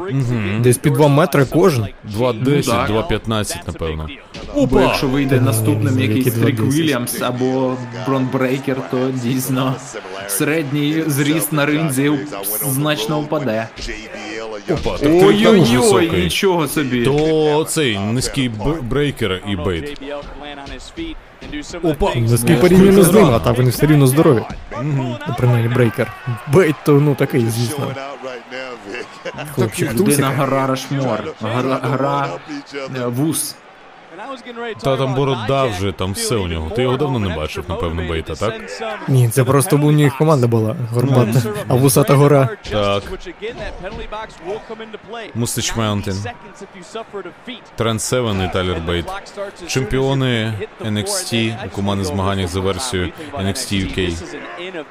Десь 0.59 0.77
під 0.77 0.93
2 0.93 1.07
метри 1.07 1.45
кожен. 1.45 1.87
2.10, 2.17 2.65
так. 2.65 2.89
2.15, 2.89 3.55
напевно. 3.67 4.07
Бо 4.55 4.81
якщо 4.81 5.07
вийде 5.07 5.41
наступним 5.41 5.99
Які 5.99 6.13
якийсь 6.13 6.35
два 6.35 6.45
Трік. 6.45 6.61
Вільямс 6.61 7.21
або 7.21 7.77
Брон 8.07 8.29
Брейкер, 8.33 8.77
то 8.91 9.11
дійсно 9.23 9.75
середній 10.27 11.03
зріст 11.07 11.53
на 11.53 11.65
ринзі 11.65 12.11
значно 12.65 13.19
впаде. 13.19 13.67
Опа, 14.69 14.91
так 14.91 14.99
ти 14.99 15.25
Ой-ой-ой, 15.25 16.11
нічого 16.23 16.67
собі. 16.67 17.05
То 17.05 17.65
цей 17.69 17.99
низький 17.99 18.49
Б- 18.49 18.81
Брейкер 18.81 19.41
і 19.47 19.55
Бейт. 19.55 20.01
Опа. 21.83 22.15
Низький 22.15 22.55
порівняно 22.55 23.03
з 23.03 23.13
ним, 23.13 23.25
а 23.25 23.39
так 23.39 23.57
вони 23.57 23.69
все 23.69 23.85
рівно 23.87 24.07
здорові. 24.07 24.41
Принаймні 25.37 25.67
Брейкер. 25.73 26.11
Бейт 26.53 26.75
то 26.85 26.91
ну 26.91 27.15
такий, 27.15 27.49
звісно. 27.49 27.95
Хлопчик 29.55 29.93
Людина 29.93 30.33
гора 30.37 30.67
Рашмор. 30.67 31.33
Гра, 31.41 31.79
гра 31.83 32.29
вуз. 33.07 33.55
Та 34.83 34.97
там 34.97 35.15
борода 35.15 35.65
вже, 35.65 35.91
там 35.91 36.11
все 36.11 36.35
у 36.35 36.47
нього. 36.47 36.69
Ти 36.69 36.81
його 36.81 36.97
давно 36.97 37.19
не 37.19 37.35
бачив, 37.35 37.63
напевно, 37.69 38.03
Бейта, 38.09 38.35
так? 38.35 38.53
Ні, 39.07 39.29
це 39.29 39.43
просто 39.43 39.75
у 39.77 39.91
них 39.91 40.17
команда 40.17 40.47
була 40.47 40.75
горбата, 40.93 41.41
а 41.67 41.73
вусата 41.75 42.13
гора. 42.13 42.49
Так. 42.71 43.03
Мустич 45.35 45.75
Маунтін. 45.75 46.15
Тренд 47.75 48.01
7 48.01 48.43
і 48.45 48.53
Тайлер 48.53 48.81
Бейт. 48.87 49.05
Чемпіони 49.67 50.53
NXT 50.85 51.55
у 51.65 51.69
командних 51.69 52.07
змаганнях 52.07 52.47
за 52.47 52.59
версією 52.59 53.11
NXT 53.33 53.73
UK. 53.73 54.23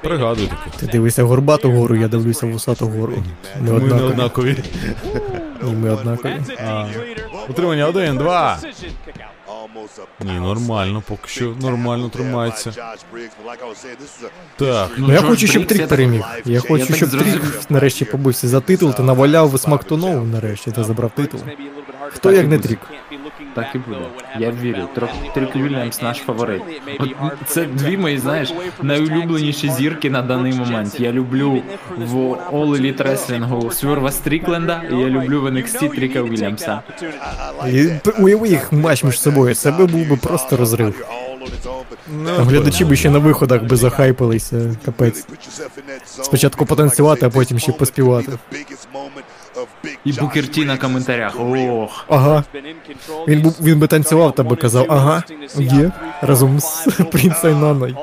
Пригадую 0.02 0.48
таки. 0.48 0.70
Ти 0.78 0.86
дивишся 0.86 1.22
горбату 1.22 1.70
гору, 1.70 1.96
я 1.96 2.08
дивлюся 2.08 2.46
вусату 2.46 2.86
гору. 2.86 3.12
Ми 3.60 4.02
однакові. 4.02 4.56
Ми 5.62 5.90
однакові. 5.90 6.36
Утримання 7.50 7.86
один, 7.86 8.16
два. 8.16 8.58
Ні, 10.20 10.32
нормально, 10.32 11.02
поки 11.08 11.28
що 11.28 11.54
нормально 11.60 12.08
тримається. 12.08 12.72
Так, 14.56 14.90
Ну 14.98 15.12
я 15.12 15.20
хочу, 15.22 15.46
щоб 15.46 15.66
Трік 15.66 15.88
переміг. 15.88 16.24
Я 16.44 16.54
я 16.54 16.60
хочу, 16.60 16.94
щоб 16.94 17.10
Трік 17.10 17.42
нарешті 17.70 18.04
побився 18.04 18.48
за 18.48 18.60
титул 18.60 18.94
та 18.94 19.02
наваляв 19.02 19.60
Смактонову 19.60 20.24
нарешті 20.26 20.70
та 20.70 20.84
забрав 20.84 21.10
титул. 21.10 21.40
Хто 22.08 22.32
як 22.32 22.46
не 22.46 22.58
Трік? 22.58 22.78
Так 23.54 23.66
і 23.74 23.78
буде. 23.78 24.00
Я 24.38 24.50
вірю. 24.50 24.88
Трок 24.94 25.10
Трік 25.34 25.56
Вільямс 25.56 26.02
наш 26.02 26.16
фаворит. 26.18 26.62
От 27.20 27.32
це 27.46 27.64
дві 27.64 27.96
мої, 27.96 28.18
знаєш, 28.18 28.52
найулюбленіші 28.82 29.70
зірки 29.70 30.10
на 30.10 30.22
даний 30.22 30.52
момент. 30.52 31.00
Я 31.00 31.12
люблю 31.12 31.62
в 31.96 32.14
All 32.16 32.68
Elite 32.80 33.02
Wrestling 33.02 33.70
Сверва 33.70 34.12
Стрікленда, 34.12 34.82
і 34.92 34.94
я 34.94 35.08
люблю 35.08 35.40
в 35.40 35.46
NXT 35.46 35.94
Тріка 35.94 36.22
Вільямса. 36.22 36.80
Уяви 38.18 38.48
їх 38.48 38.72
матч 38.72 39.04
між 39.04 39.20
собою, 39.20 39.54
це 39.54 39.70
би 39.70 39.86
був 39.86 40.08
би 40.08 40.16
просто 40.16 40.56
розрив. 40.56 41.06
Там 42.26 42.48
глядачі 42.48 42.84
би 42.84 42.96
ще 42.96 43.10
на 43.10 43.18
виходах 43.18 43.62
би 43.64 43.76
захайпилися, 43.76 44.76
капець. 44.84 45.26
Спочатку 46.06 46.66
потанцювати, 46.66 47.26
а 47.26 47.30
потім 47.30 47.58
ще 47.58 47.72
поспівати. 47.72 48.32
І 50.04 50.12
Букер 50.12 50.48
Ті 50.48 50.64
на 50.64 50.76
коментарях. 50.76 51.34
Ох. 51.38 52.04
Ага. 52.08 52.44
Він 53.28 53.42
був 53.42 53.56
він 53.62 53.78
би 53.78 53.86
танцював 53.86 54.34
та 54.34 54.42
би 54.42 54.56
казав, 54.56 54.86
ага, 54.88 55.22
є, 55.56 55.90
разом 56.22 56.60
з 56.60 56.88
Принц 57.12 57.44
Айнаною. 57.44 57.96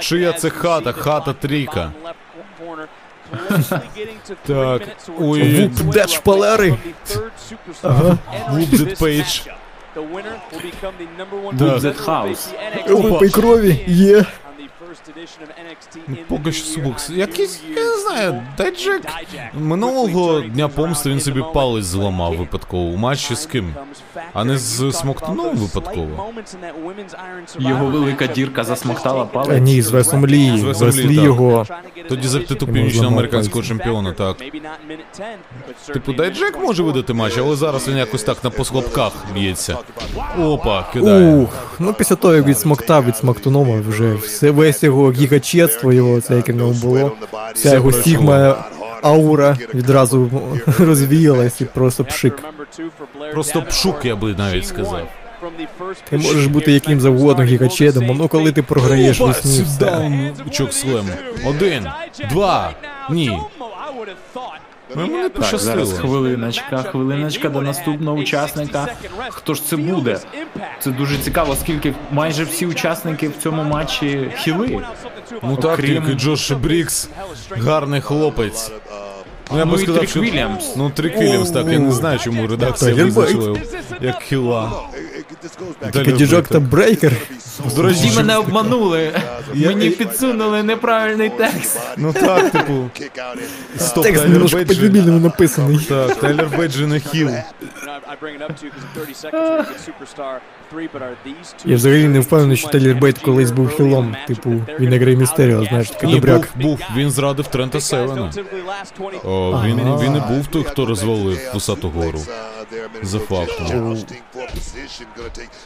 Чия 0.00 0.32
це 0.32 0.50
хата? 0.50 0.92
Хата 0.92 1.32
Тріка. 1.32 1.92
Так, 4.46 4.82
ой. 5.20 5.68
Вуп 5.68 5.94
Дед 5.94 6.10
шпалери. 6.10 6.74
Ага. 7.82 8.18
Вуп 8.50 8.68
Дед 8.70 8.98
Пейдж. 8.98 9.40
Вуп 11.30 11.54
Дед 11.80 11.96
Хаус. 11.96 12.48
Випий 12.88 13.30
крові, 13.30 13.84
є. 13.86 14.24
Поки 16.28 16.52
що 16.52 16.66
Субокс. 16.66 17.10
Якийсь, 17.10 17.60
я 17.76 17.84
не 17.84 17.96
знаю, 17.98 18.42
Дайджек. 18.58 19.02
Минулого 19.54 20.40
дня 20.40 20.68
помсти 20.68 21.10
він 21.10 21.20
собі 21.20 21.42
палець 21.54 21.84
зламав 21.84 22.36
випадково 22.36 22.82
у 22.82 22.96
матчі 22.96 23.34
з 23.34 23.46
ким? 23.46 23.74
А 24.32 24.44
не 24.44 24.58
з 24.58 24.92
Смоктоном 24.92 25.56
випадково. 25.56 26.32
Його 27.58 27.86
велика 27.86 28.26
дірка 28.26 28.64
засмоктала 28.64 29.22
А 29.22 29.24
палець. 29.24 29.62
ні, 29.62 29.82
з 29.82 29.90
Весом 29.90 30.26
Лі. 30.26 30.58
З 30.58 30.62
Весом 30.62 30.90
Лі, 30.90 31.14
його. 31.14 31.66
Тоді 32.08 32.28
запитати 32.28 32.66
північноамериканського 32.66 33.64
чемпіона, 33.64 34.12
так. 34.12 34.36
Типу, 35.92 36.12
Дайджек 36.12 36.58
може 36.62 36.82
видати 36.82 37.12
матч, 37.12 37.38
але 37.38 37.56
зараз 37.56 37.88
він 37.88 37.96
якось 37.96 38.22
так 38.22 38.44
на 38.44 38.50
посхлопках 38.50 39.12
б'ється. 39.34 39.76
Опа, 40.40 40.82
кидає. 40.92 41.34
Ух, 41.34 41.76
ну 41.78 41.92
після 41.94 42.16
того, 42.16 42.34
як 42.34 42.46
відсмоктав 42.46 43.04
від 43.04 43.16
смоктонома, 43.16 43.80
вже 43.88 44.14
все 44.14 44.50
весь 44.50 44.84
його 44.92 45.12
гігачетство, 45.12 45.92
його 45.92 46.20
це 46.20 46.36
яке 46.36 46.52
в 46.52 46.56
ньому 46.56 46.72
було. 46.72 47.12
Вся 47.54 47.74
його 47.74 47.92
сігма 47.92 48.64
аура 49.02 49.56
відразу 49.74 50.30
розвіялась 50.78 51.60
і 51.60 51.64
просто 51.64 52.04
пшик. 52.04 52.42
Просто 53.32 53.62
пшук, 53.62 54.04
я 54.04 54.16
би 54.16 54.34
навіть 54.34 54.66
сказав. 54.66 55.08
Ти 56.10 56.16
можеш 56.16 56.46
бути 56.46 56.72
яким 56.72 57.00
завгодно 57.00 57.44
гігачедом, 57.44 58.10
але 58.10 58.28
коли 58.28 58.52
ти 58.52 58.62
програєш 58.62 59.20
весні, 59.20 59.64
Чок 60.50 60.72
сюдаун. 60.72 61.08
Один, 61.46 61.86
два, 62.30 62.72
ні. 63.10 63.38
Ну, 64.96 65.06
мені 65.06 65.28
Так, 65.28 65.58
зараз 65.60 65.92
хвилиночка, 65.92 66.82
хвилиночка 66.82 67.48
до 67.48 67.60
наступного 67.60 68.16
учасника. 68.16 68.86
Хто 69.28 69.54
ж 69.54 69.64
це 69.66 69.76
буде? 69.76 70.20
Це 70.80 70.90
дуже 70.90 71.18
цікаво, 71.18 71.52
оскільки 71.52 71.94
майже 72.10 72.44
всі 72.44 72.66
учасники 72.66 73.28
в 73.28 73.36
цьому 73.42 73.62
матчі 73.62 74.30
хіли. 74.36 74.80
Ну 75.42 75.56
так, 75.56 75.78
Окрім- 75.78 76.02
тільки 76.02 76.18
Джош 76.18 76.50
Брікс, 76.50 77.08
гарний 77.50 78.00
хлопець. 78.00 78.72
Ну 79.50 79.58
я 79.58 79.64
Ну 79.64 79.72
би 79.72 79.78
і 79.78 79.82
сказав, 79.84 80.00
Трік 80.00 80.10
що... 80.10 80.20
Вільямс. 80.20 80.76
Ну, 80.76 80.90
Трік 80.90 81.16
Вільямс, 81.16 81.50
так, 81.50 81.66
я 81.66 81.78
не 81.78 81.92
знаю, 81.92 82.18
чому 82.18 82.46
редакція 82.46 82.94
визначила 82.94 83.44
його 83.44 83.56
як 84.00 84.22
heel 84.22 84.55
а. 84.55 84.72
Тайлер 85.92 86.16
Дайджак 86.16 86.48
та 86.48 86.60
Брейкер. 86.60 87.12
До 87.76 87.82
речі, 87.82 88.12
мене 88.16 88.36
обманули. 88.36 89.12
Мені 89.54 89.90
підсунули 89.90 90.62
неправильний 90.62 91.30
текст. 91.30 91.80
ну 91.96 92.12
так, 92.12 92.50
типу, 92.50 92.90
стоп, 93.76 94.04
Текст 94.04 94.28
немножко 94.28 94.64
по-дебільному 94.64 95.18
написаний. 95.18 95.78
Так, 95.88 96.14
Тайлер 96.20 96.48
Бейт 96.58 96.74
же 96.74 96.86
не 96.86 97.00
heel. 97.00 97.30
Я 101.64 101.76
взагалі 101.76 102.08
не 102.08 102.20
впевнений, 102.20 102.56
що 102.56 102.68
Тейлір 102.68 102.96
Бейт 102.96 103.18
колись 103.18 103.50
був 103.50 103.68
хілом. 103.68 104.16
Типу, 104.26 104.50
він 104.80 105.04
Рей 105.04 105.16
Містеріо, 105.16 105.64
знаєш, 105.64 105.90
такий 105.90 106.08
Ні, 106.08 106.14
добряк. 106.14 106.48
був, 106.54 106.62
був, 106.62 106.80
він 106.96 107.10
зрадив 107.10 107.46
Трента 107.46 107.80
Севена. 107.80 108.32
О, 109.24 109.62
він, 109.66 109.98
він 109.98 110.16
і 110.16 110.20
був 110.34 110.46
той, 110.46 110.64
хто 110.64 110.86
розвалив 110.86 111.38
Вусату 111.54 111.88
гору. 111.88 112.20
За 113.02 113.18
фактом. 113.18 113.98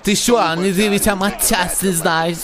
Ти 0.03 0.16
що, 0.16 0.57
не 0.57 0.73
дивишся 0.73 1.15
матчас, 1.15 1.83
не 1.83 1.93
знаєш? 1.93 2.39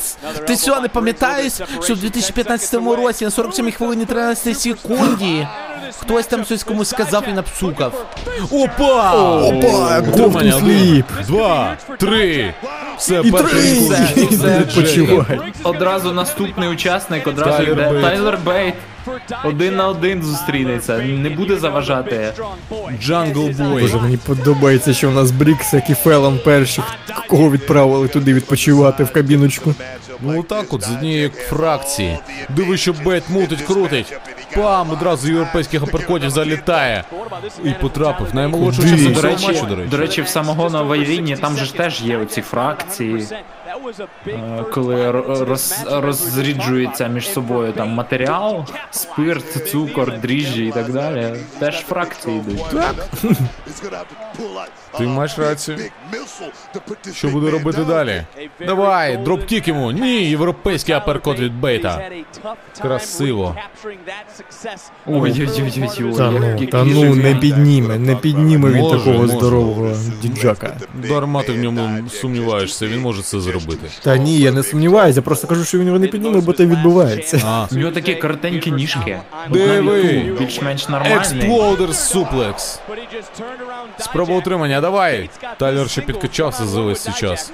Ти 0.46 0.56
що, 0.56 0.80
не 0.80 0.88
пам'ятаєш, 0.88 1.52
що 1.82 1.94
в 1.94 1.98
2015 1.98 2.74
році 2.74 3.24
на 3.24 3.30
47 3.30 3.72
хвилині 3.72 4.04
13 4.04 4.58
секунді 4.60 5.46
хтось 5.98 6.26
там 6.26 6.44
щось 6.44 6.64
комусь 6.64 6.88
сказав 6.88 7.24
і 7.28 7.32
напсукав? 7.32 8.06
Опа! 8.50 9.12
Опа, 9.42 10.02
один, 10.26 10.52
sleep. 10.52 11.06
два, 11.26 11.76
три. 11.98 12.51
Все, 12.98 13.20
І 13.24 13.30
перший 13.30 13.88
три! 13.88 14.58
відпочивай. 14.58 15.40
Одразу 15.62 16.12
наступний 16.12 16.68
учасник, 16.68 17.26
одразу 17.26 17.50
Тайлер 17.50 17.72
йде 17.72 17.90
Бейт. 17.90 18.02
Тайлер 18.02 18.38
Бейт. 18.44 18.74
Один 19.44 19.76
на 19.76 19.88
один 19.88 20.22
зустрінеться, 20.22 20.98
не 20.98 21.30
буде 21.30 21.56
заважати. 21.56 22.32
Джангл 23.00 23.48
Бой. 23.48 23.82
Боже, 23.82 23.96
мені 23.96 24.16
подобається, 24.16 24.92
що 24.94 25.08
у 25.08 25.12
нас 25.12 25.30
Брікс, 25.30 25.72
як 25.74 25.90
і 25.90 25.94
Фелон 25.94 26.38
перших, 26.44 26.84
кого 27.28 27.50
відправили 27.50 28.08
туди 28.08 28.34
відпочивати 28.34 29.04
в 29.04 29.12
кабіночку. 29.12 29.74
Ну 30.24 30.42
так 30.42 30.72
от, 30.72 30.82
з 30.82 30.90
однієї 30.90 31.28
фракції. 31.28 32.18
Диви, 32.48 32.76
що 32.76 32.92
Бейт 32.92 33.28
мутить, 33.30 33.62
крутить. 33.62 34.16
Пам, 34.54 34.90
одразу 34.90 35.28
європейських 35.28 35.82
аперкотів 35.82 36.30
залітає. 36.30 37.04
І 37.64 37.70
потрапив. 37.70 38.34
Наймолодшу 38.34 38.82
Куди? 38.82 38.96
часу 38.96 39.10
До 39.10 39.20
речі, 39.22 39.46
матчу, 39.46 39.66
до 39.66 39.76
речі. 39.76 39.88
до 39.90 39.96
речі, 39.96 40.22
в 40.22 40.28
самогоноварінні 40.28 41.36
там 41.36 41.56
же 41.56 41.64
ж 41.64 41.74
теж 41.74 42.02
є 42.02 42.16
оці 42.16 42.40
фракції, 42.42 43.26
коли 44.72 45.10
роз, 45.10 45.84
розріджується 45.90 47.08
між 47.08 47.28
собою 47.30 47.72
там 47.72 47.88
матеріал, 47.88 48.64
спирт, 48.90 49.70
цукор, 49.70 50.20
дріжджі 50.20 50.66
і 50.66 50.70
так 50.70 50.92
далі. 50.92 51.34
Теж 51.58 51.74
фракції 51.74 52.36
йдуть. 52.38 52.64
Ти 54.98 55.04
маєш 55.04 55.38
рацію. 55.38 55.78
Що 57.14 57.28
буде 57.28 57.50
робити 57.50 57.84
далі? 57.84 58.22
Давай, 58.66 59.16
dropkick 59.16 59.68
йому. 59.68 59.92
Ні, 59.92 60.24
європейський 60.24 60.94
аперкот 60.94 61.38
від 61.38 61.60
Бейта. 61.60 62.10
Красиво. 62.82 63.56
Ой-ой-ой-ой, 65.06 66.14
Та 66.16 66.30
ну, 66.30 66.66
та 66.66 66.84
ну 66.84 67.14
не 67.14 67.34
підніме, 67.34 67.98
не 67.98 68.16
підніме 68.16 68.70
він 68.70 68.80
Може, 68.80 68.98
такого 68.98 69.18
може. 69.18 69.36
здорового 69.36 69.90
Дайджака. 70.22 70.76
Дарма 71.08 71.42
ти 71.42 71.52
в 71.52 71.58
ньому 71.58 72.08
сумніваєшся, 72.08 72.86
він 72.86 73.00
може 73.00 73.22
це 73.22 73.40
зробити. 73.40 73.61
Та 74.02 74.16
ні, 74.16 74.38
я 74.38 74.52
не 74.52 74.62
сумніваюся, 74.62 75.22
просто 75.22 75.46
кажу, 75.46 75.64
що 75.64 75.78
він 75.78 75.86
його 75.86 75.98
не 75.98 76.06
підніме, 76.08 76.40
бо 76.40 76.52
те 76.52 76.66
відбувається. 76.66 77.40
А, 77.46 77.66
У 77.72 77.74
нього 77.74 77.92
такі 77.92 78.14
коротенькі 78.14 78.70
ніжки. 78.70 79.20
Диви. 79.50 80.36
Більш-менш 80.38 80.88
нормальний. 80.88 81.16
Exploder 81.18 81.94
suplex. 81.94 82.80
Спроба 83.98 84.34
утримання, 84.36 84.80
давай. 84.80 85.30
Тайлер 85.58 85.90
ще 85.90 86.00
підкачався 86.00 86.66
за 86.66 86.80
весь 86.80 87.00
цей 87.02 87.14
час. 87.14 87.52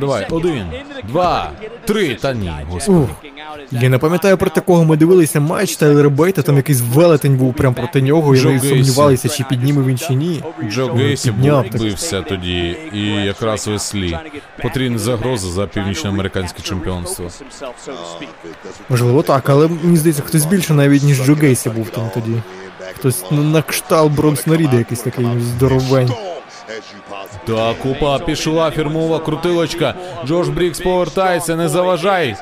Давай, 0.00 0.26
один, 0.30 0.66
два, 1.08 1.50
три. 1.84 2.14
Та 2.14 2.32
ні, 2.32 2.52
господи. 2.70 2.98
Ух, 2.98 3.08
я 3.70 3.88
не 3.88 3.98
пам'ятаю 3.98 4.36
проти 4.36 4.60
кого 4.60 4.84
ми 4.84 4.96
дивилися 4.96 5.40
матч 5.40 5.76
Тайлера 5.76 6.08
Бейта, 6.08 6.42
там 6.42 6.56
якийсь 6.56 6.80
велетень 6.80 7.36
був 7.36 7.54
прямо 7.54 7.74
проти 7.74 8.02
нього, 8.02 8.36
і 8.36 8.44
ми 8.44 8.60
сумнівалися, 8.60 9.28
чи 9.28 9.44
підніме 9.44 9.82
він 9.82 9.98
чи 9.98 10.14
ні. 10.14 10.44
Джо 10.70 10.92
Гейсі 10.92 11.30
бився 11.30 12.22
тоді, 12.22 12.76
і 12.92 13.06
якраз 13.06 13.68
Веслі. 13.68 14.18
Потрібна 14.62 14.98
загроза 14.98 15.48
за 15.48 15.66
північноамериканське 15.66 16.62
чемпіонство. 16.62 17.30
Можливо 18.88 19.22
так, 19.22 19.48
але 19.48 19.68
мені 19.68 19.96
здається, 19.96 20.22
хтось 20.22 20.44
більше 20.44 20.74
навіть, 20.74 21.02
ніж 21.02 21.24
Джо 21.24 21.34
Гейсі 21.34 21.70
був 21.70 21.90
там 21.90 22.10
тоді. 22.14 22.42
Хтось 22.94 23.24
на, 23.30 23.62
кшталт 23.62 24.12
Бронкс 24.12 24.46
якийсь 24.46 25.00
такий 25.00 25.26
здоровень. 25.40 26.12
Так, 27.46 27.86
опа, 27.86 28.18
пішла 28.18 28.70
фірмова 28.70 29.18
крутилочка. 29.18 29.94
Джош 30.26 30.48
Брікс 30.48 30.80
повертається, 30.80 31.56
не 31.56 31.68
заважай. 31.68 32.36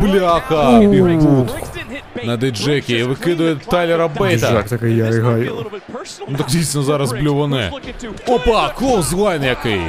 Бляха! 0.00 0.78
Бігбут 0.78 1.48
на 2.24 2.36
диджекі 2.36 3.02
викидує 3.02 3.56
Тайлера 3.56 4.08
Бейта. 4.08 4.46
Діджак 4.46 4.68
такий 4.68 4.96
я 4.96 5.10
ригаю. 5.10 5.66
Ну 6.28 6.38
так 6.38 6.46
дійсно 6.46 6.82
зараз 6.82 7.12
блюване. 7.12 7.72
Опа, 8.26 8.68
клоузлайн 8.68 9.42
який. 9.42 9.80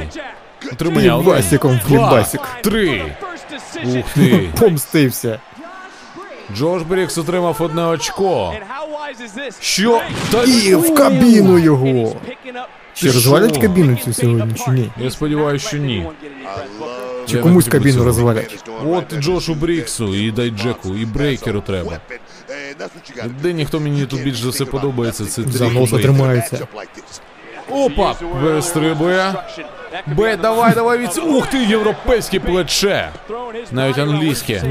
Утримання 0.72 1.16
один, 1.16 1.24
Флібасиком, 1.32 1.70
два, 1.70 1.88
флібасик. 1.88 2.40
три. 2.62 3.02
Ух 3.84 4.04
ти. 4.14 4.48
Помстився. 4.60 5.40
Джош 6.56 6.82
Брікс 6.82 7.18
отримав 7.18 7.56
одне 7.60 7.84
очко. 7.84 8.54
Що? 9.60 10.00
Та 10.30 10.44
І 10.44 10.74
в 10.74 10.94
кабіну 10.94 11.58
його. 11.58 12.16
Чи 12.94 13.06
розвалять 13.10 13.58
кабіну 13.58 13.96
цю 14.04 14.12
сьогодні, 14.12 14.54
чи 14.64 14.70
ні? 14.70 14.90
Я 14.98 15.10
сподіваюся, 15.10 15.68
що 15.68 15.76
ні. 15.76 16.06
Чи 17.26 17.38
комусь 17.38 17.68
кабіну 17.68 18.04
розвалять? 18.04 18.70
От 18.86 19.14
Джошу 19.20 19.54
Бріксу, 19.54 20.14
і 20.14 20.30
Дайджеку, 20.30 20.94
і 20.94 21.04
Брейкеру 21.06 21.60
треба. 21.60 22.00
Де 23.42 23.52
ніхто 23.52 23.80
мені 23.80 24.06
тут 24.06 24.22
більш 24.24 24.38
за 24.40 24.48
все 24.50 24.64
подобається, 24.64 25.26
це 25.26 25.42
Трік 25.42 25.74
носа 25.74 25.92
Бейт. 25.92 26.02
тримаються. 26.02 26.66
Опа! 27.70 28.14
Вистрибує. 28.42 29.34
Бейт, 30.06 30.40
давай, 30.40 30.74
давай 30.74 30.98
від... 30.98 31.18
Ух 31.18 31.46
ти, 31.46 31.58
європейське 31.64 32.40
плече! 32.40 33.12
Навіть 33.72 33.98
англійське. 33.98 34.64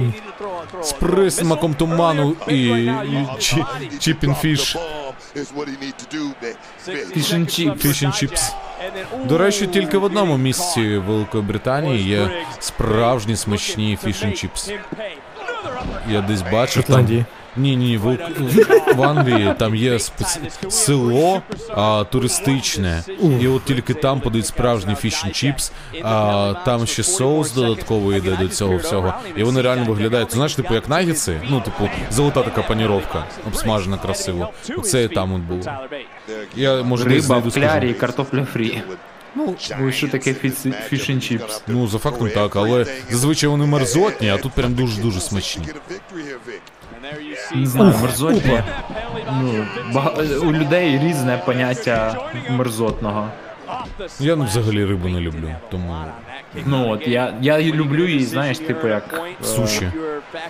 З 0.81 0.91
присмаком 0.93 1.73
туману 1.73 2.35
і, 2.47 2.67
і 2.67 3.27
chi, 3.39 3.65
chip 3.99 4.25
and 4.25 4.45
fish. 4.45 4.77
Fish 6.87 7.33
and 7.33 7.45
chips. 7.45 7.77
Fish 7.77 8.03
and 8.03 8.19
chips. 8.19 8.51
До 9.25 9.37
речі, 9.37 9.67
тільки 9.67 9.97
в 9.97 10.03
одному 10.03 10.37
місці 10.37 10.97
Великої 10.97 11.43
Британії 11.43 12.09
є 12.09 12.29
справжні 12.59 13.35
смачні 13.35 13.97
fish 14.03 14.23
and 14.23 14.33
chips. 14.33 14.71
Я 16.09 16.21
десь 16.21 16.41
бачив 16.41 16.83
там. 16.83 17.25
Ні, 17.57 17.75
ні, 17.75 17.97
в, 17.97 18.17
в 18.95 19.03
Англії 19.03 19.53
там 19.57 19.75
є 19.75 19.99
спец... 19.99 20.39
село 20.69 21.41
а, 21.69 22.03
туристичне, 22.11 23.03
і 23.41 23.47
от 23.47 23.65
тільки 23.65 23.93
там 23.93 24.19
подають 24.19 24.45
справжній 24.45 24.95
fish 24.95 25.25
chips, 25.33 25.71
а 26.03 26.53
там 26.65 26.87
ще 26.87 27.03
соус 27.03 27.53
додатковий 27.53 28.17
йде 28.17 28.37
до 28.41 28.47
цього 28.47 28.77
всього. 28.77 29.13
І 29.35 29.43
вони 29.43 29.61
реально 29.61 29.85
виглядають, 29.85 30.33
знаєш, 30.33 30.55
типу 30.55 30.73
як 30.73 30.89
нагетси, 30.89 31.41
ну, 31.49 31.61
типу, 31.61 31.89
золота 32.11 32.43
така 32.43 32.61
паніровка, 32.61 33.25
обсмажена 33.47 33.97
красиво. 33.97 34.49
Оце 34.77 35.07
там 35.07 35.33
от 35.33 35.41
було. 35.41 35.61
Я 36.55 36.83
може 36.83 37.03
десь 37.03 37.13
Риба 37.13 37.25
знайду 37.25 37.51
скажу. 37.51 37.99
картопля 37.99 38.45
фрі. 38.45 38.81
Ну, 39.35 39.55
бо 39.79 39.91
що 39.91 40.07
таке 40.07 40.31
fish 40.91 41.13
and 41.13 41.29
chips. 41.29 41.61
Ну, 41.67 41.87
за 41.87 41.97
фактом 41.97 42.29
так, 42.29 42.55
але 42.55 42.85
зазвичай 43.09 43.49
вони 43.49 43.65
мерзотні, 43.65 44.29
а 44.29 44.37
тут 44.37 44.51
прям 44.51 44.73
дуже-дуже 44.73 45.19
смачні. 45.21 45.65
Не 47.55 47.65
знаю, 47.65 47.95
мерзотні. 48.01 48.63
Ну, 49.31 49.65
бага- 49.93 50.37
у 50.39 50.51
людей 50.53 50.99
різне 50.99 51.41
поняття 51.45 52.29
мерзотного. 52.49 53.29
Я 54.19 54.35
взагалі 54.35 54.85
рибу 54.85 55.07
не 55.07 55.19
люблю, 55.19 55.49
тому 55.71 55.95
Ну 56.65 56.89
от 56.89 57.07
я, 57.07 57.33
я 57.41 57.59
її 57.59 57.73
люблю 57.73 58.07
її, 58.07 58.23
знаєш, 58.25 58.59
типу 58.59 58.87
як 58.87 59.03
е, 59.41 59.45
суші. 59.45 59.91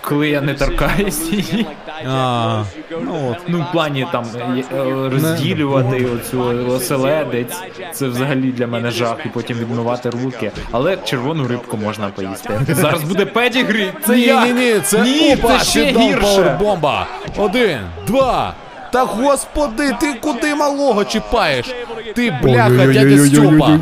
коли 0.01 0.29
я 0.29 0.41
не 0.41 0.53
торкаюсь 0.53 1.31
її. 1.31 1.65
А, 2.07 2.63
ну 2.91 3.29
от. 3.31 3.37
Ну, 3.47 3.61
в 3.69 3.71
плані 3.71 4.07
там 4.11 4.25
е, 4.35 4.63
е, 4.77 5.09
розділювати 5.09 6.05
оцю 6.05 6.67
оселедець, 6.67 7.53
це 7.91 8.07
взагалі 8.07 8.51
для 8.51 8.67
мене 8.67 8.91
жах, 8.91 9.17
і 9.25 9.29
потім 9.29 9.57
відмивати 9.57 10.09
руки. 10.09 10.51
Але 10.71 10.97
червону 10.97 11.47
рибку 11.47 11.77
можна 11.77 12.07
поїсти. 12.07 12.59
Зараз 12.69 13.03
буде 13.03 13.25
педігрі, 13.25 13.87
це 14.05 14.15
Ні, 14.15 14.21
як? 14.21 14.47
ні, 14.47 14.53
ні, 14.53 14.79
це 14.79 15.01
Ні, 15.01 15.33
опа, 15.35 15.57
це 15.59 15.65
ще 15.65 15.85
гірше. 15.85 16.21
пауербомба. 16.21 17.07
Один, 17.37 17.79
два. 18.07 18.53
Та 18.91 19.03
господи, 19.03 19.95
ти 19.99 20.13
куди 20.13 20.55
малого 20.55 21.05
чіпаєш? 21.05 21.75
Ти 22.15 22.37
бляха, 22.43 22.69
дядя 22.87 23.25
Стьопа. 23.25 23.79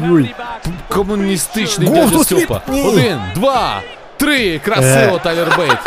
Комуністичний 0.87 1.89
дядя 1.89 2.23
Стьопа. 2.23 2.61
Один, 2.67 3.21
два, 3.35 3.81
три. 4.17 4.59
Красиво. 4.59 5.19
Тайлер 5.23 5.53
Бейт. 5.57 5.77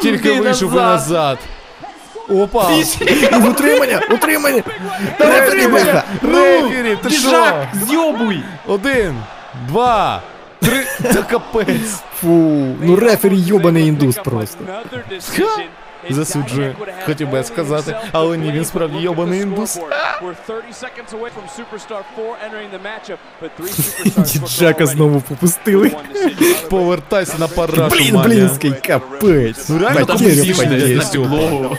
Тільки 0.00 0.32
вийшов 0.40 0.74
назад? 0.74 1.38
Опа. 2.28 2.70
Утримання, 3.50 4.00
утримання. 4.10 4.62
Рефері. 5.18 5.66
Рефері, 6.22 6.96
ти 7.02 7.10
що? 7.10 7.66
Зйобуй! 7.88 8.42
Один, 8.66 9.14
два, 9.68 10.22
три. 10.60 10.86
Та 11.02 11.22
капець. 11.22 12.02
Фу, 12.20 12.26
ну 12.82 12.96
рефері 12.96 13.38
йобаний 13.40 13.86
індус 13.88 14.16
просто. 14.16 14.58
Засуджую. 16.10 16.74
Хотів 17.06 17.30
би 17.30 17.36
я 17.36 17.44
сказати, 17.44 17.96
але 18.12 18.36
ні, 18.36 18.52
він 18.52 18.64
справді 18.64 18.98
йобаний 18.98 19.40
індус. 19.40 19.80
Діджака 24.16 24.86
знову 24.86 25.20
попустили. 25.20 25.92
Повертайся 26.70 27.38
на 27.38 27.48
парашу, 27.48 27.96
Блін, 27.96 28.20
блінський, 28.24 28.72
капець. 28.86 29.68
Ну, 29.68 29.78
реально, 29.78 30.04
там 30.04 30.16
на 30.16 31.04
підлогу. 31.04 31.76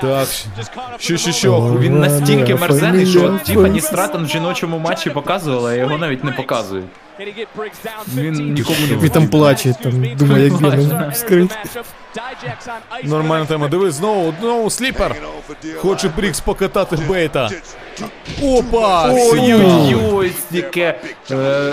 Так, 0.00 0.28
що, 0.98 1.16
що, 1.16 1.32
що? 1.32 1.76
Він 1.80 2.00
настільки 2.00 2.54
мерзений, 2.54 3.06
що. 3.06 3.38
Тіфані 3.44 3.80
Стратон 3.80 4.24
в 4.24 4.28
жіночому 4.28 4.78
матчі 4.78 5.10
показувала, 5.10 5.70
а 5.70 5.74
його 5.74 5.98
навіть 5.98 6.24
не 6.24 6.32
показують. 6.32 6.86
Він 8.14 8.54
нікому 8.54 8.78
не 8.90 8.96
Він 8.96 9.10
там 9.10 9.28
плаче, 9.28 9.74
там 9.82 10.16
думає, 10.16 10.44
як 10.44 10.52
він 10.60 11.10
вскрить. 11.12 11.50
Нормальна 13.04 13.46
тема. 13.46 13.68
Дивись, 13.68 13.94
знову, 13.94 14.34
знову 14.40 14.70
sleeper. 14.70 15.16
Хоче 15.76 16.08
Брікс 16.08 16.40
покатати 16.40 16.96
бейта. 17.08 17.50
Опа! 18.42 19.12
Ой-ой-ой, 19.12 20.32
стільки 20.48 20.94
е, 21.30 21.72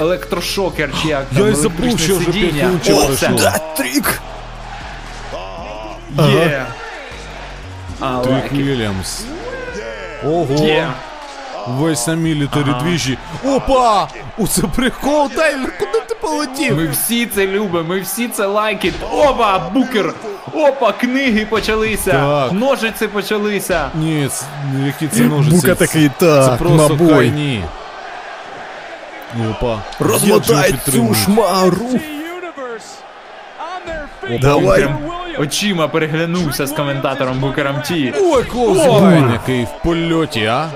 електрошокер 0.00 0.90
чи 1.02 1.08
як 1.08 1.24
там, 1.24 1.44
Я 1.44 1.48
й 1.48 1.54
забув, 1.54 1.98
що 1.98 2.16
вже 2.16 2.32
п'ять 2.32 2.52
хвилин 2.52 2.80
чи 2.84 2.92
О, 2.92 3.04
пройшло. 3.04 3.38
це 3.38 3.60
Трік! 3.76 4.20
Є. 6.18 6.66
Трік. 8.24 8.52
Вільямс. 8.52 9.24
Ого. 10.24 10.66
Є. 10.66 10.88
Весь 11.68 12.06
на 12.06 12.14
мілітарі 12.14 12.74
двічі. 12.82 13.18
Опа! 13.44 14.08
Оце 14.38 14.62
прикол, 14.62 15.30
Тайлер, 15.30 15.78
куди 15.78 16.00
ти 16.08 16.14
полетів? 16.20 16.76
Ми 16.76 16.88
всі 16.88 17.26
це 17.26 17.46
любимо, 17.46 17.88
ми 17.88 18.00
всі 18.00 18.28
це 18.28 18.46
лайки. 18.46 18.92
Опа, 19.12 19.58
букер! 19.58 20.14
Опа, 20.54 20.92
книги 20.92 21.46
почалися! 21.46 22.12
Так. 22.12 22.52
Ножиці 22.52 23.06
почалися! 23.08 23.90
Ні, 23.94 24.28
які 24.86 25.08
це 25.08 25.20
ножиці? 25.20 25.56
Бука 25.56 25.74
такий, 25.74 26.10
Це 26.20 26.56
просто 26.58 26.88
набой. 26.88 27.08
кайні. 27.14 27.64
Опа. 29.50 29.78
Розмотай 30.00 30.74
цю 30.90 31.14
шмару. 31.14 31.86
Давай. 34.40 34.78
Прям 34.82 34.98
очима 35.38 35.88
переглянувся 35.88 36.66
з 36.66 36.72
коментатором 36.72 37.38
Букером 37.40 37.82
Ті. 37.82 38.14
Ой, 38.20 38.44
Клоузлайн, 38.44 39.30
який 39.32 39.64
в 39.64 39.82
польоті, 39.84 40.44
а? 40.44 40.68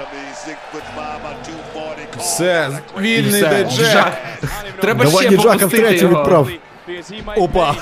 Все, 2.21 2.69
вільний 2.99 3.43
все, 3.43 3.65
Джак. 3.71 4.13
Треба 4.81 5.05
Давай 5.05 5.27
ще 5.27 5.37
Джака 5.37 5.53
попустити 5.53 5.83
втретє 5.83 6.05
його. 6.05 6.19
відправ. 6.21 6.49
Опа. 7.37 7.75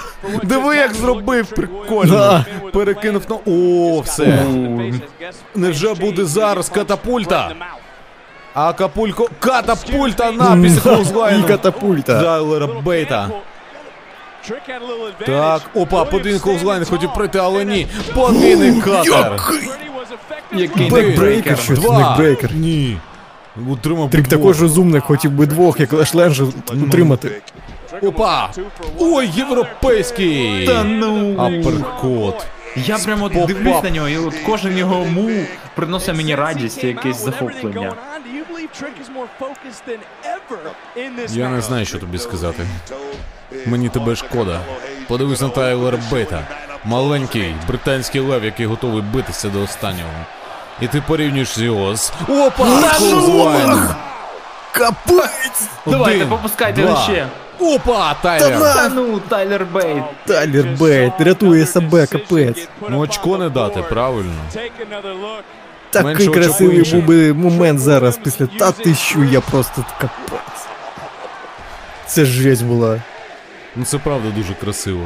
Диви, 0.43 0.77
як 0.77 0.95
зробив, 0.95 1.47
прикольно. 1.47 2.13
Да. 2.13 2.45
Перекинув 2.73 3.23
на. 3.31 3.37
О, 3.47 4.01
все. 4.01 4.45
Невже 5.55 5.95
буде 5.95 6.25
зараз 6.25 6.69
катапульта? 6.69 7.53
А 8.55 8.73
Капулько. 8.73 9.29
Катапульта 9.41 10.33
на 10.33 10.63
після 10.63 11.31
І 11.39 11.43
катапульта. 11.43 12.23
Дайлера 12.23 12.67
Бейта. 12.67 13.31
Так, 15.27 15.63
опа, 15.75 16.05
подвійний 16.05 16.41
Клоузлайн 16.41 16.85
хотів 16.85 17.13
пройти, 17.13 17.39
але 17.39 17.65
ні. 17.65 17.87
Подвійний 18.15 18.81
катер. 18.81 19.41
Який 20.53 20.87
Один, 20.87 20.89
Бекбрейкер, 20.91 21.59
Два. 21.69 21.99
некбрейкер. 21.99 22.53
Ні. 22.55 22.99
Утримав 23.67 24.11
Трік 24.11 24.29
також 24.29 24.63
розумний, 24.63 25.01
хотів 25.01 25.31
би 25.31 25.47
двох, 25.47 25.81
як 25.81 25.93
Леш 25.93 26.15
Ленджер, 26.15 26.47
утримати. 26.83 27.43
Опа! 28.03 28.51
Ой, 28.99 29.31
європейський! 29.37 30.67
Та 30.67 30.85
ну. 30.85 31.37
Аперкот. 31.39 32.47
Я 32.77 32.99
прямо 32.99 33.25
от 33.25 33.47
дивлюсь 33.47 33.83
на 33.83 33.91
нього, 33.91 34.09
і 34.09 34.17
от 34.19 34.35
кожен 34.47 34.79
його 34.79 35.05
мув 35.05 35.47
приносить 35.75 36.15
мені 36.17 36.35
радість 36.35 36.85
і 36.85 36.87
якесь 36.87 37.25
захоплення. 37.25 37.93
Я 41.29 41.49
не 41.49 41.61
знаю, 41.61 41.87
що 41.87 41.99
тобі 41.99 42.19
сказати. 42.19 42.67
Мені 43.67 43.89
тебе 43.89 44.17
шкода. 44.17 44.61
Подивись 45.09 45.41
на 45.41 45.49
Тайлера 45.49 45.99
Бейта. 46.11 46.49
Маленький 46.85 47.55
британський 47.69 48.21
лев, 48.21 48.45
який 48.45 48.67
готовий 48.67 49.03
битися 49.03 49.49
до 49.49 49.63
останнього. 49.63 50.11
І 50.81 50.87
ти 50.87 51.01
порівнюєш 51.01 51.59
його 51.59 51.97
з. 51.97 52.13
Опа! 52.29 52.65
Clothesline! 52.99 53.89
Капець! 54.73 55.69
Давайте, 55.87 56.17
Один, 56.17 56.29
попускайте 56.29 56.83
два. 56.83 56.97
ще. 56.97 57.27
Опа, 57.61 58.15
Тайлер! 58.15 58.61
Та 58.61 58.89
ну, 58.89 59.21
Тайлер 59.29 59.67
Бейт. 59.67 60.03
Тайлер 60.27 60.67
Бейт, 60.79 61.13
рятує 61.19 61.67
себе, 61.67 62.07
капець. 62.07 62.69
Ну 62.89 62.99
очко 62.99 63.39
не 63.39 63.49
дати, 63.49 63.83
правильно. 63.83 64.33
Такий 65.91 66.05
Менше 66.05 66.31
красивий 66.31 66.93
був 66.93 67.05
би 67.05 67.33
момент 67.33 67.81
зараз 67.81 68.17
після 68.17 68.47
та 68.47 68.73
ти 68.73 68.95
що, 68.95 69.25
я 69.25 69.41
просто 69.41 69.85
капець. 70.01 70.67
Це 72.07 72.25
жесть 72.25 72.65
була. 72.65 73.03
Ну 73.77 73.85
це 73.85 73.99
правда 73.99 74.29
дуже 74.31 74.55
красиво. 74.55 75.03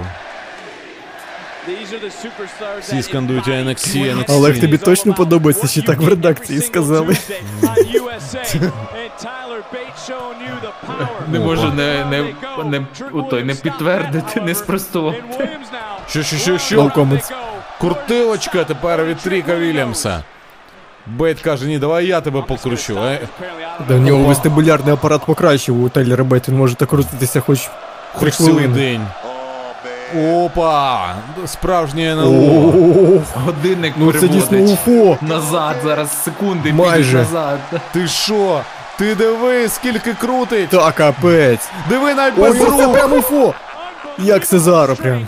Всі 2.80 3.02
скандують 3.02 3.48
NXT, 3.48 3.96
NXT. 3.96 4.32
Олег, 4.32 4.60
тобі 4.60 4.78
точно 4.78 5.14
подобається, 5.14 5.66
що 5.66 5.82
так 5.82 5.98
в 6.00 6.08
редакції 6.08 6.60
сказали? 6.60 7.16
Не 11.28 11.38
можу 11.38 11.72
не, 11.72 12.04
не, 12.04 12.34
не, 12.64 12.86
у 13.12 13.22
той, 13.22 13.44
не 13.44 13.54
підтвердити, 13.54 14.40
не 14.40 14.54
спростувати. 14.54 15.22
Що, 16.08 16.22
що, 16.22 16.36
що, 16.36 16.58
що? 16.58 16.82
No 16.82 16.94
comments. 16.94 17.32
Куртилочка 17.80 18.64
тепер 18.64 19.04
від 19.04 19.16
Тріка 19.18 19.56
Вільямса. 19.56 20.22
Бейт 21.06 21.40
каже, 21.40 21.66
ні, 21.66 21.78
давай 21.78 22.06
я 22.06 22.20
тебе 22.20 22.42
покручу. 22.42 22.98
Е, 22.98 23.20
Да 23.88 23.96
в 23.96 24.00
нього 24.00 24.24
вестибулярний 24.24 24.94
апарат 24.94 25.26
покращив 25.26 25.82
у 25.84 25.88
Тайлера 25.88 26.24
Бейт, 26.24 26.48
він 26.48 26.56
може 26.56 26.74
так 26.74 26.88
крутитися 26.88 27.40
хоч 27.40 27.60
три 27.60 27.70
хоч 28.12 28.34
цілий 28.34 28.52
хвилини. 28.52 28.74
день. 28.74 29.06
Опа! 30.16 31.14
Справжнє 31.46 32.02
НЛО. 32.16 32.72
Годинник 33.34 33.94
Ну 33.96 34.12
це 34.12 34.28
дійсно 34.28 34.58
уфо. 34.58 35.18
Назад, 35.20 35.76
зараз 35.84 36.22
секунди 36.24 36.72
Майже. 36.72 37.16
назад. 37.18 37.58
Ти 37.92 38.08
що? 38.08 38.60
Ти 38.98 39.14
диви, 39.14 39.68
скільки 39.68 40.14
крутить! 40.14 40.68
Та 40.68 40.92
капець. 40.92 41.68
Диви 41.88 42.14
навіть 42.14 42.34
Ой, 42.38 42.50
без 42.50 42.58
це 42.58 42.64
рук! 42.86 42.92
прям 42.92 43.12
уфо. 43.12 43.54
Як 44.18 44.44
Сезаро 44.44 44.96
прям. 44.96 45.26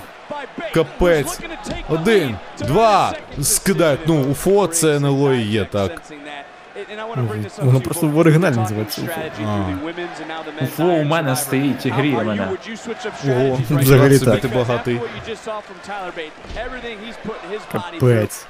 Капець. 0.74 1.40
Один, 1.88 2.36
два. 2.58 3.12
Скидають. 3.42 4.00
Ну, 4.06 4.22
УФО 4.22 4.66
це 4.66 4.96
НЛО 4.96 5.32
і 5.34 5.42
є, 5.42 5.64
так. 5.64 6.02
Воно 7.62 7.80
просто 7.80 8.06
в 8.06 8.18
оригіналі 8.18 8.56
називається 8.56 9.02
УФО. 9.02 9.66
Уфо 10.62 10.84
у 10.84 11.04
мене 11.04 11.36
стоїть 11.36 11.86
і 11.86 11.90
гріє 11.90 12.24
мене. 12.24 12.48
Ого, 13.28 13.58
Взагалі 13.70 14.18
так. 14.18 14.40
ти 14.40 14.48
багатий. 14.48 15.00
Капець. 17.72 18.46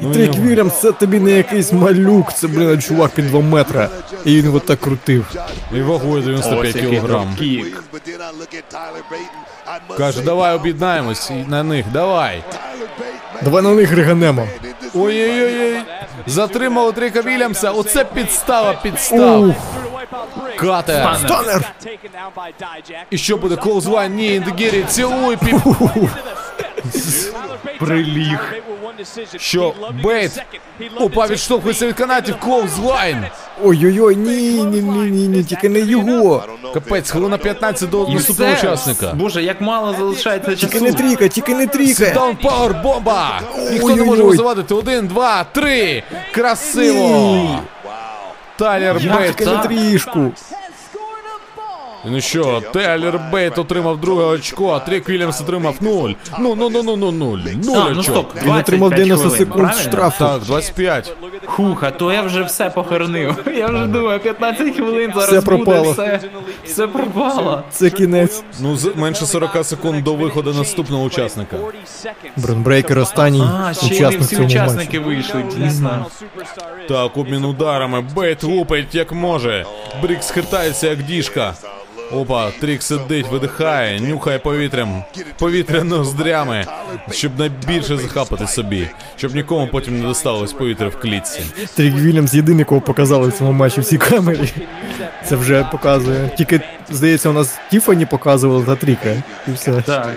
Ну, 0.00 0.12
Трік. 0.12 0.34
Вільямс, 0.34 0.80
це 0.80 0.92
тобі 0.92 1.20
не 1.20 1.30
якийсь 1.30 1.72
малюк, 1.72 2.32
це, 2.32 2.48
блін, 2.48 2.82
чувак 2.82 3.10
під 3.10 3.26
2 3.26 3.40
метра. 3.40 3.88
І 4.24 4.42
він 4.42 4.54
отак 4.54 4.80
крутив. 4.80 5.34
І 5.74 5.82
вагою 5.82 6.22
95 6.22 6.60
Ось 6.60 6.74
який 6.74 6.90
кілограм. 6.90 7.36
Каже, 9.96 10.22
давай 10.22 10.54
об'єднаємось 10.54 11.32
на 11.46 11.62
них, 11.62 11.86
давай. 11.92 12.44
Давай 13.42 13.62
на 13.62 13.74
них 13.74 13.92
риганемо. 13.92 14.48
Ой-ой-ой. 14.94 15.82
Затримали 16.26 16.92
Тріка 16.92 17.22
Вільямса. 17.22 17.70
Оце 17.70 18.04
підстава, 18.04 18.72
підстав. 18.82 19.54
Кате. 20.56 20.56
Катер. 20.58 21.28
Танер! 21.28 21.72
І 23.10 23.18
що 23.18 23.36
буде? 23.36 23.56
Клоузвайн? 23.56 24.14
Ні, 24.14 24.34
Індегірі, 24.34 24.84
цілуй 24.88 25.36
піп. 25.36 25.56
Приліг. 27.78 28.54
Що? 29.36 29.74
Бейт. 30.04 30.42
Опа, 30.96 31.26
відштовхується 31.26 31.86
від 31.86 31.94
канатів. 31.94 32.36
Клоузвайн. 32.40 33.24
Ой-ой-ой, 33.64 34.16
ні, 34.16 34.64
ні, 34.64 34.82
ні, 34.82 35.10
ні, 35.10 35.28
ні, 35.28 35.44
тільки 35.44 35.68
не 35.68 35.80
його. 35.80 36.44
Капець, 36.74 37.10
хвилина 37.10 37.38
15 37.38 37.90
до 37.90 38.08
наступного 38.08 38.52
учасника. 38.52 39.12
Боже, 39.14 39.42
як 39.42 39.60
мало 39.60 39.94
залишається 39.98 40.54
Тільки 40.54 40.80
не 40.80 40.92
тріка, 40.92 41.28
тільки 41.28 41.54
не 41.54 41.66
тріка. 41.66 42.10
Down 42.14 42.36
power 42.36 42.80
бомба! 42.82 43.40
Ніхто 43.70 43.96
не 43.96 44.04
може 44.04 44.36
завадити. 44.36 44.74
Один, 44.74 45.06
два, 45.06 45.44
три. 45.44 46.02
Красиво! 46.32 47.60
Як 48.60 48.94
Бейт. 48.94 49.36
Тільки 49.36 49.50
не 49.50 49.58
Тріка. 49.58 50.32
Ну 52.06 52.20
що, 52.20 52.62
Тайлер 52.72 53.20
Бейт 53.32 53.58
отримав 53.58 54.00
друге 54.00 54.24
очко, 54.24 54.70
а 54.70 54.78
Трік 54.78 55.08
Вільямс 55.08 55.40
отримав 55.40 55.74
нуль. 55.80 56.10
Ну, 56.38 56.54
ну, 56.54 56.68
ну, 56.70 56.82
ну, 56.82 56.96
ну, 56.96 57.10
нуль. 57.12 57.38
А, 57.46 57.56
Нуль 57.66 57.90
ну 57.94 58.00
очок. 58.00 58.02
стоп, 58.04 58.26
Він 58.44 58.50
отримав 58.52 58.90
25 58.90 58.90
90 58.90 59.28
хвилин, 59.28 59.38
секунд 59.38 59.62
правильно? 59.62 59.82
штрафу. 59.82 60.24
Так, 60.24 60.42
25. 60.42 61.12
Хух, 61.46 61.82
а 61.82 61.90
то 61.90 62.12
я 62.12 62.22
вже 62.22 62.42
все 62.42 62.70
похоронив. 62.70 63.36
Я 63.58 63.66
вже 63.66 63.86
думаю, 63.86 64.20
15 64.20 64.76
хвилин 64.76 65.10
зараз 65.14 65.28
Все 65.28 65.40
буде, 65.40 65.46
пропало. 65.64 65.92
все, 65.92 66.20
все 66.64 66.86
пропало. 66.86 67.62
Це 67.70 67.90
кінець. 67.90 68.42
Ну, 68.60 68.76
з- 68.76 68.96
менше 68.96 69.26
40 69.26 69.64
секунд 69.64 70.04
до 70.04 70.14
виходу 70.14 70.54
наступного 70.54 71.04
учасника. 71.04 71.56
Брон 72.36 72.59
Брейкер 72.59 72.98
останній 72.98 73.44
А, 73.64 73.74
ще 73.74 73.86
й 73.86 73.90
не 73.90 73.96
учасник 74.06 74.20
всі 74.22 74.36
цього 74.36 74.46
учасники 74.48 74.98
вийшли, 74.98 75.44
дійсно. 75.56 76.06
Так, 76.88 77.16
обмін 77.16 77.44
ударами. 77.44 78.00
Бейт 78.16 78.44
лупить 78.44 78.94
як 78.94 79.12
може. 79.12 79.64
Брікс 80.02 80.30
хитається 80.30 80.88
як 80.88 81.02
діжка. 81.02 81.54
Опа, 82.12 82.50
Трік 82.60 82.82
сидить, 82.82 83.28
видихає, 83.30 84.00
нюхає 84.00 84.38
повітрям, 84.38 85.04
повітря 85.38 85.84
ноздрями, 85.84 86.66
щоб 87.10 87.38
найбільше 87.38 87.96
захапати 87.96 88.46
собі, 88.46 88.88
щоб 89.16 89.34
нікому 89.34 89.68
потім 89.72 90.00
не 90.00 90.06
досталось 90.06 90.52
повітря 90.52 90.88
в 90.88 91.00
клітці. 91.00 91.42
Трік 91.76 91.94
Вільямс 91.94 92.34
єдиний, 92.34 92.64
кого 92.64 92.80
показали 92.80 93.28
в 93.28 93.32
цьому 93.32 93.52
матчі 93.52 93.80
в 93.80 93.84
цій 93.84 93.98
камері. 93.98 94.52
Це 95.24 95.36
вже 95.36 95.64
показує. 95.72 96.30
Тільки, 96.38 96.60
здається, 96.90 97.28
у 97.28 97.32
нас 97.32 97.58
Тіфані 97.70 98.06
показували 98.06 98.64
та 98.64 98.76
Тріка. 98.76 99.22
І 99.48 99.52
все. 99.52 99.82
Так. 99.82 100.16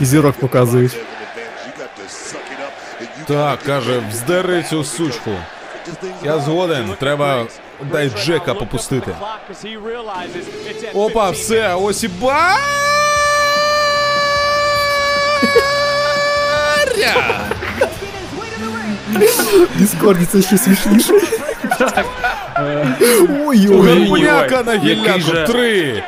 І 0.00 0.04
зірок 0.04 0.36
показують. 0.36 0.96
Так, 3.26 3.62
каже, 3.62 4.02
вздери 4.10 4.62
цю 4.62 4.84
сучку. 4.84 5.30
Я 6.24 6.38
згоден, 6.38 6.90
треба 7.00 7.46
дай 7.92 8.10
Джека 8.10 8.54
попустити. 8.54 9.14
Опа, 10.94 11.30
все, 11.30 11.74
ось 11.74 12.04
і 12.04 12.08
ба. 12.08 12.56
В 19.74 19.78
Діскорді 19.78 20.24
це 20.24 20.42
ще 20.42 20.58
смішніше. 20.58 21.12
Ой-ой. 23.46 24.00
Гарпуняка 24.00 24.62
на 24.62 24.78
гілляку 24.78 25.52
три. 25.52 26.02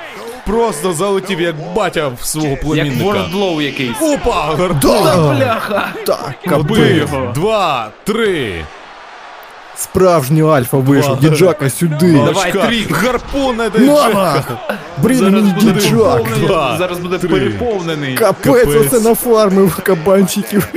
Просто 0.46 0.92
залетів 0.92 1.40
як 1.40 1.56
батя 1.74 2.08
в 2.08 2.24
свого 2.24 2.76
Як 2.76 2.96
Вордлоу 2.96 3.60
якийсь. 3.60 3.96
Опа, 4.00 4.54
гарпуна. 4.58 5.34
Бляха! 5.36 5.88
Так, 6.06 6.34
Вбив. 6.46 7.32
Два, 7.34 7.90
три. 8.04 8.64
Справжній 9.80 10.42
альфа 10.42 10.76
вийшов. 10.76 11.20
Діджака 11.20 11.70
сюди. 11.70 12.12
Давай, 12.12 12.50
Очка. 12.50 12.66
Трік. 12.66 12.96
Гарпун 12.96 13.56
на 13.56 13.70
Мама! 13.78 14.44
Мій 15.04 15.14
буде 15.14 15.72
діджак. 15.72 16.22
Зараз 16.78 16.98
буде 16.98 17.18
переповнений. 17.18 18.14
Капець, 18.14 18.68
оце 18.68 19.00
кабанчиків. 19.82 20.68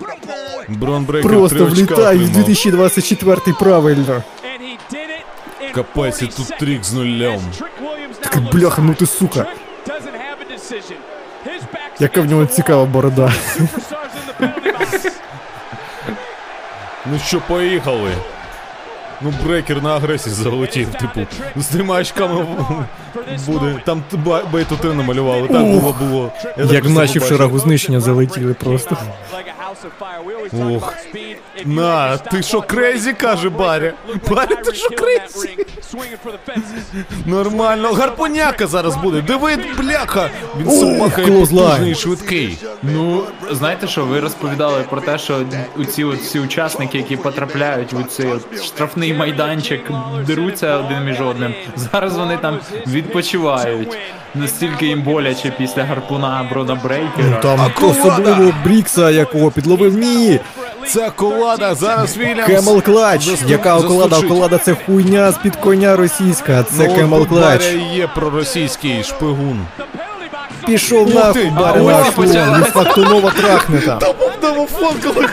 of 0.00 0.06
the 0.06 0.26
board. 0.26 0.78
Брон 0.78 0.97
Брейкер 0.97 1.30
Просто 1.30 1.56
три 1.56 1.64
влітає 1.64 2.18
в 2.18 2.30
2024 2.30 3.40
правильно. 3.60 4.22
Капець, 5.74 6.22
і 6.22 6.26
тут 6.26 6.58
Трік 6.58 6.84
з 6.84 6.92
нулем. 6.92 7.40
Так, 8.20 8.42
бляха, 8.52 8.82
ну 8.82 8.94
ти 8.94 9.06
сука. 9.06 9.46
Яка 12.00 12.20
в 12.20 12.26
нього 12.26 12.46
цікава 12.46 12.84
борода. 12.84 13.32
Ну 17.12 17.18
що, 17.18 17.40
поїхали. 17.40 18.10
Ну, 19.20 19.32
Брейкер 19.44 19.82
на 19.82 19.96
агресії 19.96 20.34
залетів, 20.34 20.94
типу, 20.94 21.20
з 21.56 21.66
тими 21.66 21.94
очками 21.94 22.46
буде. 23.46 23.80
Там 23.84 24.02
бейту 24.52 24.76
три 24.76 24.94
намалювали, 24.94 25.48
так 25.48 25.62
було 25.62 25.96
було. 26.00 26.32
Я 26.56 26.64
Як 26.64 26.84
наші 26.88 27.18
в 27.18 27.22
шарагу 27.24 27.58
знищення 27.58 28.00
залетіли 28.00 28.54
просто. 28.54 28.96
Ох. 30.76 30.94
На, 31.64 32.16
ти 32.16 32.42
що 32.42 32.62
crazy, 32.62 33.12
каже 33.12 33.48
Баря? 33.48 33.92
Баря, 34.30 34.56
ти 34.56 34.74
що 34.74 34.88
crazy? 34.90 35.66
Нормально. 37.26 37.92
Гарпуняка 37.92 38.66
зараз 38.66 38.96
буде. 38.96 39.20
Диви, 39.22 39.56
бляха! 39.78 40.30
Він 40.60 40.70
собака 40.70 41.22
і 41.22 41.26
потужний 41.30 41.90
і 41.90 41.94
швидкий. 41.94 42.58
Ну, 42.82 43.24
знаєте 43.50 43.86
що, 43.88 44.04
ви 44.04 44.20
розповідали 44.20 44.84
про 44.90 45.00
те, 45.00 45.18
що 45.18 45.40
у 45.76 45.84
ці 45.84 46.04
всі 46.04 46.40
учасники, 46.40 46.98
які 46.98 47.16
потрапляють 47.16 47.92
у 47.92 48.02
цей 48.02 48.26
от 48.32 48.64
штрафний 48.64 49.14
майданчик, 49.14 49.90
деруться 50.26 50.76
один 50.76 51.04
між 51.04 51.20
одним. 51.20 51.54
Зараз 51.76 52.16
вони 52.16 52.36
там 52.36 52.60
відпочивають. 52.86 53.96
Настільки 54.34 54.86
їм 54.86 55.02
боляче 55.02 55.52
після 55.58 55.84
гарпуна 55.84 56.48
Брона 56.50 56.74
Брейкера. 56.74 57.40
Там 57.42 57.60
особливо 57.82 58.52
Брікса, 58.64 59.10
якого 59.10 59.50
підловив. 59.50 59.98
Ні! 59.98 60.40
Ця 60.88 61.10
колада 61.10 61.74
зараз 61.74 62.16
Вільямс. 62.16 62.46
Кемел 62.46 62.82
Клач. 62.82 63.28
Яка 63.46 63.76
околада? 63.76 64.18
Околада 64.18 64.58
це 64.58 64.76
хуйня 64.86 65.32
з-під 65.32 65.56
коня 65.56 65.96
російська. 65.96 66.62
Це 66.62 66.88
Ну, 66.88 66.94
Кемел 66.94 67.26
Клач. 67.26 67.62
Є 67.94 68.08
проросійський 68.14 69.04
шпигун. 69.04 69.60
Пішов 70.66 71.08
Ух 71.08 71.14
нахуй, 71.14 71.52
ось 71.58 71.86
наш 71.86 72.10
почалась. 72.10 72.58
Він 72.58 72.64
фактунова 72.64 73.30
трахне 73.30 73.80
там. 73.80 73.98
Домофон, 74.42 74.94
коли 75.04 75.28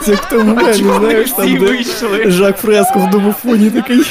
Це 0.00 0.10
як 0.10 0.32
в 0.32 0.36
вони 0.36 0.98
знаєш, 0.98 1.30
там 1.30 1.56
де? 1.56 2.30
Жак 2.30 2.56
Фреско 2.58 2.98
в 2.98 3.10
домофоні 3.10 3.70
такий. 3.70 4.02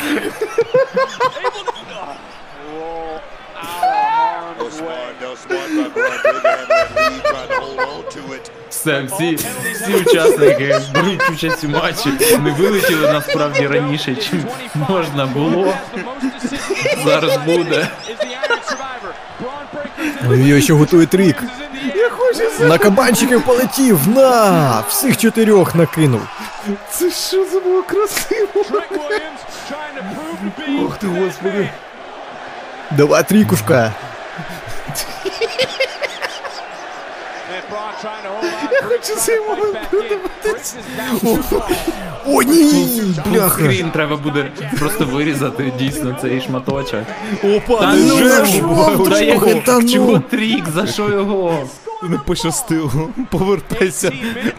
Все, 8.82 9.02
всі, 9.02 9.38
всі 9.74 9.94
учасники 9.94 10.80
беруть 10.94 11.30
участь 11.30 11.64
у 11.64 11.68
матчі. 11.68 12.12
Не 12.44 12.50
вилетіли 12.50 13.12
насправді 13.12 13.66
раніше, 13.66 14.16
чим 14.16 14.44
можна 14.88 15.26
було. 15.26 15.74
Зараз 17.04 17.36
буде. 17.46 17.88
Ой-ой, 20.30 20.62
що 20.62 20.76
готує 20.76 21.06
трік. 21.06 21.36
На 22.60 22.78
кабанчиків 22.78 23.42
полетів, 23.42 24.08
на! 24.08 24.80
Всіх 24.88 25.16
чотирьох 25.16 25.74
накинув. 25.74 26.22
Це 26.90 27.10
що 27.10 27.46
за 27.46 27.60
було 27.60 27.82
красиво? 27.82 28.64
Ох 30.86 30.98
ти, 30.98 31.06
господи. 31.06 31.68
Давай 32.90 33.24
трікушка. 33.24 33.92
Хочу 38.88 39.16
цей 39.16 39.40
момент 39.40 39.78
подивитись. 39.90 40.76
О, 42.26 42.42
ні! 42.42 43.02
Бляха! 43.26 43.64
Скрін 43.64 43.90
треба 43.90 44.16
буде 44.16 44.52
просто 44.78 45.04
вирізати 45.04 45.72
дійсно 45.78 46.18
цей 46.22 46.40
шматочок. 46.40 47.00
Опа, 47.44 47.80
Та 47.80 47.94
ну, 47.94 48.16
же 48.18 48.44
ж, 48.44 48.62
та 49.64 49.78
ну. 49.78 49.88
чого 49.88 50.18
трік, 50.18 50.64
за 50.74 50.86
що 50.86 51.10
його? 51.10 51.68
не 52.08 52.18
пощастило. 52.18 53.08
Повертайся 53.30 54.12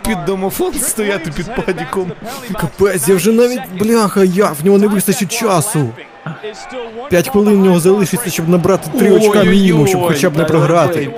під 0.07 0.25
домофон 0.25 0.73
стояти 0.73 1.31
під 1.31 1.55
падіком. 1.55 2.11
Капець, 2.61 3.07
я 3.07 3.15
вже 3.15 3.31
навіть 3.31 3.61
бляха, 3.79 4.23
як 4.23 4.55
в 4.61 4.65
нього 4.65 4.77
не 4.77 4.87
вистачить 4.87 5.31
часу. 5.39 5.89
П'ять 7.09 7.29
хвилин 7.29 7.61
в 7.61 7.65
нього 7.65 7.79
залишиться, 7.79 8.29
щоб 8.29 8.49
набрати 8.49 8.99
три 8.99 9.11
очка 9.11 9.43
мінімум, 9.43 9.87
щоб 9.87 10.01
хоча 10.01 10.29
б 10.29 10.37
не 10.37 10.43
програти. 10.43 11.11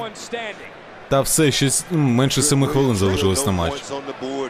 Та 1.09 1.21
все, 1.21 1.51
ще 1.51 1.69
м, 1.91 1.99
менше 2.01 2.41
семи 2.41 2.67
хвилин 2.67 2.95
залишилось 2.95 3.45
на 3.45 3.51
матч. 3.51 3.73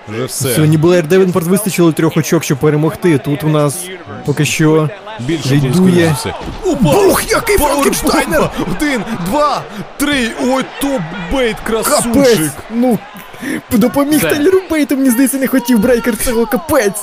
Вже 0.09 0.25
все. 0.25 0.53
Сьогодні 0.53 0.77
Блер 0.77 1.07
Девенпорт 1.07 1.47
вистачило 1.47 1.91
трьох 1.91 2.17
очок, 2.17 2.43
щоб 2.43 2.57
перемогти. 2.57 3.17
Тут 3.17 3.43
у 3.43 3.47
нас 3.47 3.85
поки 4.25 4.45
що 4.45 4.89
Більше 5.19 5.55
Лідує. 5.55 6.15
все. 6.17 6.33
Бух, 6.81 7.31
який 7.31 7.57
Frankensteiner! 7.57 8.49
Один, 8.77 9.03
два, 9.25 9.61
три. 9.97 10.29
Ой, 10.43 10.65
топ 10.81 11.01
Бейт, 11.33 11.55
Капець! 11.59 12.39
Ну, 12.71 12.99
допоміг 13.71 14.17
Все. 14.19 14.29
Тайлеру 14.29 14.61
Бейту, 14.69 14.97
мені 14.97 15.09
здається, 15.09 15.37
не 15.37 15.47
хотів 15.47 15.79
Брейкер 15.79 16.17
цього 16.17 16.45
капець. 16.45 17.01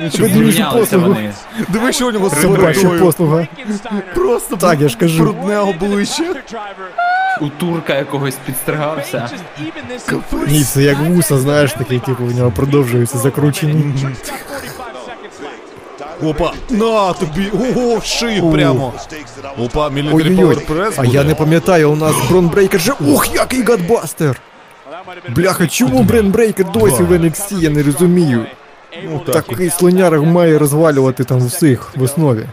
Нічого. 0.00 0.28
Що 0.52 0.70
послугу. 0.72 1.06
вони. 1.06 1.32
Диви, 1.68 1.92
що 1.92 2.08
у 2.08 2.12
нього 2.12 2.30
з 2.30 2.42
собою. 2.42 3.00
послуга. 3.00 3.46
Просто 4.14 4.56
Так, 4.56 4.80
я 4.80 4.88
ж 4.88 4.96
кажу. 4.96 5.22
брудне 5.22 5.58
обличчя. 5.58 6.24
У 7.40 7.48
турка 7.48 7.94
якогось 7.94 8.36
підстригався. 8.46 9.30
Ні, 10.48 10.64
це 10.64 10.82
як 10.82 10.98
вуса, 10.98 11.38
знаєш, 11.38 11.72
такий, 11.72 11.98
типу, 11.98 12.24
в 12.24 12.34
нього 12.34 12.50
продовжуються 12.50 13.18
закручені. 13.18 13.94
Опа, 16.22 16.52
на 16.70 17.12
тобі, 17.12 17.50
ого, 17.50 17.96
в 17.96 18.04
шию 18.04 18.50
прямо. 18.50 18.92
Опа, 19.58 19.90
military 19.90 20.36
power 20.36 20.67
press 20.67 20.98
А 20.98 21.04
я 21.04 21.24
не 21.24 21.34
пам'ятаю, 21.34 21.90
у 21.90 21.96
нас 21.96 22.14
Брон 22.30 22.48
Брейкер 22.48 22.80
же. 22.80 22.92
Ох, 23.08 23.34
який 23.34 23.62
gutbuster! 23.62 24.40
Бляха, 25.28 25.66
чому 25.66 26.02
Брейкер 26.02 26.72
досі 26.72 27.02
в 27.02 27.12
NXT, 27.12 27.58
я 27.58 27.70
не 27.70 27.82
розумію. 27.82 28.46
Ну, 29.04 29.18
так. 29.26 29.46
Такий 29.46 29.70
слоняра 29.70 30.20
має 30.20 30.58
розвалювати 30.58 31.24
там 31.24 31.46
всіх 31.46 31.96
в 31.96 32.02
основі. 32.02 32.46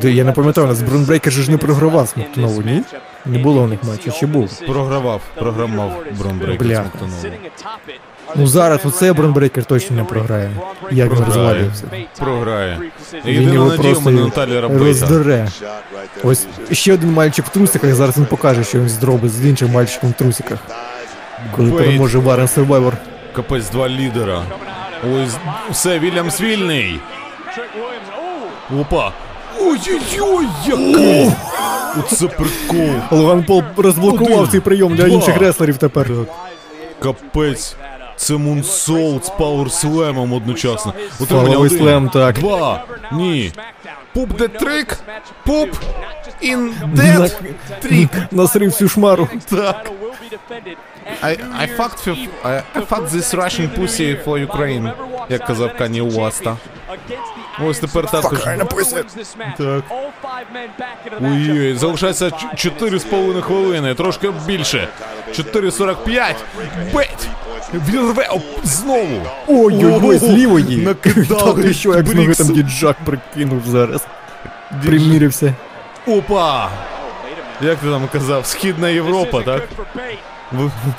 Де 0.00 0.10
я 0.10 0.24
не 0.24 0.32
пам'ятаю, 0.32 0.66
у 0.66 0.70
нас 0.70 0.82
Брон 0.82 1.00
Брейкер 1.00 1.32
же 1.32 1.42
ж 1.42 1.50
не 1.50 1.56
програвав 1.56 2.08
Смоктонову, 2.08 2.62
ні? 2.62 2.82
Не 3.26 3.38
було 3.38 3.62
у 3.62 3.66
них 3.66 3.84
матчу, 3.84 4.12
чи 4.20 4.26
був? 4.26 4.60
Програвав, 4.66 5.20
програвав 5.34 5.92
Брон 6.18 6.35
Брейкер 6.35 6.66
Бля. 6.66 6.76
Смоктонову. 6.76 7.36
Ну 8.36 8.46
зараз 8.46 8.80
оце 8.84 9.12
Брон 9.12 9.31
Брейкер 9.31 9.64
точно 9.64 9.96
не 9.96 10.04
програє. 10.04 10.50
Як 10.90 11.12
він 11.12 11.24
розвалюється. 11.24 11.84
Програє. 12.18 12.80
Він 13.24 13.34
Єдина 13.34 13.52
його 13.54 13.68
надія 13.68 13.92
просто 13.94 14.10
мене 14.10 14.78
роздере. 14.78 15.48
Ось 16.22 16.46
ще 16.72 16.94
один 16.94 17.12
мальчик 17.12 17.46
в 17.46 17.48
трусиках, 17.48 17.94
зараз 17.94 18.16
він 18.18 18.26
покаже, 18.26 18.64
що 18.64 18.78
він 18.78 18.88
зробить 18.88 19.32
з 19.32 19.46
іншим 19.46 19.70
мальчиком 19.72 20.10
в 20.10 20.12
трусиках. 20.12 20.58
Коли 21.56 21.70
Бейт. 21.70 21.84
переможе 21.84 22.18
Iron 22.18 22.46
Survivor. 22.46 22.92
Капець, 23.32 23.70
два 23.70 23.88
лідера. 23.88 24.42
З- 25.04 25.38
все, 25.72 25.98
Вільямс 25.98 26.40
вільний. 26.40 27.00
Опа. 28.80 29.12
Ой-ой-ой, 29.60 30.46
який! 30.66 31.30
Оце 31.98 32.26
прикол. 32.28 32.90
Логан 33.10 33.44
Пол 33.44 33.62
розблокував 33.76 34.32
Один, 34.38 34.48
цей 34.50 34.60
прийом 34.60 34.94
для 34.96 35.04
два. 35.04 35.14
інших 35.14 35.36
реслерів 35.38 35.76
тепер. 35.78 36.10
Капець. 37.02 37.76
Це 38.16 38.34
Мунсолт 38.36 39.24
з 39.24 39.28
пауерслемом 39.28 40.32
одночасно. 40.32 40.92
Фаловий 41.28 41.56
один, 41.56 41.78
слем, 41.78 42.08
так. 42.08 42.38
Два. 42.38 42.84
Ні. 43.12 43.52
Пуп 44.14 44.32
де 44.38 44.48
трик. 44.48 44.98
Пуп. 45.46 45.70
Ін 46.40 46.74
На- 46.80 46.86
дед. 47.18 47.40
Трік. 47.80 48.10
Насрив 48.30 48.70
всю 48.70 48.88
шмару. 48.88 49.28
Так. 49.50 49.90
I, 51.22 51.36
I 51.62 51.66
fucked, 51.78 51.98
for, 52.04 52.16
I, 52.44 52.62
I 52.74 52.80
fucked 52.90 53.10
this 53.10 53.34
Russian 53.34 53.68
pussy 53.78 54.24
for 54.24 54.46
Ukraine, 54.46 54.92
як 55.28 55.44
казав 55.46 55.70
Кані 55.78 56.00
Уаста. 56.00 56.56
Ось 57.64 57.78
тепер 57.78 58.10
також. 58.10 58.38
Так. 59.58 59.84
Ой-ой, 61.22 61.74
залишається 61.74 62.24
4,5 62.26 63.40
хвилини, 63.42 63.94
трошки 63.94 64.30
більше. 64.46 64.88
4,45. 65.32 66.34
Бейт! 66.94 67.28
Вірве 67.74 68.28
знову. 68.64 69.22
Ой-ой-ой, 69.46 70.18
з 70.18 70.22
лівої. 70.22 70.76
накидали 70.76 71.62
ти 71.62 71.74
що, 71.74 71.94
як 71.94 72.06
з 72.06 72.14
ноги 72.14 72.34
там 72.34 72.46
діджак 72.48 72.96
прикинув 73.04 73.62
зараз. 73.66 74.06
Примірився. 74.84 75.54
Опа! 76.06 76.70
Як 77.60 77.78
ти 77.78 77.86
там 77.86 78.08
казав? 78.12 78.46
Східна 78.46 78.88
Європа, 78.88 79.42
так? 79.42 79.68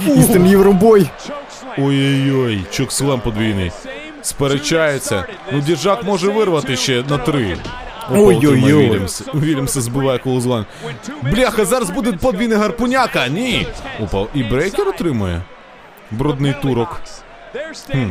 Eastern 0.07 0.47
Euro 0.47 0.78
boy. 0.78 1.09
Ой-ой-ой, 1.77 2.65
chokeslam 2.71 3.19
подвійний. 3.19 3.71
Сперечаються. 4.21 5.25
Ну, 5.51 5.59
діджак 5.59 6.03
може 6.03 6.29
вирвати 6.29 6.75
ще 6.75 7.03
на 7.09 7.17
три. 7.17 7.57
Ой-ой-ой. 8.11 8.89
Вільямс. 8.89 9.21
Вільямса 9.33 9.81
збиває 9.81 10.19
Clothesline. 10.19 10.65
Бляха, 11.21 11.65
зараз 11.65 11.89
буде 11.89 12.11
подвійний 12.13 12.57
гарпуняка. 12.57 13.27
Ні. 13.27 13.67
Опа, 14.03 14.25
і 14.33 14.43
Брейкер 14.43 14.87
отримує. 14.87 15.41
Брудний 16.11 16.55
турок. 16.61 17.01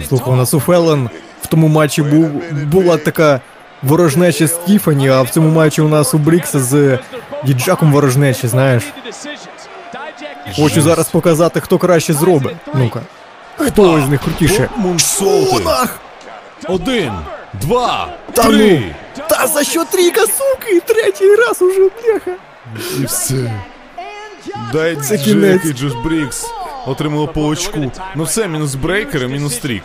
Слухай, 0.09 0.33
у 0.33 0.37
нас 0.37 0.55
у 0.55 0.61
Феллон 0.61 1.11
в 1.43 1.47
тому 1.47 1.69
матчі 1.69 2.03
був, 2.03 2.31
була 2.53 2.97
така 2.97 3.41
ворожнеча 3.83 4.47
з 4.47 4.53
Тіфані, 4.53 5.09
а 5.09 5.23
в 5.23 5.31
цьому 5.31 5.49
матчі 5.49 5.83
у 5.83 5.89
нас 5.89 6.15
у 6.15 6.19
Брікса 6.19 6.61
з 6.61 6.99
діджаком 7.45 7.93
ворожнеча, 7.93 8.49
знаєш. 8.49 8.85
Хочу 10.57 10.83
зараз 10.83 11.09
показати, 11.09 11.61
хто 11.61 11.79
краще 11.79 12.13
зробить. 12.13 12.57
Ну-ка. 12.75 13.01
Хто 13.59 13.99
із 13.99 14.09
них 14.09 14.21
крутіше? 14.21 14.69
Moonsault'и. 14.77 15.65
Один, 16.69 17.13
два, 17.61 18.09
Та 18.33 18.43
три. 18.43 18.83
ну. 19.19 19.25
Та 19.29 19.47
за 19.47 19.65
що 19.65 19.85
трійка, 19.85 20.21
суки? 20.21 20.81
Третій 20.87 21.35
раз 21.35 21.63
уже, 21.63 21.79
бляха. 22.03 22.31
І 23.01 23.05
все. 23.05 23.53
Дай 24.73 24.97
Це 24.97 25.17
Джек 25.17 25.25
кінець. 25.25 25.65
і 25.65 25.73
Джош 25.73 25.93
Брікс 26.05 26.47
отримали 26.87 27.27
по 27.27 27.43
очку. 27.47 27.93
Ну 28.15 28.25
все, 28.25 28.49
мінус 28.49 28.75
брейкер 28.75 29.23
і 29.23 29.27
мінус 29.27 29.57
трік. 29.59 29.83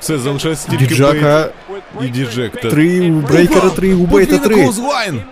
Все, 0.00 0.18
залишається 0.18 0.70
тільки 0.70 0.86
Діджака 0.86 1.48
Бейт 1.68 1.82
і 2.02 2.08
Діджек. 2.08 2.60
Та- 2.60 2.70
три, 2.70 3.10
у 3.10 3.14
Брейкера 3.20 3.70
три, 3.70 3.94
у 3.94 4.06
Бейта 4.06 4.38
Подвійний 4.38 4.72
три. 4.72 5.22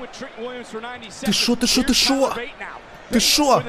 Ти 1.27 1.33
що, 1.33 1.57
ти 1.57 1.67
що, 1.67 1.83
ти 1.83 1.95
що? 1.95 2.35
Ти 3.11 3.21
що? 3.21 3.63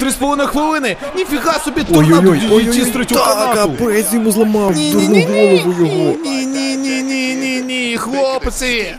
Три 0.00 0.10
з 0.10 0.14
половиною 0.14 0.48
хвилини! 0.48 0.96
Ніфіга 1.16 1.52
собі 1.52 1.84
торнадо 1.84 2.36
тістрить 2.72 3.12
у 3.12 3.14
так, 3.14 3.24
канату! 3.24 3.72
капець 3.78 4.12
йому 4.12 4.30
зламав 4.30 4.74
дурну 4.74 5.22
голову 5.22 5.86
його. 5.86 6.14
Ні, 6.24 6.46
ні, 6.46 6.76
ні, 6.76 7.02
ні, 7.02 7.34
ні, 7.34 7.60
ні, 7.62 7.96
хлопці! 7.96 8.94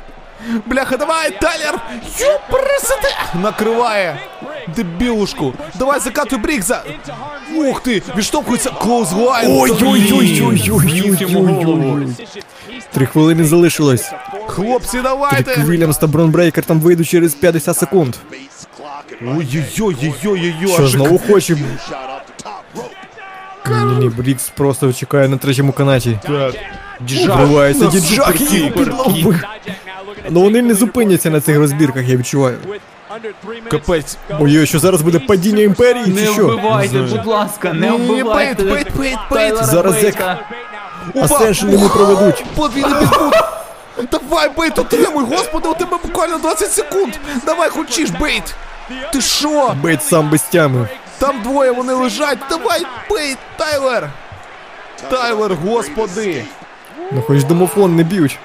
Бляха, 0.65 0.97
давай, 0.97 1.31
Тайлер! 1.41 1.79
Юпресите! 2.03 3.15
Накриває! 3.41 4.19
Дебілушку! 4.75 5.53
Давай 5.75 5.99
закатуй 5.99 6.39
Брікса! 6.39 6.81
Ух 7.55 7.81
ти! 7.81 8.01
Відштовхується 8.17 8.69
Clothesline! 8.69 9.47
Ой-ой-ой-ой-ой-ой-ой-ой. 9.51 12.07
Три 12.93 13.05
хвилини 13.05 13.43
залишилось. 13.45 14.11
Хлопці, 14.47 15.01
давайте! 15.01 15.63
Вільямс 15.67 15.97
та 15.97 16.07
Бронбрейкер 16.07 16.65
там 16.65 16.79
вийдуть 16.79 17.09
через 17.09 17.33
50 17.33 17.77
секунд. 17.77 18.15
Ой-ой-ой-ой-ой-ой! 19.21 20.67
Що 20.73 20.87
знову 20.87 21.19
хоче? 21.19 21.57
Ні, 23.69 23.95
ні, 23.99 24.09
Брікс 24.09 24.49
просто 24.49 24.93
чекає 24.93 25.27
на 25.27 25.37
третьому 25.37 25.71
канаті. 25.71 26.19
Так. 26.23 26.53
Вривається 27.09 27.85
На 27.85 27.91
діджак 27.91 28.41
і 28.41 28.59
підловив. 28.77 29.43
Ну 30.29 30.41
вони 30.41 30.61
не 30.61 30.73
зупиняться 30.73 31.29
на 31.29 31.41
цих 31.41 31.57
розбірках, 31.57 32.07
я 32.07 32.17
відчуваю. 32.17 32.57
Капець. 33.71 34.17
Ой, 34.39 34.65
що 34.65 34.79
зараз 34.79 35.01
буде 35.01 35.19
падіння 35.19 35.63
імперії, 35.63 36.07
Не 36.07 36.25
чи 36.25 36.33
що? 36.33 36.47
вбивайте, 36.47 37.01
будь 37.01 37.25
ласка, 37.25 37.73
не 37.73 37.91
вбивайте. 37.91 38.63
бейт, 38.63 38.97
бейт, 38.97 39.17
Тайлера 39.29 39.55
бейт. 39.55 39.65
Зараз 39.65 39.93
Бейта. 39.93 40.39
А 41.21 41.27
сеншн 41.27 41.67
не 41.67 41.89
проведуть. 41.89 42.45
Подвійний 42.55 42.93
підбут! 42.99 43.33
Давай, 44.11 44.49
Бейт, 44.57 44.79
отримуй, 44.79 45.23
господи, 45.25 45.67
у 45.69 45.73
тебе 45.73 45.97
буквально 46.03 46.37
20 46.37 46.71
секунд! 46.71 47.13
Давай, 47.45 47.69
хочеш, 47.69 48.09
Бейт! 48.09 48.55
Ти 49.13 49.21
що? 49.21 49.75
Бейт 49.83 50.03
сам 50.03 50.29
без 50.29 50.41
тями. 50.41 50.87
Там 51.19 51.41
двоє 51.41 51.71
вони 51.71 51.93
лежать! 51.93 52.37
Давай, 52.49 52.83
Бейт, 53.09 53.37
Тайлер! 53.57 54.09
Тайлер, 55.09 55.53
господи! 55.55 56.45
Ну 57.11 57.21
хоч 57.21 57.43
домофон 57.43 57.95
не 57.95 58.03
б'ють. 58.03 58.39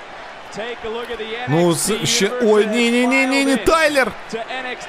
Ну, 1.49 1.73
з- 1.73 1.93
ще. 2.05 2.31
Ой, 2.43 2.67
ні, 2.67 2.91
ні, 2.91 3.07
ні, 3.07 3.27
ні, 3.27 3.45
ні, 3.45 3.57
Тайлер! 3.57 4.13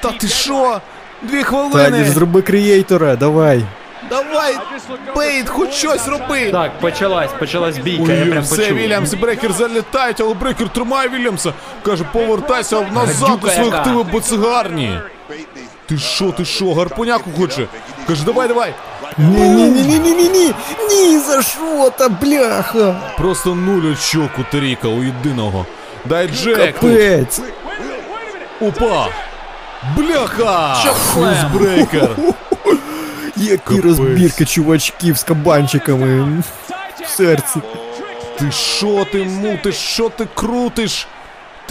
Та 0.01 0.11
ти 0.11 0.27
що? 0.27 0.81
Дві 1.21 1.31
Таді 1.31 1.43
хвилини! 1.43 2.05
зроби 2.05 2.41
креатора, 2.41 3.15
давай. 3.15 3.63
Давай! 4.09 4.55
Бейт, 5.15 5.49
хоч 5.49 5.71
щось 5.73 6.07
роби! 6.07 6.51
Так, 6.51 6.79
почалась, 6.79 7.29
почалась 7.39 7.77
бійка, 7.77 8.13
я 8.13 8.23
Ой, 8.23 8.29
прям 8.31 8.43
все, 8.43 8.55
почув. 8.55 8.77
Вільямс 8.77 9.13
і 9.13 9.15
Брекер 9.15 9.53
залітають, 9.53 10.21
але 10.21 10.33
Брекер 10.33 10.69
тримає 10.69 11.09
Вільямса. 11.09 11.53
Каже, 11.85 12.03
повертайся 12.13 12.81
назад 12.81 13.29
Гадюка 13.29 13.47
у 13.47 13.49
свої 13.49 13.65
яка. 13.65 13.77
активи, 13.77 14.03
бо 14.03 14.19
це 14.19 14.37
гарні. 14.37 14.99
Ти 15.85 15.97
що, 15.97 16.31
ти 16.31 16.45
що, 16.45 16.73
гарпуняку 16.73 17.31
хоче? 17.37 17.67
Каже, 18.07 18.23
давай, 18.25 18.47
давай. 18.47 18.73
Ні, 19.17 19.49
ні, 19.49 19.63
ні, 19.69 19.81
ні, 19.81 19.99
ні, 19.99 20.11
ні, 20.11 20.29
ні. 20.29 20.53
Ні, 20.89 21.19
за 21.19 21.41
що 21.41 21.89
та 21.97 22.09
бляха? 22.09 23.01
Просто 23.17 23.55
нуль 23.55 23.91
очок 23.91 24.29
у 24.39 24.43
Теріка, 24.51 24.87
у 24.87 25.03
єдиного. 25.03 25.65
Дай 26.05 26.27
Джек. 26.27 26.73
Капець. 26.75 27.41
Опа! 28.61 29.07
Бляха! 29.97 30.77
Чоплем. 30.83 31.35
Фузбрейкер. 31.51 32.09
Які 33.35 33.81
розбірки 33.81 34.45
чувачків 34.45 35.17
з 35.17 35.23
кабанчиками 35.23 36.41
в 37.03 37.07
серці. 37.09 37.59
Ти 38.39 38.51
що 38.51 39.05
ти 39.11 39.23
мутиш? 39.23 39.75
Що 39.75 40.09
ти 40.09 40.27
крутиш? 40.35 41.07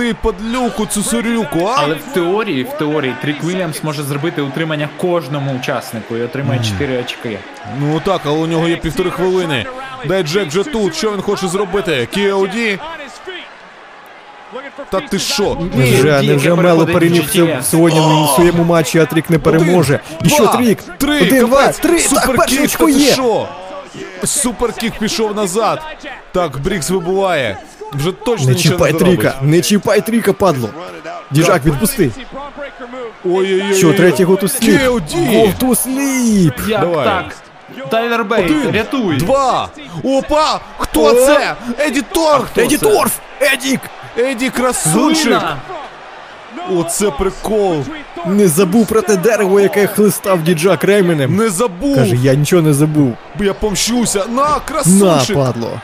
Ти 0.01 0.15
подлюку 0.23 0.87
цю 0.87 1.03
сорюку, 1.03 1.65
а? 1.67 1.75
Але 1.79 1.95
в 1.95 2.03
теорії, 2.15 2.65
в 2.65 2.71
теорії, 2.79 3.15
Трік 3.23 3.45
Вільямс 3.45 3.85
може 3.85 4.03
зробити 4.03 4.43
утримання 4.43 4.89
кожному 4.97 5.53
учаснику 5.53 6.17
і 6.17 6.23
отримає 6.23 6.61
4 6.65 6.99
очки. 7.01 7.39
Ну 7.81 8.01
так, 8.05 8.21
але 8.25 8.39
у 8.39 8.47
нього 8.47 8.69
є 8.69 8.77
півтори 8.77 9.11
хвилини. 9.11 9.67
Дай 10.05 10.23
Джек 10.23 10.49
вже 10.49 10.63
тут. 10.63 10.95
Що 10.97 11.13
він 11.13 11.21
хоче 11.23 11.49
зробити? 11.49 12.09
KOD? 12.17 12.79
Та 14.91 15.01
ти 15.01 15.19
що? 15.19 15.57
Ні, 15.61 15.71
Невже, 15.91 16.23
невже 16.23 16.55
Мело 16.55 16.87
переміг 16.87 17.25
в 17.25 17.65
сьогодні 17.65 18.01
в 18.01 18.35
своєму 18.35 18.65
матчі, 18.65 18.99
а 18.99 19.07
Трік 19.07 19.31
не 19.31 19.39
переможе. 19.39 20.01
І 20.25 20.29
що, 20.29 20.43
Два, 20.43 20.57
Трік? 20.57 20.79
Три, 20.99 21.21
Один, 21.21 21.47
два, 21.47 21.59
капець. 21.61 21.79
три, 21.79 22.01
так, 22.03 22.25
Суперкік, 22.25 22.65
очко 22.65 22.87
та 22.87 22.93
ти 22.93 22.99
є. 22.99 23.13
що? 23.13 23.49
Суперкік 24.25 24.99
пішов 24.99 25.37
назад. 25.37 25.83
Так, 26.33 26.61
Брікс 26.61 26.91
вибуває. 26.91 27.59
Вже 27.93 28.13
точно 28.13 28.47
Не 28.47 28.53
нічого 28.53 28.75
чіпай 28.75 28.93
не. 28.93 28.99
Тріка, 28.99 29.35
не 29.43 29.61
чіпай 29.61 30.01
Тріка, 30.01 30.33
падло. 30.33 30.71
Діжак, 31.31 31.65
відпусти. 31.65 32.11
Ой-ой-ой. 33.25 33.75
Що, 33.75 33.93
третій 33.93 34.25
to 34.25 34.43
sleep? 34.43 34.89
KOD. 34.89 35.15
Go 35.31 35.59
to 35.59 35.69
sleep. 35.87 36.69
Як 36.69 36.81
Давай. 36.81 37.05
так? 37.05 37.37
Тайлер 37.91 38.25
Бейт, 38.25 38.51
Один, 38.51 38.71
рятуй! 38.73 39.17
Два. 39.17 39.69
Опа! 40.05 40.61
Хто 40.79 41.05
О. 41.05 41.15
це? 41.15 41.55
Еді 41.79 42.03
Торф! 42.03 42.59
Еді 42.59 42.79
Торф! 42.79 43.13
Едік! 43.41 43.81
Еді 44.19 44.51
Красунчик! 44.51 45.27
Глина! 45.27 45.57
Оце 46.77 47.11
прикол! 47.11 47.85
Не 48.27 48.49
забув 48.49 48.87
про 48.87 49.03
те 49.03 49.17
дерево, 49.17 49.61
яке 49.61 49.87
хлистав 49.87 50.43
діджак 50.43 50.85
ременем. 50.85 51.37
Не 51.37 51.49
забув! 51.51 51.97
Каже, 51.97 52.17
я 52.17 52.35
нічого 52.35 52.63
не 52.63 52.73
забув. 52.75 53.17
Я 53.41 53.55
помщуся! 53.55 54.25
На, 54.29 54.43
На, 54.49 54.61
красунчик! 54.61 55.37
падло. 55.37 55.81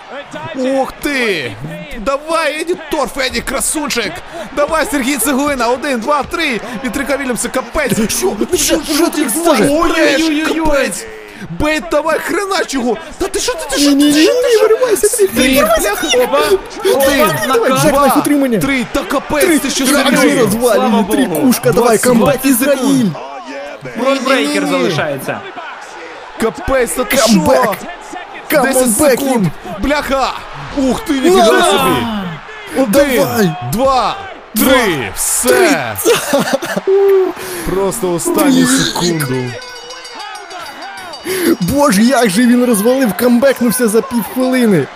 Ух 0.57 0.93
ти! 1.03 1.53
Давай, 1.99 2.61
Еді 2.61 2.77
Торф, 2.91 3.19
Еді 3.19 3.41
Красунчик! 3.41 4.13
Давай, 4.57 4.87
Сергій 4.91 5.17
Цеглина! 5.17 5.69
Один, 5.69 6.01
два, 6.01 6.23
три! 6.23 6.61
Вітрика 6.85 7.17
Вільямса, 7.17 7.49
капець! 7.49 7.93
Що? 8.11 8.37
Що, 8.55 8.81
що 8.95 9.09
ти 9.09 9.27
може? 9.37 9.69
Ой, 9.71 10.45
капець! 10.45 11.05
Бейт, 11.61 11.85
давай, 11.91 12.19
хренач 12.19 12.75
його! 12.75 12.97
Та 13.19 13.29
ти 13.29 13.41
що 13.41 13.53
ти, 13.55 13.67
ти 13.71 13.79
що 13.79 13.91
ти? 13.91 14.29
Виривайся, 14.63 15.17
Трік. 15.17 15.31
Ти, 15.35 15.49
бляха! 15.81 16.49
Один, 16.85 17.31
давай, 17.49 17.71
Джек, 17.73 17.91
Два, 17.93 18.01
Найф, 18.01 18.17
утримання. 18.17 18.59
три, 18.59 18.87
та 18.93 19.01
капець, 19.03 19.45
Три, 19.45 19.59
ти 19.59 19.71
що 19.71 19.87
зробив? 19.87 20.49
Слава 20.61 21.03
три 21.11 21.25
Богу. 21.27 21.41
кушка, 21.47 21.73
давай, 21.73 21.99
20 21.99 22.05
камбек 22.05 22.35
секунд. 22.43 22.53
Ізраїль. 22.55 23.07
Брейкер 24.25 24.63
Ні-ні-ні. 24.63 24.71
залишається. 24.71 25.41
Капець, 26.41 26.91
та 26.91 27.05
ти 27.05 27.17
що? 27.17 27.27
10 27.27 27.77
Камбек 28.49 28.77
секунд! 28.99 29.47
Бляха! 29.87 30.33
Ух 30.77 31.01
ти, 31.05 31.13
ніфіга 31.13 31.63
собі! 31.65 32.07
Один, 32.77 33.17
Давай. 33.17 33.51
два, 33.73 34.17
три, 34.57 35.13
все! 35.17 35.97
Просто 37.67 38.13
останню 38.13 38.67
секунду. 38.67 39.35
Боже, 41.61 42.03
як 42.03 42.31
же 42.31 42.43
він 42.47 42.65
розвалив, 42.65 43.13
камбекнувся 43.15 43.89
за 43.89 44.03
півхвилини. 44.03 44.87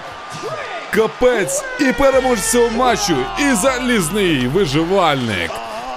Капець! 0.95 1.65
І 1.81 1.93
переможець 1.93 2.51
цього 2.51 2.71
матчу, 2.77 3.17
і 3.39 3.55
залізний 3.55 4.47
виживальник. 4.49 5.51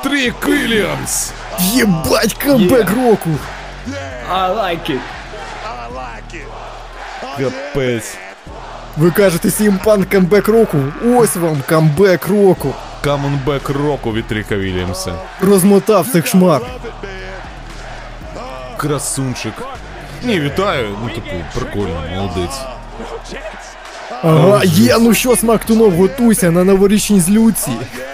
Трік 0.04 0.48
Вільямс! 0.48 1.32
Єбать, 1.60 2.34
камбек 2.34 2.90
року. 2.90 3.30
I 4.34 4.56
like 4.56 4.92
it. 4.92 5.00
Капець. 7.38 8.18
Ви 8.98 9.12
кажете, 9.12 9.52
Сі 9.52 9.65
Ем 9.65 9.78
Панк 9.78 10.04
камбек 10.04 10.48
року? 10.48 10.78
Ось 11.06 11.36
вам 11.36 11.58
камбек 11.66 12.28
року. 12.28 12.74
Камонбек 13.02 13.70
року 13.70 14.14
від 14.14 14.28
Тріка 14.28 14.56
Вільямса. 14.58 15.14
Розмотав 15.42 16.08
цих 16.08 16.28
шмар. 16.28 16.62
Красунчик. 18.78 19.54
Ні, 20.24 20.40
вітаю. 20.40 20.98
Ну, 21.04 21.10
типу, 21.10 21.36
прикольно, 21.56 22.02
молодець. 22.16 22.60
Ага, 24.24 24.62
є, 24.64 24.98
ну 25.00 25.14
що, 25.14 25.36
Смактунов, 25.36 25.94
готуйся 25.94 26.52
на 26.52 26.64
новорічній 26.64 27.20
злюці. 27.20 27.72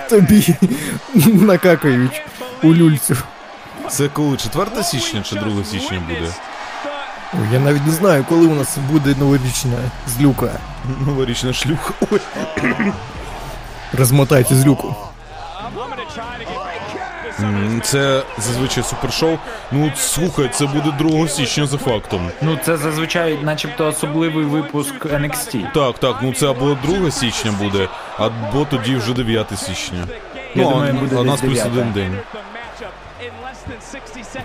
Тобі 0.10 0.56
накакають 1.26 2.22
у 2.64 2.68
люльцю. 2.68 3.16
Це 3.90 4.08
коли 4.08 4.38
4 4.38 4.84
січня 4.84 5.22
чи 5.22 5.36
2 5.36 5.64
січня 5.72 6.02
буде? 6.10 6.34
Ой, 7.34 7.40
я 7.54 7.60
навіть 7.60 7.86
не 7.86 7.92
знаю, 7.94 8.26
коли 8.30 8.48
у 8.48 8.56
нас 8.56 8.78
буде 8.92 9.16
новорічна 9.20 9.78
злюка. 10.08 10.50
Новорічна 11.06 11.54
шлюха. 11.54 11.94
Ой. 12.12 12.20
Розмотайте 13.94 14.56
злюку. 14.56 14.96
М, 17.40 17.82
Це 17.84 18.24
зазвичай 18.38 18.84
супершоу. 18.84 19.38
Ну, 19.72 19.92
слухай, 19.98 20.50
це 20.54 20.66
буде 20.66 20.94
2 21.00 21.28
січня 21.28 21.66
за 21.66 21.78
фактом. 21.78 22.30
Ну 22.42 22.58
це 22.66 22.78
зазвичай, 22.78 23.38
начебто, 23.44 23.88
особливий 23.88 24.46
випуск 24.46 25.06
NXT. 25.06 25.74
Так, 25.74 26.00
так, 26.00 26.16
ну 26.22 26.34
це 26.34 26.50
або 26.50 26.78
2 26.84 27.12
січня 27.12 27.52
буде, 27.52 27.88
або 28.18 28.66
тоді 28.70 28.96
вже 28.96 29.14
9 29.14 29.60
січня. 29.60 30.08
Я 30.36 30.64
ну, 30.64 30.70
думаю, 30.70 30.96
а, 30.98 31.00
буде 31.00 31.16
а 31.16 31.20
десь 31.20 31.28
нас 31.28 31.42
плюс 31.42 31.54
9. 31.64 31.68
один 31.74 31.92
день. 31.92 32.18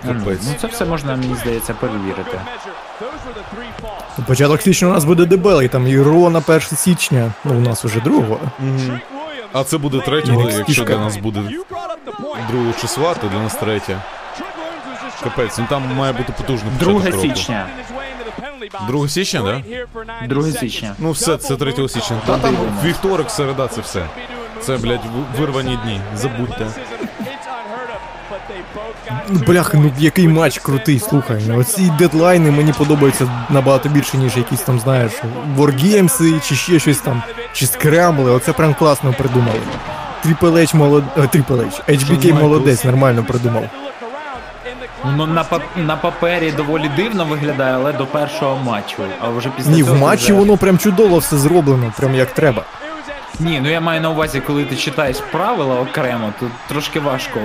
Ну 0.03 0.53
це 0.61 0.67
все 0.67 0.85
можна, 0.85 1.15
мені 1.15 1.35
здається, 1.35 1.73
перевірити. 1.73 2.39
Початок 4.27 4.61
січня 4.61 4.87
у 4.87 4.91
нас 4.91 5.05
буде 5.05 5.25
дебел, 5.25 5.61
і 5.61 5.67
там 5.67 5.87
Євро 5.87 6.29
на 6.29 6.39
1 6.39 6.61
січня. 6.61 7.31
Ну, 7.43 7.57
у 7.57 7.59
нас 7.59 7.85
уже 7.85 7.99
другого. 7.99 8.39
Мгм. 8.59 8.99
А 9.53 9.63
це 9.63 9.77
буде 9.77 9.99
3, 9.99 10.21
NXT-шка. 10.21 10.57
якщо 10.57 10.83
для 10.83 10.97
нас 10.97 11.17
буде 11.17 11.39
2 12.51 12.73
числа, 12.81 13.13
то 13.13 13.27
для 13.27 13.39
нас 13.39 13.55
3. 13.55 13.81
Капець, 15.23 15.57
ну 15.57 15.65
там 15.69 15.95
має 15.95 16.13
бути 16.13 16.33
потужно. 16.37 16.69
2 16.79 17.11
січня. 17.21 17.67
2 18.87 19.07
січня, 19.09 19.41
да? 19.41 19.61
2 20.27 20.43
січня. 20.51 20.95
Ну 20.99 21.11
все, 21.11 21.37
це 21.37 21.55
3 21.55 21.89
січня. 21.89 22.17
Та 22.27 22.37
там 22.37 22.55
вівторок, 22.83 23.31
середа, 23.31 23.67
це 23.67 23.81
все. 23.81 24.05
Це, 24.61 24.77
блядь, 24.77 24.99
в- 25.05 25.39
вирвані 25.41 25.79
дні. 25.83 26.01
Забудьте. 26.15 26.67
Ну, 29.29 29.39
бляха, 29.47 29.77
ну 29.77 29.91
який 29.99 30.27
матч 30.27 30.59
крутий, 30.59 30.99
слухай. 30.99 31.41
Ну, 31.47 31.57
Оці 31.59 31.91
дедлайни 31.99 32.51
мені 32.51 32.73
подобаються 32.73 33.27
набагато 33.49 33.89
більше, 33.89 34.17
ніж 34.17 34.37
якісь 34.37 34.61
там, 34.61 34.79
знаєш, 34.79 35.11
Wargames 35.57 36.41
чи 36.47 36.55
ще 36.55 36.79
щось 36.79 36.97
там, 36.97 37.23
чи 37.53 37.65
скрембли. 37.67 38.31
Оце 38.31 38.53
прям 38.53 38.73
класно 38.73 39.13
придумали. 39.13 39.59
Triple 40.25 40.51
H 40.51 40.75
молод... 40.75 41.03
Triple 41.17 41.45
H. 41.57 41.81
HBK 41.89 42.33
молодець, 42.41 42.83
нормально 42.83 43.23
придумав. 43.23 43.63
Ну 45.17 45.25
на, 45.25 45.45
на 45.75 45.95
папері 45.95 46.51
доволі 46.51 46.91
дивно 46.95 47.25
виглядає, 47.25 47.75
але 47.75 47.93
до 47.93 48.05
першого 48.05 48.57
матчу. 48.63 48.95
А 49.21 49.29
вже 49.29 49.49
після 49.57 49.71
Ні, 49.71 49.83
в 49.83 49.95
матчі 49.95 50.23
вже- 50.23 50.33
воно 50.33 50.57
прям 50.57 50.77
чудово 50.77 51.17
все 51.17 51.37
зроблено, 51.37 51.93
прям 51.97 52.15
як 52.15 52.31
треба. 52.33 52.63
Ні, 53.39 53.59
ну 53.63 53.69
я 53.69 53.81
маю 53.81 54.01
на 54.01 54.09
увазі, 54.09 54.39
коли 54.47 54.65
ти 54.65 54.75
читаєш 54.75 55.17
правила 55.31 55.81
окремо, 55.81 56.33
то 56.39 56.47
трошки 56.67 56.99
важко 56.99 57.39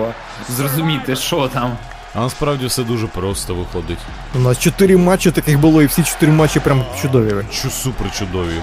зрозуміти, 0.49 1.17
що 1.17 1.49
там. 1.49 1.77
А 2.15 2.21
насправді 2.21 2.67
все 2.67 2.83
дуже 2.83 3.07
просто 3.07 3.55
виходить. 3.55 3.99
У 4.35 4.39
нас 4.39 4.59
чотири 4.59 4.97
матчі 4.97 5.31
таких 5.31 5.59
було, 5.59 5.83
і 5.83 5.87
всі 5.87 6.03
чотири 6.03 6.33
матчі 6.33 6.61
прям 6.61 6.85
чудові. 7.03 7.35
Що 7.53 7.71
супер 7.71 8.13
чудові. 8.19 8.63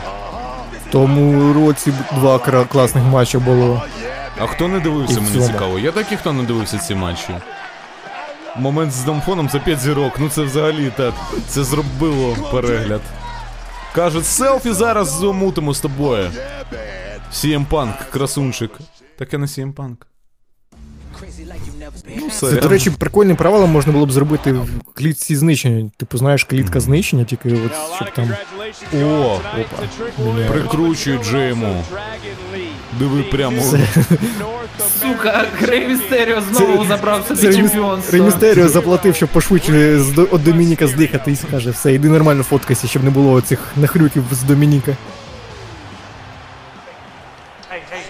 В 0.87 0.91
тому 0.91 1.53
році 1.53 1.93
два 2.15 2.37
кра- 2.37 2.65
класних 2.67 3.03
матчі 3.03 3.37
було. 3.37 3.81
А 4.39 4.45
хто 4.47 4.67
не 4.67 4.79
дивився, 4.79 5.13
І 5.13 5.17
в 5.17 5.21
мені 5.21 5.33
цьому. 5.35 5.47
цікаво. 5.47 5.79
Я 5.79 5.91
такий, 5.91 6.17
хто 6.17 6.33
не 6.33 6.43
дивився 6.43 6.77
ці 6.77 6.95
матчі. 6.95 7.29
Момент 8.57 8.91
з 8.91 9.03
домфоном 9.03 9.49
за 9.49 9.59
5 9.59 9.79
зірок. 9.79 10.13
Ну 10.19 10.29
це 10.29 10.41
взагалі 10.41 10.91
так. 10.97 11.13
Це 11.47 11.63
зробило 11.63 12.35
перегляд. 12.51 13.01
Кажуть, 13.95 14.25
селфі 14.25 14.71
зараз 14.71 15.09
замутимо 15.19 15.73
з 15.73 15.79
тобою. 15.79 16.31
CM 17.33 17.65
Punk, 17.69 17.93
красунчик. 18.11 18.71
Таке 19.17 19.37
не 19.37 19.45
CM 19.47 19.73
Punk. 19.73 19.95
Ну, 22.19 22.29
Це, 22.29 22.51
до 22.51 22.67
речі, 22.67 22.89
прикольним 22.89 23.35
правилом 23.35 23.69
можна 23.71 23.93
було 23.93 24.05
б 24.05 24.11
зробити 24.11 24.51
в 24.51 24.67
клітці 24.93 25.35
знищення. 25.35 25.91
Типу, 25.97 26.17
знаєш, 26.17 26.43
клітка 26.43 26.79
знищення, 26.79 27.23
тільки 27.23 27.53
от 27.53 27.71
щоб 27.95 28.13
там. 28.13 28.29
О, 29.03 29.39
опа. 29.59 29.83
Прикручують 30.51 31.23
же 31.23 31.47
йому. 31.47 31.83
Диви 32.99 33.23
прямо. 33.23 33.61
Сука, 35.01 35.45
Грей 35.59 35.87
Містеріо 35.87 36.41
знову 36.51 36.85
забрав 36.85 37.25
собі 37.27 37.41
чемпіонство. 37.55 38.17
Ремістеріо 38.17 38.69
заплатив, 38.69 39.15
щоб 39.15 39.29
пошвидше 39.29 39.99
з 39.99 40.11
До- 40.11 40.27
от 40.31 40.43
Домініка 40.43 40.87
здихати 40.87 41.31
і 41.31 41.35
скаже, 41.35 41.69
все, 41.71 41.93
іди 41.93 42.09
нормально 42.09 42.43
фоткайся, 42.43 42.87
щоб 42.87 43.03
не 43.03 43.09
було 43.09 43.31
оцих 43.33 43.59
нахрюків 43.75 44.23
з 44.31 44.43
Домініка. 44.43 44.95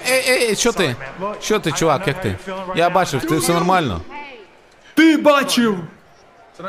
Ей, 0.10 0.24
ей, 0.30 0.44
ей, 0.50 0.56
що 0.56 0.72
ти? 0.72 0.96
Що 1.42 1.60
ти, 1.60 1.72
чувак, 1.72 2.08
як 2.08 2.22
ти? 2.22 2.38
Я 2.76 2.90
бачив, 2.90 3.22
ти 3.22 3.38
все 3.38 3.54
нормально. 3.54 4.02
Ти 4.94 5.18
бачив! 5.18 5.78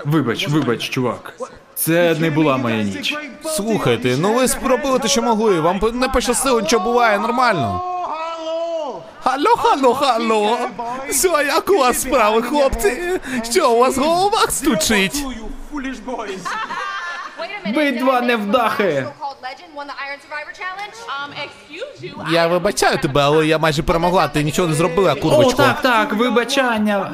Вибач, 0.04 0.48
вибач, 0.48 0.88
чувак. 0.90 1.32
Це 1.74 2.14
не 2.18 2.30
була 2.30 2.56
моя 2.56 2.82
ніч. 2.82 3.14
Слухайте, 3.44 4.16
ну 4.18 4.34
ви 4.34 4.48
спробували 4.48 4.98
те, 4.98 5.08
що 5.08 5.22
могли. 5.22 5.60
Вам 5.60 5.80
не 5.92 6.08
пощастило, 6.08 6.60
нічого 6.60 6.84
буває, 6.84 7.18
нормально. 7.18 7.82
Алло, 9.24 9.50
алло, 9.72 9.92
алло. 10.02 10.58
Все, 11.08 11.28
як 11.28 11.70
у 11.70 11.78
вас 11.78 12.00
справи, 12.02 12.42
хлопці? 12.42 13.20
Що, 13.50 13.72
у 13.72 13.78
вас 13.78 13.96
в 13.96 14.00
головах 14.02 14.50
стучить? 14.50 15.24
Ви 17.74 17.92
два 17.92 18.20
невдахи! 18.20 19.06
Я 22.32 22.46
вибачаю 22.46 22.98
тебе, 22.98 23.20
але 23.22 23.46
я 23.46 23.58
майже 23.58 23.82
перемогла, 23.82 24.28
ти 24.28 24.42
нічого 24.42 24.68
не 24.68 24.74
зробила, 24.74 25.12
О, 25.12 25.16
курвочко. 25.16 25.62
так, 25.62 25.82
так, 25.82 26.12
вибачання. 26.12 27.12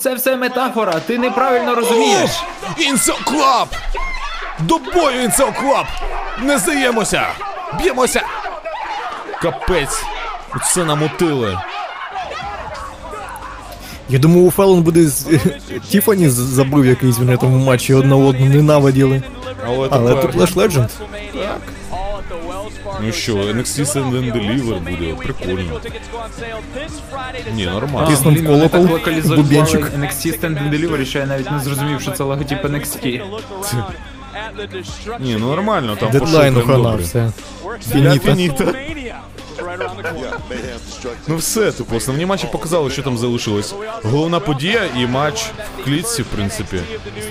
Це 0.00 0.14
все 0.14 0.36
метафора, 0.36 0.92
ти 0.92 1.18
неправильно 1.18 1.74
розумієш. 1.74 2.30
Інсо 2.78 3.14
Клаб! 3.24 3.68
До 4.58 4.78
бою, 4.78 5.22
Інсо 5.22 5.52
Клаб! 5.52 5.86
Не 6.42 6.58
здаємося! 6.58 7.26
Б'ємося! 7.78 8.22
Капець! 9.42 10.04
Оце 10.56 10.84
намутили. 10.84 11.58
Я 14.08 14.18
думав, 14.18 14.44
у 14.44 14.50
Феллон 14.50 14.82
буде 14.82 15.06
з 15.06 15.38
Тіфані 15.88 16.28
забив 16.28 16.86
якийсь 16.86 17.18
вони 17.18 17.36
там 17.36 17.54
в 17.54 17.64
матчі 17.66 17.94
одна 17.94 18.16
одну 18.16 18.46
ненавиділи. 18.46 19.22
Але, 19.66 19.88
Але 19.90 20.14
тепер- 20.14 20.30
тут 20.30 20.40
Леш 20.40 20.56
Ледженд. 20.56 20.88
Ну 23.02 23.12
що, 23.12 23.32
NXT 23.36 23.80
Stand 23.84 24.10
and 24.12 24.32
Deliver 24.32 24.78
буде, 24.78 25.14
прикольно. 25.14 25.80
Ні, 27.54 27.66
нормально. 27.66 28.06
Тиснув 28.08 28.46
колокол, 28.46 28.88
бубенчик. 29.36 29.92
NXT 29.98 30.26
Stand 30.40 30.58
and 30.58 30.70
Deliver, 30.70 31.04
ще 31.04 31.18
я 31.18 31.26
навіть 31.26 31.50
не 31.50 31.58
зрозумів, 31.58 32.00
що 32.00 32.10
це 32.10 32.24
логотип 32.24 32.64
NXT. 32.64 33.22
Ні, 35.20 35.36
ну 35.40 35.46
нормально, 35.46 35.96
там 36.00 36.10
Дедлайн 36.10 36.54
пошов 36.54 36.66
прям 36.68 36.76
хана, 36.82 36.90
добре. 36.90 37.04
все. 37.04 37.30
Фініта. 37.92 38.18
Фініта. 38.30 38.64
Ну 41.28 41.36
все, 41.36 41.72
типу, 41.72 41.96
основні 41.96 42.26
матчі 42.26 42.46
показали, 42.52 42.90
що 42.90 43.02
там 43.02 43.18
залишилось. 43.18 43.74
Головна 44.02 44.40
подія 44.40 44.82
і 44.98 45.06
матч 45.06 45.44
в 45.80 45.84
клітці, 45.84 46.22
в 46.22 46.26
принципі. 46.26 46.76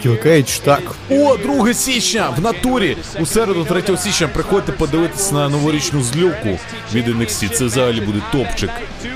Cage, 0.06 0.64
так. 0.64 0.82
О, 1.10 1.38
2 1.38 1.74
січня 1.74 2.30
в 2.38 2.42
натурі. 2.42 2.98
У 3.20 3.26
середу 3.26 3.64
3 3.64 3.98
січня 3.98 4.28
приходьте 4.28 4.72
подивитись 4.72 5.32
на 5.32 5.50
новорічну 5.50 6.04
злюку 6.04 6.60
від 6.94 7.08
NXT. 7.08 7.50
Це 7.50 7.66
взагалі 7.66 8.02
буде 8.02 8.22
топчик. 8.32 8.70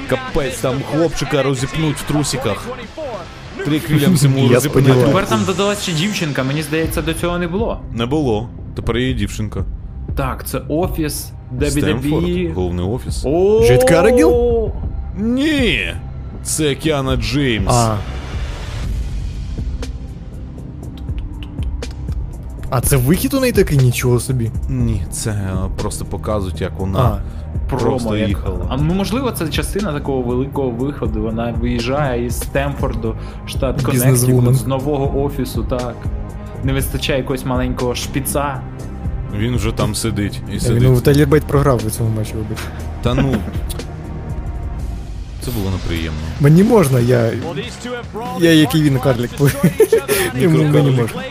Капець, 0.10 0.58
там 0.58 0.76
хлопчика 0.92 1.44
розіпнуть 1.44 1.98
в 1.98 2.02
трусиках. 2.04 2.66
Трік 3.66 3.90
Вільямс 3.90 4.24
йому 4.24 4.42
розіпне 4.42 4.60
сподіваюся. 4.70 5.08
Тепер 5.08 5.28
там 5.28 5.44
додалась 5.46 5.84
ще 5.84 5.92
дівчинка, 5.92 6.44
мені 6.44 6.64
здається, 6.64 7.02
до 7.02 7.14
цього 7.14 7.38
не 7.38 7.48
було. 7.48 7.82
Не 7.94 8.06
було. 8.06 8.50
Тепер 8.76 8.98
є 8.98 9.14
дівчинка. 9.14 9.66
Так, 10.18 10.48
це 10.48 10.62
офіс 10.70 11.32
Стемфорд, 11.70 12.54
головний 12.56 12.86
офіс. 12.86 13.24
Джейд 13.68 13.84
Карагіл? 13.84 14.32
Ні! 15.18 15.80
Це 16.44 16.76
Кіана 16.76 17.16
Джеймс. 17.16 17.72
А. 17.74 17.96
А 22.70 22.82
це 22.82 22.98
вихід 22.98 23.34
у 23.34 23.40
неї 23.40 23.54
такий 23.54 23.78
нічого 23.78 24.20
собі. 24.20 24.52
Ні, 24.70 25.04
це 25.12 25.30
е, 25.32 25.56
просто 25.82 26.06
показують, 26.06 26.62
як 26.62 26.72
вона 26.80 27.00
А. 27.00 27.20
просто 27.70 27.88
Промо 27.90 28.16
як- 28.16 28.30
їхала. 28.30 28.66
А 28.70 28.78
ну 28.78 28.94
можливо, 28.94 29.32
це 29.32 29.48
частина 29.48 29.94
такого 29.94 30.22
великого 30.22 30.70
виходу. 30.70 31.22
Вона 31.22 31.54
виїжджає 31.62 32.26
із 32.26 32.40
Стемфорду, 32.40 33.16
штат 33.46 33.76
Бізнес-вумен. 33.76 34.36
Коннектикут, 34.38 34.56
з 34.56 34.68
нового 34.68 35.24
офісу, 35.24 35.64
так. 35.64 35.96
Не 36.64 36.74
вистачає 36.74 37.20
якогось 37.20 37.46
маленького 37.46 37.96
шпіца. 37.96 38.62
Він 39.34 39.56
вже 39.56 39.72
там 39.72 39.96
сидить 39.96 40.42
і 40.50 40.54
Ну, 40.54 40.60
сидить. 40.60 41.04
Тайлер 41.04 41.28
Бейт 41.28 41.44
програв 41.44 41.78
в 41.78 41.92
цьому 41.92 42.10
матчі, 42.10 42.34
вибач. 42.34 42.58
Та 43.02 43.14
ну. 43.14 43.38
Це 45.42 45.52
було 45.52 45.72
неприємно. 45.72 46.20
Мені 46.40 46.64
можна, 46.64 47.00
я. 47.00 47.32
Я 48.40 48.52
який 48.54 48.82
він 48.82 49.00
карлік. 49.00 49.32
Мені 50.34 50.48
можна. 50.92 51.22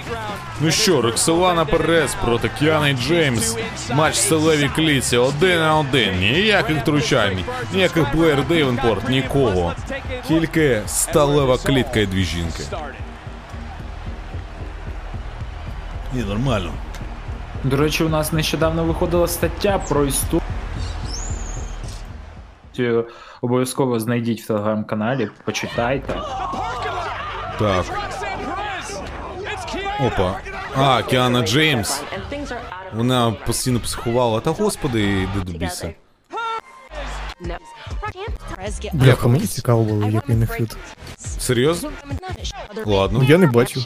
Ну 0.61 0.71
що, 0.71 1.03
Роксолана 1.03 1.65
Перес 1.65 2.15
проти 2.25 2.51
Кіани 2.59 2.97
Джеймс. 3.07 3.57
Матч 3.95 4.15
в 4.15 4.19
сталевій 4.19 4.71
кліці 4.77 5.17
один 5.17 5.59
на 5.59 5.79
один. 5.79 6.19
Ніяких 6.21 6.83
втручань, 6.83 7.39
ніяких 7.75 8.15
Блеєр 8.15 8.47
Дейвенпорт, 8.49 9.09
нікого. 9.09 9.73
Тільки 10.29 10.83
сталева 10.87 11.59
клітка 11.59 12.01
і 12.01 12.07
дві 12.07 12.25
жінки. 12.25 12.63
Ні, 16.13 16.23
нормально. 16.23 16.71
До 17.65 17.77
речі, 17.77 18.05
у 18.05 18.09
нас 18.09 18.33
нещодавно 18.33 18.85
виходила 18.85 19.29
стаття 19.29 19.79
про 19.89 20.05
історію. 20.05 20.41
Обов'язково 23.43 24.01
знайдіть 24.01 24.43
в 24.43 24.47
телеграм-каналі, 24.47 25.29
почитайте. 25.45 26.21
Так. 27.59 27.85
Опа. 30.01 30.39
А, 30.77 31.03
Кіана 31.03 31.47
Джеймс. 31.47 32.03
Вона 32.95 33.31
постійно 33.47 33.81
психувала. 33.81 34.41
Та 34.41 34.51
господи, 34.51 35.03
йди 35.03 35.53
до 35.53 35.59
біса. 35.59 35.91
Бляха, 38.93 39.29
мені 39.29 39.47
цікаво 39.47 39.83
було, 39.85 40.09
який 40.09 40.37
не 40.37 40.47
фют. 40.47 40.77
Серйозно? 41.39 41.91
Ладно. 42.87 43.25
Я 43.29 43.39
не 43.39 43.47
бачу. 43.47 43.81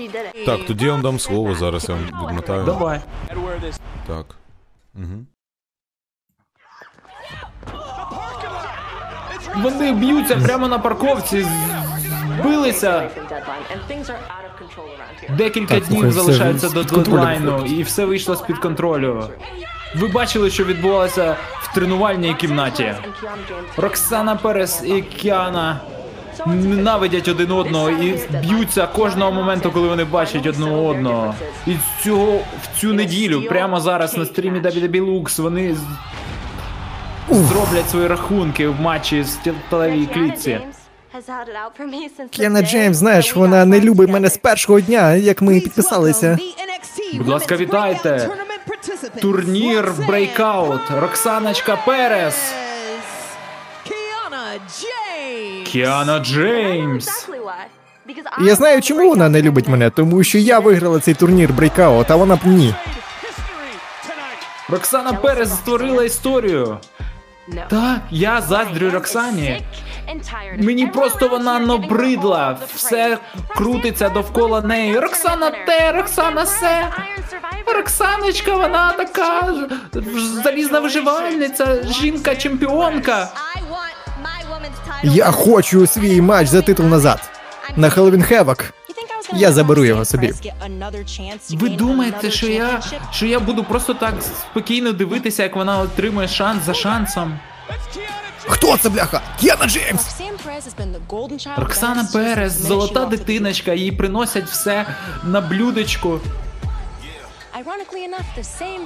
Так, 0.46 0.66
тоді 0.66 0.84
я 0.84 0.92
вам 0.92 1.02
дам 1.02 1.18
слово, 1.18 1.54
зараз 1.54 1.88
я 1.88 1.94
вам 1.94 2.04
відмотаю. 2.04 2.64
Давай. 2.64 3.00
Так. 4.06 4.26
Угу. 4.94 5.24
Вони 9.56 9.92
б'ються 9.92 10.36
прямо 10.36 10.68
на 10.68 10.78
парковці, 10.78 11.46
збилися. 12.40 13.10
Декілька 15.36 15.74
Так, 15.74 15.84
днів 15.84 16.08
все 16.08 16.20
залишається 16.20 16.68
до 16.68 16.82
з-під 16.82 16.90
контролю 16.94 17.16
дедлайну, 17.18 17.66
і 17.66 17.82
все 17.82 18.04
вийшло 18.04 18.36
з-під 18.36 18.58
контролю. 18.58 19.24
Ви 19.94 20.08
бачили, 20.08 20.50
що 20.50 20.64
відбувалося 20.64 21.36
в 21.60 21.74
тренувальній 21.74 22.34
кімнаті. 22.34 22.94
Роксана 23.76 24.36
Перес 24.36 24.82
і 24.84 25.02
Кіана 25.02 25.80
ненавидять 26.46 27.28
один 27.28 27.52
одного 27.52 27.90
і 27.90 28.18
б'ються 28.42 28.86
кожного 28.86 29.32
моменту, 29.32 29.70
коли 29.72 29.88
вони 29.88 30.04
бачать 30.04 30.46
одне 30.46 30.70
одного. 30.70 31.34
І 31.66 31.72
цього 32.04 32.40
в 32.62 32.80
цю 32.80 32.92
неділю, 32.94 33.42
прямо 33.48 33.80
зараз 33.80 34.16
на 34.16 34.24
стрімі 34.24 34.60
WWE 34.60 34.90
Lux, 35.04 35.42
вони 35.42 35.76
зроблять 37.30 37.90
свої 37.90 38.06
рахунки 38.06 38.68
в 38.68 38.80
матчі 38.80 39.24
в 39.24 39.38
сталевій 39.70 40.06
клітці. 40.06 40.60
Кіана 42.30 42.62
Джеймс, 42.62 42.96
знаєш, 42.96 43.36
вона 43.36 43.64
не 43.64 43.80
любить 43.80 44.08
мене 44.10 44.28
з 44.30 44.36
першого 44.36 44.80
дня, 44.80 45.14
як 45.14 45.42
ми 45.42 45.60
підписалися. 45.60 46.38
Будь 47.14 47.28
ласка, 47.28 47.56
вітайте! 47.56 48.28
Турнір 49.20 49.92
Брейкаут. 50.08 50.80
Роксаночка 51.00 51.76
Перес. 51.86 52.34
Кіана 53.84 54.44
Джеймс. 54.52 54.97
І 58.40 58.44
Я 58.44 58.54
знаю, 58.54 58.82
чому 58.82 59.08
вона 59.08 59.28
не 59.28 59.42
любить 59.42 59.68
мене, 59.68 59.90
тому 59.90 60.24
що 60.24 60.38
я 60.38 60.58
виграла 60.58 61.00
цей 61.00 61.14
турнір 61.14 61.50
Breakout, 61.50 62.06
а 62.08 62.16
вона 62.16 62.36
б 62.36 62.40
ні. 62.44 62.74
Роксана 64.68 65.12
Перес 65.12 65.50
створила 65.50 66.04
історію. 66.04 66.78
Так, 67.68 68.00
я 68.10 68.40
заздрю 68.40 68.90
Роксані. 68.90 69.62
Мені 70.58 70.86
просто 70.86 71.28
вона 71.28 71.58
набридла. 71.58 72.58
Все 72.74 73.18
крутиться 73.56 74.08
довкола 74.08 74.60
неї. 74.60 74.98
Роксана 74.98 75.50
те, 75.50 75.92
Роксана 75.92 76.46
се. 76.46 76.86
Роксаночка, 77.76 78.54
вона 78.56 78.92
така 78.92 79.54
залізна 80.44 80.80
виживальниця, 80.80 81.82
жінка-чемпіонка. 81.84 83.28
Я 85.02 85.30
хочу 85.30 85.86
свій 85.86 86.20
матч 86.20 86.48
за 86.48 86.62
титул 86.62 86.86
назад. 86.86 87.30
На 87.76 87.88
Halloween 87.88 88.32
Havoc. 88.32 88.64
Я 89.36 89.52
заберу 89.52 89.84
його 89.84 90.04
собі. 90.04 90.32
Ви 91.50 91.68
думаєте, 91.68 92.30
що 92.30 92.46
я 92.46 92.80
що 93.12 93.26
я 93.26 93.40
буду 93.40 93.64
просто 93.64 93.94
так 93.94 94.14
спокійно 94.50 94.92
дивитися, 94.92 95.42
як 95.42 95.56
вона 95.56 95.78
отримує 95.78 96.28
шанс 96.28 96.64
за 96.66 96.74
шансом? 96.74 97.38
Хто 98.46 98.76
це, 98.76 98.88
бляха? 98.88 99.20
Кіана 99.40 99.66
Джеймс! 99.66 100.02
Роксана 101.56 102.08
Перес, 102.12 102.52
золота 102.52 103.04
дитиночка, 103.06 103.72
їй 103.72 103.92
приносять 103.92 104.44
все 104.46 104.86
на 105.24 105.40
блюдечку. 105.40 106.20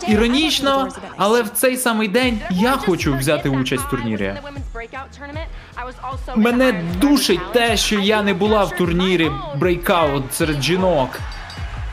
Іронічно, 0.08 0.88
але 1.16 1.42
в 1.42 1.48
цей 1.48 1.76
самий 1.76 2.08
день 2.08 2.40
я 2.50 2.72
хочу 2.72 3.14
взяти 3.16 3.48
участь 3.48 3.82
в 3.84 3.90
турнірі. 3.90 4.34
Мене 6.36 6.84
душить 7.00 7.52
те, 7.52 7.76
що 7.76 8.00
я 8.00 8.22
не 8.22 8.34
була 8.34 8.64
в 8.64 8.76
турнірі 8.76 9.30
Breakout 9.58 10.22
серед 10.32 10.62
жінок. 10.62 11.08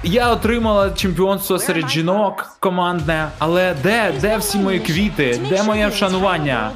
Я 0.04 0.30
отримала 0.30 0.90
чемпіонство 0.92 1.60
серед 1.60 1.90
жінок 1.90 2.58
командне, 2.60 3.30
але 3.40 3.76
де, 3.84 4.14
де 4.22 4.38
всі 4.38 4.58
мої 4.58 4.80
квіти? 4.80 5.40
Де 5.50 5.64
моє 5.64 5.88
вшанування? 5.88 6.72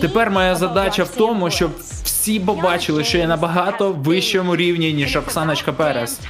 Тепер 0.00 0.30
моя 0.30 0.54
задача 0.54 1.04
в 1.04 1.08
тому, 1.08 1.50
щоб 1.50 1.70
всі 2.04 2.40
побачили, 2.40 3.04
що 3.04 3.18
я 3.18 3.26
на 3.26 3.36
багато 3.36 3.92
вищому 3.92 4.56
рівні, 4.56 4.92
ніж 4.92 5.16
Оксаночка 5.16 5.72
Перес. 5.72 6.20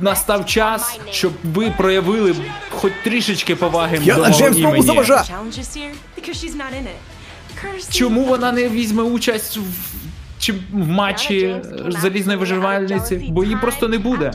Настав 0.00 0.46
час, 0.46 0.98
щоб 1.10 1.32
ви 1.44 1.70
проявили 1.70 2.36
хоч 2.70 2.92
трішечки 3.04 3.56
поваги 3.56 3.98
до 3.98 4.04
Кіана 4.04 4.20
мого 4.28 4.38
Джеймс 4.40 4.56
імені. 4.58 4.82
заважа! 4.82 5.24
Чому 7.90 8.24
вона 8.24 8.52
не 8.52 8.68
візьме 8.68 9.02
участь 9.02 9.56
в, 9.56 9.62
чи 10.38 10.52
в 10.52 10.58
матчі 10.88 11.56
залізної 11.88 12.38
виживальниці? 12.38 13.16
Бо 13.30 13.44
її 13.44 13.56
просто 13.56 13.88
не 13.88 13.98
буде. 13.98 14.32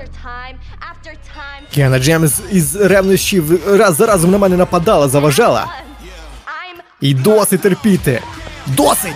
Кіана 1.72 2.00
Джеймс 2.00 2.42
із 2.52 2.76
ревнощів 2.76 3.68
раз 3.78 3.96
за 3.96 4.06
разом 4.06 4.32
на 4.32 4.38
мене 4.38 4.58
нападала, 4.58 5.08
заважала. 5.08 5.66
І 7.02 7.14
досить 7.14 7.62
терпіти. 7.62 8.22
Досить! 8.68 9.16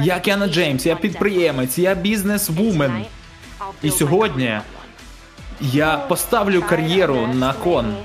Я 0.00 0.20
Кіана 0.20 0.48
Джеймс, 0.48 0.86
я 0.86 0.96
підприємець, 0.96 1.78
я 1.78 1.94
бізнес-вумен. 1.94 3.04
І 3.82 3.90
сьогодні 3.90 4.60
я 5.60 5.96
поставлю 5.96 6.62
кар'єру 6.62 7.26
на 7.26 7.52
кон. 7.52 7.96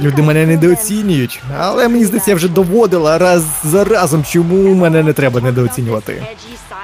Люди 0.00 0.22
мене 0.22 0.46
недооцінюють, 0.46 1.40
але 1.58 1.88
мені 1.88 2.04
здається, 2.04 2.30
я 2.30 2.36
вже 2.36 2.48
доводила 2.48 3.18
раз 3.18 3.44
за 3.64 3.84
разом, 3.84 4.24
чому 4.24 4.74
мене 4.74 5.02
не 5.02 5.12
треба 5.12 5.40
недооцінювати. 5.40 6.26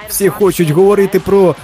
Всі 0.08 0.28
хочуть 0.28 0.70
говорити 0.70 1.20
про 1.20 1.54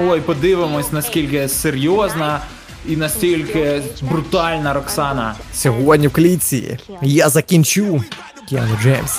Ой, 0.00 0.20
подивимось, 0.20 0.92
наскільки 0.92 1.48
серйозна 1.48 2.40
і 2.88 2.96
настільки 2.96 3.82
брутальна 4.02 4.72
Роксана. 4.72 5.34
сьогодні 5.54 6.08
в 6.08 6.12
клітці. 6.12 6.78
Я 7.02 7.28
закінчу. 7.28 8.04
Кіану 8.48 8.76
Джеймс. 8.82 9.18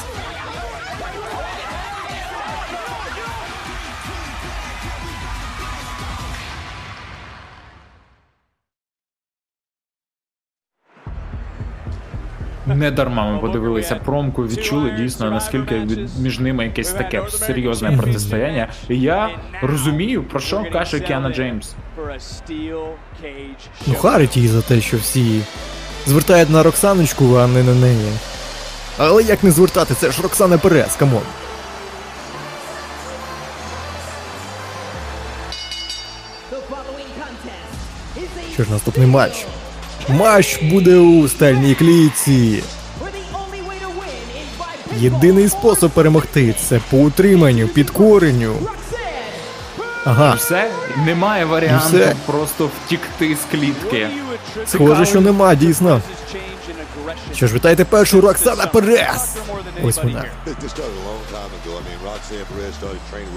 Не 12.68 12.92
дарма 12.92 13.32
ми 13.32 13.40
подивилися 13.40 13.96
промку, 13.96 14.44
відчули 14.44 14.92
дійсно 14.92 15.32
наскільки 15.32 15.82
між 16.20 16.40
ними 16.40 16.64
якесь 16.64 16.92
таке 16.92 17.24
серйозне 17.30 17.92
протистояння. 17.98 18.68
І 18.90 19.00
я 19.00 19.30
розумію, 19.62 20.24
про 20.24 20.40
що 20.40 20.66
каже 20.72 21.00
Кіана 21.00 21.30
Джеймс. 21.30 21.76
Ну 23.88 23.94
харить 23.96 24.38
її 24.38 24.50
за 24.50 24.62
те, 24.62 24.82
що 24.82 24.98
всі 24.98 25.42
звертають 26.06 26.50
на 26.50 26.64
Роксаночку, 26.64 27.36
а 27.36 27.48
не 27.48 27.64
на 27.64 27.74
неї. 27.74 28.12
Але 28.98 29.24
як 29.24 29.44
не 29.44 29.52
звертати, 29.52 29.94
це 29.94 30.12
ж 30.12 30.22
Роксана 30.22 30.58
Перес, 30.58 30.96
come 30.96 31.10
on. 31.10 31.22
Що 38.54 38.64
ж 38.64 38.72
наступний 38.72 39.08
матч? 39.08 39.46
Матч 40.10 40.64
буде 40.64 40.98
у 40.98 41.28
стальній 41.28 41.76
клітці. 41.76 42.64
Єдиний 45.00 45.50
спосіб 45.50 45.90
перемогти 45.90 46.56
це 46.70 46.80
по 46.90 46.98
утриманню, 46.98 47.68
підкоренню. 47.68 48.56
Ага, 50.06 50.34
Все, 50.34 50.72
немає 51.06 51.46
варіанту 51.46 51.88
все. 51.98 52.16
просто 52.26 52.70
втікти 52.86 53.36
з 53.36 53.52
клітки. 53.52 54.08
схоже, 54.68 55.06
що 55.06 55.22
нема, 55.22 55.56
дійсно. 55.56 56.02
Що 57.36 57.48
ж, 57.48 57.54
вітайте 57.56 57.86
першу 57.86 58.22
Роксана 58.22 58.66
Перес! 58.66 59.36
Ось 59.84 59.98
вона. 59.98 60.26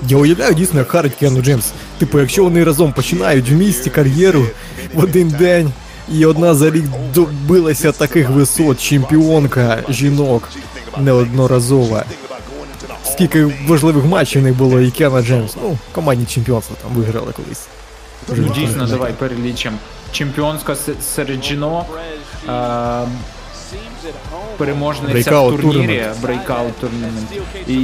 Я 0.09 0.17
уявляю 0.17 0.55
дійсно, 0.55 0.79
як 0.79 0.89
харить 0.91 1.15
Кіану 1.15 1.43
Джеймс. 1.43 1.73
Типу, 1.99 2.21
якщо 2.21 2.45
вони 2.45 2.65
разом 2.65 2.93
починають 2.93 3.51
в 3.51 3.53
місті 3.53 3.91
кар'єру 3.91 4.47
в 4.95 4.99
один 5.05 5.29
день, 5.29 5.73
і 6.13 6.27
одна 6.27 6.55
за 6.55 6.71
рік 6.71 6.85
добилася 7.15 7.93
таких 7.93 8.31
висот, 8.31 8.81
чемпіонка 8.81 9.83
жінок 9.89 10.49
неодноразова. 10.99 12.05
Скільки 13.05 13.45
важливих 13.67 14.05
матчів 14.05 14.43
них 14.43 14.57
було, 14.57 14.81
і 14.81 14.91
Кіана 14.91 15.23
Джеймс, 15.23 15.57
ну, 15.63 15.79
командні 15.93 16.27
чемпіонства 16.27 16.77
там 16.83 16.91
виграли 16.93 17.33
колись. 17.33 17.67
Ну, 18.37 18.55
дійсно, 18.55 18.87
давай 18.87 19.13
перелічимо. 19.13 19.77
Чемпіонська 20.13 20.77
серед 21.15 21.45
жінок, 21.45 21.99
е, 22.49 23.07
переможниця 24.57 25.31
Breakout 25.31 25.55
в 25.57 25.61
турнірі, 25.63 26.05
Tournament. 26.23 26.47
Breakout 26.47 26.73
І 27.67 27.77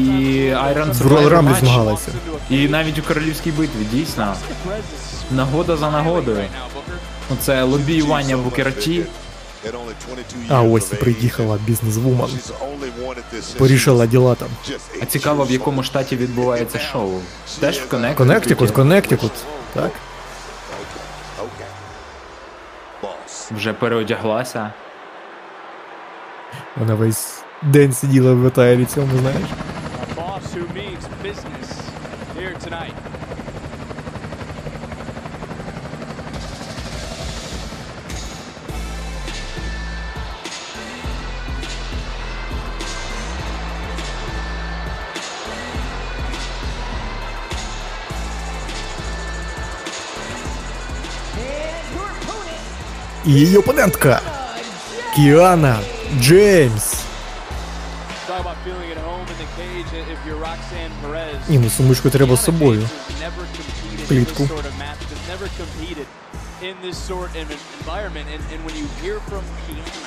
В 0.50 1.06
Survivor 1.06 1.60
змагалася. 1.60 2.12
І 2.50 2.68
навіть 2.68 2.98
у 2.98 3.02
королівській 3.02 3.50
битві, 3.50 3.86
дійсно. 3.92 4.34
Нагода 5.30 5.76
за 5.76 5.90
нагодою. 5.90 6.44
Це 7.40 7.62
лобіювання 7.62 8.36
в 8.36 8.46
Укераті. 8.46 9.04
А 10.48 10.62
ось 10.62 10.92
і 10.92 10.94
приїхала 10.94 11.58
бізнес-вумен. 11.66 12.28
Порішила 13.58 14.06
діла 14.06 14.34
там. 14.34 14.48
А 15.02 15.06
цікаво, 15.06 15.44
в 15.44 15.50
якому 15.50 15.82
штаті 15.82 16.16
відбувається 16.16 16.78
шоу. 16.78 17.20
Теж 17.60 17.78
в 17.78 17.88
Коннектикуті? 17.88 18.16
Коннектикут, 18.18 18.70
Коннектикут. 18.70 19.32
Так. 19.74 19.90
Вже 23.50 23.72
переодяглася. 23.72 24.72
Вона 26.76 26.94
весь 26.94 27.42
день 27.62 27.92
сиділа 27.92 28.32
в 28.32 28.46
етайлі 28.46 28.84
цьому, 28.84 29.18
знаєш. 29.18 29.48
Cage 59.56 59.92
if 60.12 60.18
you're 60.26 60.36
Roxanne 60.36 60.92
Perez. 61.02 61.36
Ні, 61.48 61.58
ну 61.58 61.70
сумочку 61.70 62.10
треба 62.10 62.36
з 62.36 62.44
собою. 62.44 62.88
Competed 65.64 66.06
in 66.68 66.74
this 66.84 66.96
sort 67.10 67.30
of 67.40 67.46
environment. 67.80 68.26
And, 68.34 68.42
and 68.52 68.60
when 68.66 68.74
you 68.80 68.86
hear 69.02 69.16
from 69.28 69.44
Kiana, 69.62 70.03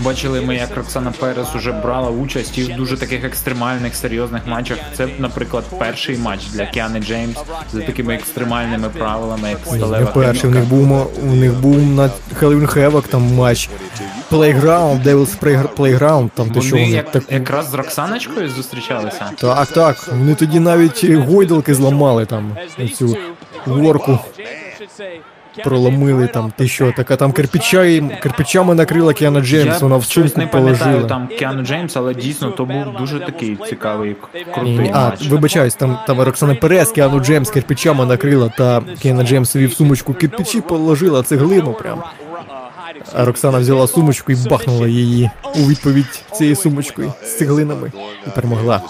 Бачили 0.00 0.40
ми, 0.40 0.56
як 0.56 0.76
Роксана 0.76 1.12
Перес 1.20 1.54
уже 1.54 1.72
брала 1.72 2.10
участь 2.10 2.58
і 2.58 2.62
в 2.62 2.76
дуже 2.76 2.96
таких 2.96 3.24
екстремальних 3.24 3.96
серйозних 3.96 4.46
матчах. 4.46 4.78
Це, 4.96 5.08
наприклад, 5.18 5.64
перший 5.78 6.18
матч 6.18 6.46
для 6.46 6.66
Кіани 6.66 7.00
Джеймс 7.00 7.36
за 7.72 7.80
такими 7.80 8.14
екстремальними 8.14 8.88
правилами, 8.88 9.50
як 9.50 9.58
Не 9.72 9.78
сталева 9.78 10.06
перший, 10.06 10.50
у 10.50 10.52
них 10.52 10.64
був 10.64 11.10
у 11.22 11.34
них 11.34 11.54
був 11.54 11.82
на 11.82 12.10
Halloween 12.40 12.78
Havoc 12.78 13.08
там 13.08 13.22
матч. 13.34 13.70
Playground, 14.30 15.02
Devil's 15.02 15.38
Play- 15.40 15.68
Playground, 15.76 16.30
там 16.34 16.50
де 16.50 16.60
що 16.60 16.76
як, 16.76 17.10
так. 17.10 17.22
якраз 17.32 17.70
з 17.70 17.74
Роксаночкою 17.74 18.48
зустрічалися. 18.48 19.30
Так, 19.36 19.66
так. 19.66 20.08
Вони 20.08 20.34
тоді 20.34 20.60
навіть 20.60 21.04
гойдалки 21.04 21.74
зламали 21.74 22.26
там 22.26 22.56
цю 22.94 23.16
горку. 23.64 24.18
Проломили 25.64 26.26
там, 26.26 26.52
ти 26.56 26.68
що, 26.68 26.92
така 26.96 27.16
там 27.16 27.32
кирпича, 27.32 28.00
кирпичами 28.22 28.74
накрила 28.74 29.12
Кіана 29.12 29.40
Джеймс, 29.40 29.80
вона 29.80 29.96
в 29.96 30.04
щось 30.04 30.14
сумку 30.14 30.40
не 30.40 30.46
пам'ятаю 30.46 30.78
положила. 30.78 31.08
там 31.08 31.28
Кіану 31.28 31.62
Джеймс, 31.62 31.96
але 31.96 32.14
дійсно 32.14 32.50
то 32.50 32.64
був 32.64 32.96
дуже 32.98 33.20
такий 33.20 33.58
цікавий, 33.68 34.16
крутий 34.54 34.78
ні, 34.78 34.90
а, 34.94 35.04
матч. 35.04 35.28
вибачаюсь, 35.28 35.74
там, 35.74 35.98
там 36.06 36.20
Роксана 36.20 36.54
Перес, 36.54 36.90
Кіану 36.90 37.20
Джеймс 37.20 37.50
кирпичами 37.50 38.06
накрила, 38.06 38.48
та 38.58 38.82
Кіана 39.02 39.22
Джеймсові 39.22 39.66
в 39.66 39.72
сумочку 39.72 40.14
кирпичі 40.14 40.60
положила 40.60 41.22
цеглину 41.22 41.72
прям. 41.72 42.02
А 43.14 43.24
Роксана 43.24 43.58
взяла 43.58 43.86
сумочку 43.86 44.32
і 44.32 44.36
бахнула 44.50 44.88
її 44.88 45.30
у 45.54 45.58
відповідь 45.58 46.22
цією 46.32 46.56
сумочкою 46.56 47.12
з 47.24 47.38
цеглинами 47.38 47.92
і 48.26 48.30
перемогла. 48.30 48.82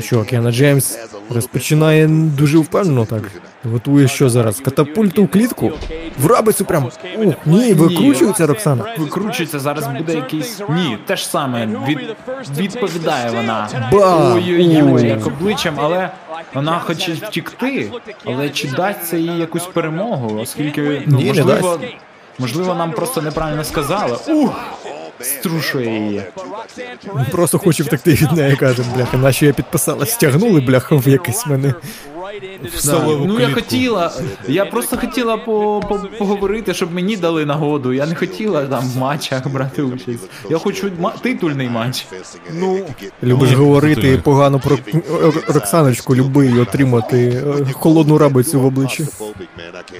Що, 0.00 0.24
Кіана 0.24 0.52
Джеймс 0.52 0.98
розпочинає 1.34 2.06
дуже 2.08 2.58
впевнено 2.58 3.06
так. 3.06 3.22
Готує 3.64 4.08
що 4.08 4.28
зараз? 4.28 4.60
Катапульту 4.60 5.24
в 5.24 5.28
клітку? 5.28 5.72
В 6.18 6.26
рабицю 6.26 6.64
прям. 6.64 6.90
Ух, 7.18 7.34
ні, 7.46 7.72
викручується 7.74 8.46
Роксана. 8.46 8.84
Викручується, 8.98 9.58
зараз 9.58 9.86
буде 9.86 10.14
якийсь. 10.14 10.60
Ні, 10.68 10.98
те 11.06 11.16
ж 11.16 11.28
саме. 11.28 11.66
Від... 11.88 11.98
Відповідає 12.58 13.30
вона. 13.30 13.68
Ба! 13.92 14.34
Ой-ой-ой, 14.34 15.08
як 15.08 15.26
обличчям, 15.26 15.74
але 15.78 16.10
вона 16.54 16.78
хоче 16.78 17.12
втікти. 17.12 17.92
Але 18.24 18.50
чи 18.50 18.68
дасть 18.68 19.06
це 19.06 19.18
їй 19.20 19.38
якусь 19.38 19.66
перемогу? 19.66 20.38
Оскільки 20.40 21.02
ну, 21.06 21.18
Ні, 21.18 21.24
не 21.24 21.28
можливо, 21.28 21.76
дасть. 21.80 21.94
можливо, 22.38 22.74
нам 22.74 22.92
просто 22.92 23.22
неправильно 23.22 23.64
сказали. 23.64 24.16
Ух! 24.28 24.54
Струшує 25.20 26.00
її. 26.00 26.22
Просто 27.30 27.58
хочу 27.58 27.84
втекти 27.84 28.10
від 28.10 28.32
неї, 28.32 28.56
каже, 28.56 28.82
бляха, 28.96 29.16
наче 29.16 29.46
я 29.46 29.52
підписала, 29.52 30.06
стягнули, 30.06 30.60
бляха, 30.60 30.96
в 30.96 31.08
якесь 31.08 31.46
мене. 31.46 31.74
В 32.40 33.26
Ну 33.26 33.40
я 33.40 33.46
клітку. 33.46 33.54
хотіла, 33.54 34.12
я 34.48 34.64
просто 34.64 34.96
хотіла 34.96 35.36
по, 35.36 35.80
по, 35.88 35.98
поговорити, 36.18 36.74
щоб 36.74 36.94
мені 36.94 37.16
дали 37.16 37.46
нагоду. 37.46 37.92
Я 37.92 38.06
не 38.06 38.14
хотіла 38.14 38.66
там 38.66 38.88
в 38.90 38.96
матчах 38.96 39.48
брати 39.48 39.82
участь. 39.82 40.30
Я 40.50 40.58
хочу 40.58 40.90
ма- 41.00 41.14
титульний 41.22 41.68
матч. 41.68 42.06
Ну, 42.54 42.86
Любиш 43.22 43.52
говорити 43.52 44.20
погано 44.24 44.60
про 44.60 44.76
Р- 45.24 45.44
Роксаночку, 45.48 46.16
люби 46.16 46.46
і 46.46 46.58
отримати 46.58 47.28
е, 47.28 47.72
холодну 47.72 48.18
рабицю 48.18 48.60
в 48.60 48.66
обличчі. 48.66 49.06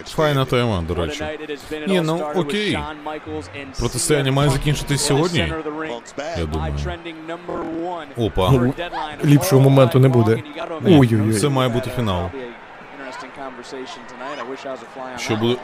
Файна 0.07 0.45
тема, 0.45 0.85
до 0.89 0.95
речі. 0.95 1.25
Ні, 1.89 2.01
ну 2.01 2.21
окей. 2.35 2.79
Протистояння 3.79 4.33
має 4.33 4.51
закінчитись 4.51 5.03
сьогодні. 5.07 5.53
Я 6.39 6.47
думаю. 6.47 6.75
Опа. 8.17 8.51
Ну, 8.51 8.75
ліпшого 9.25 9.63
моменту 9.63 9.99
не 9.99 10.09
буде. 10.09 10.43
Ой-ой-ой. 10.87 11.35
Це 11.35 11.49
має 11.49 11.69
бути 11.69 11.91
фінал. 11.97 12.28
Що 15.19 15.37
буде. 15.37 15.57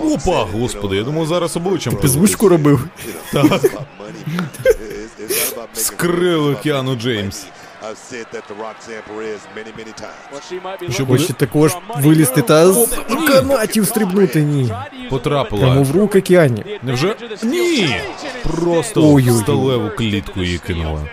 Опа, 0.00 0.44
господи, 0.44 0.96
я 0.96 1.02
думав 1.02 1.26
зараз 1.26 1.56
обличчям. 1.56 1.96
Озвучку 2.04 2.48
робив. 2.48 2.88
Скрили 5.72 6.56
Кіану 6.62 6.96
Джеймс. 6.96 7.46
Що 10.90 11.04
буде? 11.04 11.22
Хоче 11.22 11.32
також 11.32 11.76
вилізти 11.96 12.42
та 12.42 12.72
з 12.72 12.88
канатів 13.28 13.86
стрибнути, 13.86 14.42
ні. 14.42 14.66
Прямо 14.66 15.10
Потрапила. 15.10 15.74
в 15.74 15.96
руки 15.96 16.20
Кіані. 16.20 16.78
Невже? 16.82 17.16
Ні! 17.42 17.96
Просто 18.42 19.14
в 19.14 19.30
сталеву 19.30 19.90
клітку 19.90 20.40
її 20.40 20.58
кинула. 20.58 21.06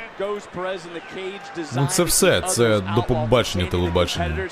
Ну 1.75 1.87
це 1.91 2.03
все, 2.03 2.41
це 2.41 2.79
до 2.95 3.03
побачення 3.03 3.65
телебачення. 3.65 4.49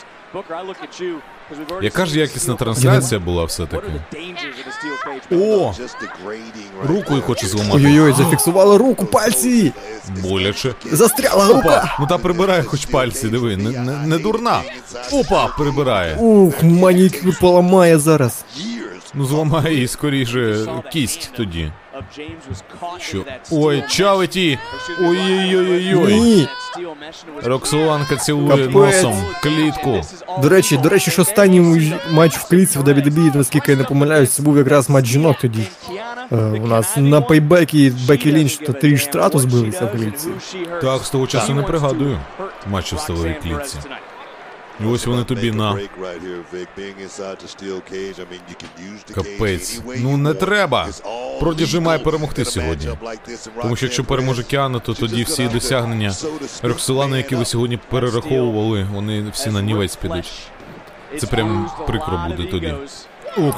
Яка 1.82 2.06
ж 2.06 2.20
якісна 2.20 2.54
трансляція 2.54 3.20
була 3.20 3.44
все-таки? 3.44 3.88
О! 5.32 5.74
Руку 6.88 7.18
й 7.18 7.22
хоче 7.22 7.48
зламати. 7.48 7.76
Ой-ой-ой, 7.78 8.14
зафіксувала 8.14 8.78
руку, 8.78 9.06
пальці! 9.06 9.74
Боляче. 10.22 10.74
Застряла 10.92 11.48
рука! 11.48 11.60
Опа! 11.60 11.96
Ну 12.00 12.08
та 12.08 12.18
прибирає 12.18 12.64
хоч 12.64 12.86
пальці, 12.86 13.28
диви, 13.28 13.58
не, 13.58 13.70
не, 13.70 13.92
не 14.08 14.18
дурна. 14.18 14.62
Опа, 15.12 15.48
прибирає. 15.48 16.16
Ух, 16.16 16.64
манікюр 16.64 17.40
поламає 17.40 18.00
зараз. 18.00 18.46
Ну 19.14 19.26
зламає 19.26 19.76
їй 19.76 19.88
скоріше 19.88 20.66
кість 20.92 21.32
тоді. 21.38 21.72
Що? 23.00 23.24
Ой, 23.52 23.84
чавиті! 23.90 24.60
Ой-ой-ой-ой! 25.02 26.48
Роксоланка 27.44 28.16
цілує 28.16 28.68
Капець. 28.68 28.74
носом 28.74 29.24
клітку. 29.44 30.02
До 30.42 30.50
речі, 30.50 30.78
до 30.78 30.90
речі, 30.90 31.12
що 31.12 31.22
останній 31.22 31.94
матч 32.12 32.38
в 32.38 32.48
клітці 32.48 32.80
в 32.80 32.84
WWE, 32.84 33.36
наскільки 33.36 33.72
я 33.72 33.78
не 33.78 33.84
помиляюсь, 33.84 34.32
це 34.32 34.44
був 34.44 34.58
якраз 34.58 34.90
матч 34.90 35.06
жінок 35.06 35.38
тоді. 35.42 35.64
Е, 36.32 36.36
у 36.36 36.68
нас 36.68 36.94
на 36.98 37.22
пейбекі 37.22 37.94
Бекі 38.08 38.32
Лінч 38.34 38.58
та 38.58 38.74
Тріш 38.74 39.04
Стратус 39.04 39.46
билися 39.46 39.86
в 39.86 39.92
клітці. 39.92 40.28
Так, 40.82 41.04
з 41.04 41.10
того 41.10 41.28
часу 41.28 41.54
не 41.54 41.64
пригадую. 41.64 42.20
Матчі 42.72 42.96
в 42.96 43.00
сталевій 43.00 43.36
клітці. 43.44 43.78
І 44.84 44.86
ось 44.86 45.06
вони 45.06 45.24
тобі 45.24 45.52
на 45.52 45.78
капець. 49.16 49.82
Ну 49.98 50.18
не 50.18 50.34
треба. 50.34 50.88
Продіжи 51.40 51.80
має 51.80 52.00
перемогти 52.00 52.46
сьогодні. 52.46 52.90
Тому 53.62 53.76
що 53.76 53.86
якщо 53.86 54.04
переможе 54.04 54.44
Кіана, 54.44 54.80
то 54.80 54.94
тоді 54.94 55.24
всі 55.24 55.48
досягнення 55.48 56.14
Роксолани, 56.64 57.18
які 57.18 57.36
ви 57.36 57.46
сьогодні 57.46 57.80
перераховували, 57.90 58.88
вони 58.94 59.26
всі 59.34 59.50
на 59.50 59.62
нівець 59.62 59.96
підуть. 59.96 60.32
Це 61.18 61.28
прям 61.28 61.70
прикро 61.88 62.22
буде 62.28 62.44
тоді. 62.52 62.74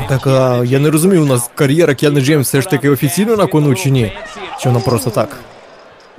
Так, 0.10 0.28
а 0.28 0.62
я 0.66 0.80
не 0.80 0.92
розумію, 0.92 1.24
у 1.24 1.26
нас 1.26 1.52
кар'єра 1.56 1.96
Кіани 1.96 2.22
Джеймс 2.22 2.48
все 2.48 2.62
ж 2.62 2.70
таки 2.70 2.90
офіційно 2.90 3.36
на 3.36 3.48
кону 3.48 3.76
чи 3.76 3.92
ні? 3.92 4.14
Чи 4.62 4.70
вона 4.70 4.82
просто 4.82 5.10
так? 5.10 5.38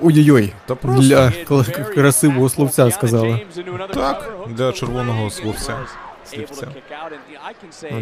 Ой-ой-ой, 0.02 0.52
Та 0.66 0.74
просто 0.74 1.02
для 1.02 1.30
красивого 1.94 2.48
словця 2.48 2.90
сказала. 2.90 3.38
так, 3.94 4.32
для 4.48 4.72
червоного 4.72 5.30
словця. 5.30 5.76
Слівця. 6.24 6.66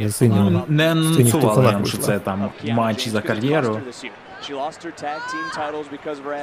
А 0.06 0.08
синього. 0.08 0.50
Ну, 0.50 0.62
не 0.68 0.90
анонсували 0.90 1.62
нам, 1.62 1.86
що 1.86 1.98
це 1.98 2.18
там 2.18 2.50
матч 2.64 3.08
за 3.08 3.20
кар'єру. 3.20 3.80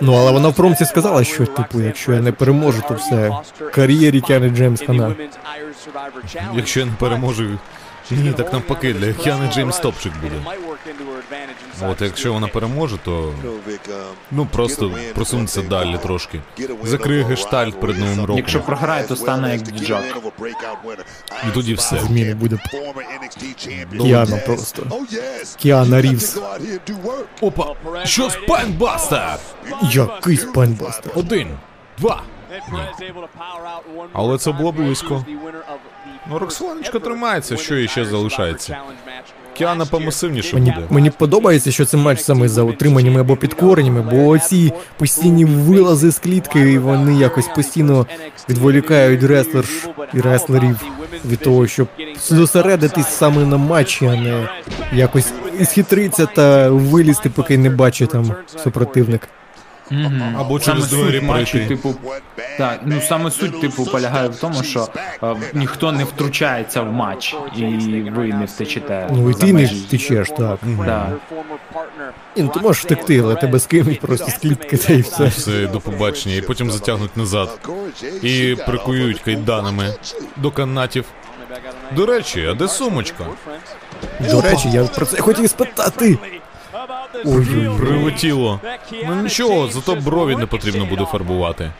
Ну, 0.02 0.14
але 0.14 0.32
вона 0.32 0.48
в 0.48 0.56
промці 0.56 0.86
сказала, 0.86 1.24
що, 1.24 1.46
типу, 1.46 1.82
якщо 1.82 2.14
я 2.14 2.22
не 2.22 2.32
переможу, 2.32 2.84
то 2.88 2.94
все. 2.94 3.32
Кар'єрі 3.74 4.22
Кіани 4.22 4.50
Джеймс 4.50 4.82
хана. 4.82 5.16
Якщо 6.56 6.80
я 6.80 6.86
не 6.86 6.92
переможу. 7.00 7.50
Ні, 8.12 8.34
так 8.34 8.54
навпаки, 8.54 8.94
для 8.94 9.14
Кіани 9.14 9.52
Джеймс 9.54 9.80
топчик 9.80 10.14
буде. 10.22 10.36
От 11.82 12.02
якщо 12.02 12.34
вона 12.34 12.48
переможе, 12.48 12.98
то 12.98 13.34
ну 14.32 14.46
просто 14.46 14.92
просунеться 15.16 15.62
далі 15.62 15.98
трошки. 15.98 16.42
Закриє 16.84 17.24
гештальт 17.24 17.80
перед 17.80 18.00
новим 18.00 18.20
роком. 18.20 18.38
Якщо 18.38 18.62
програє, 18.62 19.04
то 19.04 19.16
стане 19.16 19.52
як 19.52 19.62
діджак. 19.62 20.04
І 21.48 21.52
тоді 21.54 21.74
все. 21.74 22.00
Зміни 22.00 22.34
буде 22.34 22.58
Кіана 24.02 24.38
просто. 24.38 24.84
Кіана 25.58 26.02
Рівс. 26.02 26.38
Опа! 27.42 27.76
Що 28.04 28.30
spinebuster? 28.30 29.40
Який 29.92 30.38
spinebuster. 30.38 31.12
Один, 31.16 31.48
два. 31.98 32.24
Але 34.14 34.38
це 34.38 34.52
було 34.52 34.72
близько. 34.72 35.26
Ну, 36.30 36.40
Роксоланочка 36.40 37.00
тримається, 37.00 37.58
що 37.58 37.76
їй 37.76 37.88
ще 37.88 38.06
залишається. 38.06 38.78
Кіана 39.54 39.86
помасивніше 39.86 40.56
Мені, 40.56 40.72
буде. 40.72 40.88
мені 40.90 41.10
подобається, 41.10 41.72
що 41.72 41.86
це 41.86 41.98
матч 41.98 42.22
саме 42.22 42.48
за 42.48 42.64
утриманнями 42.64 43.22
або 43.22 43.36
підкореннями, 43.36 44.02
бо 44.02 44.28
оці 44.28 44.74
постійні 44.98 45.46
вилази 45.46 46.12
з 46.12 46.20
клітки, 46.20 46.60
і 46.60 46.78
вони 46.78 47.14
якось 47.20 47.48
постійно 47.48 48.06
відволікають 48.50 49.24
реслер 49.24 49.66
і 50.14 50.22
реслерів 50.22 50.82
від 51.26 51.40
того, 51.40 51.68
щоб 51.68 51.88
зосередитись 52.30 53.08
саме 53.08 53.46
на 53.46 53.58
матчі, 53.58 54.06
а 54.06 54.16
не 54.16 54.50
якось 54.94 55.34
схитритися 55.64 56.26
та 56.26 56.70
вилізти, 56.70 57.30
поки 57.30 57.58
не 57.58 57.70
бачить 57.70 58.10
там 58.10 58.36
супротивник. 58.64 59.28
Або 60.38 60.60
Саме 60.60 60.80
через 60.80 60.92
двері 60.92 61.20
суть 61.20 61.24
матчу, 61.24 61.52
пройти. 61.52 61.68
типу, 61.76 61.96
так, 62.58 62.80
ну 62.86 63.02
саме 63.02 63.32
суть, 63.32 63.62
типу, 63.62 63.86
полягає 63.86 64.30
в 64.30 64.36
тому, 64.36 64.64
що 64.64 64.88
е, 65.24 65.36
ніхто 65.54 65.92
не 65.92 66.04
втручається 66.04 66.82
в 66.82 66.92
матч, 66.92 67.36
і 67.56 67.64
ви 68.16 68.28
не 68.28 68.46
втечете. 68.46 69.08
Ну 69.12 69.30
і 69.30 69.34
за 69.34 69.40
ти 69.40 69.46
не 69.46 69.54
межі. 69.54 69.76
втечеш, 69.76 70.30
так. 70.30 70.60
Да. 70.86 71.12
Ні, 72.38 72.44
ну 72.44 72.48
ти 72.48 72.60
можеш 72.60 72.84
втекти, 72.84 73.20
але 73.20 73.36
тебе 73.36 73.60
скинуть 73.60 74.00
просто 74.00 74.32
з 74.32 74.34
клітки 74.34 74.78
та 74.78 74.94
і 74.94 75.02
все. 75.02 75.26
Все 75.26 75.68
до 75.68 75.80
побачення, 75.80 76.36
і 76.36 76.42
потім 76.42 76.72
затягнуть 76.72 77.18
назад. 77.18 77.60
І 78.22 78.58
прикують 78.66 79.20
кайданами 79.20 79.94
до 80.36 80.52
канатів. 80.52 81.06
До 81.96 82.06
речі, 82.06 82.48
а 82.52 82.54
де 82.54 82.68
сумочка? 82.68 83.26
До 84.32 84.42
речі, 84.42 84.70
я 84.70 84.84
про 84.84 85.06
це 85.06 85.22
хотів 85.22 85.50
спитати. 85.50 86.18
Ой, 87.26 87.70
Прилетіло. 87.80 88.60
Ну 89.08 89.16
нічого, 89.16 89.68
зато 89.68 89.96
брові 89.96 90.36
не 90.36 90.46
потрібно 90.46 90.86
буде 90.86 91.06
фарбувати. 91.06 91.72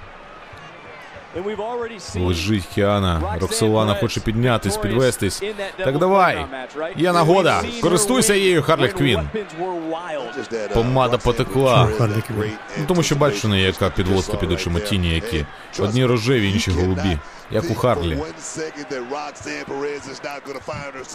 Лежить 2.16 2.66
Кіана. 2.76 3.38
Роксолана 3.42 3.96
хоче 3.96 4.20
піднятись, 4.20 4.78
підвестись. 4.78 5.44
Так 5.78 5.98
давай. 5.98 6.46
Є 6.96 7.14
нагода. 7.14 7.62
Користуйся 7.82 8.34
її, 8.34 8.62
Харлі 8.62 8.88
Квін. 8.88 9.20
Помада 10.74 11.18
потекла. 11.18 11.90
Ну, 12.78 12.86
тому 12.88 13.04
що 13.04 13.16
бачиш 13.16 13.46
у 13.46 13.48
неї 13.48 13.64
яка 13.66 13.90
підводка 13.90 14.38
під 14.38 14.52
очима 14.52 14.80
тіні, 14.80 15.10
які 15.10 15.46
одні 15.80 16.06
рожеві, 16.06 16.52
інші 16.52 16.72
голубі, 16.72 17.18
як 17.52 17.72
у 17.72 17.76
Харлі. 17.76 18.18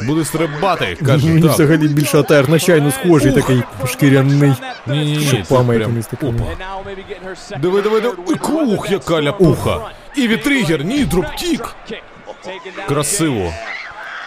Буде 0.03 0.25
стрибати, 0.25 0.97
каже 1.07 1.27
Мені 1.27 1.43
так. 1.43 1.51
взагалі 1.53 1.89
більше 1.89 2.19
атер 2.19 2.49
на 2.49 2.59
чайну 2.59 2.91
схожий 2.91 3.33
такий 3.33 3.63
шкіряний. 3.87 4.55
Ні, 4.87 4.99
ні, 4.99 5.17
ні, 5.17 5.21
Шипами 5.27 5.75
це 5.75 5.81
якимись 5.81 6.07
прям. 6.07 6.33
такими. 6.35 6.53
Опа. 6.57 7.59
Диви, 7.59 7.83
диви, 7.83 8.01
диви. 8.01 8.15
Ух, 8.75 8.91
яка 8.91 9.23
ляпуха. 9.23 9.81
І 10.17 10.29
V-trigger, 10.29 10.85
ні, 10.85 11.05
dropkick. 11.05 11.75
Красиво. 12.89 13.53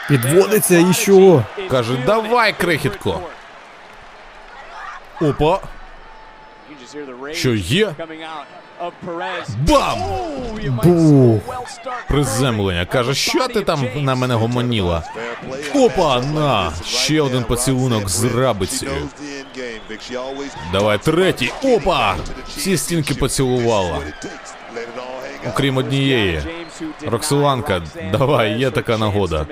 Підводиться 0.08 0.78
і 0.78 0.94
що? 0.94 1.44
Каже, 1.70 1.98
давай, 2.06 2.54
крихітко. 2.54 3.20
Опа. 5.22 5.60
Що 7.32 7.54
є? 7.54 7.94
Бам! 9.68 10.00
Бух. 10.84 11.42
Приземлення. 12.08 12.86
Каже, 12.86 13.14
що 13.14 13.48
ти 13.48 13.62
там 13.62 13.88
на 13.96 14.16
мене 14.16 14.34
гомоніла? 14.36 15.04
Опа, 15.76 16.22
на! 16.22 16.72
Ще 16.86 17.22
один 17.22 17.44
поцілунок 17.44 18.10
з 18.10 18.24
рабицею. 18.24 19.10
Давай 20.72 20.98
третій. 20.98 21.52
Опа! 21.64 22.16
Всі 22.48 22.78
стінки 22.78 23.14
поцілувала. 23.14 23.98
Окрім 25.50 25.78
однієї. 25.78 26.42
Роксоланка, 27.08 27.82
давай, 28.12 28.60
є 28.60 28.72
така 28.72 28.98
нагода. 28.98 29.46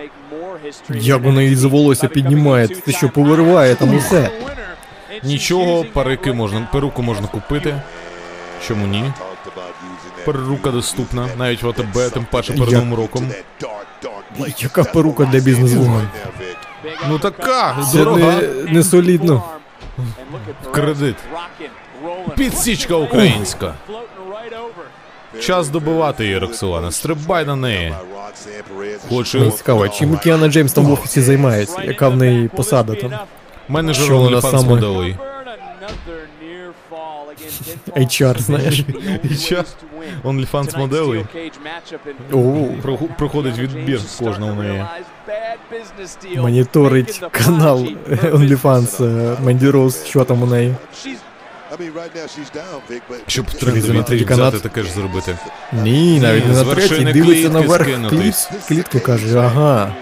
Як 0.89 1.21
вона 1.23 1.41
її 1.41 1.55
за 1.55 1.67
волосся 1.67 2.07
піднімає, 2.07 2.67
те 2.67 2.91
що 2.91 3.09
повириває 3.09 3.75
там 3.75 3.95
усе. 3.95 4.29
Нічого, 5.23 5.85
парики 5.93 6.33
можна, 6.33 6.67
перуку 6.71 7.01
можна 7.01 7.27
купити. 7.27 7.81
Чому 8.67 8.88
ні? 8.88 9.11
Перука 10.25 10.71
доступна, 10.71 11.27
навіть 11.38 11.63
в 11.63 11.69
АТБ, 11.69 12.11
тим 12.13 12.25
паче 12.31 12.53
перед 12.53 12.71
новим 12.73 12.93
роком. 12.93 13.27
Яка 14.59 14.83
перука 14.83 15.25
для 15.25 15.39
бізнесвумен. 15.39 16.07
Ну 17.09 17.19
така, 17.19 17.77
Це 17.91 18.05
не, 18.05 18.41
не 18.71 18.83
солідно. 18.83 19.43
Кредит. 20.71 21.15
Підсічка 22.35 22.95
українська. 22.95 23.73
Час 25.41 25.69
добивати 25.69 26.23
її, 26.23 26.38
Роксолана. 26.38 26.91
Стрибай 26.91 27.45
на 27.45 27.55
неї. 27.55 27.93
Мені 28.77 28.93
Хочу 29.09 29.51
цікаво, 29.51 29.89
чим 29.89 30.17
Кіана 30.17 30.47
Джеймс 30.47 30.73
там 30.73 30.85
в 30.85 30.91
офісі 30.91 31.21
займається, 31.21 31.81
яка 31.83 32.09
в 32.09 32.17
неї 32.17 32.47
посада 32.47 32.95
там. 32.95 33.11
менеджер 33.69 34.05
Що 34.05 34.17
вона 34.17 34.41
саме? 34.41 34.63
моделей. 34.63 35.15
HR, 37.87 38.39
знаєш. 38.39 38.83
HR? 39.23 39.65
OnlyFans 40.23 40.77
моделей. 40.77 41.25
Проходить 43.17 43.57
відбір 43.57 43.99
кожного 44.19 44.53
в 44.53 44.55
неї. 44.55 44.85
моніторить 46.37 47.21
канал 47.31 47.87
OnlyFans 48.09 49.05
е, 49.33 49.37
Менді 49.43 49.69
Роуз, 49.69 50.05
що 50.05 50.23
там 50.23 50.43
у 50.43 50.45
неї. 50.45 50.75
Щоб 53.27 53.45
на 53.93 54.03
третій 54.03 54.25
взяти 54.25 54.59
таке 54.59 54.83
ж 54.83 54.91
зробити. 54.91 55.37
Ні, 55.73 56.19
навіть 56.19 56.47
не 56.47 56.53
на 56.53 56.63
третій, 56.63 57.05
дивиться 57.13 57.49
наверх 57.49 57.83
скинутись. 57.83 58.45
кліт, 58.45 58.67
клітки, 58.67 58.99
каже, 58.99 59.39
ага. 59.39 59.95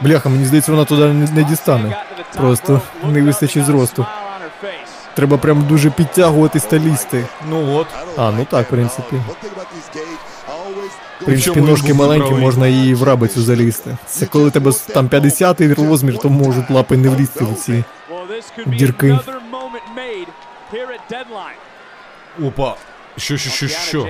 Бляха, 0.00 0.28
мені 0.28 0.44
здається, 0.44 0.72
вона 0.72 0.84
туди 0.84 1.02
не, 1.06 1.30
не 1.30 1.44
дістане. 1.44 1.96
Просто 2.36 2.80
не 3.04 3.22
вистачить 3.22 3.64
зросту. 3.64 4.06
Треба 5.14 5.38
прям 5.38 5.62
дуже 5.66 5.90
підтягуватись 5.90 6.64
та 6.64 6.78
лізти. 6.78 7.24
Ну 7.50 7.76
от. 7.76 7.86
А, 8.16 8.30
ну 8.30 8.46
так, 8.50 8.66
в 8.66 8.70
принципі. 8.70 9.16
В 11.20 11.24
принципі, 11.24 11.60
ножки 11.70 11.94
маленькі, 11.94 12.24
можна 12.40 12.68
і 12.68 12.94
в 12.94 13.02
рабицю 13.02 13.42
залізти. 13.42 13.96
Це 14.06 14.26
коли 14.26 14.50
тебе 14.50 14.72
там 14.94 15.08
50 15.08 15.60
розмір, 15.60 16.18
то 16.18 16.28
можуть 16.28 16.70
лапи 16.70 16.96
не 16.96 17.08
влізти 17.08 17.44
в 17.44 17.54
ці. 17.54 17.84
дірки. 18.78 19.18
Опа. 22.44 22.74
Що, 23.16 23.36
що, 23.36 23.50
що, 23.50 23.68
що? 23.68 24.08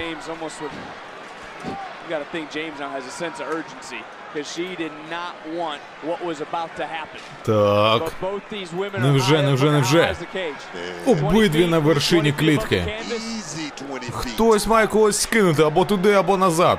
Так. 7.46 8.02
Невже, 8.98 9.42
невже, 9.42 9.70
невже? 9.70 9.98
Е, 11.06 11.10
обидві 11.10 11.66
на 11.66 11.78
вершині 11.78 12.32
клітки. 12.32 12.84
Хтось 14.12 14.66
має 14.66 14.86
когось 14.86 15.20
скинути 15.20 15.62
або 15.62 15.84
туди, 15.84 16.12
або 16.12 16.36
назад. 16.36 16.78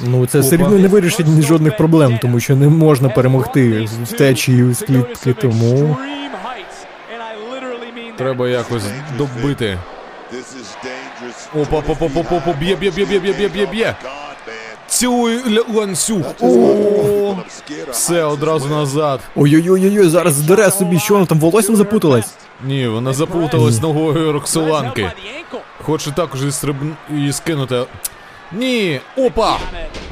Ну, 0.00 0.26
це 0.26 0.40
все 0.40 0.56
рівно 0.56 0.78
не 0.78 0.88
вирішить 0.88 1.26
ні 1.26 1.42
жодних 1.42 1.76
проблем, 1.76 2.18
тому 2.22 2.40
що 2.40 2.56
не 2.56 2.68
можна 2.68 3.08
перемогти 3.08 3.88
з 4.04 4.10
течією 4.10 4.74
з 4.74 4.82
клітки, 4.82 5.32
тому. 5.34 5.96
Треба 8.18 8.48
якось 8.48 8.84
добити. 9.18 9.78
Опа-па-па-па-па-па, 11.56 12.52
б'є, 12.52 12.76
б'є, 12.76 12.90
б'є, 12.90 13.04
б'є, 13.04 13.32
б'є, 13.32 13.48
б'є, 13.48 13.66
б'є 13.66 13.94
ля- 14.90 15.74
ланцюг. 15.74 16.24
О, 16.40 17.36
все, 17.90 18.24
одразу 18.24 18.68
назад. 18.68 19.20
Ой-ой-ой, 19.36 20.08
зараз 20.08 20.34
здере 20.34 20.70
собі, 20.70 20.98
що 20.98 21.14
вона 21.14 21.26
там 21.26 21.38
волоссям 21.38 21.76
запуталась. 21.76 22.34
Ні, 22.64 22.86
вона 22.88 23.12
заплуталась 23.12 23.82
ногою 23.82 24.32
Роксоланки. 24.32 25.10
Хоче 25.82 26.10
також 26.10 26.40
її, 26.40 26.52
стриб... 26.52 26.76
її 27.10 27.32
скинути. 27.32 27.84
Ні, 28.52 29.00
опа! 29.16 29.56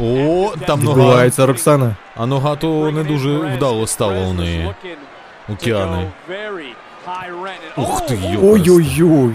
О, 0.00 0.52
там 0.66 0.82
нога. 0.82 0.96
Відбувається 0.96 1.46
Роксана. 1.46 1.96
А 2.16 2.26
нога 2.26 2.56
то 2.56 2.90
не 2.90 3.04
дуже 3.04 3.28
вдало 3.28 3.86
стала 3.86 4.26
у 4.26 4.32
неї. 4.32 4.74
У 5.48 5.56
Кіани. 5.56 6.10
Ух 7.76 8.06
ти, 8.06 8.14
йо. 8.14 8.40
Ой-ой-ой. 8.42 9.34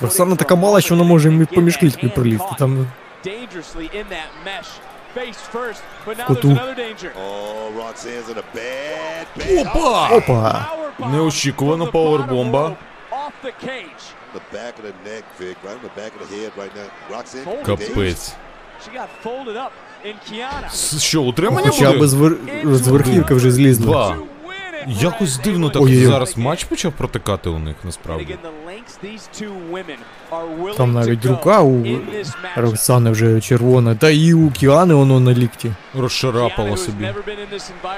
Роксана 0.00 0.36
така 0.36 0.56
мала, 0.56 0.80
що 0.80 0.94
вона 0.94 1.08
може 1.08 1.34
і 1.34 1.44
поміж 1.44 1.76
кліткою 1.76 2.12
пролізти. 2.12 2.54
Там 2.58 2.86
dangerously 3.24 3.86
in 3.94 4.04
that 4.08 4.28
mesh. 4.44 4.70
Face 5.14 5.40
first, 5.56 5.82
but 6.06 6.16
now 6.16 6.26
there's 6.28 6.44
another 6.44 6.74
danger. 6.74 7.12
Oh, 7.16 7.70
Roxanne's 7.82 8.28
in 8.32 8.38
a 8.38 8.46
bad, 8.54 9.26
bad 9.36 9.66
Опа! 9.66 10.08
Опа! 10.16 10.66
Неочікувана 10.98 11.86
пауербомба. 11.86 12.76
Off 13.10 13.32
the 13.44 13.52
cage. 13.66 14.04
The 14.34 14.40
back 14.56 14.74
of 14.78 14.84
the 14.88 14.94
neck, 15.10 15.24
Vic, 15.40 15.56
right 15.66 15.76
in 15.80 15.82
the 15.88 15.94
back 16.00 16.12
of 16.16 16.20
the 16.28 16.36
head 16.36 16.52
right 16.56 16.74
now. 16.76 17.16
Roxanne 17.16 17.62
Капець. 17.66 18.32
She 18.84 18.90
got 18.90 19.08
folded 19.24 19.56
up 19.56 19.72
in 20.04 20.14
Kiana. 20.26 20.98
Що, 20.98 21.22
утримання 21.22 21.70
буде? 21.70 21.76
Хоча 21.86 21.98
б 21.98 22.06
з 22.08 22.14
вер- 22.14 22.74
з 22.76 22.88
верхівки 22.88 23.34
вже 23.34 23.50
злізли. 23.50 23.86
Два. 23.86 24.16
Якось 24.86 25.38
дивно 25.38 25.70
так 25.70 25.82
Ой-ой-ой. 25.82 26.06
зараз 26.06 26.36
матч 26.36 26.64
почав 26.64 26.92
протікати 26.92 27.48
у 27.48 27.58
них 27.58 27.76
насправді. 27.84 28.36
Там 30.76 30.92
навіть 30.92 31.26
рука 31.26 31.60
у 31.62 31.86
Роксани 32.56 33.10
вже 33.10 33.40
червона, 33.40 33.94
та 33.94 34.10
і 34.10 34.34
у 34.34 34.50
Кіани 34.50 34.94
воно 34.94 35.20
на 35.20 35.32
лікті. 35.32 35.72
Розшарапало 35.98 36.76
собі. 36.76 37.08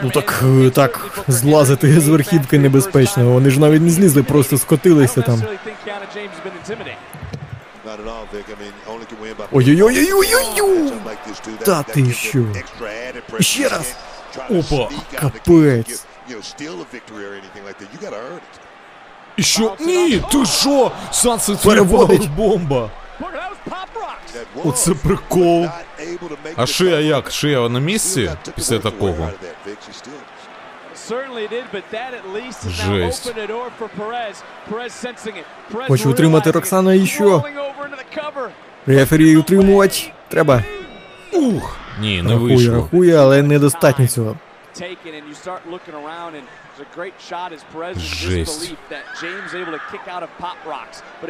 Ну 0.03 0.11
так, 0.11 0.45
е, 0.45 0.71
так, 0.71 1.25
злазити 1.29 2.01
з 2.01 2.09
верхівки 2.09 2.59
небезпечно. 2.59 3.31
Вони 3.31 3.51
ж 3.51 3.61
навіть 3.61 3.83
не 3.83 3.91
злізли, 3.91 4.23
просто 4.23 4.59
скотилися 4.59 5.23
там. 5.23 5.43
Ой-ой-ой-ой-ой-ой! 9.53 10.93
Та 11.65 11.83
ти 11.83 12.13
що? 12.13 12.45
Ще 13.41 13.69
раз! 13.69 13.95
Опа! 14.51 14.89
Капець! 15.21 16.05
І 19.37 19.43
що? 19.43 19.77
Ні, 19.81 20.23
ти 20.33 20.47
що? 20.47 20.93
Сансет 21.11 21.63
Переводить. 21.63 22.31
бомба. 22.31 22.91
Оце 24.65 24.95
прикол. 24.95 25.67
А 26.57 26.67
шия 26.67 27.01
як? 27.01 27.31
Шия 27.31 27.69
на 27.69 27.81
місці 27.81 28.31
після 28.57 28.79
такого? 28.79 29.31
Жесть. 32.69 33.35
Хочу 35.89 36.11
утримати 36.11 36.51
Роксана 36.51 36.95
і 36.95 37.07
що? 37.07 37.45
Рефері 38.87 39.37
утримувати 39.37 40.13
треба. 40.29 40.63
Ух! 41.33 41.77
Ні, 42.01 42.23
не 42.23 42.33
Рахує, 42.33 42.71
рахує, 42.71 43.17
але 43.17 43.43
недостатньо 43.43 44.07
цього. 44.07 44.37
Жесть. 48.01 48.61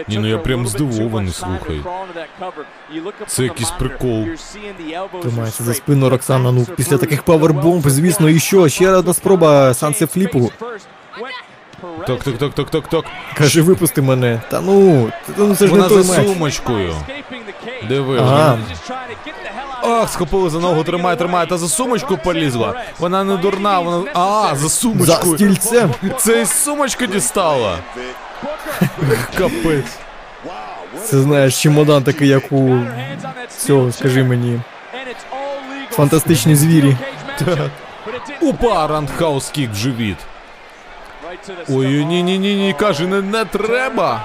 Ні, 0.09 0.19
ну 0.19 0.27
я 0.29 0.39
прям 0.39 0.67
здивований, 0.67 1.33
слухай. 1.33 1.81
Це 3.27 3.43
якийсь 3.43 3.71
прикол. 3.71 4.25
Тримається 5.23 5.65
за 5.65 5.75
спину 5.75 6.09
Роксана. 6.11 6.53
Ну, 6.53 6.67
після 6.77 6.99
таких 6.99 7.23
павербомб, 7.23 7.89
звісно, 7.91 8.29
і 8.29 8.39
що? 8.39 8.69
Ще 8.69 8.91
одна 8.91 9.15
спроба 9.15 9.75
Сансе 9.75 10.07
Фліпу. 10.07 10.51
Так, 12.07 12.23
так, 12.25 12.39
так, 12.39 12.55
так, 12.55 12.71
так, 12.71 12.89
так. 12.89 13.05
Каже, 13.39 13.63
випусти 13.63 14.03
мене. 14.03 14.41
Та 14.51 14.61
ну, 14.61 15.11
та 15.27 15.33
ну 15.39 15.55
це 15.57 15.67
ж 15.67 15.71
Вона 15.73 15.83
не 15.83 15.89
той 15.89 16.03
за 16.03 16.17
матч. 16.19 16.27
сумочкою. 16.27 16.95
Диви, 17.89 18.19
Ага. 18.19 18.59
Ах, 19.87 20.13
схопили 20.13 20.51
за 20.51 20.59
ногу, 20.59 20.85
тримає, 20.85 21.17
тримає, 21.17 21.47
та 21.47 21.59
за 21.59 21.69
сумочку 21.69 22.19
полізла. 22.25 22.75
Вона 22.99 23.25
не 23.25 23.37
дурна, 23.37 23.81
вона. 23.81 24.11
А, 24.15 24.57
за 24.57 24.69
сумочку. 24.69 25.05
За 25.07 25.17
стільцем. 25.17 25.95
Це 26.19 26.43
із 26.43 26.51
сумочки 26.51 27.07
дістала. 27.07 27.79
Капець. 29.39 29.99
Це 31.05 31.19
знаєш, 31.19 31.63
чемодан 31.63 32.03
такий, 32.03 32.29
як 32.29 32.53
у 32.53 32.79
цього, 33.59 33.93
скажи 33.93 34.25
мені. 34.25 34.61
Фантастичні 35.91 36.55
звірі. 36.57 36.97
Опа, 38.43 38.87
roundhouse 38.87 39.51
kick 39.51 39.71
в 39.71 39.75
живіт. 39.75 40.17
Ой, 41.69 42.05
ні, 42.05 42.23
ні, 42.23 42.39
ні, 42.39 42.55
ні, 42.57 42.75
каже, 42.79 43.07
не, 43.07 43.23
не 43.23 43.45
треба. 43.45 44.25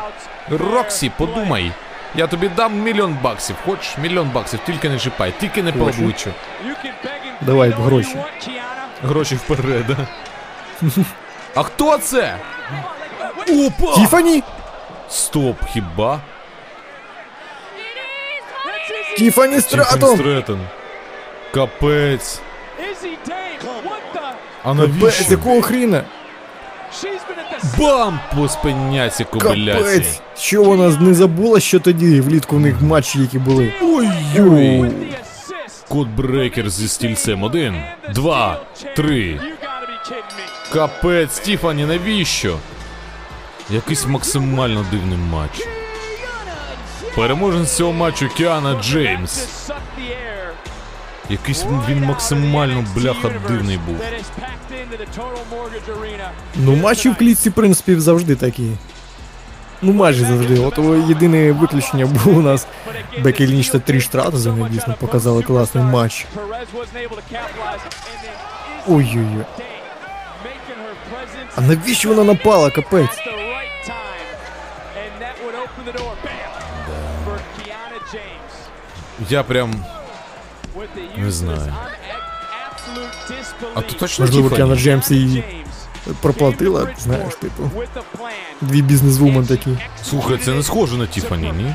Роксі, 0.49 1.11
подумай. 1.18 1.72
Я 2.14 2.26
тобі 2.26 2.48
дам 2.48 2.80
мільйон 2.80 3.18
баксів. 3.22 3.56
Хочеш 3.66 3.98
мільйон 3.98 4.28
баксів, 4.34 4.60
тільки 4.66 4.88
не 4.88 4.98
чіпай, 4.98 5.32
тільки 5.40 5.62
не 5.62 5.72
по 5.72 5.84
Хочу. 5.84 5.98
обличчю. 6.01 6.30
Давай 7.40 7.70
гроші. 7.70 8.16
Гроші 9.02 9.34
вперед. 9.34 9.84
да. 9.86 9.96
А 11.55 11.62
хто 11.62 11.98
це? 11.98 12.36
Опа! 13.48 13.94
Тіфані? 13.94 14.42
Стоп, 15.09 15.56
хіба? 15.72 16.20
Тіфані 19.16 19.60
Стратон! 19.60 20.16
Стретон. 20.16 20.60
Капець. 21.55 22.40
А 24.64 24.74
Без 24.74 24.88
навіщо? 25.02 25.24
якого 25.30 25.62
хріна? 25.62 26.02
Бам! 27.77 28.19
По 28.35 28.49
спиняці 28.49 29.23
кобиляці. 29.23 30.19
Що 30.37 30.63
вона 30.63 30.97
не 30.99 31.13
забула, 31.13 31.59
що 31.59 31.79
тоді 31.79 32.21
влітку 32.21 32.55
в 32.55 32.59
них 32.59 32.81
матчі, 32.81 33.19
які 33.19 33.39
були? 33.39 33.73
Ой-ой! 33.81 34.91
Codebreaker 35.88 36.69
зі 36.69 36.87
стільцем. 36.87 37.43
Один, 37.43 37.83
два, 38.13 38.61
три. 38.95 39.39
Капець, 40.73 41.39
Тіфані, 41.39 41.85
навіщо? 41.85 42.57
Якийсь 43.69 44.05
максимально 44.05 44.85
дивний 44.91 45.17
матч. 45.17 45.67
Переможець 47.15 47.75
цього 47.75 47.93
матчу 47.93 48.29
Кіана 48.37 48.83
Джеймс. 48.83 49.47
Якийсь 51.30 51.65
він 51.89 52.06
максимально 52.06 52.85
бляха 52.95 53.30
дивний 53.47 53.77
був. 53.77 53.95
Ну, 56.56 56.76
матчі 56.76 57.10
в 57.10 57.15
клітці, 57.15 57.49
в 57.49 57.53
принципі, 57.53 57.95
завжди 57.95 58.35
такі. 58.35 58.72
Ну, 59.81 59.93
майже 59.93 60.26
завжди. 60.26 60.60
От 60.60 60.77
єдине 61.10 61.51
виключення 61.51 62.06
було 62.06 62.38
у 62.38 62.41
нас 62.41 62.68
Бекі 63.22 63.47
Лінч 63.47 63.69
та 63.69 63.80
Тріш 63.80 64.06
Стратус, 64.06 64.45
вони 64.45 64.69
дійсно 64.69 64.95
показали 64.99 65.43
класний 65.43 65.84
матч. 65.84 66.26
Ой-ой-ой. 68.88 69.45
А 71.56 71.61
навіщо 71.61 72.10
вона 72.10 72.23
напала, 72.23 72.69
капець? 72.69 73.19
Я 79.30 79.43
прям 79.43 79.73
не 81.16 81.30
знаю. 81.30 81.74
А 83.74 83.80
то 83.80 83.94
точно 83.94 84.24
Можливо, 84.24 84.48
Тіфані? 84.48 84.56
Кіана 84.66 84.80
Джеймс 84.82 85.10
її 85.10 85.64
проплатила, 86.20 86.88
знаєш, 86.98 87.34
типу. 87.34 87.70
Дві 88.60 88.82
бізнес-вумен 88.82 89.46
такі. 89.46 89.70
Слухай, 90.05 90.38
це 90.38 90.51
не 90.55 90.62
схоже 90.62 90.96
на 90.96 91.06
Тіфані, 91.06 91.52
ні? 91.56 91.74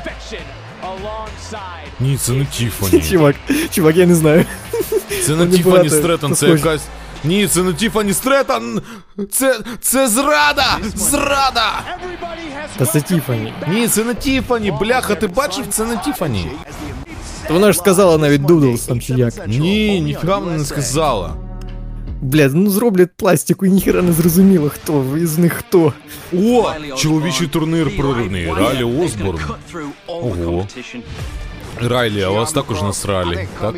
Ні, 2.00 2.16
це 2.16 2.32
не 2.32 2.44
Тіфані. 2.44 3.02
Чувак, 3.02 3.36
чувак, 3.70 3.96
я 3.96 4.06
не 4.06 4.14
знаю. 4.14 4.44
Це 5.26 5.32
не 5.32 5.36
Вони 5.36 5.56
Тіфані 5.56 5.72
багато 5.76 5.90
Стретон, 5.90 6.34
це 6.34 6.46
схожі. 6.46 6.52
якась. 6.64 6.82
Ні, 7.24 7.46
це 7.46 7.62
не 7.62 7.72
Тіфані 7.72 8.12
Стретон! 8.12 8.82
Це. 9.30 9.60
це 9.80 10.08
зрада! 10.08 10.78
Зрада! 10.94 11.80
Та 12.76 12.86
це 12.86 13.00
Тіфані. 13.00 13.54
Ні, 13.68 13.88
це 13.88 14.04
не 14.04 14.14
Тіфані, 14.14 14.70
бляха, 14.80 15.14
ти 15.14 15.26
бачив, 15.26 15.64
це 15.70 15.84
не 15.84 15.96
Тіфані. 15.96 16.50
Та 17.48 17.54
вона 17.54 17.72
ж 17.72 17.78
сказала 17.78 18.18
навіть 18.18 18.42
Дудлс 18.42 18.86
там 18.86 19.00
чи 19.00 19.14
як. 19.14 19.48
Ні, 19.48 20.00
ніфіга 20.00 20.38
вона 20.38 20.56
не 20.58 20.64
сказала. 20.64 21.34
Блядь, 22.22 22.54
ну 22.54 22.70
зроблять 22.70 23.10
пластику 23.16 23.66
і 23.66 23.70
ніхера 23.70 24.02
не 24.02 24.12
зрозуміло, 24.12 24.68
хто 24.68 25.04
із 25.16 25.38
них 25.38 25.52
хто. 25.52 25.92
О, 26.38 26.70
чоловічий 26.96 27.46
турнир 27.46 27.96
проривний. 27.96 28.52
Ралі 28.54 28.84
Осборн. 28.84 29.38
Ого. 30.06 30.66
Райлі, 31.81 32.23
а 32.23 32.29
вас 32.29 32.51
також 32.51 32.81
насралі, 32.81 33.47
так? 33.61 33.75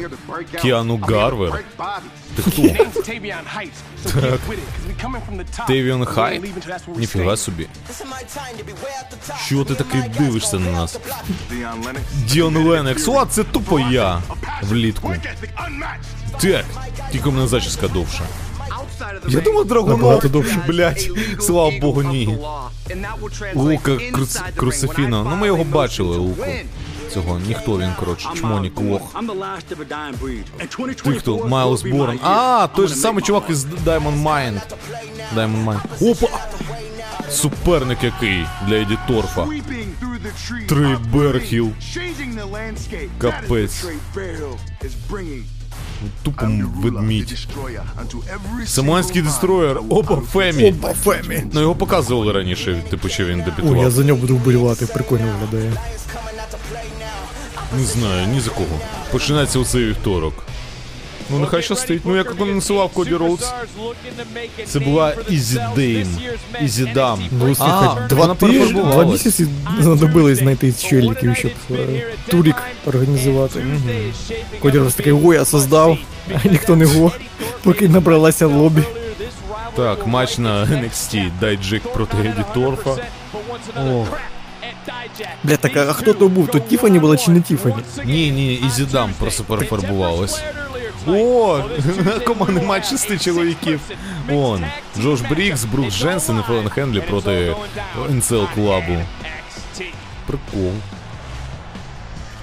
Кіану 0.62 0.98
Гарвер. 0.98 1.64
Ти 2.36 2.42
хто? 2.42 2.62
Так. 4.14 4.40
Тейвіон 5.68 6.06
Хайт? 6.06 6.44
Ніфіга 6.98 7.38
собі. 7.38 7.68
Що 9.46 9.64
ти 9.64 9.76
такий 9.76 10.02
дивишся 10.20 10.60
на 10.60 10.72
нас? 10.72 11.00
Діон 12.26 12.58
Ленекс, 12.58 13.08
о, 13.08 13.26
це 13.26 13.44
тупо 13.44 13.80
я. 13.80 14.22
Влітку. 14.62 15.14
Так, 16.42 16.66
тільки 17.12 17.30
в 17.30 17.34
мене 17.34 17.48
зачіска 17.48 17.88
довша. 17.88 18.24
Я 19.28 19.40
думав, 19.42 19.66
Драгунов, 19.66 20.30
довше. 20.30 20.64
блять, 20.68 21.12
слава 21.40 21.72
богу, 21.82 22.04
ні. 22.04 22.38
Лука 23.56 23.98
Крус... 24.14 24.40
Крусифіно, 24.56 25.28
ну 25.30 25.36
ми 25.36 25.48
його 25.48 25.64
бачили, 25.64 26.18
Луку. 26.18 26.46
Цього, 27.14 27.40
ніхто 27.48 27.78
він, 27.78 27.90
коротше, 28.00 28.30
чмонік 28.36 28.80
лох. 28.82 29.02
Ти 31.04 31.12
хто? 31.20 31.48
Майлз 31.48 31.84
Борн. 31.84 32.20
А, 32.24 32.68
той 32.76 32.88
же 32.88 32.96
самий 32.96 33.24
чувак 33.24 33.44
із 33.50 33.66
Diamond 33.66 34.24
Mind. 34.24 34.62
Diamond 35.36 35.66
Mind. 35.66 36.12
Опа! 36.12 36.28
Суперник 37.30 38.04
який 38.04 38.46
для 38.68 38.76
Еді 38.76 38.98
Торфа. 39.08 39.48
Трей 40.68 40.96
Берхіл. 41.14 41.72
Капець. 43.18 43.86
Тупо 46.24 46.46
ведмідь. 46.76 47.48
Саманський 48.66 49.22
destroyer. 49.22 49.82
Опа, 49.90 50.16
Фемі. 50.16 50.70
Оба 50.70 50.94
Фемі. 50.94 51.44
Ну 51.54 51.62
його 51.62 51.76
показували 51.76 52.32
раніше, 52.34 52.84
типу, 52.90 53.10
що 53.10 53.26
він 53.26 53.44
Ой, 53.64 53.80
я 53.80 53.90
за 53.90 54.04
нього 54.04 54.20
буду 54.20 54.36
вболівати, 54.36 54.86
прикольно 54.86 55.26
виглядає. 55.26 55.74
Не 57.78 57.84
знаю, 57.84 58.28
ні 58.28 58.40
за 58.40 58.50
кого. 58.50 58.80
Починається 59.12 59.60
оцей 59.60 59.86
вівторок. 59.86 60.34
Ну 61.30 61.40
нехай 61.40 61.62
щастить. 61.64 62.02
Ну 62.06 62.16
як 62.16 62.42
анонсував 62.42 62.90
Коді 62.90 63.16
Роудс. 63.16 63.52
Це 64.66 64.80
була 64.80 65.14
Ізі 65.30 65.62
Дейм. 65.76 66.08
Ізі 66.62 66.86
Дам. 66.86 67.20
Ну, 67.32 67.56
слухай, 67.56 67.90
А, 68.04 68.08
два 68.08 68.36
тижні, 68.36 68.74
два 68.82 69.06
місяці 69.06 69.48
знадобилось 69.80 70.40
знайти 70.40 70.74
челіків, 70.74 71.36
щоб 71.36 71.52
е, 71.72 72.06
турік 72.28 72.56
організувати. 72.86 73.66
Коді 74.62 74.80
раз 74.80 74.94
такий, 74.96 75.14
ой, 75.14 75.36
я 75.36 75.46
создав, 75.46 75.98
а 76.44 76.48
ніхто 76.52 76.76
не 76.76 76.86
го, 76.86 77.12
поки 77.64 77.90
набралася 77.90 78.46
лобі. 78.48 78.82
Так, 79.76 80.08
матч 80.08 80.38
на 80.38 80.66
NXT. 80.66 81.32
Дайджек 81.40 81.94
проти 81.94 82.18
Еді 82.18 82.44
Торпа. 82.54 82.96
О, 83.78 84.06
Бля, 85.44 85.58
так 85.58 85.78
а 85.78 85.94
хто 85.94 86.14
то 86.14 86.28
був? 86.28 86.48
То 86.48 86.60
Тіфані 86.60 87.00
була 87.00 87.18
чи 87.18 87.32
не 87.32 87.42
Тіфані? 87.42 87.76
ні, 88.06 88.32
ні, 88.32 88.54
Ізі 88.54 88.86
Дам 88.86 89.10
просто 89.20 89.44
перефарбувалась. 89.44 90.42
О, 91.08 91.60
командний 92.28 92.66
матч 92.66 92.86
шести 92.86 93.18
чоловіків. 93.18 93.80
Он, 94.32 94.64
Джош 95.02 95.22
Брікс, 95.22 95.64
Брук 95.66 95.90
Дженсен 95.92 96.40
і 96.40 96.42
Фелен 96.42 96.70
Хенлі 96.70 97.02
проти 97.02 97.56
НЦЛ 98.10 98.44
Клабу. 98.56 98.98
Прикол. 100.26 100.72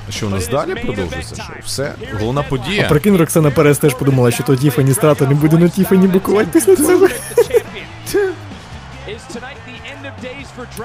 А 0.09 0.12
Що 0.12 0.26
у 0.26 0.30
нас 0.30 0.48
далі 0.48 0.74
продовжується? 0.74 1.34
Що? 1.34 1.52
Все? 1.64 1.94
Головна 2.20 2.42
подія. 2.42 2.82
А 2.86 2.88
Прикинь, 2.88 3.16
Роксана 3.16 3.51
Перес 3.51 3.78
теж 3.78 3.94
подумала, 3.94 4.30
що 4.30 4.42
то 4.42 4.56
Тіфані 4.56 4.94
страта 4.94 5.26
не 5.26 5.34
буде 5.34 5.56
на 5.56 5.68
Тіфані 5.68 6.06
букувати 6.06 6.48
після 6.52 6.76
цього. 6.76 7.09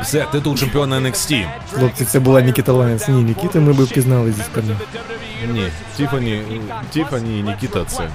Все, 0.02 0.26
титул 0.32 0.56
чемпіона 0.58 0.96
NXT. 1.00 1.48
Хлопці, 1.72 2.04
це 2.04 2.20
була 2.20 2.40
Нікіта 2.40 2.72
Лайнс. 2.72 3.08
Ні, 3.08 3.22
Нікіта 3.22 3.60
ми 3.60 3.72
би 3.72 3.84
впізнали 3.84 4.32
зі 4.32 4.42
спини. 4.42 4.76
Ні, 5.48 5.70
Тіфані, 5.96 6.60
Тіфані 6.90 7.38
і 7.38 7.42
Нікіта 7.42 7.84
це. 7.84 8.08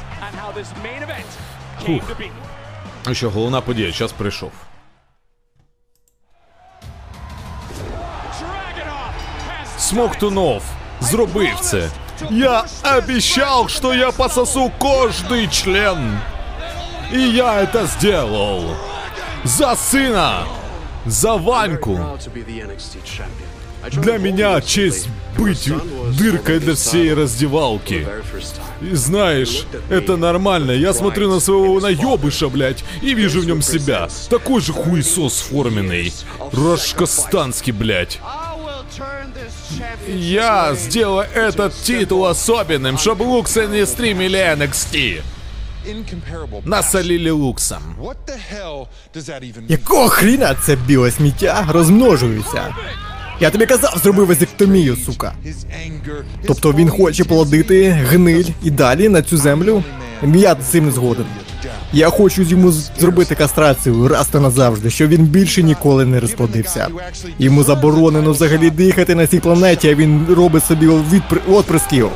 Фух. 1.85 2.01
Ну 3.07 3.13
що, 3.15 3.29
головна 3.29 3.61
подія, 3.61 3.91
час 3.91 4.11
прийшов. 4.11 4.51
Смоктунов 9.77 10.63
зробив 11.01 11.59
це. 11.59 11.89
Я 12.29 12.65
обещал, 12.97 13.69
что 13.69 13.93
я 13.93 14.11
пососу 14.11 14.71
каждый 14.79 15.47
член. 15.47 16.19
И 17.13 17.19
я 17.19 17.61
это 17.63 17.87
сделал. 17.87 18.75
За 19.45 19.75
сына. 19.75 20.43
За 21.06 21.36
Ваньку. 21.36 22.00
Для 23.92 24.16
меня 24.16 24.60
честь 24.62 25.08
быть 25.36 25.70
дыркой 26.18 26.58
для 26.58 26.74
всей 26.74 27.12
раздевалки. 27.12 28.06
И 28.80 28.94
знаешь, 28.94 29.66
это 29.90 30.16
нормально. 30.16 30.70
Я 30.70 30.94
смотрю 30.94 31.30
на 31.30 31.40
своего 31.40 31.80
наебыша, 31.80 32.48
блядь, 32.48 32.82
и 33.02 33.14
вижу 33.14 33.40
в 33.40 33.46
нем 33.46 33.60
себя. 33.60 34.08
Такой 34.30 34.60
же 34.62 34.72
хуесос 34.72 35.40
форменный. 35.40 36.12
Рашкастанский, 36.52 37.72
блядь. 37.72 38.20
Я 40.08 40.74
сделаю 40.74 41.26
этот 41.34 41.74
титул 41.74 42.26
особенным, 42.26 42.96
чтобы 42.96 43.24
Луксы 43.24 43.66
не 43.66 43.84
стримили 43.86 44.38
NXT. 44.38 45.22
Насолили 46.64 47.30
Луксом. 47.30 47.78
Якого 49.68 50.08
хріна 50.08 50.56
це 50.66 50.76
біле 50.76 51.10
сміття 51.10 51.66
розмножується? 51.68 52.74
Я 53.40 53.50
тобі 53.50 53.66
казав, 53.66 53.98
зроби 54.02 54.24
вазектомію, 54.24 54.96
сука. 54.96 55.34
Тобто 56.46 56.72
він 56.72 56.88
хоче 56.90 57.24
плодити 57.24 57.90
гниль 57.90 58.44
і 58.62 58.70
далі 58.70 59.08
на 59.08 59.22
цю 59.22 59.36
землю? 59.36 59.82
Я 60.34 60.56
з 60.62 60.64
цим 60.70 60.84
не 60.86 60.92
згоден. 60.92 61.26
Я 61.92 62.10
хочу 62.10 62.42
йому 62.42 62.72
зробити 62.72 63.34
кастрацію 63.34 64.08
раз 64.08 64.28
та 64.28 64.40
назавжди, 64.40 64.90
щоб 64.90 65.08
він 65.08 65.24
більше 65.24 65.62
ніколи 65.62 66.04
не 66.04 66.20
розплодився. 66.20 66.88
Йому 67.38 67.64
заборонено 67.64 68.32
взагалі 68.32 68.70
дихати 68.70 69.14
на 69.14 69.26
цій 69.26 69.40
планеті, 69.40 69.88
а 69.90 69.94
він 69.94 70.26
робить 70.30 70.64
собі 70.64 70.86
відпри... 70.88 71.40
отприсків. 71.48 72.10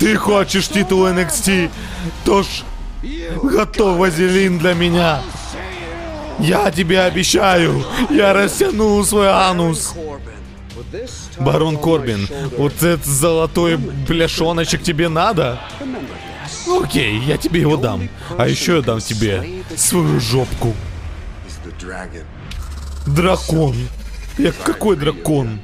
Ты 0.00 0.16
хочешь 0.16 0.68
титул 0.68 1.06
NXT? 1.08 1.70
Тож 2.24 2.64
готов 3.42 3.98
вазелин 3.98 4.58
для 4.58 4.72
меня. 4.72 5.22
Я 6.38 6.70
тебе 6.70 7.02
обещаю, 7.02 7.84
я 8.08 8.32
растяну 8.32 9.04
свой 9.04 9.28
анус. 9.28 9.94
Барон 11.38 11.76
Корбин, 11.76 12.26
вот 12.56 12.82
этот 12.82 13.04
золотой 13.04 13.76
бляшоночек 13.76 14.82
тебе 14.82 15.10
надо? 15.10 15.60
Окей, 16.66 17.18
я 17.18 17.36
тебе 17.36 17.60
его 17.60 17.76
дам. 17.76 18.08
А 18.38 18.48
еще 18.48 18.76
я 18.76 18.82
дам 18.82 19.00
тебе 19.00 19.62
свою 19.76 20.18
жопку. 20.18 20.74
Дракон. 23.06 23.76
Я 24.38 24.52
какой 24.52 24.96
дракон? 24.96 25.60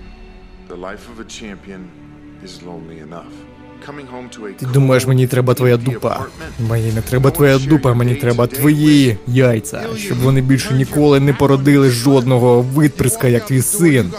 Ти 4.58 4.66
думаєш, 4.66 5.06
мені 5.06 5.26
треба 5.26 5.54
твоя 5.54 5.76
дупа? 5.76 6.26
Мені 6.60 6.92
не 6.92 7.00
треба 7.02 7.30
твоя 7.30 7.58
дупа, 7.58 7.94
мені 7.94 8.14
треба 8.14 8.46
твої 8.46 9.16
яйця, 9.26 9.82
щоб 9.96 10.18
вони 10.18 10.40
більше 10.40 10.74
ніколи 10.74 11.20
не 11.20 11.32
породили 11.32 11.90
жодного 11.90 12.62
відприска, 12.62 13.28
як 13.28 13.46
твій 13.46 13.62
син. 13.62 14.12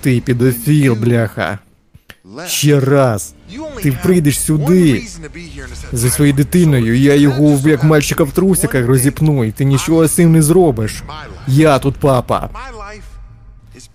Ти 0.00 0.20
підофіл, 0.20 0.94
бляха. 0.94 1.58
Ще 2.46 2.80
раз. 2.80 3.34
Ти 3.82 3.92
прийдеш 4.02 4.40
сюди 4.40 5.02
зі 5.92 6.10
своєю 6.10 6.36
дитиною, 6.36 6.96
я 6.98 7.14
його 7.14 7.60
як 7.68 7.84
мальчика 7.84 8.24
в 8.24 8.32
трусиках 8.32 8.86
розіпну, 8.86 9.44
і 9.44 9.52
ти 9.52 9.64
нічого 9.64 10.06
з 10.06 10.12
цим 10.12 10.32
не 10.32 10.42
зробиш. 10.42 11.02
Я 11.46 11.78
тут 11.78 11.94
папа. 11.96 12.50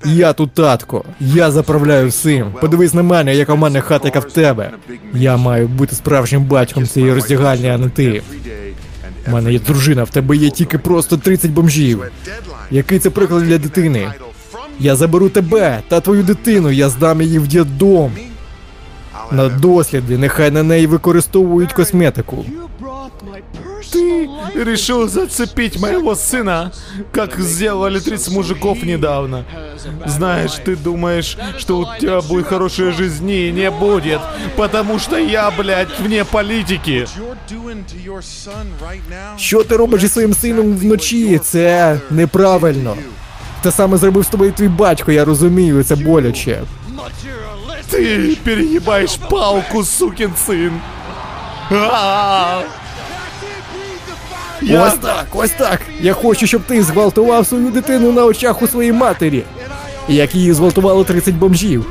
Я 0.06 0.34
тут 0.34 0.52
татко. 0.54 1.04
Я 1.20 1.52
заправляю 1.52 2.08
всім. 2.10 2.52
Подивись 2.62 2.94
на 2.94 3.04
мене, 3.04 3.36
яка 3.36 3.54
в 3.54 3.58
мене 3.58 3.82
хата, 3.82 4.08
яка 4.08 4.20
в 4.20 4.32
тебе. 4.32 4.72
Я 5.14 5.38
маю 5.38 5.68
бути 5.68 5.96
справжнім 5.96 6.44
батьком 6.44 6.88
цієї 6.88 7.14
роздягальні, 7.14 7.70
а 7.70 7.78
не 7.78 7.90
ти. 7.90 8.22
У 9.28 9.32
мене 9.32 9.54
є 9.54 9.60
дружина, 9.60 10.04
в 10.04 10.10
тебе 10.10 10.36
є 10.36 10.50
тільки 10.50 10.78
просто 10.78 11.18
30 11.18 11.52
бомжів. 11.52 12.04
Який 12.72 13.00
це 13.00 13.10
приклад 13.10 13.44
для 13.44 13.58
дитини? 13.58 14.14
Я 14.80 14.96
заберу 14.96 15.30
тебе 15.30 15.80
та 15.88 16.00
твою 16.02 16.24
дитину, 16.24 16.72
я 16.72 16.90
здам 16.90 17.22
її 17.22 17.40
в 17.40 17.48
діддом. 17.48 18.12
На 19.32 19.50
досліди, 19.50 20.18
нехай 20.18 20.52
на 20.52 20.64
неї 20.64 20.88
використовують 20.88 21.74
косметику. 21.74 22.46
Ты 23.93 24.29
решил 24.55 25.09
зацепить 25.09 25.79
моего 25.81 26.15
сына, 26.15 26.73
как 27.13 27.39
сделали 27.41 28.01
30 28.01 28.33
мужиков 28.33 28.83
недавно. 28.83 29.45
Знаешь, 30.07 30.53
ты 30.65 30.77
думаешь, 30.77 31.37
что 31.59 31.79
у 31.79 31.87
тебя 32.01 32.21
будет 32.21 32.47
хорошая 32.47 32.93
жизнь? 32.93 33.25
Не, 33.27 33.53
не 33.53 33.71
будет, 33.71 34.21
потому 34.57 34.99
что 34.99 35.17
я, 35.17 35.51
блядь, 35.51 36.01
вне 36.01 36.25
политики. 36.25 37.07
Що 39.37 39.65
ти 39.65 39.77
робиш 39.77 40.01
зі 40.01 40.09
своїм 40.09 40.35
сином 40.35 40.77
вночі? 40.77 41.39
Це 41.39 42.01
неправильно. 42.11 42.97
Те 43.63 43.71
саме 43.71 43.97
зробив 43.97 44.25
з 44.25 44.29
тобою 44.29 44.53
твій 44.53 44.69
батько, 44.69 45.13
я 45.13 45.25
розумію, 45.25 45.85
це 45.85 45.97
боляче. 45.97 46.63
Ты 47.93 48.37
перегибаешь 48.37 49.17
палку, 49.31 49.85
сукин 49.85 50.33
сын. 50.47 50.73
А-а-а. 51.71 52.65
Я... 54.62 54.88
Ось 54.88 54.94
так, 54.94 55.26
ось 55.34 55.52
так. 55.52 55.82
Я 56.00 56.14
хочу, 56.14 56.48
щоб 56.48 56.62
ти 56.62 56.84
зґвалтував 56.84 57.48
свою 57.48 57.70
дитину 57.72 58.12
на 58.12 58.26
очах 58.26 58.62
у 58.62 58.68
своїй 58.68 58.94
матері. 58.94 59.44
Як 60.08 60.36
її 60.36 60.54
зґвалтувало 60.54 61.04
30 61.04 61.36
бомжів. 61.36 61.86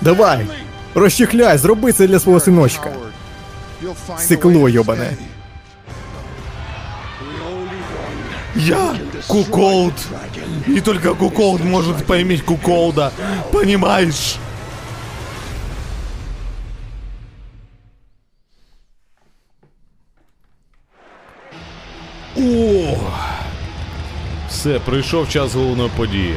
Давай, 0.00 0.46
розчехляй, 0.94 1.58
зроби 1.58 1.92
це 1.92 2.06
для 2.06 2.18
свого 2.18 2.40
синочка. 2.40 2.90
Сикло 4.18 4.68
йобане. 4.68 5.16
Я 8.56 8.96
куколд. 9.26 9.94
И 10.66 10.80
только 10.80 11.14
куколд 11.14 11.64
может 11.64 12.04
поймить 12.04 12.44
куколда. 12.44 13.12
Понимаешь? 13.52 14.36
О! 22.38 22.96
Все, 24.48 24.78
прийшов 24.78 25.28
час 25.28 25.54
головної 25.54 25.90
події. 25.96 26.36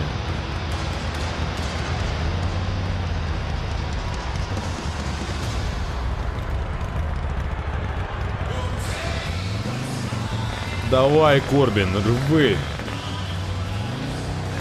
Давай, 10.90 11.41
Корбін, 11.52 11.88
рви. 12.06 12.56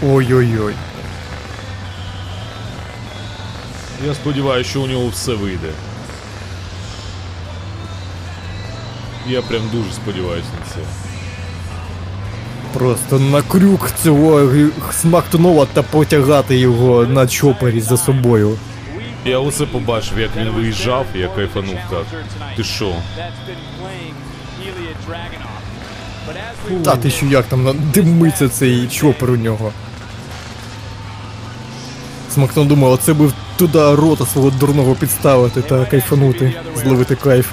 Ой-ой-ой. 0.03 0.75
Я 4.07 4.15
сподіваюся, 4.15 4.71
що 4.71 4.83
у 4.83 4.87
нього 4.87 5.09
все 5.09 5.35
вийде. 5.35 5.71
Я 9.27 9.43
прям 9.43 9.63
дуже 9.73 9.93
сподіваюся 9.93 10.49
на 10.61 10.75
це. 10.75 11.00
Просто 12.73 13.19
на 13.19 13.43
крюк 13.43 13.91
цього 14.03 14.49
смактунова 14.93 15.67
та 15.73 15.83
потягати 15.83 16.57
його 16.57 17.07
на 17.07 17.27
чопері 17.27 17.81
за 17.81 17.97
собою. 17.97 18.59
Я 19.25 19.39
оце 19.39 19.67
побачив, 19.67 20.19
як 20.19 20.31
він 20.37 20.49
виїжджав, 20.49 21.07
я 21.15 21.29
кайфанув 21.29 21.77
так. 21.91 22.07
Ти 22.57 22.65
що? 22.65 22.93
Та 26.85 26.97
ти 26.97 27.11
що 27.11 27.27
як 27.27 27.45
там 27.45 27.77
димиться 27.95 28.49
цей 28.49 28.87
чопер 28.89 29.31
у 29.31 29.37
нього. 29.37 29.73
Смактун 32.35 32.69
думав, 32.69 32.93
оце 32.93 33.13
був 33.13 33.33
туди 33.57 33.95
рота 33.95 34.27
свого 34.27 34.51
дурного 34.51 34.95
підставити 34.95 35.63
та 35.63 35.85
кайфанути, 35.85 36.55
зловити 36.77 37.15
кайф. 37.15 37.47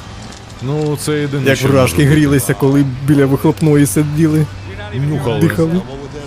Ну, 0.61 0.97
це 1.01 1.19
єдине, 1.19 1.49
Як 1.49 1.61
вражки 1.61 2.05
грілися, 2.05 2.53
коли 2.53 2.85
біля 3.07 3.25
вихлопної 3.25 3.85
сиділи. 3.85 4.45
Нюхали 4.93 5.39
дихали. 5.39 5.81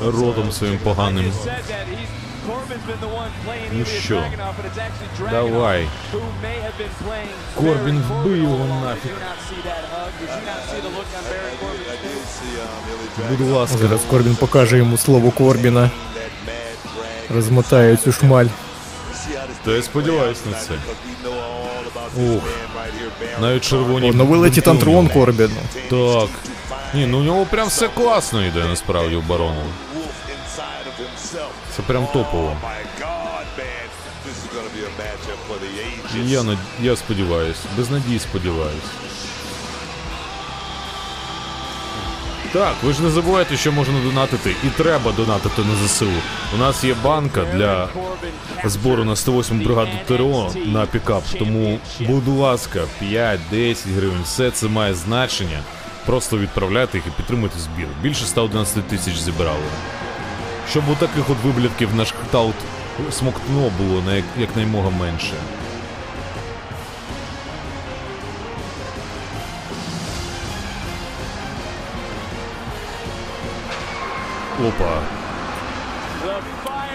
ротом 0.04 0.52
своїм 0.52 0.78
поганим. 0.78 1.32
Ну 3.72 3.84
що, 3.84 4.22
давай. 5.30 5.86
Корбін 7.54 8.02
вбий 8.10 8.40
його 8.40 8.66
нафіг. 8.84 9.12
Будь 13.30 13.50
ласка. 13.50 13.78
Зараз 13.78 14.00
Корбін 14.10 14.36
покаже 14.36 14.76
йому 14.76 14.96
слово 14.96 15.30
Корбіна. 15.30 15.90
Розмотає 17.34 17.96
цю 17.96 18.12
шмаль. 18.12 18.46
Та 19.64 19.70
я 19.70 19.82
сподіваюсь 19.82 20.40
на 20.52 20.58
це. 20.58 20.74
Ух. 22.16 22.42
Навіть 23.40 23.64
червоні. 23.64 24.10
Оновили 24.10 24.50
Титантрон. 24.50 25.08
Корбіну. 25.08 25.54
Так. 25.90 26.28
Ні, 26.94 27.06
ну 27.06 27.18
у 27.18 27.22
нього 27.22 27.46
прям 27.46 27.68
все 27.68 27.88
класно 27.88 28.46
йде 28.46 28.64
насправді 28.64 29.16
у 29.16 29.20
барону. 29.20 29.62
Це 31.76 31.82
прям 31.86 32.06
топово. 32.06 32.56
Я, 36.24 36.42
над... 36.42 36.58
я 36.80 36.96
сподіваюсь. 36.96 37.56
Без 37.76 37.90
надії 37.90 38.18
сподіваюсь. 38.18 38.84
Так, 42.52 42.74
ви 42.82 42.92
ж 42.92 43.02
не 43.02 43.10
забувайте, 43.10 43.56
що 43.56 43.72
можна 43.72 44.00
донатити, 44.00 44.54
і 44.64 44.66
треба 44.68 45.12
донатити 45.12 45.62
на 45.62 45.86
ЗСУ. 45.88 46.06
У 46.54 46.58
нас 46.58 46.84
є 46.84 46.94
банка 47.04 47.44
для 47.54 47.88
збору 48.64 49.04
на 49.04 49.16
108 49.16 49.60
бригаду 49.64 49.90
ТРО 50.08 50.52
на 50.66 50.86
пікап. 50.86 51.22
Тому, 51.38 51.78
будь 52.00 52.28
ласка, 52.28 52.80
5-10 53.02 53.76
гривень, 53.96 54.22
все 54.24 54.50
це 54.50 54.68
має 54.68 54.94
значення. 54.94 55.60
Просто 56.10 56.38
відправляйте 56.38 56.98
їх 56.98 57.06
і 57.06 57.10
підтримуйте 57.10 57.58
збір. 57.58 57.86
Більше 58.02 58.24
111 58.24 58.84
тисяч 58.84 59.18
зібрали. 59.18 59.64
Щоб 60.70 60.88
у 60.88 60.94
таких 60.94 61.30
от 61.30 61.36
виблядків 61.44 61.94
наш 61.94 62.12
кшталт 62.12 62.54
смоктно 63.10 63.70
було 63.78 64.02
на 64.02 64.14
як, 64.14 64.24
якнаймога 64.38 64.90
менше. 64.90 65.32
Опа. 74.68 75.02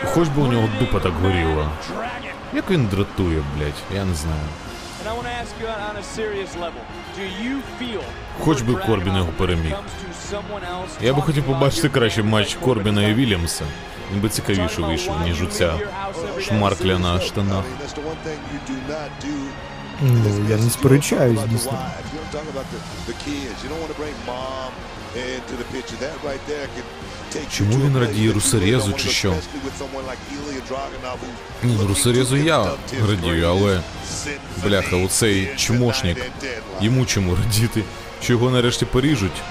Хоч 0.06 0.28
би 0.28 0.42
у 0.42 0.48
нього 0.48 0.70
дупа 0.80 1.00
так 1.00 1.14
горіла. 1.14 1.70
Як 2.54 2.72
він 2.72 2.86
дратує, 2.88 3.44
блять, 3.58 3.84
я 3.96 4.06
не 4.06 4.16
знаю. 4.16 4.48
Хоч 8.44 8.62
би 8.62 8.74
Корбін 8.74 9.16
його 9.16 9.32
переміг. 9.38 9.74
Я 11.02 11.14
би 11.14 11.22
хотів 11.22 11.44
побачити 11.44 11.90
краще 11.90 12.24
матч 12.24 12.56
Корбіна 12.56 13.08
і 13.08 13.14
Вільямса. 13.14 13.66
Він 14.14 14.22
би 14.22 14.30
цікавіше 14.30 14.82
вийшов, 14.82 15.22
ніж 15.24 15.42
у 15.42 15.46
ця 15.48 15.74
шмаркля 16.42 17.00
на 17.00 17.22
штанах. 17.22 17.64
Ну, 20.02 20.46
я 20.50 20.58
не 20.58 20.70
сперечаюсь, 20.70 21.40
дійсно. 21.50 21.80
Чому 27.52 27.72
він 27.86 27.98
радіє 27.98 28.32
Русерезу 28.34 28.94
чи 28.94 29.10
що? 29.10 29.34
Ні, 31.64 31.76
ну 31.82 31.88
Русерезу 31.88 32.38
я 32.38 32.66
радію, 33.10 33.48
але 33.48 33.80
бляха, 34.64 34.96
оцей 34.96 35.50
чмошник. 35.56 36.18
Йому 36.82 37.06
чому 37.06 37.36
радіти? 37.36 37.84
Що 38.22 38.34
його 38.34 38.50
нарешті 38.50 38.86
поріжуть? 38.86 39.42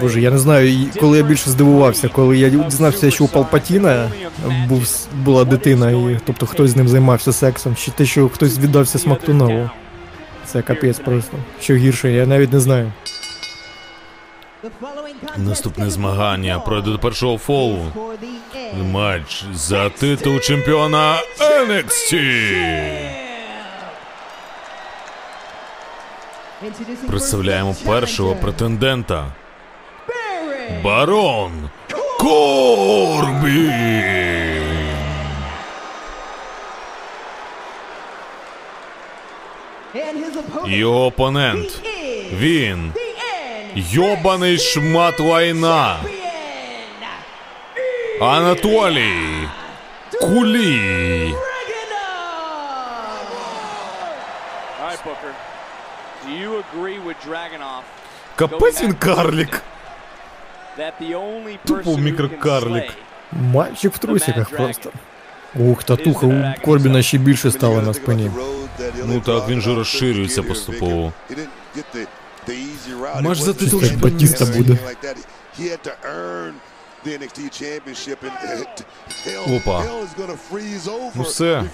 Боже, 0.00 0.20
я 0.20 0.30
не 0.30 0.38
знаю, 0.38 0.86
коли 1.00 1.18
я 1.18 1.24
більше 1.24 1.50
здивувався, 1.50 2.08
коли 2.08 2.38
я 2.38 2.48
дізнався, 2.50 3.10
що 3.10 3.24
у 3.24 3.28
Палпатіна 3.28 4.10
був, 4.68 5.06
була 5.24 5.44
дитина, 5.44 5.90
і 5.90 6.20
тобто 6.26 6.46
хтось 6.46 6.70
з 6.70 6.76
ним 6.76 6.88
займався 6.88 7.32
сексом, 7.32 7.76
чи 7.76 7.90
те, 7.90 8.06
що 8.06 8.28
хтось 8.28 8.58
віддався 8.58 8.98
Смактунову. 8.98 9.70
Це 10.52 10.62
капець 10.62 10.98
просто. 10.98 11.36
Що 11.60 11.74
гірше, 11.74 12.10
я 12.10 12.26
навіть 12.26 12.52
не 12.52 12.60
знаю. 12.60 12.92
Наступне 15.36 15.90
змагання 15.90 16.58
пройде 16.58 16.90
до 16.90 16.98
першого 16.98 17.38
фолу. 17.38 17.86
Матч 18.82 19.44
за 19.54 19.90
титул 19.90 20.40
чемпіона 20.40 21.16
NXT. 21.68 22.20
Представляємо 27.06 27.76
першого 27.86 28.36
претендента. 28.36 29.32
Барон 30.84 31.70
Корбін. 32.18 34.31
Його 40.67 41.05
опонент. 41.05 41.81
Він. 42.33 42.91
Йобаний 43.75 44.57
шмат 44.57 45.19
лайна. 45.19 45.97
Анатолій. 48.21 49.47
Кулій. 50.21 51.33
Капець 58.35 58.81
він 58.83 58.93
карлік. 58.93 59.61
Тупо 61.65 61.97
мікрокарлік. 61.97 62.93
Мальчик 63.31 63.93
в 63.93 63.97
трусиках 63.97 64.49
просто. 64.49 64.91
Ух, 65.55 65.83
татуха 65.83 66.27
у 66.27 66.53
Корбіна 66.65 67.01
ще 67.01 67.17
більше 67.17 67.51
стала 67.51 67.81
на 67.81 67.93
спині. 67.93 68.31
Ну 69.06 69.20
так, 69.20 69.48
він 69.48 69.60
же 69.60 69.74
розширюється 69.74 70.42
поступово. 70.42 71.12
Матч 73.20 73.38
за 73.38 73.54
титул 73.54 73.80
Щось 73.80 73.90
як 73.92 74.00
Батіста 74.00 74.46
буде. 74.46 74.78
Опа. 79.56 79.84
Ну 81.14 81.22
все, 81.22 81.64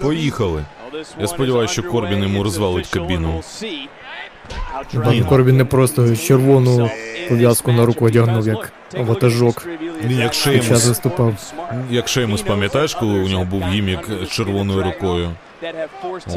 поїхали. 0.00 0.64
Я 1.20 1.26
сподіваюся, 1.26 1.72
що 1.72 1.82
Корбін 1.82 2.22
йому 2.22 2.42
розвалить 2.42 2.86
кабіну. 2.86 3.42
Бан 4.94 5.24
Корбін 5.24 5.56
не 5.56 5.64
просто 5.64 6.16
червону 6.16 6.90
пов'язку 7.28 7.72
на 7.72 7.86
руку 7.86 8.04
одягнув, 8.04 8.46
як 8.46 8.72
ватажок. 8.96 9.66
Він 10.04 10.18
як 10.18 10.34
Шеймус. 10.34 10.86
виступав. 10.86 11.52
Як 11.90 12.08
Шеймус, 12.08 12.42
пам'ятаєш, 12.42 12.94
коли 12.94 13.12
у 13.14 13.28
нього 13.28 13.44
був 13.44 13.62
гімік 13.62 14.08
з 14.24 14.28
червоною 14.28 14.82
рукою? 14.82 15.30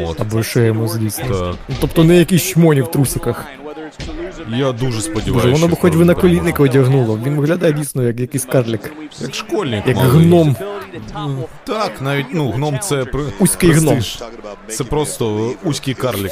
От. 0.06 0.22
Або 0.22 0.43
шеємо, 0.43 0.88
звісно. 0.88 1.25
Так. 1.25 1.56
Ну, 1.69 1.75
Тобто 1.82 2.03
не 2.03 2.17
якісь 2.17 2.43
чмоні 2.43 2.82
в 2.82 2.88
трусиках. 2.91 3.45
Я 4.50 4.72
дуже 4.72 4.85
Боже, 4.85 5.01
сподіваюся. 5.01 5.61
воно 5.61 5.75
б 5.75 5.80
хоч 5.80 5.95
би 5.95 6.06
на 6.06 6.14
колінника 6.14 6.64
одягнуло. 6.64 7.19
Він 7.25 7.35
виглядає 7.35 7.74
дійсно 7.74 8.03
як 8.03 8.19
якийсь 8.19 8.45
карлік. 8.45 8.93
Як 9.22 9.35
школьник. 9.35 9.88
Як 9.88 9.98
малий. 9.98 10.11
гном. 10.11 10.56
Так, 11.64 12.01
навіть 12.01 12.25
ну, 12.33 12.51
гном 12.51 12.80
це 12.80 13.06
при... 13.06 13.24
Узький 13.40 13.72
гном. 13.72 13.93
престиж. 13.95 14.24
Це 14.67 14.83
просто 14.83 15.53
узький 15.64 15.93
карлік. 15.93 16.32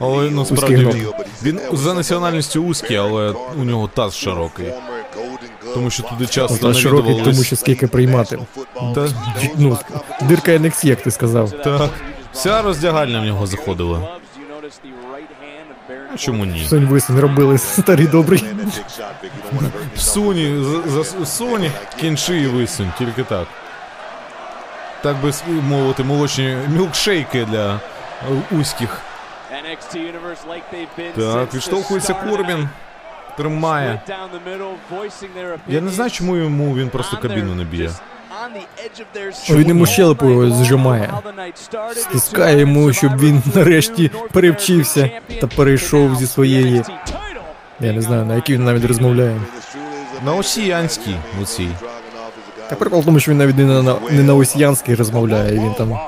Але 0.00 0.30
ну 0.30 0.42
Узький 0.42 0.76
він, 0.76 1.06
він 1.42 1.60
за 1.72 1.94
національністю 1.94 2.62
узький, 2.62 2.96
але 2.96 3.34
у 3.60 3.64
нього 3.64 3.90
таз 3.94 4.16
широкий. 4.16 4.66
Тому 5.74 5.90
що 5.90 6.02
туди 6.02 6.26
часто 6.26 6.68
Та 6.68 6.74
широкий, 6.74 7.22
тому 7.24 7.44
що 7.44 7.56
скільки 7.56 7.86
приймати. 7.86 8.38
Та, 8.94 9.08
Ну, 9.56 9.78
дирка 10.22 10.52
NXT, 10.52 10.86
як 10.86 11.02
ти 11.02 11.10
сказав. 11.10 11.50
так. 11.50 11.90
Вся 12.32 12.62
роздягальня 12.62 13.20
в 13.20 13.24
нього 13.24 13.46
заходила. 13.46 14.16
Чому 16.16 16.44
ні? 16.44 16.66
Сонь 16.68 16.86
висунь 16.86 17.20
робили 17.20 17.58
старий 17.58 18.06
добрий. 18.06 18.44
Суні, 19.96 20.64
за, 20.86 21.04
суні, 21.26 21.70
кінчи 22.00 22.40
і 22.40 22.46
висунь, 22.46 22.92
тільки 22.98 23.22
так. 23.22 23.46
Так 25.02 25.16
би 25.22 25.32
мовити, 25.62 26.04
молочні 26.04 26.56
мілкшейки 26.68 27.44
для 27.44 27.80
узьких. 28.60 29.00
Так, 31.16 31.54
відштовхується 31.54 32.14
Корбін. 32.14 32.68
Тримає. 33.40 34.00
Я 35.68 35.80
не 35.80 35.90
знаю, 35.90 36.10
чому 36.10 36.36
йому 36.36 36.74
він 36.76 36.88
просто 36.88 37.16
кабіну 37.16 37.54
не 37.54 37.64
б'є. 37.64 37.90
Він 39.50 39.68
йому 39.68 39.86
щелепу 39.86 40.50
зжимає. 40.50 41.10
Стискає 41.94 42.58
йому, 42.60 42.92
щоб 42.92 43.18
він 43.18 43.42
нарешті 43.54 44.10
перевчився 44.32 45.10
та 45.40 45.46
перейшов 45.46 46.16
зі 46.16 46.26
своєї. 46.26 46.82
Я 47.80 47.92
не 47.92 48.02
знаю, 48.02 48.24
на 48.24 48.34
якій 48.34 48.52
він 48.52 48.64
навіть 48.64 48.84
розмовляє. 48.84 49.40
На 50.24 50.34
осіянській 50.34 51.16
оцій. 51.42 51.68
Та 52.68 52.76
прикол 52.76 53.00
в 53.00 53.04
тому, 53.04 53.20
що 53.20 53.30
він 53.30 53.38
навіть 53.38 53.56
не 53.56 53.64
на, 53.64 53.96
не 54.10 54.22
на 54.22 54.34
осіянській 54.34 54.94
розмовляє, 54.94 55.52
він 55.52 55.74
там. 55.74 55.98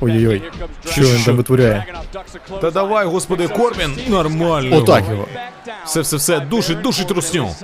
Ой-ой-ой. 0.00 0.42
Що 0.90 1.02
він 1.02 1.24
там 1.24 1.36
витворяє? 1.36 1.84
Та 2.60 2.70
давай, 2.70 3.06
господи, 3.06 3.48
Корбін, 3.48 3.98
нормально. 4.08 4.76
Отак 4.76 5.04
його. 5.10 5.26
Все, 5.84 6.00
все, 6.00 6.16
все, 6.16 6.40
душить, 6.40 6.80
душить 6.80 7.10
русню. 7.10 7.54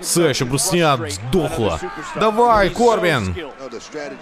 Все, 0.00 0.34
щоб 0.34 0.52
русня 0.52 0.98
здохла. 1.08 1.80
Давай, 2.20 2.70
Корбін. 2.70 3.36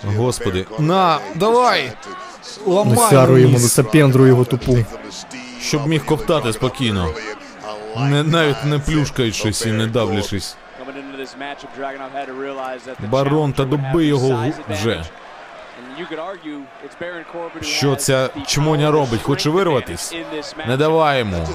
Господи, 0.05 0.67
на, 0.78 1.19
давай. 1.35 1.93
Ламай 2.67 2.95
Носяру 2.95 3.39
йому, 3.39 3.59
носапендру 3.59 4.27
його 4.27 4.45
тупу. 4.45 4.78
щоб 5.62 5.87
міг 5.87 6.05
ковтати 6.05 6.53
спокійно. 6.53 7.09
Не, 8.01 8.23
навіть 8.23 8.65
не 8.65 8.78
плюшкаючись 8.78 9.67
і 9.67 9.73
не 9.73 9.87
давлячись. 9.87 10.57
Барон, 13.11 13.53
та 13.53 13.65
доби 13.65 14.07
його 14.07 14.45
вже. 14.70 15.05
Що 17.62 17.97
ця 17.97 18.28
чмоня 18.47 18.91
робить? 18.91 19.23
Хоче 19.23 19.51
вирватись? 19.51 20.12
Не 20.68 20.77
давай 20.77 21.18
йому. 21.18 21.49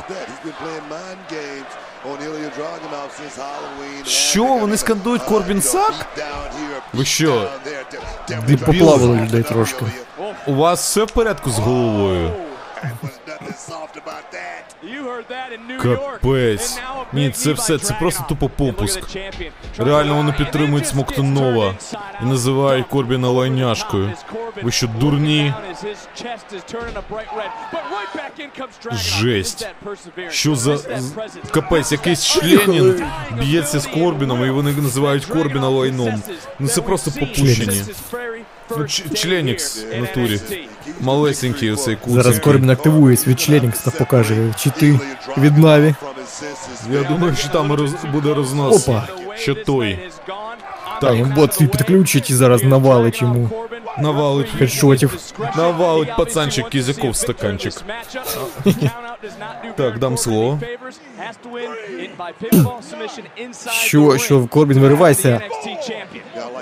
Що, 4.06 4.44
вони 4.46 4.78
скандують 4.78 5.24
Корбін 5.24 5.62
Сак? 5.62 5.94
Ви 6.94 7.06
що, 7.06 7.50
І 8.50 8.58
поплавили 8.58 9.18
людей 9.22 9.44
трошки. 9.44 9.86
у 10.48 10.54
вас 10.56 10.82
все 10.82 11.04
в 11.04 11.12
порядку 11.12 11.50
з 11.50 11.60
головою? 11.60 12.32
Капець. 15.82 16.80
Ні, 17.14 17.30
це 17.30 17.54
все, 17.54 17.78
це 17.78 17.94
просто 17.94 18.24
тупо 18.30 18.50
попуск. 18.50 19.00
Реально 19.78 20.16
вони 20.16 20.32
підтримують 20.32 20.88
Смоктунова 20.88 21.74
і 22.24 22.26
називають 22.26 22.88
Корбіна 22.88 23.30
лайняшкою. 23.30 24.12
Ви 24.64 24.72
що, 24.72 24.88
дурні? 24.88 25.54
Жесть. 28.92 29.68
Що 30.30 30.56
за 30.56 30.78
капець, 31.52 31.92
якийсь 31.92 32.26
членін 32.26 33.06
б'ється 33.40 33.80
з 33.80 33.88
Корбіном, 33.88 34.46
і 34.46 34.50
вони 34.50 34.72
називають 34.72 35.26
Корбіна 35.26 35.70
лайном. 35.70 36.24
Ну 36.60 36.68
це 36.68 36.82
просто 36.82 37.12
попущені. 37.12 37.82
Ну, 38.70 38.88
членікс 39.14 39.86
в 39.98 40.02
натурі. 40.02 40.40
Малесенький 41.02 41.72
оцей 41.72 41.98
Зараз 42.08 42.40
кормін 42.40 42.70
активує, 42.70 42.74
активується 42.74 43.30
від 43.30 43.40
Членікста, 43.40 43.92
покаже 43.92 44.54
чити 44.58 45.00
від 45.38 45.58
Наві. 45.58 45.96
Я 46.94 47.04
думаю, 47.04 47.36
що 47.36 47.50
там 47.50 47.74
роз... 47.74 47.92
буде 48.12 48.34
рознос. 48.34 48.88
Опа. 48.88 49.08
Що 49.36 49.56
той. 49.56 50.00
Так, 51.02 51.36
бот 51.36 51.54
свій 51.54 51.68
підключить 51.68 52.30
і 52.30 52.34
зараз 52.34 52.64
навалить 52.64 53.22
йому 53.22 53.50
Навалить 53.98 54.50
хедшотів. 54.58 55.20
Навалить 55.58 56.16
пацанчик 56.18 56.70
кізяков 56.70 57.16
стаканчик. 57.16 57.74
Так, 59.76 60.00
дам 60.00 60.18
слово. 60.18 60.60
Що, 63.72 64.18
що, 64.18 64.48
Корбін, 64.48 64.80
виривайся. 64.80 65.42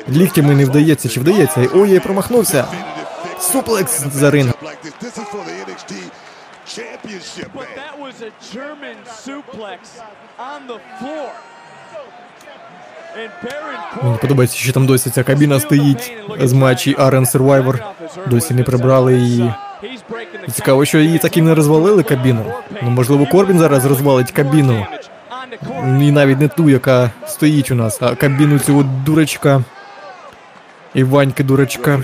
Ліктями 0.09 0.55
не 0.55 0.65
вдається, 0.65 1.09
чи 1.09 1.19
вдається? 1.19 1.67
Ой, 1.73 1.89
я 1.91 1.99
промахнувся. 1.99 2.65
Суплекс 3.39 3.99
за 4.13 4.31
ринг. 4.31 4.53
But 7.59 7.69
that 7.81 7.95
was 8.05 8.15
a 8.29 8.31
German 8.53 8.97
suplex 9.25 9.79
on 10.51 10.59
the 10.71 10.79
floor. 10.99 11.29
Мені 14.03 14.17
подобається, 14.21 14.57
що 14.57 14.73
там 14.73 14.85
досі 14.85 15.09
ця 15.09 15.23
кабіна 15.23 15.59
стоїть 15.59 16.13
з 16.39 16.53
матчі 16.53 16.95
Arен 16.99 17.23
Survivor. 17.23 17.79
Досі 18.27 18.53
не 18.53 18.63
прибрали 18.63 19.17
її. 19.17 19.53
Цікаво, 20.51 20.85
що 20.85 20.99
її 20.99 21.17
так 21.17 21.37
і 21.37 21.41
не 21.41 21.55
розвалили 21.55 22.03
кабіну. 22.03 22.53
Ну, 22.83 22.89
можливо, 22.89 23.25
Корбін 23.25 23.59
зараз 23.59 23.85
розвалить 23.85 24.31
кабіну. 24.31 24.85
І 26.01 26.11
навіть 26.11 26.39
не 26.39 26.47
ту, 26.47 26.69
яка 26.69 27.11
стоїть 27.27 27.71
у 27.71 27.75
нас, 27.75 28.01
а 28.01 28.15
кабіну 28.15 28.59
цього 28.59 28.83
дурачка. 29.05 29.63
І 30.93 31.03
Ваньки 31.03 31.43
дурачка. 31.43 32.03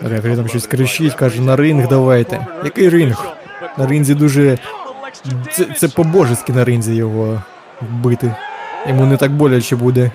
Рефері 0.00 0.36
там 0.36 0.48
щось 0.48 0.66
кричить, 0.66 1.14
каже, 1.14 1.40
на 1.40 1.56
ринг 1.56 1.88
давайте. 1.88 2.46
Який 2.64 2.88
ринг? 2.88 3.26
На 3.78 3.86
ринзі 3.86 4.14
дуже. 4.14 4.58
Це, 5.52 5.64
це 5.64 5.88
по-божески 5.88 6.52
на 6.52 6.64
ринзі 6.64 6.94
його 6.94 7.42
вбити. 7.80 8.34
Йому 8.86 9.06
не 9.06 9.16
так 9.16 9.32
боляче 9.32 9.76
буде. 9.76 10.10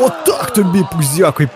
Отак 0.00 0.50
тобі, 0.50 0.84
пузяки! 0.92 1.48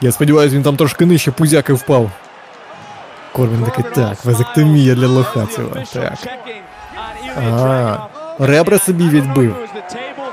Я 0.00 0.12
сподіваюся, 0.12 0.56
він 0.56 0.62
там 0.62 0.76
трошки 0.76 1.06
нижче 1.06 1.30
пузяки 1.30 1.72
впав. 1.72 2.10
Корбін 3.32 3.62
такий, 3.64 3.84
так, 3.94 4.24
вазектомія 4.24 4.94
для 4.94 5.06
лоха 5.06 5.46
цього. 5.46 5.70
Так. 5.92 6.14
А, 7.36 7.96
ребра 8.38 8.78
собі 8.78 9.08
відбив. 9.08 9.56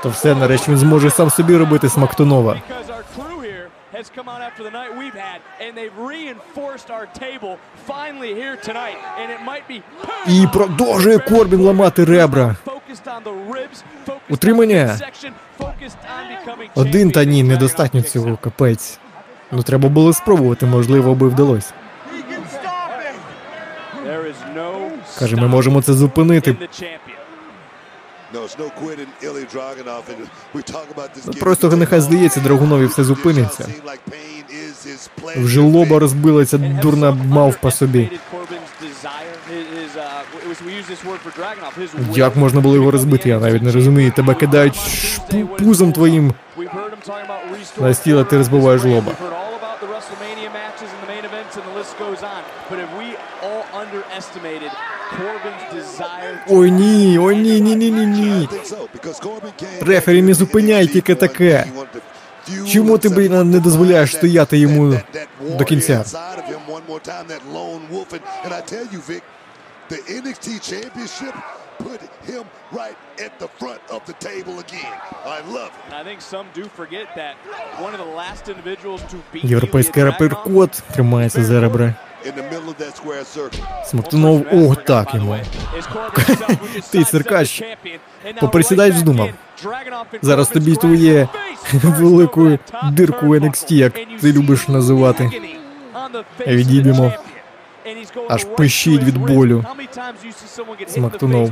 То 0.02 0.08
все, 0.08 0.34
нарешті 0.34 0.70
він 0.70 0.78
зможе 0.78 1.10
сам 1.10 1.30
собі 1.30 1.56
робити 1.56 1.88
смактунова. 1.88 2.56
Has 4.04 4.10
come 4.18 4.28
out 4.28 4.42
after 4.48 4.62
the 4.62 4.70
night 4.70 4.90
we've 5.02 5.18
had, 5.28 5.38
and 5.62 5.70
they've 5.78 5.96
reinforced 5.96 6.88
our 6.90 7.06
table 7.24 7.58
finally 7.92 8.32
here 8.34 8.56
tonight. 8.56 8.98
And 9.20 9.26
it 9.32 9.40
might 9.50 9.66
be 9.68 9.82
І 10.26 10.46
продовжує 10.52 11.18
Корбін 11.18 11.60
ламати 11.60 12.04
ребра. 12.04 12.56
Утримання. 14.30 14.98
Один 16.74 17.10
та 17.10 17.24
ні, 17.24 17.42
недостатньо 17.42 18.02
цього, 18.02 18.36
капець. 18.36 18.98
Ну 19.52 19.62
треба 19.62 19.88
було 19.88 20.12
спробувати, 20.12 20.66
можливо, 20.66 21.14
би 21.14 21.28
вдалося. 21.28 21.72
No 24.56 24.90
Каже, 25.18 25.36
ми 25.36 25.48
можемо 25.48 25.82
це 25.82 25.92
зупинити. 25.92 26.50
in 26.50 26.58
the 26.58 26.82
champion. 26.82 27.24
Ну, 28.23 28.23
Просто 31.40 31.76
нехай 31.76 32.00
здається, 32.00 32.40
Драгунові 32.40 32.86
все 32.86 33.04
зупиниться. 33.04 33.68
Вже 35.36 35.60
лоба 35.60 35.98
розбилася 35.98 36.58
дурна 36.58 37.10
мавпа 37.10 37.70
собі. 37.70 38.10
Uh, 41.94 42.18
Як 42.18 42.36
можна 42.36 42.60
було 42.60 42.74
його 42.74 42.90
розбити, 42.90 43.28
я 43.28 43.38
навіть 43.40 43.62
не 43.62 43.72
розумію. 43.72 44.12
Тебе 44.12 44.34
кидають 44.34 44.74
шпу- 44.74 45.46
пузом 45.46 45.92
твоїм 45.92 46.34
We've 46.56 46.68
heard 46.68 46.90
him 46.90 47.10
talking 47.10 47.26
about 47.26 47.42
restore. 47.52 47.82
на 47.82 47.94
стіл, 47.94 48.24
ти 48.24 48.36
розбиваєш 48.36 48.82
лоба. 48.84 49.12
Ой 56.48 56.70
ні, 56.70 57.18
ой 57.18 57.36
ні, 57.36 57.60
ні, 57.60 57.76
ні, 57.76 57.90
ні, 57.90 58.06
ні. 58.06 58.48
Рефері, 59.80 60.22
не 60.22 60.34
зупиняй 60.34 60.86
тільки 60.86 61.14
таке. 61.14 61.66
Чому 62.68 62.98
ти, 62.98 63.08
блін, 63.08 63.50
не 63.50 63.60
дозволяєш 63.60 64.12
стояти 64.12 64.58
йому 64.58 64.98
до 65.58 65.64
кінця? 65.64 66.04
Put 71.78 72.00
him 72.26 72.44
right 72.72 72.96
at 73.18 73.32
the 73.42 73.48
front 73.58 73.80
of 73.90 74.00
the 74.06 74.12
table 74.28 74.60
again. 74.60 74.94
I 75.36 75.40
love 75.56 75.72
it. 75.78 75.92
I 76.00 76.04
think 76.04 76.20
some 76.20 76.46
do 76.54 76.64
forget 76.80 77.06
that 77.16 77.34
one 77.86 77.92
of 77.96 78.00
the 78.04 78.12
last 78.22 78.48
individuals 78.48 79.02
to 79.10 79.16
beat 79.32 79.44
Європейський 79.44 80.04
рапер 80.04 80.42
кот 80.42 80.82
тримається 80.92 81.44
за 81.44 81.60
ребра. 81.60 81.94
In 82.26 82.34
the 82.34 82.42
middle 82.42 82.70
of 82.70 82.78
that 82.78 82.96
square 82.96 83.24
circle. 83.24 83.60
Смоктунов, 83.84 84.46
ох, 84.52 84.76
так 84.84 85.14
йому. 85.14 85.36
Ти, 86.90 87.04
циркач, 87.04 87.62
поприсідай 88.40 88.90
вздумав. 88.90 89.30
Зараз 90.22 90.48
тобі 90.48 90.76
твоє 90.76 91.28
велику 91.72 92.58
дирку 92.92 93.26
в 93.26 93.30
NXT, 93.34 93.72
як 93.72 93.92
ти 94.20 94.32
любиш 94.32 94.68
називати. 94.68 95.30
Відійдемо. 96.46 97.12
Аж 98.28 98.44
пищить 98.44 99.02
від 99.02 99.18
болю. 99.18 99.64
Смактунов. 100.86 101.50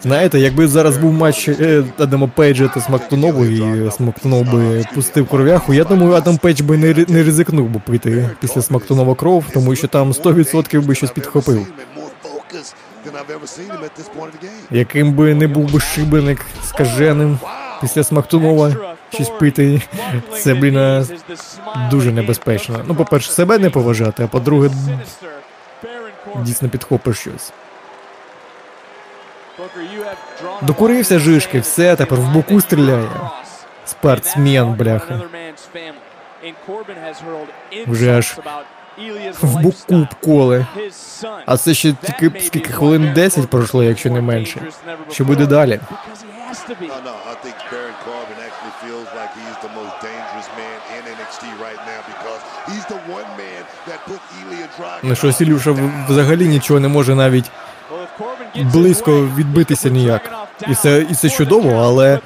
Знаєте, 0.00 0.38
якби 0.40 0.68
зараз 0.68 0.96
був 0.98 1.12
матч 1.12 1.48
е, 1.48 1.84
Адама 1.98 2.26
Пейджа 2.26 2.68
та 2.68 2.80
Смактунову, 2.80 3.44
і 3.44 3.90
Смактунов 3.90 4.52
би 4.52 4.84
пустив 4.94 5.28
кров'яху, 5.28 5.74
я 5.74 5.84
думаю, 5.84 6.12
Адам 6.12 6.38
Пейдж 6.38 6.60
би 6.60 6.76
не, 6.78 7.04
не 7.08 7.22
ризикнув 7.22 7.68
би 7.68 7.80
пити 7.86 8.30
після 8.40 8.62
Смактунова 8.62 9.14
кров, 9.14 9.44
тому 9.54 9.76
що 9.76 9.88
там 9.88 10.12
100% 10.12 10.86
би 10.86 10.94
щось 10.94 11.10
підхопив. 11.10 11.66
Яким 14.70 15.12
би 15.12 15.34
не 15.34 15.48
був 15.48 15.72
би 15.72 15.80
шибеник 15.80 16.46
скаженим 16.64 17.38
після 17.80 18.04
Смактунова, 18.04 18.72
щось 19.14 19.28
пити, 19.28 19.82
це, 20.32 20.54
блін, 20.54 21.06
дуже 21.90 22.12
небезпечно. 22.12 22.84
Ну, 22.86 22.94
по-перше, 22.94 23.32
себе 23.32 23.58
не 23.58 23.70
поважати, 23.70 24.24
а 24.24 24.26
по-друге, 24.26 24.70
дійсно 26.36 26.68
підхопиш 26.68 27.18
щось. 27.18 27.52
Докурився 30.62 31.18
жишки, 31.18 31.60
все, 31.60 31.96
тепер 31.96 32.18
в 32.18 32.32
боку 32.32 32.60
стріляє. 32.60 33.08
Спортсмен, 33.84 34.72
бляха. 34.72 35.20
Вже 37.86 38.18
аж 38.18 38.38
в 39.42 39.60
боку 39.62 40.08
коле. 40.24 40.66
А 41.46 41.56
це 41.56 41.74
ще 41.74 41.92
тільки 41.92 42.40
скільки 42.40 42.72
хвилин 42.72 43.12
10 43.14 43.50
пройшло, 43.50 43.84
якщо 43.84 44.10
не 44.10 44.20
менше. 44.20 44.60
Що 45.10 45.24
буде 45.24 45.46
далі? 45.46 45.80
No, 46.50 47.00
no, 47.10 47.14
I 47.32 47.34
think 47.44 47.56
Baron 47.70 47.96
Corbin 48.06 48.38
actually 48.46 48.74
feels 48.84 49.08
like 49.18 49.32
he's 49.40 49.58
the 49.66 49.72
most 49.80 49.94
dangerous 50.08 50.48
man 50.60 50.78
in 50.96 51.02
NXT 51.18 51.42
right 51.66 51.80
now 51.92 52.00
because 52.12 52.40
he's 52.68 52.86
the 52.94 53.00
one 53.18 53.30
man 53.42 53.62
that 53.88 54.00
put 54.10 54.20
Dragunov. 55.02 55.34
Ну 55.40 55.46
Ілюша 55.46 55.76
взагалі 56.08 56.48
нічого 56.48 56.80
не 56.80 56.88
може 56.88 57.14
навіть 57.14 57.50
близько 58.56 59.28
відбитися 59.36 59.88
ніяк. 59.88 60.30
І 60.68 60.74
це, 60.74 61.06
і 61.10 61.14
це 61.14 61.30
чудово, 61.30 61.70
але 61.70 62.20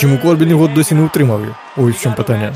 чому 0.00 0.18
Корбін 0.18 0.48
його 0.48 0.68
досі 0.68 0.94
не 0.94 1.02
утримав? 1.02 1.40
Ось 1.76 1.96
в 1.96 2.02
чому 2.02 2.14
питання. 2.14 2.52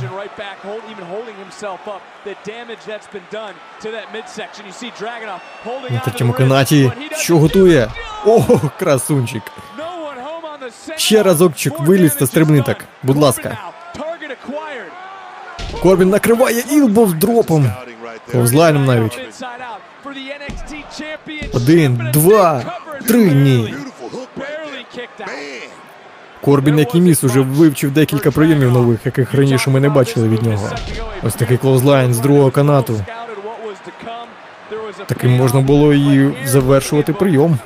На 5.91 5.99
третьому 5.99 6.33
канаті. 6.33 6.93
Що 7.17 7.39
готує? 7.39 7.89
О, 8.27 8.61
красунчик. 8.79 9.43
Ще 10.97 11.23
разокчик 11.23 11.81
виліз 11.81 12.15
та 12.15 12.27
стрибни 12.27 12.63
так. 12.63 12.85
Будь 13.03 13.17
ласка. 13.17 13.59
Корбін 15.85 16.09
накриває 16.09 16.65
Ілбов 16.71 17.15
дропом. 17.15 17.73
Ковзлайном 18.33 18.85
навіть. 18.85 19.21
Один, 21.53 22.11
два, 22.13 22.63
три, 23.07 23.25
ні. 23.25 23.75
Корбін, 26.41 26.79
як 26.79 26.95
і 26.95 27.01
Міз, 27.01 27.25
уже 27.25 27.41
вивчив 27.41 27.91
декілька 27.91 28.31
прийомів 28.31 28.73
нових, 28.73 29.07
яких 29.07 29.35
раніше 29.35 29.71
ми 29.71 29.81
не 29.81 29.89
бачили 29.89 30.29
від 30.29 30.43
нього. 30.43 30.71
Ось 31.23 31.35
такий 31.35 31.57
clothesline 31.57 32.15
з 32.15 32.19
другого 32.19 32.51
канату. 32.51 33.01
Таким 35.07 35.31
можна 35.31 35.61
було 35.61 35.95
і 35.95 36.35
завершувати 36.45 37.13
прийом. 37.13 37.59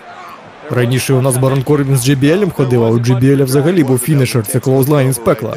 Раніше 0.71 1.15
у 1.15 1.21
нас 1.21 1.37
Барон 1.37 1.63
Корбін 1.63 1.97
з 1.97 2.09
JBL 2.09 2.51
ходив, 2.51 2.85
а 2.85 2.89
у 2.89 2.99
JBL 2.99 3.45
взагалі 3.45 3.85
був 3.85 3.99
фінішер, 3.99 4.47
це 4.47 4.61
clothesline 4.61 5.13
з 5.13 5.19
пекла. 5.19 5.57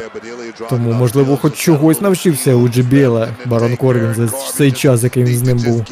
Тому, 0.70 0.94
можливо, 0.94 1.38
хоч 1.38 1.54
чогось 1.56 2.02
навчився 2.02 2.56
у 2.56 2.70
JBL 2.70 3.28
Барон 3.46 3.76
Корбін 3.76 4.14
за 4.14 4.28
цей 4.28 4.72
час, 4.72 5.04
який 5.04 5.24
він 5.24 5.38
з 5.38 5.42
ним 5.42 5.58
був. 5.58 5.86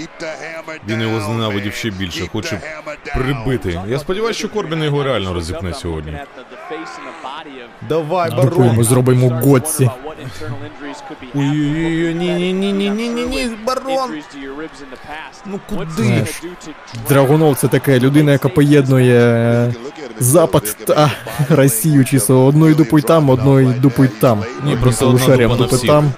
Він 0.87 1.01
його 1.01 1.21
зненавидів 1.21 1.73
ще 1.73 1.89
більше, 1.89 2.27
хоче 2.27 2.61
прибити. 3.15 3.81
Я 3.87 3.99
сподіваюся, 3.99 4.39
що 4.39 4.49
Корбін 4.49 4.83
його 4.83 5.03
реально 5.03 5.33
розіпне 5.33 5.73
сьогодні. 5.73 6.17
Давай, 7.89 8.29
Дупу 8.31 8.65
йому 8.65 8.83
зробимо 8.83 9.29
Готсі. 9.43 9.89
Ой-ой-ой, 11.35 12.13
ні-ні-ні-ні-ні-ні, 12.13 13.49
барон! 13.65 14.11
Ну 15.45 15.59
куди? 15.69 16.03
Знаєш, 16.03 16.41
Драгунов 17.09 17.55
це 17.55 17.67
така 17.67 17.99
людина, 17.99 18.31
яка 18.31 18.49
поєднує 18.49 19.73
Запад 20.19 20.77
та 20.85 21.11
Росію, 21.49 22.05
чисто 22.05 22.45
одною 22.45 22.75
дупою 22.75 23.03
там, 23.03 23.29
одною 23.29 23.73
дупою 23.81 24.09
там. 24.21 24.43
Ні, 24.63 24.75
просто 24.75 25.07
одна 25.07 25.19
полушаріям 25.19 25.51
дупа 25.51 25.63
на 25.63 25.65
дупи 25.65 25.75
всіх. 25.75 25.89
там. 25.89 26.13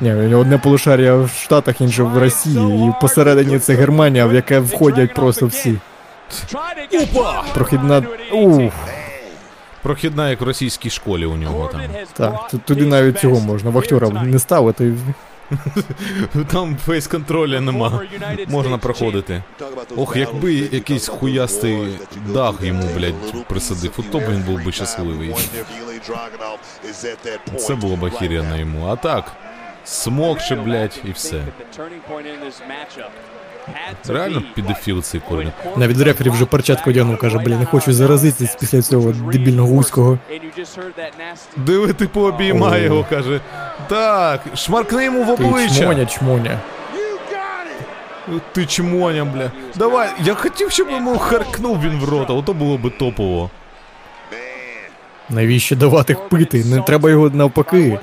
Ні, 0.00 0.34
одне 0.34 0.58
полушарія 0.58 1.14
в 1.14 1.30
Штатах, 1.30 1.80
інше 1.80 2.02
в 2.02 2.18
Росії, 2.18 2.88
і 2.88 3.00
посередині 3.00 3.58
це 3.58 3.74
Германія, 3.74 4.26
в 4.26 4.34
яке 4.34 4.60
входять 4.60 5.14
просто 5.14 5.46
всі. 5.46 5.78
Опа! 6.92 7.44
Прохідна. 7.54 8.02
Ух, 8.32 8.72
Прохідна, 9.88 10.30
як 10.30 10.40
в 10.40 10.44
російській 10.44 10.90
школі 10.90 11.26
у 11.26 11.36
нього 11.36 11.70
там. 11.72 11.80
так, 12.12 12.48
тут 12.50 12.64
туди 12.64 12.86
навіть 12.86 13.18
цього 13.18 13.40
можна, 13.40 13.70
вахтера 13.70 14.08
не 14.08 14.38
ставити. 14.38 14.94
Там 16.52 16.76
фейс-контроля 16.86 17.60
нема. 17.60 18.02
Можна 18.48 18.78
проходити. 18.78 19.42
Ох, 19.96 20.16
якби 20.16 20.54
якийсь 20.54 21.08
хуястий 21.08 21.98
дах 22.26 22.54
йому, 22.62 22.82
блядь, 22.96 23.46
присадив, 23.48 23.92
от 23.98 24.10
то 24.10 24.18
б 24.18 24.22
він 24.30 24.42
був 24.42 24.64
би 24.64 24.72
щасливий. 24.72 25.34
Це 27.56 27.74
було 27.74 27.96
б 27.96 28.02
охеренно 28.02 28.56
йому. 28.58 28.86
А 28.86 28.96
так, 28.96 29.32
смокче, 29.84 30.54
блядь, 30.54 31.00
і 31.04 31.10
все. 31.10 31.44
Реально 34.08 34.42
підефіл 34.54 35.02
цей 35.02 35.20
Корбін. 35.28 35.52
Навіть 35.76 36.00
рефері 36.00 36.30
вже 36.30 36.44
перчатку 36.46 36.90
одягнув, 36.90 37.18
каже, 37.18 37.38
блін, 37.38 37.58
не 37.58 37.64
хочу 37.66 37.92
заразитись 37.92 38.56
після 38.60 38.82
цього 38.82 39.12
дебільного 39.12 39.68
вузького. 39.68 40.18
Диви, 41.56 41.92
ти 41.92 42.08
пообіймай 42.08 42.82
його, 42.84 43.06
каже. 43.10 43.40
Так, 43.88 44.40
шмаркни 44.54 45.04
йому 45.04 45.22
в 45.34 45.36
Ти 45.36 45.44
обличчя. 45.44 45.74
чмоня, 45.74 46.06
чмоня. 46.06 46.58
Ти 48.52 48.66
чмоня, 48.66 49.24
бля. 49.24 49.50
Давай, 49.76 50.08
я 50.24 50.34
хотів, 50.34 50.70
щоб 50.70 50.90
йому 50.90 51.18
харкнув 51.18 51.80
він 51.82 51.98
в 51.98 52.08
рота, 52.08 52.32
ото 52.32 52.54
було 52.54 52.78
би 52.78 52.90
топово. 52.90 53.50
Навіщо 55.30 55.76
давати 55.76 56.16
пити? 56.30 56.64
Не 56.64 56.80
треба 56.80 57.10
його 57.10 57.30
навпаки. 57.30 57.98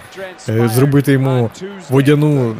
е, 0.50 0.70
Зробити 0.74 1.12
йому 1.12 1.50
водяну. 1.90 2.56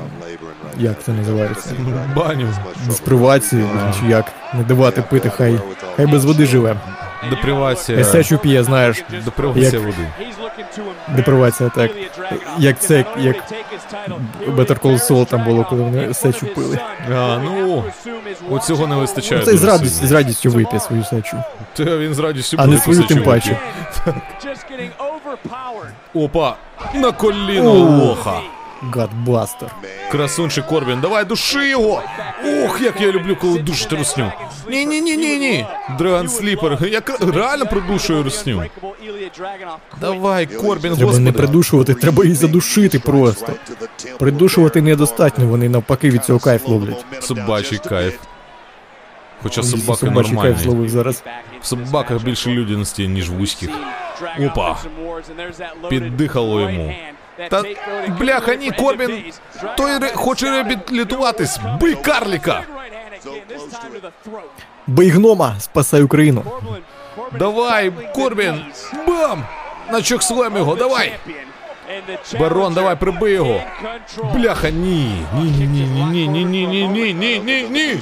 Як 0.80 1.04
це 1.04 1.12
називається? 1.12 1.70
Баню. 2.16 2.48
Диспривацію, 2.88 3.68
чи 4.00 4.08
як? 4.08 4.26
Не 4.54 4.64
давати 4.64 5.02
пити, 5.02 5.30
хай. 5.30 5.60
Хай 5.96 6.06
без 6.08 6.26
води 6.26 6.46
живе. 6.46 6.76
Депривація. 7.30 8.00
Есечу 8.00 8.38
п'є, 8.38 8.64
знаєш. 8.64 9.04
Депривація 9.26 9.66
Як- 9.70 9.82
води. 9.82 10.08
Депривація, 11.16 11.70
так. 11.70 11.92
Як 12.58 12.80
це, 12.80 13.06
як 13.20 13.36
Better 14.48 14.80
Call 14.82 15.12
Saul 15.12 15.26
там 15.26 15.44
було, 15.44 15.66
коли 15.70 15.82
вони 15.82 16.14
сечу 16.14 16.48
пили. 16.56 16.80
А, 17.16 17.38
ну, 17.44 17.84
оцього 18.50 18.88
не 18.88 18.96
вистачає. 18.96 19.42
Ну, 19.46 19.52
це 19.52 19.58
з 19.58 19.64
радість, 19.64 19.82
радістю, 19.82 20.08
з 20.08 20.12
радістю 20.12 20.52
вип'є 20.52 20.80
свою 20.80 21.04
сечу. 21.04 21.38
Та 21.74 21.98
він 21.98 22.14
з 22.14 22.20
радістю 22.20 22.58
А 22.60 22.68
не 22.68 22.78
свою 22.78 23.04
тим 23.04 23.24
паче. 23.24 23.60
Опа, 26.14 26.56
на 26.94 27.12
коліно 27.12 27.74
лоха. 27.74 28.40
Гадбастер. 28.82 29.72
Красунчик 30.12 30.68
Корбін, 30.68 31.00
давай 31.02 31.26
души 31.26 31.70
його! 31.70 32.02
Ох, 32.66 32.82
як 32.82 33.02
я 33.02 33.12
люблю, 33.12 33.38
коли 33.42 33.60
душити 33.60 33.96
русню. 33.96 34.32
Ні, 34.70 34.86
ні, 34.86 35.02
ні, 35.02 35.18
ні, 35.18 35.38
ні. 35.38 35.66
Драгон 35.98 36.30
Сліпер, 36.30 36.78
я 36.92 37.02
реально 37.34 37.66
придушую 37.66 38.24
русню. 38.24 38.64
Давай, 40.02 40.46
Корбін, 40.48 40.82
Треба 40.82 41.00
не 41.00 41.06
господи. 41.06 41.32
придушувати, 41.32 41.94
треба 41.94 42.24
її 42.24 42.36
задушити 42.36 43.00
просто. 43.00 43.54
Придушувати 44.20 44.82
недостатньо, 44.82 45.48
вони 45.48 45.70
навпаки 45.70 46.10
від 46.10 46.24
цього 46.26 46.40
кайф 46.40 46.68
ловлять. 46.68 47.06
Собачий 47.20 47.78
кайф. 47.78 48.16
Хоча 49.44 49.62
Він 49.62 49.70
собаки 49.70 50.00
собачий 50.00 50.32
кайф 50.32 50.34
нормальні. 50.36 50.64
зловив 50.64 50.90
зараз. 50.90 51.24
В 51.62 51.66
собаках 51.66 52.24
більше 52.24 52.50
людяності, 52.50 53.08
ніж 53.08 53.30
в 53.30 53.34
вузьких. 53.34 53.70
Опа. 54.40 54.78
Піддихало 55.90 56.62
йому. 56.62 56.94
Та 57.50 57.64
бляха, 58.20 58.56
ні, 58.56 58.72
Корбін, 58.72 59.24
той 59.78 60.00
ре- 60.00 60.16
хоче 60.16 60.50
реабілітуватись. 60.50 61.60
Бий 61.82 61.96
карліка! 61.96 62.64
Бий 64.88 65.10
гнома, 65.10 65.56
спасай 65.60 66.02
Україну. 66.02 66.44
Давай, 67.40 67.92
Корбін! 68.16 68.66
Бам! 69.08 69.44
На 69.92 70.02
чокслем 70.02 70.58
його, 70.58 70.76
давай! 70.76 71.14
Барон, 72.40 72.74
давай, 72.74 72.96
прибий 72.96 73.34
його! 73.34 73.62
Бляха, 74.34 74.70
ні! 74.70 75.26
Ні, 75.34 75.44
ні, 75.52 75.68
ні, 75.68 75.86
ні, 75.86 76.28
ні, 76.28 76.46
ні, 76.46 76.68
ні, 76.68 76.88
ні, 76.88 77.14
ні, 77.14 77.40
ні, 77.40 77.68
ні! 77.70 78.00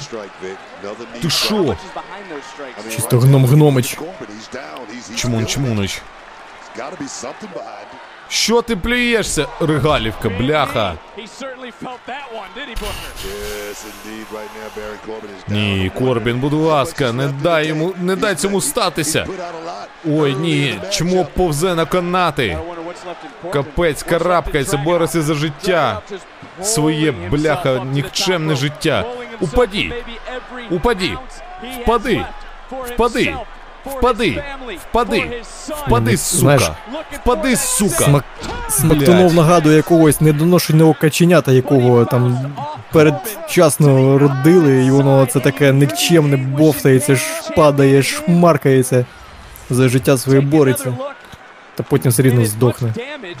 Ти 1.22 1.30
шо? 1.30 1.76
Чисто 2.90 3.18
гном 3.18 3.46
гномич. 3.46 3.98
Чмун, 5.16 5.46
чмунич. 5.46 6.02
Що 8.28 8.62
ти 8.62 8.76
плюєшся, 8.76 9.46
Регалівка, 9.60 10.28
бляха? 10.28 10.94
Ні, 15.48 15.90
Корбін, 15.98 16.38
будь 16.40 16.52
ласка, 16.52 17.12
не 17.12 17.28
дай 17.28 17.66
йому, 17.66 17.92
не 18.00 18.16
дай 18.16 18.34
цьому 18.34 18.60
статися. 18.60 19.26
Ой, 20.10 20.34
ні, 20.34 20.78
чмо 20.90 21.24
повзе 21.36 21.74
на 21.74 21.86
канати. 21.86 22.58
Капець, 23.52 24.02
карабкається, 24.02 24.76
бореться 24.76 25.22
за 25.22 25.34
життя. 25.34 26.00
Своє, 26.62 27.12
бляха, 27.12 27.84
нікчемне 27.84 28.56
життя. 28.56 29.04
Упаді! 29.40 29.92
Упаді! 30.70 31.16
Впади! 31.82 32.24
Впади! 32.70 33.34
Впади! 33.86 34.42
Впади! 34.90 35.42
Впади, 35.68 36.16
сука! 36.16 36.76
Впади, 37.12 37.56
сука! 37.56 38.04
Смак... 38.04 38.24
Смактунов 38.68 39.34
нагадує 39.34 39.76
якогось 39.76 40.20
недоношеного 40.20 40.94
каченята, 41.00 41.52
якого 41.52 42.04
там 42.04 42.52
передчасно 42.92 44.18
родили, 44.18 44.84
і 44.84 44.90
воно 44.90 45.26
це 45.26 45.40
таке 45.40 45.72
никчемне 45.72 46.36
бовтається, 46.36 47.16
падає, 47.56 48.02
шмаркається, 48.02 49.04
за 49.70 49.88
життя 49.88 50.18
своє 50.18 50.40
бореться, 50.40 50.96
та 51.74 51.82
потім 51.82 52.10
все 52.10 52.22
рівно 52.22 52.44
здохне. 52.44 52.94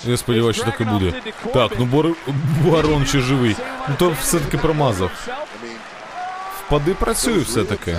Я 0.04 0.16
сподіваюся, 0.16 0.62
що 0.62 0.70
так 0.70 0.80
і 0.80 0.84
буде. 0.84 1.12
Так, 1.54 1.72
ну 1.78 1.84
Бор... 1.84 2.06
Барон 2.64 3.06
ще 3.06 3.20
живий. 3.20 3.56
Ну 3.88 3.94
то 3.98 4.12
все-таки 4.22 4.58
промазав. 4.58 5.10
Впади 6.66 6.94
працює 6.94 7.38
все-таки. 7.38 7.96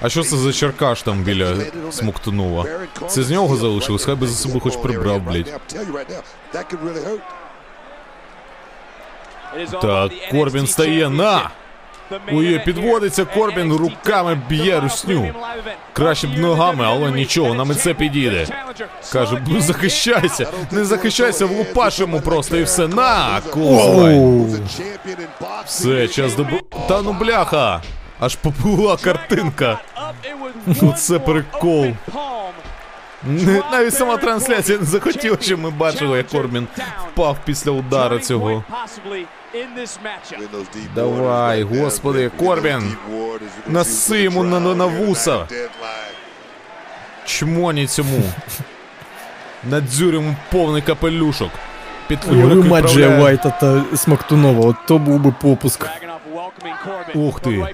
А 0.00 0.08
що 0.08 0.22
це 0.22 0.36
за 0.36 0.52
черкаш 0.52 1.02
там 1.02 1.22
біля 1.22 1.56
Смоктунова? 1.90 2.64
Це 3.08 3.22
з 3.22 3.30
нього 3.30 3.56
залишилось, 3.56 4.04
хай 4.04 4.14
би 4.14 4.26
за 4.26 4.34
собою 4.34 4.60
хоч 4.60 4.76
прибрав, 4.76 5.20
блядь. 5.20 5.60
Так, 9.80 10.10
Корбін 10.30 10.66
стає 10.66 11.08
на! 11.08 11.50
Ой, 12.32 12.58
підводиться 12.64 13.24
Корбін, 13.24 13.72
руками 13.72 14.40
б'є 14.48 14.80
русню. 14.80 15.34
Краще 15.92 16.26
б 16.26 16.38
ногами, 16.38 16.84
але 16.84 17.10
нічого, 17.10 17.54
нам 17.54 17.70
і 17.70 17.74
це 17.74 17.94
підійде. 17.94 18.46
Каже, 19.12 19.42
захищайся, 19.58 20.46
не 20.70 20.84
захищайся, 20.84 21.46
влупашимо 21.46 22.20
просто 22.20 22.56
і 22.56 22.62
все. 22.62 22.88
На, 22.88 23.40
козлай. 23.50 24.46
Все, 25.66 26.08
час 26.08 26.34
до... 26.34 26.46
Та 26.88 27.02
ну 27.02 27.12
бляха! 27.12 27.82
Аж 28.20 28.36
попливла 28.36 28.96
картинка. 28.96 29.78
Ну 30.66 30.94
це 30.98 31.18
прикол. 31.18 31.86
Навіть 33.72 33.94
сама 33.94 34.16
трансляція 34.16 34.78
не 34.78 34.84
захотіла, 34.84 35.36
щоб 35.40 35.60
ми 35.60 35.70
бачили, 35.70 36.16
як 36.16 36.26
Корбін 36.28 36.66
впав 37.12 37.36
після 37.44 37.70
удару 37.70 38.18
цього. 38.18 38.64
Давай, 40.94 41.62
господи, 41.62 42.30
Корбін! 42.38 42.96
Наси 43.66 44.22
йому 44.22 44.44
на, 44.44 44.60
на, 44.60 44.74
на 44.74 44.86
вуса! 44.86 45.46
Чмоні 47.24 47.86
цьому! 47.86 48.22
Надзюр 49.70 50.14
йому 50.14 50.36
повний 50.52 50.82
капелюшок. 50.82 51.50
Під 52.08 52.18
Уяви 52.30 52.50
флюрик 52.50 52.70
матч 52.70 52.84
відправляє. 52.84 53.22
Вайта 53.22 53.50
та 53.50 53.96
Смактунова, 53.96 54.66
от 54.66 54.76
то 54.86 54.98
був 54.98 55.20
би 55.20 55.34
попуск. 55.42 55.86
Ух 57.14 57.40
ти. 57.40 57.66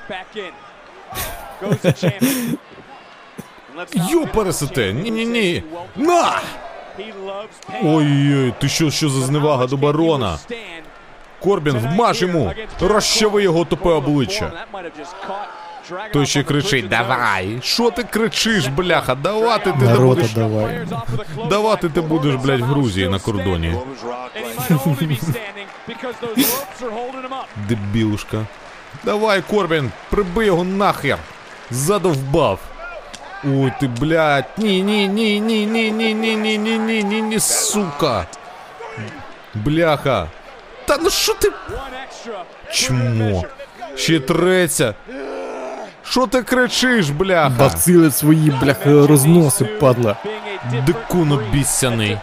Йопересете! 4.11 4.93
Ні-ні-ні! 4.93 5.63
На! 5.97 6.41
Ой-ой, 7.83 8.55
ти 8.61 8.69
що, 8.69 8.91
що 8.91 9.09
за 9.09 9.21
зневага 9.27 9.67
до 9.67 9.77
барона? 9.77 10.39
Корбін, 11.41 11.79
вмаж 11.79 12.23
йому! 12.23 12.53
Розчави 12.81 13.43
його 13.43 13.65
тупе 13.65 13.89
обличчя. 13.89 14.53
Той 16.13 16.27
ще 16.27 16.43
кричить, 16.43 16.89
давай! 16.89 17.59
Що 17.63 17.91
ти 17.91 18.03
кричиш, 18.03 18.67
бляха? 18.67 19.15
Давати 19.15 19.73
ти 19.81 19.87
не 19.87 19.99
будеш. 19.99 20.33
давай. 20.33 20.87
Давати 21.51 21.89
ти 21.89 22.01
будеш, 22.01 22.35
блядь, 22.35 22.61
в 22.61 22.65
Грузії 22.65 23.09
на 23.09 23.19
кордоні. 23.19 23.75
Дебілушка. 27.69 28.47
Давай, 29.05 29.43
Корбін, 29.43 29.91
прибий 30.11 30.47
його 30.47 30.65
нахер. 30.65 31.19
Задовбав. 31.71 32.59
Ой, 33.45 33.73
ти, 33.81 33.87
блядь. 33.89 34.45
Ні, 34.57 34.83
ні, 34.83 35.09
ні, 35.09 35.41
ні, 35.41 35.67
ні, 35.67 35.93
ні, 35.93 36.15
ні, 36.15 36.37
ні, 36.37 36.59
ні, 36.59 36.79
ні, 36.79 37.05
ні, 37.05 37.23
ні, 37.23 37.41
сука. 37.41 38.27
Бляха. 39.55 40.29
Та 40.85 40.99
ну 41.03 41.11
що 41.11 41.35
ти? 41.35 41.53
Чмо. 42.73 43.45
Ще 43.97 44.21
треться. 44.21 44.95
Що 46.05 46.27
ти 46.27 46.43
кричиш, 46.43 47.11
бляха? 47.11 47.49
Бацили 47.49 48.11
свої, 48.11 48.51
бляха, 48.51 49.07
розноси, 49.07 49.65
падла. 49.65 50.17
Дикун 50.87 51.33
обіцяний. 51.33 52.19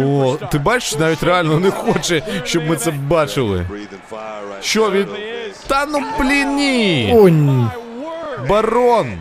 О, 0.00 0.36
ти 0.50 0.58
бачиш, 0.58 0.98
навіть 0.98 1.22
реально 1.22 1.60
не 1.60 1.70
хоче, 1.70 2.22
щоб 2.44 2.66
ми 2.68 2.76
це 2.76 2.90
бачили. 2.90 3.66
Що 4.60 4.90
він. 4.90 5.06
Та 5.66 5.86
ну 5.86 6.02
блін 6.18 6.56
ні! 6.56 7.14
Онь. 7.16 7.70
Барон! 8.48 9.18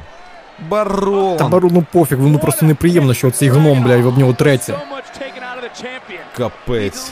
Барон! 0.69 1.37
Та 1.37 1.47
барону 1.47 1.85
пофіг, 1.91 2.17
воно 2.17 2.39
просто 2.39 2.65
неприємно, 2.65 3.13
що 3.13 3.31
цей 3.31 3.49
гном, 3.49 3.83
блядь, 3.83 4.05
об 4.05 4.17
нього 4.17 4.33
треться. 4.33 4.81
Капець. 6.37 7.11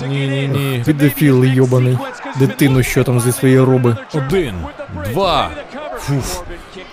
Ні, 0.00 0.28
ні, 0.28 0.48
ні. 0.48 0.82
Підофіл 0.86 1.44
йобаний. 1.44 1.98
Дитину, 2.36 2.82
що 2.82 3.04
там 3.04 3.20
зі 3.20 3.32
своєї 3.32 3.60
роби. 3.60 3.96
Один, 4.14 4.54
два. 5.12 5.50
Фуф. 5.98 6.40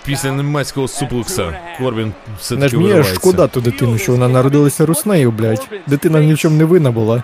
Після 0.04 0.30
німецького 0.30 0.88
суплекса 0.88 1.52
Корбін 1.78 2.12
все 2.38 2.56
таки 2.56 2.76
мені 2.76 2.92
аж 3.00 3.14
шкода 3.14 3.46
ту 3.46 3.60
дитину, 3.60 3.98
що 3.98 4.12
вона 4.12 4.28
народилася 4.28 4.86
руснею, 4.86 5.30
блядь. 5.30 5.68
Дитина 5.86 6.20
ні 6.20 6.34
в 6.34 6.38
чому 6.38 6.56
не 6.56 6.64
винна 6.64 6.90
була, 6.90 7.22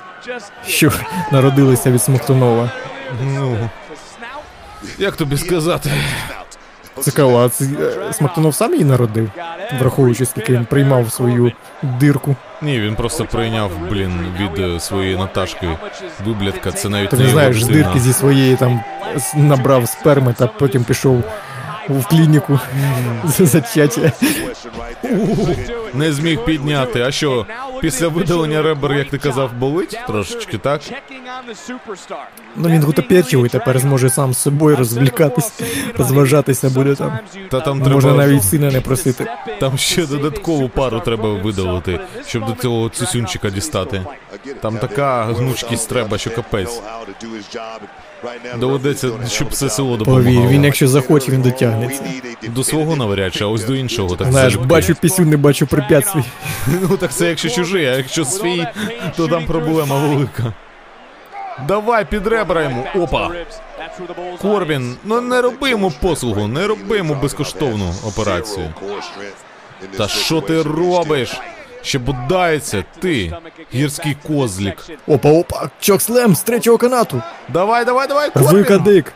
що 0.67 0.93
народилася 1.33 1.91
від 1.91 2.03
Смоктунова. 2.03 2.71
Ну. 3.35 3.57
Як 4.99 5.17
тобі 5.17 5.37
сказати? 5.37 5.91
Цікаво, 7.01 7.39
а 7.45 7.49
це, 7.49 7.65
е, 7.65 8.13
Смоктунов 8.13 8.55
сам 8.55 8.73
її 8.73 8.85
народив, 8.85 9.31
враховуючи, 9.81 10.27
скільки 10.27 10.53
він 10.53 10.65
приймав 10.65 11.13
свою 11.13 11.53
дирку. 11.83 12.37
Ні, 12.63 12.81
він 12.81 12.95
просто 12.95 13.25
прийняв, 13.25 13.71
блін, 13.91 14.27
від 14.41 14.59
е, 14.59 14.81
своєї 14.81 15.17
Наташки 15.17 15.69
виблядка. 16.27 16.73
Це 16.73 16.89
навіть 16.89 17.11
Ти 17.11 17.17
не 17.17 17.23
не 17.23 17.29
його 17.29 17.41
знаєш, 17.41 17.65
з 17.65 17.69
дирки 17.69 17.99
зі 18.01 18.13
своєї 18.13 18.57
там 18.57 18.81
с- 19.17 19.35
набрав 19.37 19.89
сперми 19.89 20.35
та 20.39 20.47
потім 20.47 20.85
пішов 20.85 21.23
в 21.89 22.07
клініку 22.07 22.61
за 23.25 23.47
зачаття. 23.47 24.13
Не 25.95 26.13
зміг 26.13 26.45
підняти. 26.45 27.03
А 27.03 27.11
що, 27.11 27.47
після 27.81 28.09
видалення 28.09 28.63
ребер, 28.63 28.93
як 28.93 29.11
ти 29.11 29.19
казав, 29.19 29.53
болить 29.53 29.99
трошечки, 30.07 30.59
так? 30.59 30.81
Ну 32.57 32.69
він 32.69 32.83
гутоперчивий, 32.83 33.51
тепер 33.51 33.79
зможе 33.79 34.11
сам 34.11 34.35
з 34.35 34.39
собою 34.39 34.77
розвлікатись, 34.77 35.61
розважатися 35.99 36.71
буде 36.71 36.95
там. 36.95 37.19
Та 37.51 37.61
там 37.61 37.83
треба 37.83 38.13
навіть 38.13 38.45
сина 38.45 38.71
не 38.71 38.81
просити. 38.81 39.27
Там 39.61 39.79
ще 39.79 40.07
додаткову 40.07 40.69
пару 40.69 41.01
треба 41.01 41.29
видалити, 41.35 42.01
щоб 42.27 42.47
до 42.47 42.53
цього 42.55 42.89
цюсюнчика 42.89 43.51
дістати. 43.51 44.03
Там 44.61 44.79
така 44.79 45.25
гнучкість 45.25 45.89
треба, 45.89 46.19
що 46.19 46.31
капець. 46.31 46.83
Доведеться, 48.59 49.11
щоб 49.29 49.49
все 49.49 49.69
село 49.71 49.97
допомагало. 49.97 50.35
Повір, 50.37 50.49
він 50.49 50.65
якщо 50.65 50.89
захоче, 50.89 51.33
він 51.33 51.43
дотягнеться. 51.43 52.03
До 52.49 52.65
свого 52.65 52.97
навряд 52.97 53.35
чи, 53.35 53.45
а 53.45 53.47
ось 53.47 53.65
до 53.65 53.75
іншого 53.75 54.17
так 54.17 54.31
Знаєш, 54.31 54.53
залюбки. 54.53 54.69
бачу 54.69 54.95
пісю, 54.95 55.23
не 55.25 55.37
бачу 55.37 55.67
препятствий. 55.67 56.25
Ну 56.91 56.97
так 56.97 57.13
це 57.13 57.29
якщо 57.29 57.49
чужий, 57.51 57.87
а 57.87 57.97
якщо 57.97 58.25
свій, 58.25 58.67
то 59.17 59.29
там 59.29 59.47
проблема 59.47 59.97
велика. 59.99 60.53
Давай 61.69 62.05
під 62.05 62.27
ребра 62.27 62.63
йому. 62.63 62.85
Опа. 62.97 63.31
Корбін, 64.43 64.97
ну 65.05 65.21
не 65.21 65.41
роби 65.43 65.71
йому 65.71 65.93
послугу, 66.03 66.49
не 66.49 66.67
роби 66.67 66.97
йому 66.97 67.15
безкоштовну 67.15 67.95
операцію. 68.07 68.67
Та 69.99 70.09
що 70.09 70.41
ти 70.41 70.63
робиш? 70.63 71.41
Ще 71.89 71.99
будається, 71.99 72.85
ти, 73.01 73.33
гірський 73.75 74.17
козлік. 74.27 74.77
Опа, 75.07 75.31
опа, 75.31 75.71
чокслем 75.81 76.37
з 76.37 76.43
третього 76.43 76.79
канату. 76.79 77.23
Давай, 77.49 77.85
давай, 77.85 78.09
давай, 78.09 78.31
Рви 78.35 78.45
Корбін! 78.47 78.65
кадик. 78.65 79.13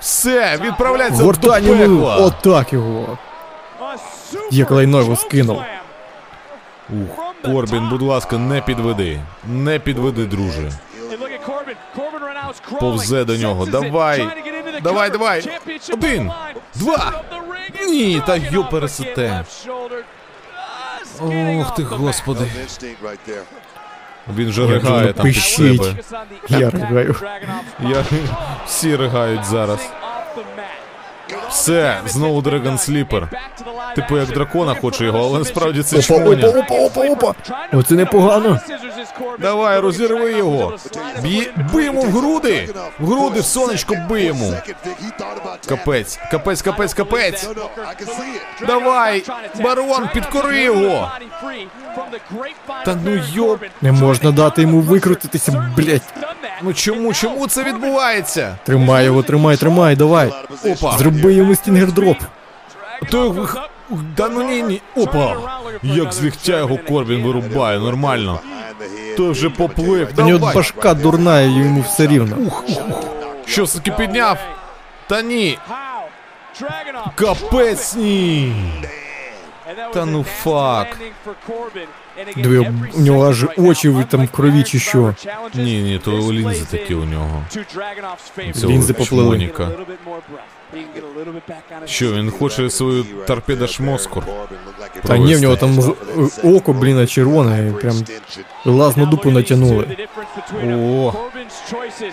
Все, 0.00 0.58
відправляйся 0.62 1.22
до 1.22 1.32
пекла. 1.32 2.16
Отак 2.16 2.72
його. 2.72 3.18
Лайно 4.70 4.98
його 4.98 5.16
скинув. 5.16 5.62
Ух, 6.90 7.34
Корбін, 7.44 7.88
будь 7.88 8.02
ласка, 8.02 8.38
не 8.38 8.60
підведи. 8.60 9.20
Не 9.46 9.78
підведи, 9.78 10.24
друже. 10.24 10.72
Повзе 12.80 13.24
до 13.24 13.36
нього. 13.36 13.66
Давай. 13.66 14.28
Давай, 14.82 15.10
давай. 15.10 15.60
Один, 15.92 16.30
два. 16.74 17.22
Ні, 17.88 18.22
та 18.26 18.36
йо 18.36 18.64
пересете. 18.64 19.44
Ох 21.20 21.74
ти, 21.74 21.82
господи. 21.82 22.46
Він 24.36 24.52
же 24.52 24.66
ригає 24.66 25.12
там 25.12 25.26
під 25.26 25.34
пищить. 25.34 25.82
себе. 25.82 25.94
Я 26.48 26.70
ригаю. 26.70 27.14
Я... 27.80 28.04
Всі 28.66 28.96
ригають 28.96 29.44
зараз. 29.44 29.80
Все, 31.48 32.00
знову 32.06 32.42
Драгон 32.42 32.78
Сліпер. 32.78 33.28
Типу 33.96 34.16
як 34.18 34.28
дракона 34.28 34.74
хоче 34.74 35.04
його, 35.04 35.18
але 35.18 35.38
насправді 35.38 35.82
це 35.82 35.96
Опа, 35.96 36.14
опа, 36.14 36.24
чмоня. 36.24 36.48
опа, 36.48 36.74
опа, 36.74 37.00
опа. 37.06 37.34
Оце 37.72 37.94
непогано. 37.94 38.60
Давай, 39.38 39.80
розірви 39.80 40.32
його. 40.32 40.76
Бий 41.72 41.84
йому 41.84 42.02
в 42.02 42.10
груди. 42.10 42.68
В 42.98 43.06
груди, 43.06 43.40
в 43.40 43.44
сонечко 43.44 43.94
бий 44.08 44.24
йому. 44.24 44.54
Капець, 45.68 46.18
капець, 46.30 46.62
капець, 46.62 46.94
капець. 46.94 47.48
Давай, 48.66 49.24
барон, 49.62 50.08
підкори 50.14 50.62
його. 50.62 51.10
Та 52.84 52.96
ну 53.04 53.20
йоп. 53.32 53.62
Не 53.82 53.92
можна 53.92 54.30
дати 54.30 54.62
йому 54.62 54.80
викрутитися, 54.80 55.72
блять. 55.76 56.02
Ну 56.62 56.74
чому, 56.74 57.14
чому 57.14 57.46
це 57.46 57.64
відбувається? 57.64 58.56
Тримай 58.64 59.04
його, 59.04 59.22
тримай, 59.22 59.56
тримай, 59.56 59.96
давай. 59.96 60.32
Опа. 60.64 60.98
Зроби 60.98 61.32
йому 61.32 61.54
stinger-drop. 61.54 62.16
То 63.10 63.48
да 64.16 64.28
ну 64.28 64.42
ні, 64.42 64.62
ні. 64.62 64.82
Опа. 64.96 65.36
Як 65.82 66.12
з 66.12 66.48
його 66.48 66.78
Корбін 66.88 67.22
вирубає, 67.22 67.78
нормально. 67.78 68.40
Той 69.16 69.30
вже 69.30 69.50
поплив. 69.50 70.08
У 70.18 70.22
нього 70.22 70.38
Давай. 70.38 70.54
башка 70.54 70.94
дурна, 70.94 71.40
і 71.40 71.50
йому 71.50 71.80
все 71.80 72.06
рівно. 72.06 72.36
Ух-ух. 72.36 73.04
Що 73.46 73.64
все-таки 73.64 73.90
підняв? 73.90 74.38
Та 75.08 75.22
ні. 75.22 75.58
Капець 77.14 77.94
ні. 77.96 78.52
Та 79.94 80.04
ну 80.04 80.24
фак. 80.24 80.98
Диви, 82.36 82.72
у 82.94 83.00
нього 83.00 83.28
аж 83.28 83.46
очі 83.56 83.88
в- 83.88 84.04
там 84.04 84.26
в 84.26 84.30
крові 84.30 84.62
чи 84.62 84.78
що. 84.78 85.14
Ні, 85.54 85.82
ні, 85.82 86.00
то 86.04 86.10
лінзи 86.10 86.64
такі 86.70 86.94
у 86.94 87.04
нього. 87.04 87.42
Цього 88.54 88.72
Лінзи 88.72 88.92
поплили. 88.92 89.28
чмоніка. 89.36 89.68
Що, 91.84 92.12
він 92.12 92.30
хоче 92.30 92.70
свою 92.70 93.04
торпедо-шмоскур? 93.26 94.22
Та 95.06 95.16
ні, 95.16 95.34
в 95.36 95.40
нього 95.42 95.56
там 95.56 95.80
з- 95.82 95.88
е, 95.88 96.48
око, 96.56 96.72
блін, 96.72 96.98
а 96.98 97.06
червоне, 97.06 97.68
і 97.68 97.80
прям 97.80 98.04
лаз 98.64 98.96
на 98.96 99.04
дупу 99.04 99.30
натягнули. 99.30 99.86
О, 100.64 101.12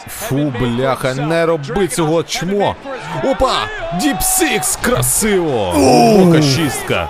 фу, 0.07 0.53
бляха, 0.59 1.13
не 1.15 1.45
роби 1.45 1.87
цього 1.87 2.23
чмо. 2.23 2.75
Опа! 3.23 3.53
Deep 4.01 4.21
Six, 4.21 4.75
красиво! 4.75 5.71
Глибока 5.71 6.41
шістка. 6.41 7.09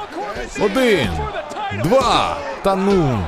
Один, 0.62 1.10
два, 1.84 2.38
та 2.64 2.76
ну. 2.76 3.20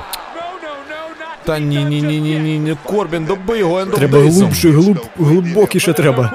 Та 1.44 1.60
ні, 1.60 1.84
ні, 1.84 2.02
ні, 2.02 2.20
ні, 2.20 2.36
ні, 2.40 2.60
ні, 2.60 2.78
Корбін, 2.84 3.26
доби 3.26 3.60
його 3.60 3.86
Треба 3.86 4.06
End 4.06 4.15
of 4.15 4.21
Days 4.21 4.33
ом. 4.33 4.42
глубше, 4.42 4.70
глуб, 4.70 4.98
глибокіше 5.20 5.94
треба. 5.94 6.32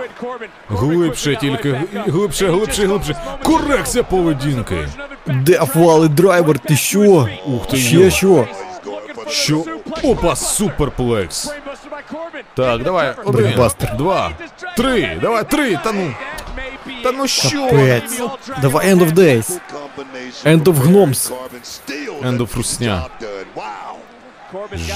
Глибше 0.69 1.37
тільки, 1.37 1.81
глибше, 2.07 2.49
глибше, 2.49 2.87
глибше. 2.87 3.17
Корекція 3.43 4.05
поведінки. 4.05 4.89
Death 5.27 5.61
Valley 5.75 6.09
Driver, 6.09 6.59
ти 6.59 6.77
що? 6.77 7.29
Ух 7.47 7.67
ти, 7.71 7.77
Ще 7.77 7.97
йо. 7.97 8.11
що? 8.11 8.47
Що? 9.29 9.65
Опа, 10.05 10.37
superplex. 10.37 11.53
Так, 12.57 12.83
давай, 12.83 13.15
один, 13.25 13.33
Брейкбастер. 13.33 13.97
два, 13.97 14.31
три, 14.77 15.19
давай, 15.23 15.45
три, 15.45 15.79
та 15.85 15.93
ну. 15.93 16.13
Та 17.03 17.13
ну 17.13 17.27
що? 17.27 17.67
Капець. 17.67 18.21
Давай 18.63 18.95
End 18.95 18.99
of 18.99 19.13
Days. 19.15 19.59
End 20.45 20.63
of 20.63 20.75
Gnomes. 20.75 21.33
End 22.23 22.39
of 22.39 22.57
Русня. 22.57 23.07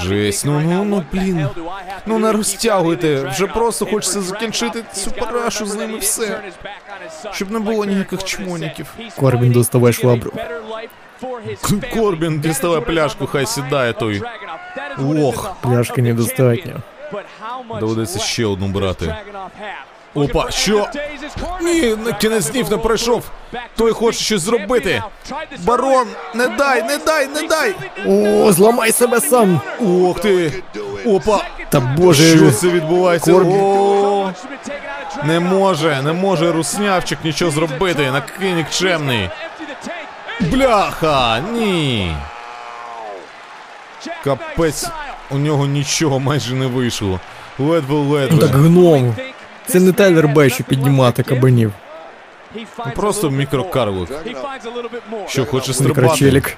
Жесть, 0.03 0.45
ну, 0.45 0.59
ну, 0.59 0.83
ну, 0.83 1.03
блін. 1.11 1.47
Ну 2.05 2.19
не 2.19 2.31
розтягуйте, 2.31 3.23
вже 3.23 3.47
просто 3.47 3.85
хочеться 3.85 4.21
закінчити 4.21 4.83
цю 4.93 5.11
парашу 5.11 5.65
з 5.65 5.75
ними 5.75 5.97
все. 5.97 6.41
Щоб 7.31 7.51
не 7.51 7.59
було 7.59 7.85
ніяких 7.85 8.23
чмоніків. 8.23 8.87
Корбін, 9.19 9.51
доставай 9.51 9.93
швабру. 9.93 10.31
Корбін, 11.93 12.39
діставай 12.39 12.81
пляшку, 12.81 13.27
хай 13.27 13.45
сідає 13.45 13.93
той. 13.93 14.21
Ох, 15.17 15.55
Пляшки 15.61 16.01
недостатньо. 16.01 16.81
доведеться 17.79 18.19
ще 18.19 18.45
одну 18.45 18.67
брати. 18.67 19.15
Опа, 20.15 20.51
що? 20.51 20.87
Ні, 21.61 21.97
кінець 22.21 22.49
днів 22.49 22.71
не 22.71 22.77
пройшов. 22.77 23.23
Той 23.77 23.91
хоче 23.91 24.19
щось 24.19 24.41
зробити. 24.41 25.03
Барон, 25.59 26.07
не 26.33 26.47
дай, 26.47 26.83
не 26.83 26.97
дай, 26.97 27.27
не 27.27 27.41
дай. 27.47 27.75
О, 28.07 28.51
зламай 28.51 28.91
себе 28.91 29.21
сам. 29.21 29.61
Ох 29.81 30.19
ти. 30.19 30.63
Опа. 31.05 31.43
Та 31.69 31.79
боже. 31.79 32.37
Що 32.37 32.51
це 32.51 32.67
відбувається? 32.67 33.33
О, 33.33 34.31
не 35.23 35.39
може, 35.39 36.01
не 36.03 36.13
може 36.13 36.51
руснявчик 36.51 37.19
нічого 37.23 37.51
зробити. 37.51 38.11
Накий 38.11 38.53
нікчемний. 38.53 39.29
Бляха, 40.39 41.39
ні. 41.53 42.15
Капець, 44.23 44.85
у 45.31 45.37
нього 45.37 45.65
нічого 45.65 46.19
майже 46.19 46.53
не 46.55 46.67
вийшло. 46.67 47.19
Ну 47.59 47.69
так 47.73 47.89
Ледве-ледве. 47.89 48.47
гном. 48.47 49.15
Це 49.67 49.79
не 49.79 49.91
Тайлер 49.91 50.27
Бей, 50.27 50.49
що 50.49 50.63
піднімати 50.63 51.23
кабанів. 51.23 51.71
Ну, 52.55 52.65
Просто 52.95 53.29
мікрокарлик. 53.29 54.09
Що 55.27 55.45
хоче 55.45 55.73
стрибати. 55.73 56.01
Мікрочелік. 56.01 56.57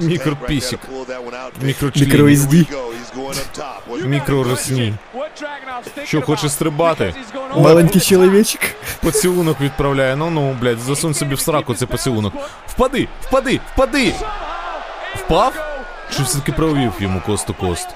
Мікропісік. 0.00 0.80
Мікрочлін. 1.62 2.66
Мікроросні. 4.04 4.94
Що 6.04 6.22
хоче 6.22 6.48
стрибати. 6.48 7.14
Маленький 7.56 8.00
чоловічок. 8.00 8.60
Поцілунок 9.02 9.60
відправляє. 9.60 10.16
Ну 10.16 10.30
ну, 10.30 10.56
блядь, 10.60 10.78
засунь 10.78 11.14
собі 11.14 11.34
в 11.34 11.40
сраку 11.40 11.74
цей 11.74 11.88
поцілунок. 11.88 12.34
Впади, 12.66 13.08
впади, 13.22 13.60
впади! 13.72 14.14
Впав? 15.16 15.54
Чи 16.16 16.22
все-таки 16.22 16.52
провів 16.52 16.92
йому 16.98 17.22
кост 17.26 17.50
у 17.50 17.54
кост? 17.54 17.88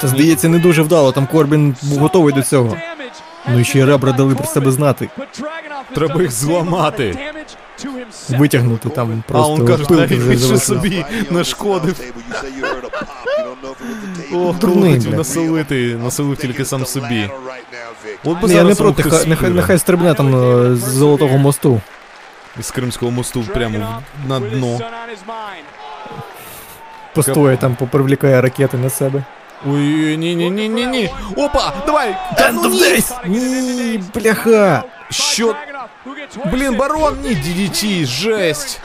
Та 0.00 0.08
здається, 0.08 0.48
не 0.48 0.58
дуже 0.58 0.82
вдало, 0.82 1.12
там 1.12 1.26
Корбін 1.26 1.76
був 1.82 1.98
готовий 1.98 2.34
до 2.34 2.42
цього. 2.42 2.76
Ну 3.48 3.60
і 3.60 3.64
ще 3.64 3.78
й 3.78 3.84
ребра 3.84 4.12
дали 4.12 4.34
про 4.34 4.46
себе 4.46 4.70
знати. 4.70 5.08
Треба 5.94 6.22
їх 6.22 6.30
зламати. 6.30 7.32
Витягнути 8.28 8.88
там 8.88 9.22
А 9.32 9.40
он 9.46 9.56
просто 9.56 9.66
каже, 9.66 10.00
навіть 10.00 10.10
він 10.10 10.38
залишили. 10.38 10.60
собі 10.60 11.04
нашкодив. 11.30 12.00
Ох, 14.34 14.58
Дурний, 14.58 14.98
населити, 14.98 15.96
населив 16.04 16.36
тільки 16.36 16.64
сам 16.64 16.86
собі. 16.86 17.30
От 18.24 18.40
би 18.40 18.48
Ні, 18.48 18.54
я 18.54 18.62
не 18.64 18.74
зараз 18.74 18.78
проти, 18.78 19.10
хай- 19.10 19.26
нехай, 19.26 19.50
нехай 19.50 19.78
стрибне 19.78 20.14
там 20.14 20.34
е, 20.36 20.76
з 20.76 20.80
золотого 20.88 21.38
мосту. 21.38 21.80
Із 22.60 22.70
Кримського 22.70 23.10
мосту 23.12 23.42
прямо 23.54 23.78
в- 24.26 24.28
на 24.28 24.40
дно. 24.40 24.80
Постоє 27.14 27.56
там, 27.56 27.74
попривлікає 27.74 28.40
ракети 28.40 28.76
на 28.76 28.90
себе. 28.90 29.24
Ой, 29.67 30.17
ні, 30.17 30.35
ні, 30.35 30.49
ні, 30.49 30.69
ні, 30.69 30.85
ні. 30.85 31.09
Опа, 31.37 31.73
давай! 31.85 32.15
Та 32.37 32.51
ну 32.51 32.69
ні! 32.69 33.03
Ні, 33.25 34.03
бляха! 34.15 34.83
Що? 35.09 35.55
Блін, 36.45 36.75
барон, 36.77 37.17
ні, 37.23 37.29
DDT, 37.29 38.05
жесть. 38.05 38.81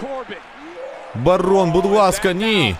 Барон, 1.14 1.70
будь 1.70 1.84
ласка, 1.84 2.32
ні. 2.32 2.76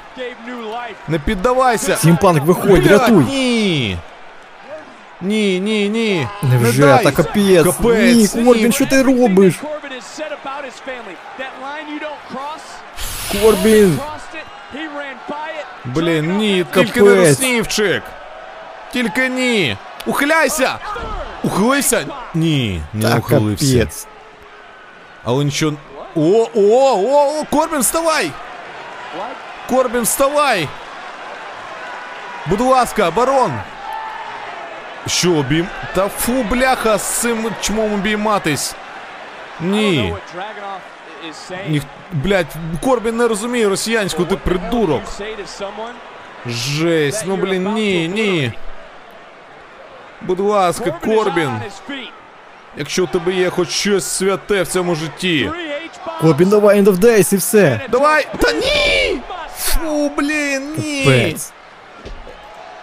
Не 1.09 1.19
піддавайся. 1.19 1.97
Сімпанк, 1.97 2.44
виходь, 2.44 2.70
Блядь, 2.70 2.86
рятуй! 2.86 3.25
Ні. 3.25 3.99
Ні, 5.20 5.61
ні, 5.61 5.89
ні. 5.89 6.28
Не 6.43 6.49
Невже, 6.59 6.83
дай. 6.83 7.05
та 7.05 7.11
капець! 7.12 7.65
Капець, 7.65 8.35
Ні, 8.35 8.44
Корбін, 8.44 8.73
що 8.73 8.86
ти 8.86 9.03
робиш? 9.03 9.55
Корбін! 13.43 13.99
Блін, 15.85 16.36
ні, 16.36 16.67
тільки 16.75 17.01
Капець. 17.01 17.17
не 17.19 17.28
руснівчик. 17.28 18.03
Тільки 18.93 19.28
ні. 19.28 19.77
Ухиляйся! 20.07 20.78
Ухилився? 21.43 22.07
Ні, 22.35 22.83
не 22.93 23.11
Та 23.11 23.17
ухилився. 23.19 23.78
капець. 23.78 24.07
Але 25.25 25.44
нічого. 25.44 25.77
О, 26.17 26.20
о, 26.20 26.49
о, 26.55 27.41
о, 27.41 27.44
Корбін, 27.51 27.81
вставай! 27.81 28.31
Корбін, 29.69 30.03
вставай! 30.03 30.69
Будь 32.47 32.61
ласка, 32.61 33.11
барон! 33.11 33.53
Що, 35.07 35.33
обійм... 35.33 35.67
Та 35.94 36.09
фу, 36.09 36.33
бляха, 36.43 36.99
з 36.99 37.03
цим 37.03 37.51
чмом 37.61 37.94
обійматись. 37.94 38.75
Ні. 39.61 40.15
Ніх... 41.70 41.84
Блять, 42.12 42.48
Корбін 42.84 43.18
не 43.18 43.28
розуміє 43.28 43.70
росіянську, 43.70 44.26
ти 44.26 44.36
придурок. 44.36 45.02
Жесть, 46.46 47.24
ну 47.28 47.36
блін, 47.36 47.74
ні, 47.74 48.08
ні. 48.08 48.52
Будь 50.22 50.40
ласка, 50.40 50.92
Корбін, 51.06 51.52
якщо 52.78 53.04
у 53.04 53.08
тебе 53.08 53.34
є 53.34 53.50
хоч 53.50 53.70
щось 53.70 54.06
святе 54.06 54.64
в 54.64 54.68
цьому 54.68 54.96
житті. 54.96 55.52
Корбін, 56.22 56.50
давай 56.50 56.82
End 56.82 56.86
of 56.86 56.96
Days 56.98 57.34
і 57.34 57.38
все. 57.38 57.82
Давай! 57.90 58.28
Та 58.40 58.52
ні! 58.54 59.20
Фу, 59.58 60.12
блін, 60.18 60.74
ні! 60.78 61.36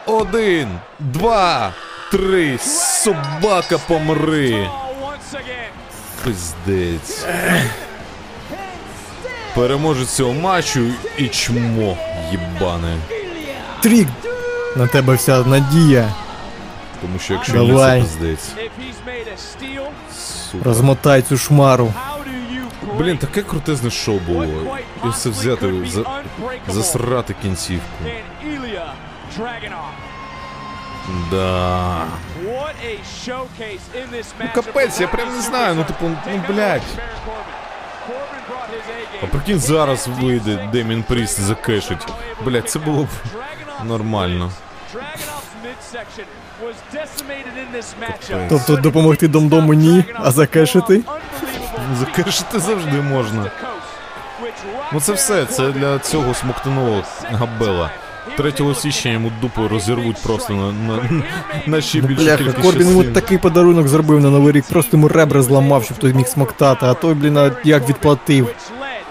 Один, 0.07 0.69
два, 0.99 1.73
три, 2.11 2.59
собака 2.59 3.79
помри. 3.79 4.69
пиздець. 6.25 7.25
Переможець 9.57 10.09
цього 10.09 10.33
матчу 10.33 10.81
і 11.19 11.29
чмо 11.29 11.97
їбане. 12.31 12.97
Трік! 13.81 14.09
На 14.77 14.87
тебе 14.87 15.15
вся 15.15 15.45
надія. 15.45 16.13
Тому 17.01 17.19
що 17.19 17.35
якщо 17.35 17.53
Давай. 17.53 18.01
ні, 18.01 18.07
це 18.07 18.19
пиздець. 18.19 18.51
Сука. 20.51 20.65
Розмотай 20.65 21.23
цю 21.23 21.37
шмару. 21.39 21.95
Блін, 22.99 23.19
таке 23.19 23.43
крутезне 23.43 23.91
шоу 23.91 24.19
було. 24.19 24.77
І 25.05 25.09
все 25.09 25.31
взяти, 25.31 25.73
за, 25.87 26.05
засрати 26.69 27.35
кінцівку. 27.43 28.05
Да. 31.31 32.05
Ну 34.41 34.49
капець, 34.55 35.01
я 35.01 35.09
прям 35.09 35.35
не 35.37 35.41
знаю, 35.41 35.75
ну 35.75 35.85
типу, 35.85 36.11
ну 36.27 36.43
блядь. 36.49 36.83
А 39.23 39.27
прикинь, 39.27 39.59
зараз 39.59 40.09
вийде 40.09 40.69
Демін 40.73 41.03
Пріст 41.03 41.41
закешить. 41.41 42.07
Блять, 42.45 42.71
це 42.71 42.79
було 42.79 43.05
б 43.05 43.09
нормально. 43.85 44.51
Тобто 48.49 48.77
допомогти 48.77 49.29
домдому 49.29 49.75
ні, 49.75 50.05
а 50.15 50.31
закешити? 50.31 51.01
Закешити 51.99 52.59
завжди 52.59 53.01
можна. 53.01 53.51
Ну 54.93 55.01
це 55.01 55.13
все, 55.13 55.47
це 55.47 55.73
для 55.73 55.99
цього 55.99 56.35
смоктаного 56.35 57.03
габела. 57.23 57.91
3 58.37 58.53
січня 58.75 59.11
йому 59.11 59.33
дупу 59.41 59.69
розірвуть 59.69 60.23
просто 60.23 60.53
на, 60.53 60.73
на, 60.73 61.23
на 61.67 61.81
ще 61.81 62.01
більшу 62.01 62.23
Бляха, 62.25 62.37
кількість 62.45 62.63
Корбін 62.63 62.89
йому 62.89 63.05
такий 63.05 63.39
подарунок 63.39 63.89
зробив 63.89 64.21
на 64.21 64.31
Новий 64.31 64.53
рік, 64.53 64.65
просто 64.65 64.97
йому 64.97 65.09
ребра 65.09 65.43
зламав, 65.43 65.85
щоб 65.85 65.99
той 65.99 66.15
міг 66.15 66.27
смоктати, 66.27 66.87
а 66.87 66.95
той, 66.95 67.15
блін, 67.15 67.53
як 67.65 67.89
відплатив. 67.89 68.55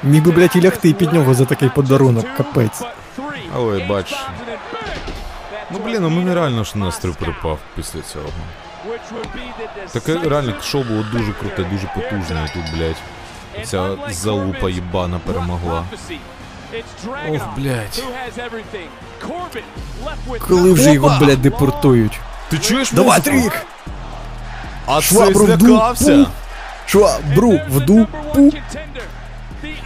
Міг 0.03 0.23
би, 0.23 0.31
блядь, 0.31 0.55
і 0.55 0.61
лягти 0.61 0.93
під 0.93 1.13
нього 1.13 1.33
за 1.33 1.45
такий 1.45 1.69
подарунок, 1.69 2.25
капець. 2.37 2.81
Але 3.55 3.85
бач. 3.89 4.15
Ну 5.71 5.79
блін, 5.85 6.03
у 6.03 6.09
мене 6.09 6.35
реально 6.35 6.63
ж 6.63 6.77
настрій 6.77 7.09
припав 7.19 7.59
після 7.75 8.01
цього. 8.01 8.25
Таке 9.93 10.29
реально 10.29 10.53
шоу 10.61 10.83
було 10.83 11.05
дуже 11.11 11.31
круте, 11.31 11.63
дуже 11.71 11.87
потужне, 11.95 12.49
і 12.49 12.53
тут, 12.53 12.77
блядь. 12.77 12.95
Ця 13.65 13.97
залупа 14.09 14.69
їбана 14.69 15.19
перемогла. 15.25 15.83
Ох, 17.29 17.41
блядь. 17.57 18.03
Коли 20.39 20.73
вже 20.73 20.93
його, 20.93 21.17
блядь, 21.19 21.41
депортують? 21.41 22.19
Ти 22.49 22.57
чуєш 22.57 22.91
Давай? 22.91 23.21
Трік! 23.21 23.65
А 24.85 25.01
це 25.01 25.33
злякався? 25.33 26.25
Швабру 26.85 27.59
в 27.69 27.85
дупу! 27.85 28.53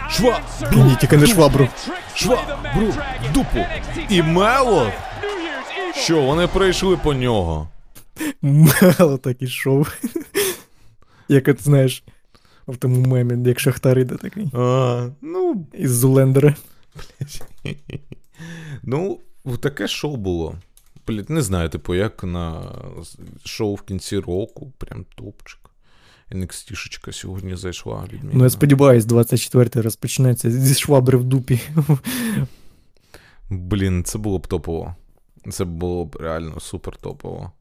Шва... 0.10 0.40
Ні, 0.76 0.98
тільки 1.02 1.18
не 1.18 1.28
швабру. 1.28 1.68
Швабру 2.16 2.88
в 3.30 3.34
дупу. 3.34 3.66
І 4.10 4.22
Мело? 4.22 4.92
Що, 5.96 6.22
вони 6.22 6.48
прийшли 6.48 6.98
по 6.98 7.14
нього? 7.14 7.68
Мало 8.42 9.18
так 9.18 9.42
ішов. 9.42 9.94
Як 11.28 11.48
от 11.48 11.64
знаєш, 11.64 12.04
в 12.68 12.78
тому 12.78 13.06
мемі, 13.06 13.50
як 13.50 13.60
Шахтар 13.60 14.00
іде 14.00 14.16
такий. 14.16 14.52
А, 14.54 15.08
ну, 15.22 15.66
Із 15.74 15.92
Зулендера. 15.92 16.56
Ну, 18.84 19.20
таке 19.60 19.88
шоу 19.88 20.16
було. 20.16 20.56
Блять, 21.08 21.30
не 21.30 21.42
знаю, 21.42 21.70
типу, 21.70 21.96
як 21.96 22.24
на 22.24 22.76
шоу 23.46 23.76
в 23.76 23.82
кінці 23.82 24.20
року, 24.20 24.74
прям 24.78 25.06
топчик. 25.16 25.60
NXT-шечка 26.32 27.12
сьогодні 27.12 27.56
зайшла 27.56 28.04
відмінно. 28.04 28.38
Ну 28.38 28.44
я 28.44 28.50
сподіваюсь, 28.50 29.06
24-й 29.06 29.82
розпочнеться 29.82 30.52
зі 30.52 30.76
швабри 30.76 31.18
в 31.18 31.24
дупі. 31.24 31.62
Блін, 33.50 34.04
це 34.04 34.18
було 34.18 34.40
б 34.40 34.48
топово. 34.48 34.96
Це 35.52 35.66
було 35.66 36.06
б 36.06 36.16
реально 36.16 36.60
супер 36.60 36.98
топово. 36.98 37.52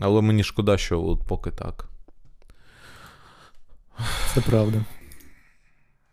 Але 0.00 0.22
мені 0.22 0.44
шкода, 0.44 0.78
що 0.78 1.02
от 1.02 1.26
поки 1.26 1.50
так. 1.50 1.88
Це 4.34 4.40
правда. 4.40 4.84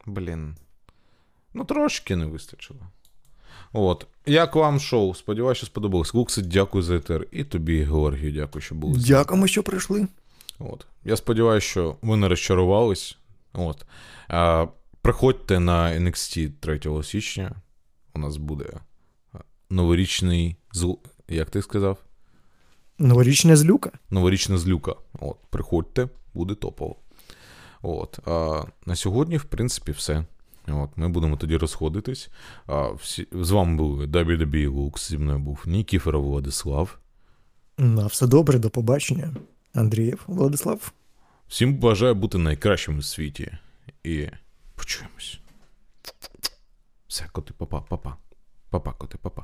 Блін. 0.05 0.55
Ну, 1.53 1.63
трошки 1.65 2.15
не 2.15 2.25
вистачило. 2.25 2.79
От. 3.73 4.07
Як 4.25 4.55
вам 4.55 4.79
шоу? 4.79 5.15
Сподіваюся, 5.15 5.57
що 5.57 5.65
сподобалось. 5.65 6.13
Лукси, 6.13 6.41
дякую 6.41 6.83
за 6.83 6.95
етер. 6.95 7.27
І 7.31 7.43
тобі, 7.43 7.83
Георгію, 7.83 8.31
дякую, 8.31 8.61
що 8.61 8.75
були. 8.75 8.99
Дякуємо, 8.99 9.47
що 9.47 9.63
прийшли. 9.63 10.07
От. 10.59 10.85
Я 11.03 11.15
сподіваюся, 11.15 11.67
що 11.67 11.95
ви 12.01 12.17
не 12.17 12.27
розчарувались. 12.27 13.17
От. 13.53 13.85
А, 14.27 14.67
приходьте 15.01 15.59
на 15.59 15.91
NXT 15.91 16.51
3 16.59 17.03
січня. 17.03 17.55
У 18.13 18.19
нас 18.19 18.37
буде 18.37 18.65
новорічний 19.69 20.55
зл... 20.71 20.93
Як 21.27 21.49
ти 21.49 21.61
сказав? 21.61 21.97
Новорічна 22.99 23.55
злюка. 23.55 23.91
Новорічна 24.09 24.57
злюка. 24.57 24.95
От, 25.19 25.37
приходьте, 25.49 26.09
буде 26.33 26.55
топово. 26.55 26.95
От. 27.81 28.19
А, 28.25 28.63
на 28.85 28.95
сьогодні, 28.95 29.37
в 29.37 29.43
принципі, 29.43 29.91
все. 29.91 30.25
От, 30.67 30.89
ми 30.95 31.09
будемо 31.09 31.37
тоді 31.37 31.57
розходитись. 31.57 32.29
А, 32.67 32.89
всі... 32.89 33.27
З 33.31 33.51
вами 33.51 33.77
були 33.77 34.05
WWE 34.05 34.69
Lux, 34.69 35.09
зі 35.09 35.17
мною 35.17 35.39
був 35.39 35.63
Нікіферов 35.65 36.23
Владислав. 36.23 36.97
На 37.77 38.05
все 38.05 38.27
добре, 38.27 38.59
до 38.59 38.69
побачення. 38.69 39.33
Андрієв 39.73 40.23
Владислав. 40.27 40.91
Всім 41.47 41.75
бажаю 41.75 42.15
бути 42.15 42.37
найкращим 42.37 42.97
у 42.97 43.01
світі. 43.01 43.57
І 44.03 44.27
почуємось. 44.75 45.39
Все, 47.07 47.25
коти, 47.31 47.53
папа, 47.57 47.81
папа. 47.81 48.17
Папа, 48.69 48.93
коти, 48.93 49.17
папа. 49.21 49.43